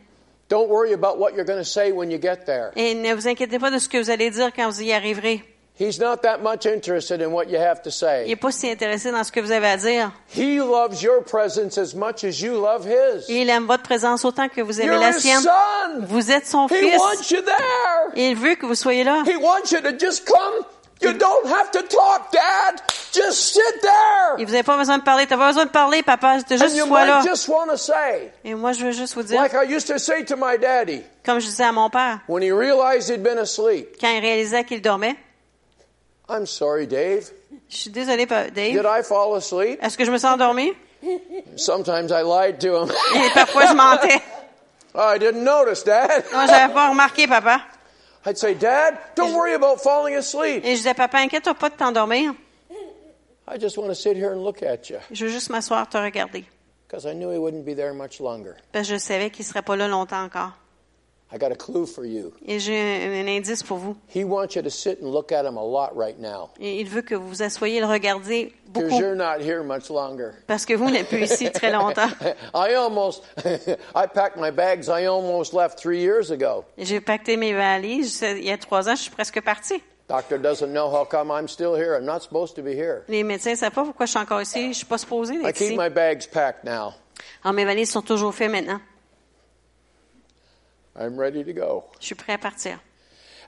Don't 0.50 0.68
worry 0.68 0.92
about 0.94 1.18
what 1.18 1.32
you're 1.34 1.46
going 1.46 1.60
to 1.60 1.64
say 1.64 1.92
when 1.94 2.12
you 2.12 2.18
get 2.22 2.46
there. 2.46 2.72
Et 2.76 2.94
ne 2.94 3.14
vous 3.14 3.28
inquiétez 3.28 3.58
pas 3.58 3.72
de 3.72 3.78
ce 3.80 3.88
que 3.88 3.98
vous 3.98 4.10
allez 4.10 4.30
dire 4.30 4.52
quand 4.54 4.70
vous 4.70 4.82
y 4.82 4.92
arriverez. 4.92 5.42
He's 5.80 5.98
not 6.00 6.18
that 6.24 6.40
much 6.40 6.66
interested 6.66 7.22
in 7.22 7.32
what 7.32 7.46
you 7.50 7.58
have 7.58 7.82
to 7.84 7.90
Il 7.90 7.94
say. 7.94 8.26
n'est 8.28 8.36
pas 8.36 8.52
si 8.52 8.70
intéressé 8.70 9.12
dans 9.12 9.24
ce 9.24 9.32
que 9.32 9.40
vous 9.40 9.52
avez 9.52 9.68
à 9.68 9.78
dire. 9.78 10.12
He 10.36 10.58
loves 10.60 11.02
your 11.02 11.24
presence 11.24 11.78
as 11.78 11.96
much 11.96 12.24
as 12.26 12.42
you 12.42 12.54
love 12.62 12.86
his. 12.86 13.26
Il 13.30 13.50
aime 13.50 13.66
votre 13.66 13.84
présence 13.84 14.26
autant 14.26 14.50
que 14.50 14.62
vous 14.62 14.80
aimez 14.82 14.92
You're 14.92 15.00
la 15.00 15.12
his 15.12 15.22
sienne. 15.22 15.40
son. 15.42 16.02
Vous 16.06 16.30
êtes 16.32 16.46
son 16.46 16.68
He 16.68 16.76
fils. 16.76 17.00
wants 17.00 17.32
you 17.32 17.42
there. 17.42 18.12
Il 18.16 18.36
veut 18.36 18.56
que 18.56 18.66
vous 18.66 18.76
soyez 18.76 19.04
là. 19.06 19.24
He 19.26 19.38
wants 19.38 19.72
you 19.72 19.80
to 19.82 19.98
just 19.98 20.26
come. 20.28 20.66
You 21.02 21.14
don't 21.14 21.48
have 21.48 21.72
to 21.72 21.82
talk, 21.84 22.32
Dad. 22.32 22.82
Just 23.12 23.54
sit 23.54 23.82
there. 23.82 24.38
Et 24.40 24.46
vous 24.46 24.52
n'avez 24.52 24.64
pas 24.64 24.78
besoin 24.78 25.00
de 25.00 25.04
parler. 25.04 25.26
Tu 25.26 25.36
pas 25.36 25.48
besoin 25.48 25.66
de 25.66 25.72
parler, 25.72 26.04
papa. 26.04 26.36
And 26.38 26.58
juste 26.58 26.76
you 26.76 26.86
sois 26.86 27.06
là. 27.06 27.20
might 27.22 27.28
just 27.30 27.48
want 27.50 27.68
to 27.70 27.78
say, 27.78 28.32
Et 28.44 28.54
moi, 28.54 28.72
je 28.74 28.86
veux 28.86 28.92
juste 28.92 29.16
vous 29.16 29.24
dire, 29.24 29.42
like 29.42 29.54
I 29.54 29.64
used 29.74 29.88
to 29.88 29.98
say 29.98 30.24
to 30.26 30.36
my 30.38 30.58
daddy 30.60 31.02
comme 31.26 31.40
je 31.40 31.48
disais 31.48 31.64
à 31.64 31.72
mon 31.72 31.90
père, 31.90 32.20
when 32.28 32.42
he 32.44 32.52
realized 32.52 33.10
he'd 33.10 33.24
been 33.24 33.38
asleep, 33.40 33.98
quand 34.00 34.10
il 34.10 34.22
réalisait 34.22 34.64
qu'il 34.64 34.82
dormait, 34.82 35.16
I'm 36.30 36.46
sorry, 36.46 36.88
Dave. 36.88 37.30
je 37.70 37.76
suis 37.78 37.90
désolée, 37.90 38.26
pa- 38.26 38.46
Did 38.50 38.54
Dave. 38.82 39.00
I 39.00 39.04
fall 39.04 39.36
asleep? 39.36 39.84
Est-ce 39.84 39.98
que 39.98 40.06
je 40.06 40.12
me 40.12 40.18
suis 40.18 40.28
endormie? 40.28 40.74
Sometimes 41.58 42.12
I 42.12 42.22
lied 42.24 42.60
to 42.60 42.84
him. 42.84 42.92
Et 43.16 43.30
parfois, 43.34 43.66
je 43.66 43.74
mentais. 43.74 44.22
I 44.96 45.18
didn't 45.18 45.44
notice, 45.44 45.84
Dad. 45.84 46.24
J'avais 46.32 46.74
pas 46.74 46.90
remarqué, 46.90 47.28
papa. 47.28 47.62
I'd 48.26 48.38
say, 48.38 48.54
Dad, 48.54 48.98
don't 49.16 49.34
worry 49.34 49.54
about 49.56 49.82
falling 49.82 50.16
asleep. 50.16 50.64
Et 50.64 50.76
je 50.76 50.82
disais, 50.82 50.94
papa, 50.94 51.18
inquiète-toi 51.20 51.56
pas 51.56 51.70
de 51.70 51.76
t'endormir. 51.76 52.34
I 53.48 53.58
just 53.60 53.78
want 53.78 53.88
to 53.90 53.96
sit 53.96 54.16
here 54.16 54.32
and 54.32 54.44
look 54.44 54.62
at 54.64 54.90
you 54.90 54.98
Je 55.12 55.26
veux 55.26 55.32
juste 55.32 55.50
m'asseoir, 55.50 55.90
te 55.90 55.98
regarder. 55.98 56.46
because 56.88 57.06
I 57.06 57.14
knew 57.14 57.32
he 57.32 57.38
wouldn't 57.40 57.66
be 57.66 57.74
there 57.76 57.94
much 57.94 58.20
longer. 58.20 58.56
Parce 58.72 58.88
que 58.88 58.94
je 58.94 59.00
savais 59.00 59.30
qu'il 59.32 59.44
serait 59.46 59.62
pas 59.64 59.76
là 59.76 59.88
longtemps 59.88 60.24
encore. 60.24 60.52
I 61.34 61.38
got 61.38 61.52
a 61.52 61.56
clue 61.56 61.86
for 61.86 62.06
you. 62.06 62.34
Et 62.46 62.60
j'ai 62.60 62.78
un, 62.78 63.26
un 63.26 63.28
indice 63.28 63.64
pour 63.64 63.78
vous. 63.78 63.96
He 64.14 64.24
wants 64.26 64.56
you 64.56 64.62
to 64.62 64.70
sit 64.70 65.00
and 65.02 65.12
look 65.12 65.32
at 65.32 65.46
him 65.46 65.58
a 65.58 65.64
lot 65.64 65.96
right 65.96 66.20
now. 66.20 66.50
Et 66.60 66.82
il 66.82 66.90
veut 66.90 67.02
que 67.02 67.16
vous 67.16 67.30
vous 67.30 67.42
et 67.42 67.80
le 67.80 67.86
regardiez 67.86 68.54
Because 68.74 68.90
beaucoup. 68.90 69.02
you're 69.02 69.16
not 69.16 69.40
here 69.42 69.64
much 69.64 69.90
longer. 69.90 70.32
Parce 70.48 70.66
que 70.66 70.74
vous 70.74 70.90
n'êtes 70.90 71.08
plus 71.08 71.24
ici 71.24 71.50
très 71.52 71.72
longtemps. 71.74 72.10
I 72.54 72.74
almost, 72.76 73.24
I 73.96 74.08
packed 74.08 74.38
my 74.38 74.52
bags. 74.52 74.88
I 74.90 75.06
almost 75.08 75.54
left 75.54 75.80
three 75.80 76.00
years 76.02 76.32
ago. 76.32 76.66
J'ai 76.78 77.00
pacté 77.02 77.38
mes 77.38 77.54
valises. 77.54 78.22
Il 78.22 78.44
y 78.44 78.52
a 78.52 78.58
trois 78.58 78.90
ans, 78.90 78.96
je 78.96 79.04
suis 79.04 79.12
presque 79.12 79.42
partie. 79.42 79.82
Doctor 80.10 80.38
doesn't 80.38 80.74
know 80.74 80.90
how 80.90 81.06
come 81.06 81.32
I'm 81.32 81.48
still 81.48 81.74
here. 81.76 81.96
I'm 81.96 82.06
not 82.06 82.22
supposed 82.22 82.56
to 82.58 82.62
be 82.62 82.74
here. 82.76 83.04
Les 83.08 83.24
médecins 83.24 83.52
ne 83.52 83.56
savent 83.56 83.72
pas 83.74 83.86
pourquoi 83.86 84.06
je 84.06 84.12
suis 84.12 84.20
encore 84.20 84.42
ici. 84.42 84.74
Je 84.74 84.78
suis 84.80 84.86
pas 84.86 84.98
supposée 84.98 85.36
I 85.36 85.44
d'être 85.44 85.56
keep 85.56 85.68
ici. 85.68 85.78
my 85.78 85.90
bags 85.90 86.28
packed 86.28 86.66
now. 86.66 86.94
Alors, 87.44 87.54
mes 87.54 87.64
valises 87.64 87.90
sont 87.92 88.02
toujours 88.02 88.34
faites 88.34 88.52
maintenant. 88.52 88.82
I'm 90.96 91.18
ready 91.18 91.44
to 91.44 91.54
go. 91.54 91.84
Je 92.00 92.08
suis 92.08 92.16
prêt 92.16 92.34
à 92.34 92.38
partir. 92.38 92.80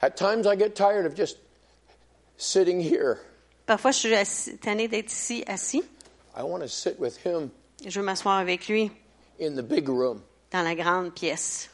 At 0.02 0.12
times 0.16 0.46
I 0.46 0.58
get 0.58 0.76
tired 0.76 1.06
of 1.06 1.16
just 1.16 1.38
sitting 2.38 2.80
here. 2.80 3.18
Parfois, 3.66 3.92
je 3.92 3.98
suis 4.00 4.16
assis- 4.16 4.58
tannée 4.58 4.88
d'être 4.88 5.12
ici, 5.12 5.44
assis. 5.48 5.84
I 6.36 6.44
want 6.44 6.60
to 6.62 6.68
sit 6.68 7.00
with 7.00 7.18
him 7.26 7.50
Je 7.86 8.00
veux 8.00 8.06
m'asseoir 8.06 8.38
avec 8.40 8.68
lui 8.68 8.92
in 9.42 9.56
the 9.56 9.62
big 9.64 9.88
room. 9.88 10.22
dans 10.52 10.64
la 10.64 10.76
grande 10.76 11.14
pièce. 11.14 11.70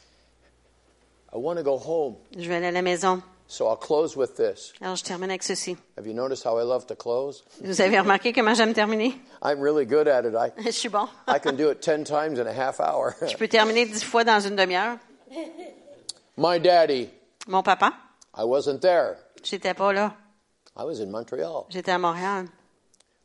I 1.32 1.36
want 1.36 1.56
to 1.56 1.62
go 1.62 1.76
home. 1.78 2.16
Je 2.36 2.48
vais 2.48 2.56
aller 2.56 2.66
à 2.66 2.72
la 2.72 2.82
maison. 2.82 3.22
So 3.46 3.66
I'll 3.68 3.76
close 3.76 4.16
with 4.16 4.36
this. 4.36 4.72
Alors, 4.80 4.94
je 4.96 5.02
termine 5.02 5.30
avec 5.30 5.42
ceci. 5.42 5.76
Have 5.98 6.06
you 6.06 6.14
noticed 6.14 6.44
how 6.44 6.56
I 6.58 6.62
love 6.64 6.86
to 6.86 6.94
close? 6.94 7.42
Vous 7.64 7.80
avez 7.80 7.98
remarqué 7.98 8.32
comment 8.32 8.54
j'aime 8.54 8.72
terminer? 8.74 9.20
I'm 9.42 9.60
really 9.60 9.84
good 9.86 10.06
at 10.06 10.24
it. 10.24 10.34
I, 10.36 10.52
Je 10.64 10.70
suis 10.70 10.88
bon. 10.88 11.08
I 11.26 11.38
can 11.40 11.52
do 11.56 11.68
it 11.70 11.80
10 11.80 12.04
times 12.04 12.38
in 12.38 12.46
a 12.46 12.52
half 12.52 12.78
hour. 12.80 13.14
Je 13.26 13.36
peux 13.36 13.48
terminer 13.48 13.86
dix 13.86 14.04
fois 14.04 14.22
dans 14.24 14.38
une 14.40 14.54
demi-heure. 14.54 14.98
My 16.36 16.58
daddy, 16.58 17.10
Mon 17.48 17.62
papa, 17.62 17.92
I 18.34 18.44
wasn't 18.44 18.80
there. 18.80 19.16
j'étais 19.42 19.74
pas 19.74 19.92
là. 19.92 20.14
I 20.76 20.84
was 20.84 21.00
in 21.00 21.10
Montreal. 21.10 21.66
J'étais 21.68 21.92
à 21.92 21.98
Montréal. 21.98 22.46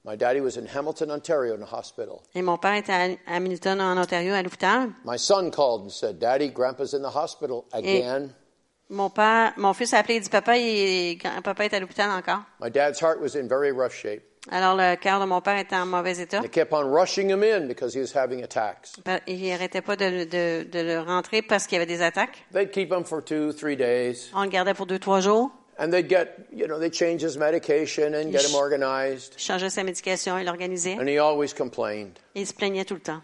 My 0.03 0.15
daddy 0.15 0.39
was 0.39 0.55
in 0.57 0.67
Hamilton, 0.67 1.09
Ontario, 1.11 1.55
in 1.55 1.63
a 1.63 1.65
hospital. 1.65 2.21
Et 2.35 2.43
mon 2.43 2.57
père 2.57 2.75
était 2.75 2.93
à 2.93 3.07
Hamilton, 3.35 3.81
en 3.81 3.97
Ontario, 3.97 4.33
à 4.33 4.43
l'hôpital. 4.43 4.89
My 5.03 5.17
son 5.17 5.49
called 5.49 5.81
and 5.85 5.89
said, 5.91 6.19
Daddy, 6.19 6.49
Grandpa's 6.49 6.93
in 6.93 7.01
the 7.01 7.09
hospital 7.15 7.65
again. 7.73 8.25
Et 8.25 8.93
Mon 8.93 9.09
père, 9.09 9.53
mon 9.57 9.73
fils 9.73 9.93
a 9.95 9.99
appelé 9.99 10.17
et 10.17 10.19
dit, 10.19 10.29
papa, 10.29 10.57
il, 10.57 11.17
grand-papa 11.17 11.65
est 11.65 11.73
à 11.73 11.79
l'hôpital 11.79 12.11
encore. 12.11 12.43
My 12.61 12.69
dad's 12.69 12.99
heart 13.01 13.19
was 13.19 13.35
in 13.35 13.47
very 13.47 13.71
rough 13.71 13.93
shape. 13.93 14.21
Alors, 14.51 14.75
le 14.75 14.95
cœur 14.95 15.19
de 15.19 15.25
mon 15.25 15.41
père 15.41 15.57
était 15.57 15.75
en 15.75 15.85
mauvais 15.85 16.19
état. 16.19 16.39
They 16.41 16.49
kept 16.49 16.71
on 16.71 16.83
rushing 16.91 17.29
him 17.29 17.43
in 17.43 17.67
because 17.67 17.95
he 17.95 17.99
was 17.99 18.15
having 18.15 18.43
attacks. 18.43 18.93
Il 19.27 19.47
n'arrêtait 19.49 19.81
pas 19.81 19.95
de, 19.95 20.05
le- 20.05 20.25
de, 20.25 20.67
de 20.71 20.79
le 20.81 20.99
rentrer 21.01 21.41
parce 21.41 21.65
qu'il 21.65 21.77
y 21.77 21.81
avait 21.81 21.85
des 21.87 22.01
attaques. 22.01 22.45
They'd 22.53 22.71
keep 22.71 22.91
him 22.91 23.03
for 23.03 23.23
two, 23.23 23.51
three 23.53 23.75
days. 23.75 24.29
On 24.35 24.43
le 24.43 24.49
gardait 24.49 24.73
pour 24.75 24.85
deux, 24.85 24.99
trois 24.99 25.19
jours. 25.19 25.49
And 25.77 25.89
they'd 25.89 26.07
get, 26.07 26.29
you 26.53 26.67
know, 26.67 26.79
they'd 26.79 26.93
change 26.93 27.21
his 27.21 27.37
medication 27.37 28.13
and 28.13 28.31
get 28.31 28.43
him 28.47 28.55
organized. 28.55 29.33
Il 29.37 29.41
changeait 29.43 29.69
sa 29.69 29.83
médication, 29.83 30.37
il 30.37 30.45
l'organisait. 30.45 30.97
And 30.99 31.07
he 31.07 31.17
always 31.19 31.53
complained. 31.53 32.17
Et 32.35 32.41
il 32.41 32.47
se 32.47 32.53
plaignait 32.53 32.85
tout 32.85 32.93
le 32.93 33.01
temps. 33.01 33.21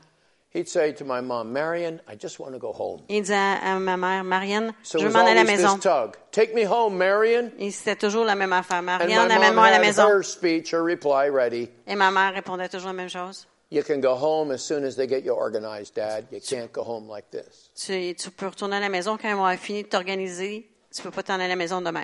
He'd 0.54 0.68
say 0.68 0.92
to 0.96 1.06
my 1.06 1.22
mom, 1.22 1.54
Marion, 1.54 2.02
I 2.10 2.16
just 2.22 2.38
want 2.40 2.52
to 2.54 2.60
go 2.60 2.74
home. 2.74 3.02
Il 3.08 3.22
disait 3.22 3.36
à, 3.36 3.80
ma 3.80 3.96
mère, 3.96 4.24
Marianne, 4.26 4.74
So 4.84 5.00
je 5.00 5.06
veux 5.06 5.14
m'en 5.14 5.20
aller 5.20 5.32
à 5.32 5.36
la 5.36 5.44
maison. 5.46 5.78
tug. 5.78 6.12
Take 6.32 6.54
me 6.54 6.66
home, 6.66 6.98
Marion. 6.98 7.52
Et 7.58 7.72
c'était 7.72 7.96
toujours 7.96 8.26
la 8.26 8.36
même 8.36 8.52
affaire. 8.52 8.82
Marianne, 8.82 9.32
amène-moi 9.32 9.66
à 9.66 9.72
la 9.72 9.80
maison. 9.80 10.04
her 10.08 10.24
speech, 10.24 10.74
her 10.74 10.84
reply 10.84 11.30
ready. 11.30 11.70
Et 11.88 11.96
ma 11.96 12.12
mère 12.12 12.34
répondait 12.34 12.68
toujours 12.68 12.88
la 12.88 12.94
même 12.94 13.10
chose. 13.10 13.48
You 13.72 13.84
can 13.84 14.00
go 14.02 14.14
home 14.16 14.52
as 14.52 14.58
soon 14.58 14.84
as 14.84 14.96
they 14.98 15.08
get 15.08 15.22
you 15.22 15.34
organized, 15.34 15.96
Dad. 15.96 16.26
You 16.30 16.42
can't 16.42 16.70
go 16.74 16.82
home 16.84 17.08
like 17.10 17.32
this. 17.32 17.72
Tu, 17.74 18.14
tu 18.16 18.30
peux 18.32 18.48
retourner 18.48 18.76
à 18.76 18.80
la 18.82 18.90
maison 18.90 19.18
quand 19.18 19.30
ils 19.30 19.36
vont 19.36 19.48
fini 19.58 19.84
de 19.84 19.88
t'organiser. 19.88 20.68
Tu 20.94 21.02
peux 21.02 21.12
pas 21.12 21.24
t'en 21.24 21.36
aller 21.36 21.46
à 21.46 21.48
la 21.48 21.56
maison 21.56 21.80
demain. 21.80 22.04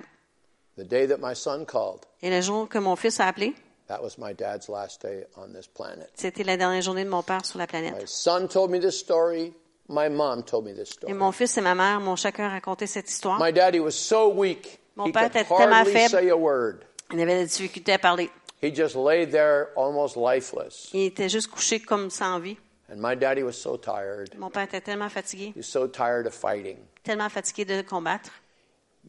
The 0.78 0.84
day 0.88 1.06
that 1.08 1.18
my 1.20 1.36
son 1.36 1.66
called, 1.66 2.06
Et 2.22 2.30
le 2.30 2.40
jour 2.40 2.70
que 2.70 2.78
mon 2.78 2.96
fils 2.96 3.20
a 3.20 3.26
appelé, 3.28 3.54
that 3.88 4.02
was 4.02 4.18
my 4.18 4.34
dad's 4.34 4.68
last 4.70 5.02
day 5.02 5.26
on 5.36 5.54
this 5.54 5.68
planet. 5.68 6.10
c'était 6.16 6.44
la 6.44 6.58
dernière 6.58 6.82
journée 6.82 7.04
de 7.04 7.10
mon 7.10 7.24
père 7.24 7.46
sur 7.46 7.58
la 7.58 7.66
My 7.66 7.68
planète. 7.68 8.08
son 8.08 8.48
told 8.48 8.72
me 8.72 8.80
this 8.80 8.98
story. 9.00 9.54
My 9.90 10.10
mom 10.10 10.44
told 10.44 10.66
me 10.66 10.74
this 10.74 10.90
Et 10.90 10.94
story. 10.94 11.14
mon 11.14 11.32
fils 11.32 11.58
et 11.58 11.62
ma 11.62 11.74
mère 11.74 12.02
m'ont 12.02 12.18
chacun 12.18 12.50
raconté 12.50 12.88
cette 12.88 13.10
histoire. 13.10 13.40
My 13.40 13.54
daddy 13.54 13.80
was 13.80 13.92
so 13.92 14.30
weak, 14.34 14.80
Mon 14.98 15.12
père 15.12 15.28
était 15.28 15.46
tellement 15.46 15.76
hardly 15.78 15.94
faible. 15.94 16.10
say 16.10 16.30
a 16.30 16.36
word. 16.38 16.80
Il 17.14 17.22
avait 17.22 17.38
des 17.40 17.46
difficultés 17.46 17.94
à 17.94 18.00
parler. 18.00 18.30
He 18.62 18.74
just 18.76 18.96
lay 18.96 19.26
there 19.26 19.68
almost 19.78 20.18
lifeless. 20.18 20.90
Il 20.94 21.06
était 21.06 21.30
juste 21.30 21.48
couché 21.50 21.80
comme 21.80 22.10
sans 22.10 22.40
vie. 22.40 22.58
And 22.92 22.98
my 22.98 23.16
daddy 23.16 23.44
was 23.44 23.54
so 23.54 23.78
tired. 23.78 24.34
Mon 24.38 24.50
père 24.50 24.64
était 24.64 24.82
tellement 24.82 25.10
fatigué, 25.10 25.54
He 25.56 25.60
was 25.60 25.64
so 25.64 25.88
tired 25.88 26.26
of 26.28 26.34
fighting. 26.34 26.78
tellement 27.04 27.30
fatigué 27.30 27.64
de 27.64 27.82
combattre. 27.82 28.32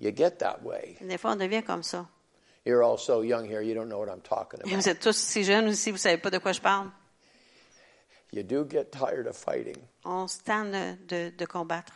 You 0.00 0.12
get 0.14 0.38
that 0.38 0.60
way. 0.62 0.96
Des 1.00 1.18
fois, 1.18 1.32
on 1.32 1.36
devient 1.36 1.62
comme 1.64 1.82
ça. 1.82 2.06
You're 2.68 2.82
all 2.82 2.98
so 2.98 3.22
young 3.22 3.46
here, 3.48 3.62
you 3.62 3.72
don't 3.72 3.88
know 3.88 3.98
what 3.98 4.10
I'm 4.10 4.20
talking 4.20 4.60
Et 4.60 4.64
about. 4.64 4.76
vous 4.82 4.88
êtes 4.90 5.00
tous 5.00 5.16
si 5.16 5.42
jeunes 5.42 5.68
aussi, 5.68 5.90
vous 5.90 5.96
savez 5.96 6.18
pas 6.18 6.28
de 6.30 6.36
quoi 6.36 6.52
je 6.52 6.60
parle. 6.60 6.90
You 8.30 8.42
do 8.42 8.66
get 8.68 8.92
tired 8.92 9.26
of 9.26 9.38
fighting. 9.38 9.78
On 10.04 10.28
se 10.28 10.42
tanne 10.42 10.72
de, 10.72 10.96
de, 11.06 11.30
de 11.30 11.46
combattre. 11.46 11.94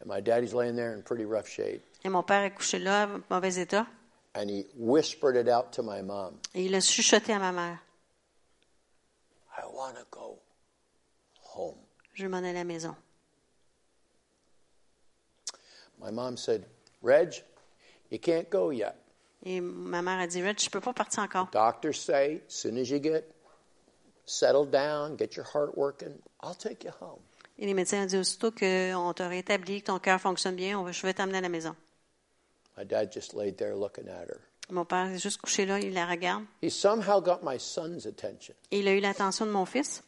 And 0.00 0.06
my 0.06 0.22
daddy's 0.22 0.54
laying 0.54 0.74
there 0.74 0.94
in 0.94 1.02
pretty 1.02 1.26
rough 1.26 1.46
shape. 1.46 1.82
Et 2.02 2.08
mon 2.08 2.22
père 2.22 2.44
est 2.44 2.52
couché 2.52 2.78
là, 2.78 3.08
en 3.08 3.20
mauvais 3.28 3.58
état. 3.58 3.86
And 4.34 4.48
he 4.48 4.64
whispered 4.74 5.36
it 5.36 5.50
out 5.50 5.70
to 5.72 5.82
my 5.82 6.00
mom 6.00 6.38
Et 6.54 6.64
il 6.64 6.74
a 6.74 6.80
chuchoté 6.80 7.34
à 7.34 7.38
ma 7.38 7.52
mère. 7.52 7.78
I 9.58 9.66
want 9.70 9.96
to 9.96 10.06
go 10.10 10.38
home. 11.42 11.76
Je 12.14 12.26
m'en 12.26 12.38
aller 12.38 12.50
à 12.50 12.52
la 12.54 12.64
maison. 12.64 12.96
My 16.00 16.10
mom 16.10 16.38
said, 16.38 16.64
Reg, 17.02 17.34
you 18.08 18.18
can't 18.18 18.48
go 18.48 18.70
yet. 18.70 18.96
Et 19.44 19.60
ma 19.60 20.02
mère 20.02 20.18
a 20.18 20.26
dit, 20.26 20.42
Rich, 20.42 20.64
je 20.66 20.70
peux 20.70 20.80
pas 20.80 20.92
partir 20.92 21.22
encore. 21.22 21.48
Doctors 21.52 21.94
say, 21.96 22.42
as 22.46 22.52
soon 22.52 22.76
as 22.76 22.90
you 22.90 22.98
get 23.02 23.24
settled 24.26 24.70
down, 24.70 25.16
get 25.16 25.34
your 25.36 25.46
heart 25.54 25.76
working, 25.76 26.14
I'll 26.42 26.54
take 26.54 26.84
you 26.84 26.92
home. 27.00 27.20
Et 27.58 27.66
les 27.66 27.74
médecins 27.74 28.02
ont 28.02 28.06
dit, 28.06 28.16
aussitôt 28.18 28.50
qu'on 28.50 29.12
t'a 29.14 29.28
rétabli, 29.28 29.80
que 29.80 29.86
ton 29.86 29.98
cœur 29.98 30.20
fonctionne 30.20 30.56
bien, 30.56 30.78
on 30.78 30.82
va- 30.84 30.92
je 30.92 31.02
vais 31.06 31.14
t'amener 31.14 31.38
à 31.38 31.40
la 31.42 31.48
maison. 31.48 31.74
My 32.76 32.84
dad 32.84 33.12
just 33.12 33.34
laid 33.34 33.56
there 33.56 33.74
looking 33.74 34.08
at 34.08 34.26
her. 34.28 34.40
Mon 34.70 34.84
père 34.84 35.06
est 35.10 35.18
juste 35.18 35.40
couché 35.40 35.66
là, 35.66 35.78
il 35.80 35.92
la 35.92 36.06
regarde. 36.06 36.44
He 36.62 36.70
somehow 36.70 37.20
got 37.20 37.40
my 37.42 37.58
son's 37.58 38.06
attention. 38.06 38.54
Et 38.70 38.80
il 38.80 38.88
a 38.88 38.94
eu 38.94 39.00
l'attention 39.00 39.44
de 39.46 39.50
mon 39.50 39.66
fils. 39.66 40.02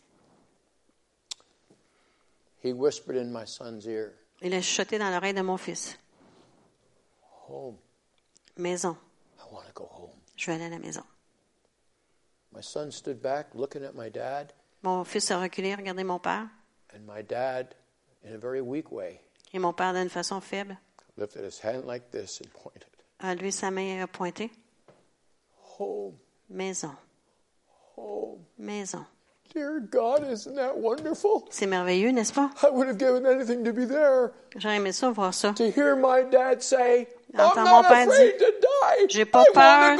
He 2.62 2.72
whispered 2.72 3.16
in 3.16 3.32
my 3.32 3.44
son's 3.46 3.86
ear, 3.86 4.12
Il 4.40 4.54
a 4.54 4.60
chuchoté 4.62 4.98
dans 4.98 5.10
l'oreille 5.10 5.34
de 5.34 5.42
mon 5.42 5.56
fils. 5.56 5.98
Home. 7.48 7.76
Maison. 8.56 8.96
I 9.53 9.55
want 9.55 9.66
to 9.66 9.72
go 9.74 9.84
home. 9.92 10.11
Je 10.36 10.46
vais 10.46 10.55
aller 10.55 10.64
à 10.64 10.70
la 10.70 10.78
maison. 10.78 11.03
My 12.55 12.62
son 12.62 12.90
stood 12.90 13.20
back 13.20 13.48
looking 13.55 13.84
at 13.84 13.92
my 13.94 14.09
dad, 14.11 14.53
Mon 14.82 15.05
fils 15.05 15.30
a 15.30 15.38
reculé, 15.38 15.74
regardé 15.74 16.05
mon 16.05 16.18
père. 16.18 16.48
and 16.94 17.00
my 17.07 17.22
dad, 17.22 17.74
in 18.24 18.34
a 18.34 18.38
very 18.38 18.61
weak 18.61 18.90
way, 18.90 19.20
Et 19.53 19.59
mon 19.59 19.72
père, 19.72 19.92
d'une 19.92 20.09
façon 20.11 20.40
faible, 20.40 20.76
lifted 21.16 21.44
his 21.44 21.61
hand 21.62 21.84
like 21.86 22.11
this 22.11 22.40
and 22.40 22.50
pointed. 22.62 22.86
a 23.20 23.34
levé 23.34 23.50
sa 23.53 23.70
main 23.70 23.98
et 23.98 24.00
a 24.03 24.07
pointé. 24.07 24.50
Home, 25.78 26.14
Maison. 26.48 26.94
home. 27.96 28.44
Maison. 28.59 29.05
Dear 29.55 29.80
God, 29.80 30.26
isn't 30.30 30.55
that 30.55 30.78
wonderful? 30.78 31.46
C'est 31.50 31.66
merveilleux, 31.66 32.11
n'est-ce 32.11 32.32
pas? 32.32 32.50
I 32.62 32.70
would 32.70 32.88
have 32.88 32.96
given 32.98 33.26
anything 33.26 33.64
to 33.64 33.72
be 33.72 33.84
there. 33.86 34.32
J'aurais 34.57 34.76
aimé 34.76 34.92
ça, 34.92 35.11
voir 35.11 35.34
ça. 35.34 35.53
To 35.55 35.70
hear 35.70 35.94
my 35.94 36.22
dad 36.30 36.62
say, 36.62 37.07
Entends 37.38 37.64
mon 37.64 37.82
père 37.82 38.06
dire. 38.06 38.34
J'ai 39.08 39.24
pas 39.24 39.44
peur 39.54 39.96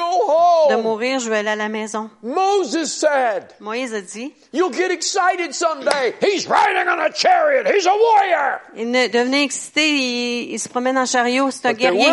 de 0.70 0.74
mourir, 0.76 1.18
je 1.18 1.30
vais 1.30 1.38
aller 1.38 1.48
à 1.50 1.56
la 1.56 1.68
maison. 1.70 2.10
Moses 2.22 2.92
said, 2.92 3.46
Moïse 3.60 3.94
a 3.94 4.00
dit, 4.02 4.34
You'll 4.52 4.72
get 4.72 4.90
excited 4.90 5.54
someday. 5.54 6.14
He's 6.20 6.46
riding 6.46 6.86
on 6.88 6.98
a 7.00 7.10
chariot. 7.12 7.66
He's 7.66 7.86
a 7.86 7.92
warrior. 7.94 8.60
il 8.76 8.90
ne 8.90 9.06
devenait 9.08 9.44
excité, 9.44 9.88
il, 9.88 10.52
il 10.52 10.58
se 10.58 10.68
promène 10.68 10.98
en 10.98 11.06
chariot, 11.06 11.50
c'est 11.50 11.66
un 11.66 11.72
guerrier. 11.72 12.10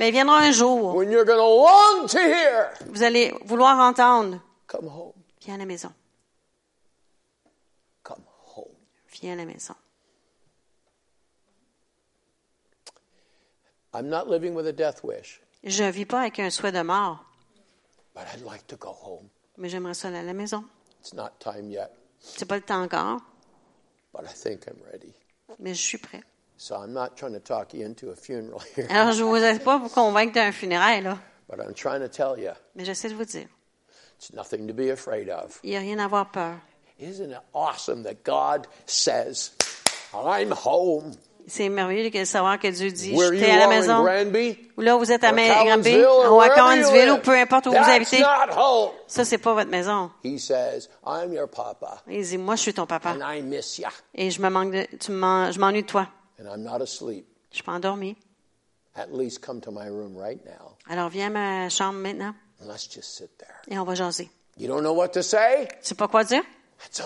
Mais 0.00 0.08
il 0.08 0.12
viendra 0.12 0.38
un 0.38 0.50
jour, 0.50 0.96
when 0.96 1.10
you're 1.12 1.24
going 1.24 1.36
to 1.38 1.42
long 1.44 2.06
to 2.08 2.18
hear, 2.18 2.70
vous 2.90 3.02
allez 3.04 3.32
vouloir 3.44 3.78
entendre, 3.78 4.40
Come 4.66 4.86
home. 4.88 5.12
viens 5.40 5.54
à 5.54 5.58
la 5.58 5.66
maison, 5.66 5.92
Come 8.02 8.22
home. 8.56 8.64
viens 9.20 9.34
à 9.34 9.36
la 9.36 9.44
maison. 9.44 9.74
I'm 13.94 14.08
not 14.08 14.28
living 14.28 14.54
with 14.54 14.66
a 14.66 14.72
death 14.72 15.02
wish, 15.04 15.40
Je 15.64 15.84
vis 15.84 16.04
pas 16.06 16.20
avec 16.20 16.38
un 16.38 16.50
souhait 16.50 16.72
de 16.72 16.82
mort, 16.82 17.24
but 18.14 18.24
I'd 18.34 18.44
like 18.44 18.66
to 18.68 18.76
go 18.76 18.90
home. 18.90 19.28
mais 19.56 19.68
j'aimerais 19.68 19.94
ça 19.94 20.08
aller 20.08 20.18
à 20.18 20.22
la 20.22 20.34
maison. 20.34 20.64
It's 21.00 21.14
not 21.14 21.30
time 21.40 21.70
yet, 21.70 21.90
C'est 22.20 22.46
pas 22.46 22.56
le 22.56 22.62
temps 22.62 22.82
encore, 22.82 23.20
but 24.12 24.24
I 24.24 24.34
think 24.34 24.66
I'm 24.66 24.78
ready. 24.92 25.12
mais 25.58 25.74
je 25.74 25.80
suis 25.82 25.98
prêt. 25.98 26.22
So 26.58 26.74
I'm 26.76 26.92
not 26.92 27.16
trying 27.16 27.34
to 27.34 27.40
talk 27.40 27.74
you 27.74 27.84
into 27.86 28.10
a 28.10 28.16
funeral 28.16 28.60
here, 28.76 28.86
Alors, 28.90 29.12
je 29.12 29.22
vous 29.22 29.36
aide 29.36 29.62
pas 29.62 29.78
vous 29.78 29.88
convaincre 29.90 30.32
d'un 30.34 30.52
funérail, 30.52 31.02
là, 31.02 31.18
but 31.48 31.58
I'm 31.60 31.74
trying 31.74 32.00
to 32.00 32.08
tell 32.08 32.38
you 32.38 32.52
mais 32.74 32.84
j'essaie 32.84 33.08
de 33.10 33.14
vous 33.14 33.24
dire, 33.24 33.48
it's 34.18 34.32
nothing 34.32 34.66
to 34.66 34.74
be 34.74 34.90
afraid 34.90 35.28
of. 35.30 35.60
il 35.62 35.70
n'y 35.70 35.76
a 35.76 35.80
rien 35.80 35.98
à 35.98 36.04
avoir 36.04 36.30
peur. 36.30 36.56
Isn't 36.98 37.30
it 37.30 37.40
awesome 37.54 38.02
that 38.04 38.24
God 38.24 38.66
says, 38.86 39.52
I'm 40.14 40.50
home? 40.50 41.12
C'est 41.48 41.68
merveilleux 41.68 42.10
de 42.10 42.24
savoir 42.24 42.58
que 42.58 42.66
Dieu 42.68 42.90
dit, 42.90 43.14
Where 43.14 43.32
j'étais 43.32 43.50
à 43.52 43.58
la 43.58 43.68
maison. 43.68 44.02
Granby, 44.02 44.58
Ou 44.76 44.80
là, 44.80 44.96
vous 44.96 45.12
êtes 45.12 45.22
à 45.22 45.30
Granby, 45.32 45.96
ou 46.30 46.40
à 46.40 46.48
Collinsville, 46.50 47.10
ou 47.12 47.18
peu 47.18 47.38
importe 47.38 47.66
où 47.66 47.70
vous 47.70 47.76
habitez. 47.76 48.22
Ça, 49.06 49.24
c'est 49.24 49.38
pas 49.38 49.54
votre 49.54 49.70
maison. 49.70 50.10
He 50.24 50.38
says, 50.38 50.88
I'm 51.06 51.32
your 51.32 51.48
papa, 51.48 52.02
Il 52.08 52.22
dit, 52.24 52.36
moi, 52.38 52.56
je 52.56 52.62
suis 52.62 52.74
ton 52.74 52.86
papa. 52.86 53.10
and 53.12 53.20
I 53.22 53.42
miss 53.42 53.78
ya, 53.78 53.90
Et 54.14 54.30
je 54.30 54.42
me 54.42 54.48
manque 54.50 54.72
de, 54.72 54.86
tu 54.98 55.12
m'en- 55.12 55.52
je 55.52 55.60
m'ennuie 55.60 55.82
de 55.82 55.86
toi. 55.86 56.08
and 56.40 56.46
I'm 56.52 56.62
not 56.62 56.82
asleep. 56.82 57.26
Je 57.50 57.56
suis 57.56 57.64
pas 57.64 57.72
endormi. 57.72 58.16
At 58.96 59.08
least 59.12 59.40
come 59.44 59.60
to 59.60 59.70
my 59.70 59.88
room 59.88 60.16
right 60.16 60.44
now, 60.44 60.76
Alors, 60.88 61.10
viens 61.10 61.26
à 61.28 61.30
ma 61.64 61.68
chambre 61.68 61.98
maintenant 62.00 62.34
and 62.60 62.66
let's 62.66 62.88
just 62.90 63.16
sit 63.16 63.36
there. 63.38 63.54
et 63.68 63.78
on 63.78 63.84
va 63.84 63.94
jaser. 63.94 64.28
You 64.58 64.66
don't 64.68 64.80
know 64.80 64.94
what 64.94 65.08
to 65.08 65.22
say? 65.22 65.68
Tu 65.82 65.88
sais 65.88 65.94
pas 65.94 66.08
quoi 66.08 66.24
dire? 66.24 66.42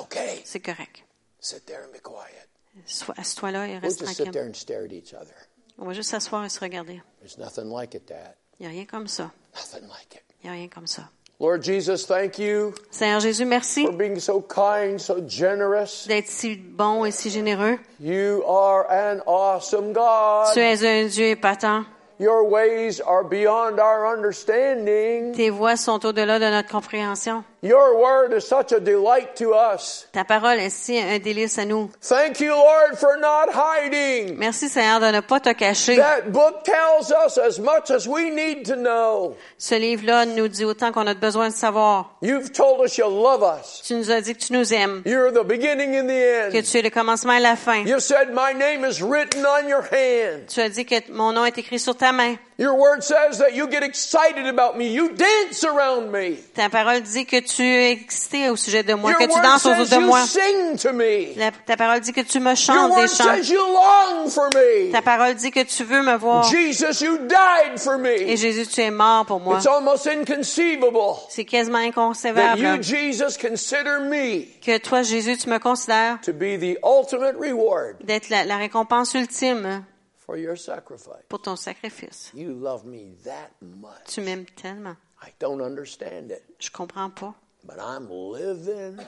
Okay. 0.01 0.41
C'est 0.45 0.61
correct. 0.61 1.05
Sit 1.41 1.66
there 1.66 1.80
and 1.84 1.93
be 1.93 2.01
quiet. 2.01 2.47
Sois, 2.87 3.14
assis-toi 3.18 3.51
là 3.51 3.66
et 3.66 3.72
We'll 3.72 3.81
reste 3.81 4.01
just 4.01 4.11
sit 4.12 4.16
tranquille. 4.24 4.33
there 4.33 4.47
and 4.49 4.55
stare 4.55 4.85
at 4.85 4.93
each 4.93 5.14
other. 5.14 5.35
On 5.78 5.87
va 5.87 5.93
juste 5.93 6.11
s'asseoir 6.11 6.45
et 6.45 6.49
se 6.49 6.61
regarder. 6.61 7.01
There's 7.20 7.39
nothing 7.39 7.70
like 7.72 7.95
it, 7.95 8.07
Dad. 8.09 8.35
Il 8.59 8.66
n'y 8.66 8.66
a 8.66 8.70
rien 8.70 8.85
comme 8.87 9.07
ça. 9.09 9.31
Nothing 9.55 9.89
like 9.89 10.14
it. 10.14 10.22
Il 10.43 10.51
n'y 10.51 10.51
a 10.51 10.53
rien 10.61 10.68
comme 10.68 10.87
ça. 10.87 11.03
Lord 11.41 11.62
Jesus, 11.62 12.05
thank 12.07 12.39
you 12.39 12.74
Seigneur 12.91 13.18
Jésus, 13.20 13.47
merci 13.47 13.87
for 13.87 13.95
being 13.97 14.18
so 14.20 14.43
kind, 14.43 14.99
so 15.01 15.22
generous. 15.26 16.07
d'être 16.07 16.28
si 16.28 16.57
bon 16.57 17.07
et 17.07 17.11
si 17.11 17.31
généreux. 17.31 17.78
You 17.99 18.43
are 18.47 18.85
an 18.91 19.20
awesome 19.26 19.95
God. 19.95 20.53
Tu 20.53 20.61
es 20.61 20.85
un 20.85 21.07
Dieu 21.09 21.28
épatant. 21.28 21.87
Your 22.18 22.45
ways 22.47 23.01
are 23.01 23.24
beyond 23.24 23.78
our 23.78 24.05
understanding. 24.14 25.33
Tes 25.33 25.49
voix 25.49 25.76
sont 25.76 26.05
au-delà 26.05 26.39
de 26.39 26.45
notre 26.45 26.68
compréhension. 26.68 27.43
Your 27.62 28.00
word 28.00 28.32
is 28.32 28.48
such 28.48 28.72
a 28.72 28.80
delight 28.80 29.36
to 29.36 29.52
us. 29.52 30.06
Ta 30.12 30.24
parole 30.24 30.58
est 30.61 30.70
si 30.70 30.98
un 30.98 31.18
délice 31.18 31.58
à 31.58 31.66
nous. 31.66 31.90
Thank 32.00 32.40
you, 32.40 32.52
Lord, 32.54 32.96
for 32.98 33.18
not 33.18 33.50
hiding. 33.52 34.38
Merci 34.38 34.70
Seigneur 34.70 34.98
de 35.00 35.12
ne 35.16 35.20
pas 35.20 35.40
te 35.40 35.52
cacher. 35.52 35.96
That 35.96 36.32
book 36.32 36.64
tells 36.64 37.12
us 37.12 37.36
as 37.36 37.58
much 37.58 37.90
as 37.90 38.08
we 38.08 38.30
need 38.30 38.64
to 38.64 38.76
know. 38.76 39.36
Ce 39.58 39.74
livre-là 39.74 40.24
nous 40.24 40.48
dit 40.48 40.64
autant 40.64 40.90
qu'on 40.90 41.06
a 41.06 41.12
besoin 41.12 41.50
de 41.50 41.54
savoir. 41.54 42.16
You've 42.22 42.50
told 42.52 42.80
us 42.82 42.96
you 42.96 43.04
love 43.06 43.42
us. 43.42 43.82
Tu 43.86 43.94
nous 43.94 44.11
as 44.11 44.22
dit 44.22 44.34
que 44.34 44.40
tu 44.42 44.54
nous 44.54 44.72
aimes, 44.72 45.02
You're 45.04 45.30
the 45.30 45.44
beginning 45.46 45.94
and 45.96 46.06
the 46.08 46.50
que 46.52 46.58
end. 46.58 46.62
tu 46.64 46.78
es 46.78 46.82
le 46.82 46.88
commencement 46.90 47.34
et 47.34 47.40
la 47.40 47.56
fin. 47.56 47.84
You 47.84 48.00
said, 48.00 48.30
My 48.32 48.54
name 48.54 48.86
is 48.86 49.02
written 49.02 49.44
on 49.44 49.68
your 49.68 49.82
hand. 49.82 50.46
Tu 50.48 50.61
as 50.62 50.70
dit 50.70 50.86
que 50.86 50.94
mon 51.12 51.32
nom 51.34 51.44
est 51.44 51.58
écrit 51.58 51.78
sur 51.78 51.94
ta 51.94 52.12
main. 52.12 52.36
Your 52.61 52.74
word 52.74 53.02
says 53.02 53.38
that 53.38 53.54
you 53.54 53.66
get 53.68 53.82
excited 53.82 54.46
about 54.46 54.76
me. 54.76 54.92
You 54.92 55.14
dance 55.14 55.64
around 55.64 56.12
me. 56.12 56.36
Ta 56.54 56.68
parole 56.68 57.00
dit 57.00 57.24
que 57.24 57.40
tu 57.40 57.62
es 57.62 57.92
excité 57.92 58.50
au 58.50 58.56
sujet 58.56 58.82
de 58.82 58.92
moi, 58.92 59.12
Your 59.12 59.18
que 59.18 59.26
tu 59.28 59.40
danses 59.40 59.64
autour 59.64 59.86
de 59.86 59.98
moi. 60.04 60.20
you 60.20 60.26
sing 60.26 60.76
to 60.76 60.92
me. 60.92 61.34
La- 61.36 61.52
ta 61.52 61.78
parole 61.78 62.00
dit 62.00 62.12
que 62.12 62.20
tu 62.20 62.38
me 62.38 62.54
chantes 62.54 62.94
des 62.94 63.08
chants. 63.08 63.34
says 63.34 63.48
you 63.48 63.62
long 63.66 64.28
for 64.28 64.50
me. 64.54 64.92
Ta 64.92 65.00
parole 65.00 65.36
dit 65.36 65.50
que 65.50 65.64
tu 65.64 65.84
veux 65.84 66.02
me 66.02 66.18
voir. 66.18 66.44
Jesus, 66.50 67.00
you 67.00 67.16
died 67.26 67.80
for 67.80 67.98
Et. 68.06 68.36
Jésus, 68.36 68.66
tu 68.66 68.82
es 68.82 68.90
mort 68.90 69.24
pour 69.24 69.40
moi. 69.40 69.56
It's 69.56 69.66
almost 69.66 70.06
inconceivable 70.06 71.16
C'est 71.30 71.46
quasiment 71.46 71.78
that 71.78 71.86
inconcevable 71.86 72.61
you, 72.61 72.82
Jesus, 72.82 73.38
consider 73.38 74.00
me 74.00 74.46
que 74.61 74.76
toi, 74.76 75.02
Jésus, 75.02 75.38
tu 75.38 75.48
me 75.48 75.58
considères 75.58 76.20
to 76.20 76.34
be 76.34 76.58
the 76.58 76.78
ultimate 76.84 77.36
reward 77.40 77.96
d'être 78.04 78.28
la, 78.28 78.44
la 78.44 78.58
récompense 78.58 79.14
ultime 79.14 79.82
for 80.31 80.37
your 80.39 80.57
sacrifice. 80.57 81.24
pour 81.28 81.41
ton 81.43 81.57
sacrifice. 81.57 82.31
You 82.35 82.53
love 82.53 82.85
me 82.85 83.14
that 83.24 83.51
much. 83.61 84.05
Tu 84.07 84.20
m'aimes 84.20 84.47
tellement. 84.55 84.97
I 85.20 85.31
don't 85.41 85.61
understand 85.61 86.31
it, 86.31 86.43
Je 86.61 86.70
comprends 86.70 87.11
pas. 87.11 87.35
but 87.64 87.78
I'm 87.81 88.09
living, 88.09 89.01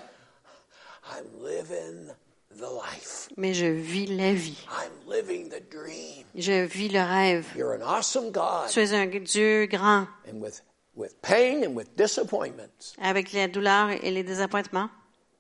I'm 1.07 1.27
living 1.41 2.11
the 2.51 2.69
life. 2.69 3.29
Mais 3.37 3.55
je 3.55 3.67
vis 3.67 4.07
la 4.09 4.33
vie. 4.35 4.59
I'm 4.69 4.91
living 5.09 5.49
the 5.49 5.61
dream. 5.71 6.25
Je 6.35 6.67
vis 6.67 6.89
le 6.89 7.01
rêve. 7.01 7.47
You're 7.57 7.75
an 7.75 7.83
awesome 7.83 8.33
God. 8.33 8.69
Tu 8.71 8.81
es 8.81 8.93
un 8.93 9.07
Dieu 9.07 9.67
grand, 9.67 10.09
And 10.29 10.41
with, 10.43 10.61
with 10.97 11.15
pain 11.23 11.63
and 11.65 11.77
with 11.77 11.97
disappointments, 11.97 12.95
avec 13.01 13.33
la 13.33 13.47
douleur 13.47 13.91
et 13.91 14.11
les 14.11 14.25
désappointements. 14.25 14.91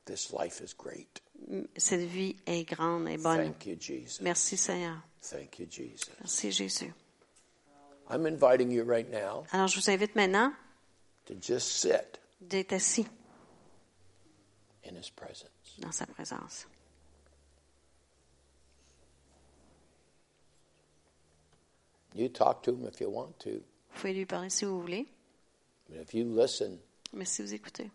this 0.06 0.32
life 0.32 0.60
is 0.62 0.72
great. 0.76 1.20
Cette 1.76 2.00
vie 2.08 2.36
est 2.46 2.64
grande 2.68 3.08
et 3.08 3.18
bonne. 3.18 3.52
Thank 3.52 3.66
you, 3.66 3.76
Jesus. 3.78 4.22
Merci 4.22 4.56
Seigneur. 4.56 4.96
Thank 5.22 5.58
you, 5.60 5.66
Jesus. 5.66 6.10
Merci 6.20 6.50
Jésus. 6.50 6.92
I'm 8.10 8.26
inviting 8.26 8.70
you 8.70 8.82
right 8.84 9.08
now 9.10 9.44
Alors 9.52 9.68
je 9.68 9.76
vous 9.80 9.88
invite 9.90 10.14
maintenant 10.16 10.52
to 11.26 11.34
just 11.40 11.68
sit 11.80 12.18
d'être 12.40 12.72
assis 12.72 13.06
in 14.84 14.96
His 14.96 15.10
presence. 15.10 15.48
dans 15.78 15.92
sa 15.92 16.06
présence. 16.06 16.66
You 22.14 22.28
talk 22.28 22.62
to 22.64 22.72
Him 22.72 22.84
if 22.86 23.00
you 23.00 23.08
want 23.10 23.38
to, 23.40 23.50
Vous 23.50 24.00
pouvez 24.00 24.12
lui 24.14 24.26
parler 24.26 24.50
si 24.50 24.64
vous 24.64 24.80
voulez, 24.80 25.06
but 25.88 25.98
if 26.00 26.14
you 26.14 26.24
listen, 26.24 26.78
mais 27.12 27.24
si 27.26 27.42
vous 27.42 27.54
écoutez, 27.54 27.90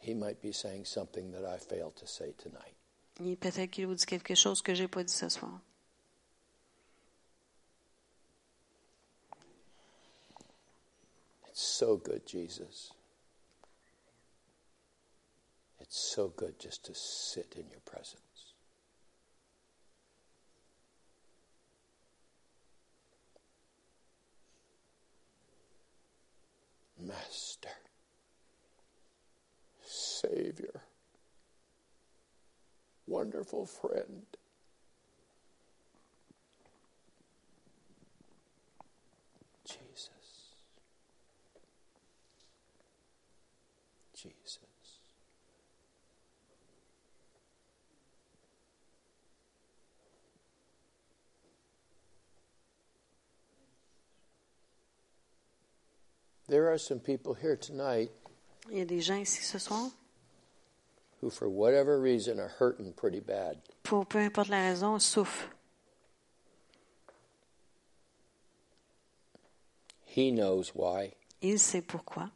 He 0.00 0.14
might 0.14 0.40
be 0.42 0.52
saying 0.52 0.84
something 0.84 1.32
that 1.32 1.44
I 1.44 1.58
failed 1.58 1.96
to 1.96 2.06
say 2.06 2.32
tonight. 2.38 2.74
il- 3.20 3.36
peut-être 3.36 3.70
qu'il 3.70 3.86
vous 3.86 3.94
dit 3.94 4.04
quelque 4.06 4.34
chose 4.34 4.60
que 4.62 4.74
j'ai 4.74 4.88
pas 4.88 5.02
dit 5.04 5.12
ce 5.12 5.28
soir. 5.28 5.58
It's 11.56 11.64
so 11.64 11.96
good, 11.96 12.26
Jesus. 12.26 12.92
It's 15.80 15.98
so 15.98 16.28
good 16.36 16.58
just 16.58 16.84
to 16.84 16.94
sit 16.94 17.54
in 17.56 17.64
your 17.70 17.80
presence. 17.86 18.52
Master, 27.00 27.70
Savior, 29.82 30.82
wonderful 33.06 33.64
friend. 33.64 34.26
There 56.56 56.70
are 56.70 56.78
some 56.78 57.00
people 57.00 57.34
here 57.34 57.54
tonight 57.54 58.10
Il 58.70 58.78
y 58.78 58.80
a 58.80 58.86
des 58.86 59.02
gens 59.02 59.20
ici 59.20 59.42
ce 59.42 59.58
soir, 59.58 59.90
who, 61.20 61.28
for 61.28 61.50
whatever 61.50 62.00
reason, 62.00 62.40
are 62.40 62.48
hurting 62.48 62.94
pretty 62.94 63.20
bad. 63.20 63.58
pour 63.82 64.06
peu 64.06 64.20
importe 64.20 64.48
la 64.48 64.62
raison, 64.62 64.98
souffrent. 64.98 65.50
He 70.06 70.30
knows 70.30 70.72
why. 70.74 71.12
Il 71.42 71.58
sait 71.58 71.82
pourquoi. 71.82 72.30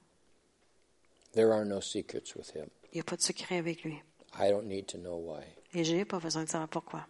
There 1.32 1.54
are 1.54 1.64
no 1.64 1.80
secrets 1.80 2.36
with 2.36 2.50
him. 2.50 2.68
Il 2.92 2.96
n'y 2.96 3.00
a 3.00 3.04
pas 3.04 3.16
de 3.16 3.22
secret 3.22 3.56
avec 3.56 3.84
lui. 3.84 4.02
I 4.38 4.50
don't 4.50 4.66
need 4.68 4.86
to 4.88 4.98
know 4.98 5.16
why. 5.16 5.44
Et 5.72 5.82
j'ai 5.82 6.04
pas 6.04 6.20
besoin 6.20 6.44
de 6.44 6.50
savoir 6.50 6.68
pourquoi. 6.68 7.06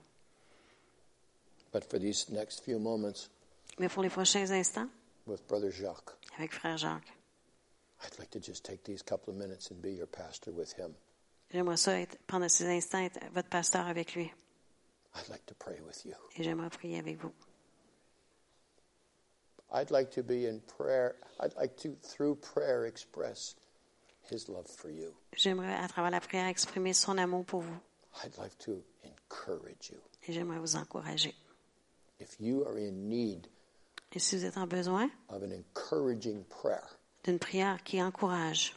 But 1.72 1.82
for 1.90 1.98
these 1.98 2.30
next 2.30 2.62
few 2.64 2.78
moments 2.78 3.28
Mais 3.80 3.88
pour 3.88 4.04
les 4.04 4.10
prochains 4.10 4.52
instants, 4.52 4.88
with 5.26 5.44
Brother 5.48 5.72
Jacques, 5.72 6.19
avec 6.40 6.54
Frère 6.54 6.78
Jacques, 6.78 7.12
I'd 8.02 8.18
like 8.18 8.30
to 8.30 8.40
just 8.40 8.64
take 8.64 8.82
these 8.82 9.02
couple 9.02 9.30
of 9.32 9.38
minutes 9.38 9.70
and 9.70 9.80
be 9.82 9.92
your 9.92 10.06
pastor 10.06 10.52
with 10.52 10.72
him. 10.72 10.94
j'aimerais 11.52 11.76
ça 11.76 12.00
être, 12.00 12.16
pendant 12.26 12.48
ces 12.48 12.66
instants 12.66 13.04
être 13.04 13.20
votre 13.32 13.48
pasteur 13.48 13.86
avec 13.86 14.14
lui. 14.14 14.32
I'd 15.14 15.28
like 15.28 15.44
to 15.46 15.54
pray 15.54 15.80
with 15.86 16.04
you. 16.06 16.14
Et 16.36 16.42
j'aimerais 16.42 16.70
prier 16.70 16.98
avec 16.98 17.18
vous. 17.18 17.32
I'd 19.72 19.90
like 19.90 20.10
to 20.12 20.22
be 20.22 20.46
in 20.46 20.60
prayer. 20.78 21.14
I'd 21.40 21.54
like 21.56 21.76
to, 21.82 21.96
through 22.02 22.36
prayer, 22.36 22.86
express 22.86 23.54
his 24.22 24.48
love 24.48 24.66
for 24.66 24.90
you. 24.90 25.14
J'aimerais, 25.36 25.74
à 25.74 25.88
travers 25.88 26.10
la 26.10 26.20
prière, 26.20 26.46
exprimer 26.46 26.94
son 26.94 27.18
amour 27.18 27.44
pour 27.44 27.60
vous. 27.60 27.80
I'd 28.24 28.36
like 28.38 28.56
to 28.60 28.82
encourage 29.04 29.90
you. 29.90 29.98
Et 30.26 30.32
j'aimerais 30.32 30.58
vous 30.58 30.76
encourager. 30.76 31.34
If 32.18 32.40
you 32.40 32.64
are 32.64 32.76
in 32.78 33.08
need 33.08 33.48
Et 34.12 34.18
si 34.18 34.36
vous 34.36 34.44
êtes 34.44 34.56
en 34.56 34.66
besoin 34.66 35.08
of 35.28 35.42
an 35.42 35.50
encouraging 35.52 36.42
prayer, 36.44 36.82
d'une 37.24 37.38
prière 37.38 37.82
qui 37.84 38.02
encourage, 38.02 38.74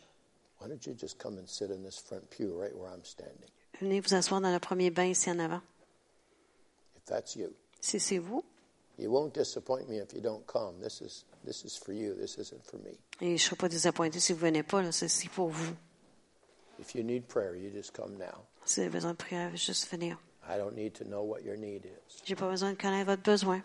why 0.61 0.67
don't 0.67 0.85
you 0.85 0.93
just 0.97 1.17
come 1.17 1.37
and 1.37 1.47
sit 1.47 1.71
in 1.71 1.83
this 1.83 1.97
front 1.99 2.21
pew 2.29 2.53
right 2.55 2.75
where 2.75 2.91
I'm 2.91 3.03
standing? 3.03 3.49
venez 3.81 3.99
vous 3.99 4.13
asseoir 4.13 4.41
dans 4.41 4.51
le 4.53 4.59
premier 4.59 4.91
bain 4.91 5.05
ici 5.05 5.29
en 5.31 5.39
avant. 5.39 5.61
If 6.95 7.05
that's 7.05 7.35
you, 7.35 7.49
Si 7.81 7.99
c'est 7.99 8.19
vous, 8.19 8.43
you 8.99 9.09
won't 9.11 9.33
disappoint 9.33 9.89
me 9.89 9.97
if 9.97 10.13
you 10.13 10.21
don't 10.21 10.45
come. 10.45 10.79
This 10.81 11.01
is 11.01 11.25
this 11.43 11.65
is 11.65 11.77
for 11.77 11.93
you. 11.93 12.13
This 12.13 12.37
isn't 12.37 12.63
for 12.63 12.77
me. 12.79 12.91
et 13.19 13.29
je 13.29 13.31
ne 13.33 13.37
serai 13.37 13.55
pas 13.55 13.69
désappointé 13.69 14.19
si 14.19 14.33
vous 14.33 14.39
ne 14.39 14.45
venez 14.45 14.63
pas, 14.63 14.81
là, 14.81 14.91
c'est 14.91 15.09
pour 15.29 15.49
vous. 15.49 15.73
If 16.79 16.93
you 16.95 17.03
need 17.03 17.23
prayer, 17.27 17.55
you 17.55 17.71
just 17.71 17.91
come 17.93 18.17
now. 18.17 18.45
Si 18.65 18.79
vous 18.79 18.81
avez 18.85 18.89
besoin 18.91 19.11
de 19.11 19.17
prière, 19.17 19.55
juste 19.55 19.89
venir. 19.89 20.17
I 20.47 20.57
don't 20.57 20.75
need 20.75 20.93
to 20.93 21.05
know 21.05 21.23
what 21.23 21.41
your 21.41 21.57
need 21.57 21.85
is. 21.85 22.21
J'ai 22.25 22.35
pas 22.35 22.49
besoin 22.49 22.71
de 22.73 22.77
connaître 22.77 23.09
votre 23.09 23.23
besoin. 23.23 23.61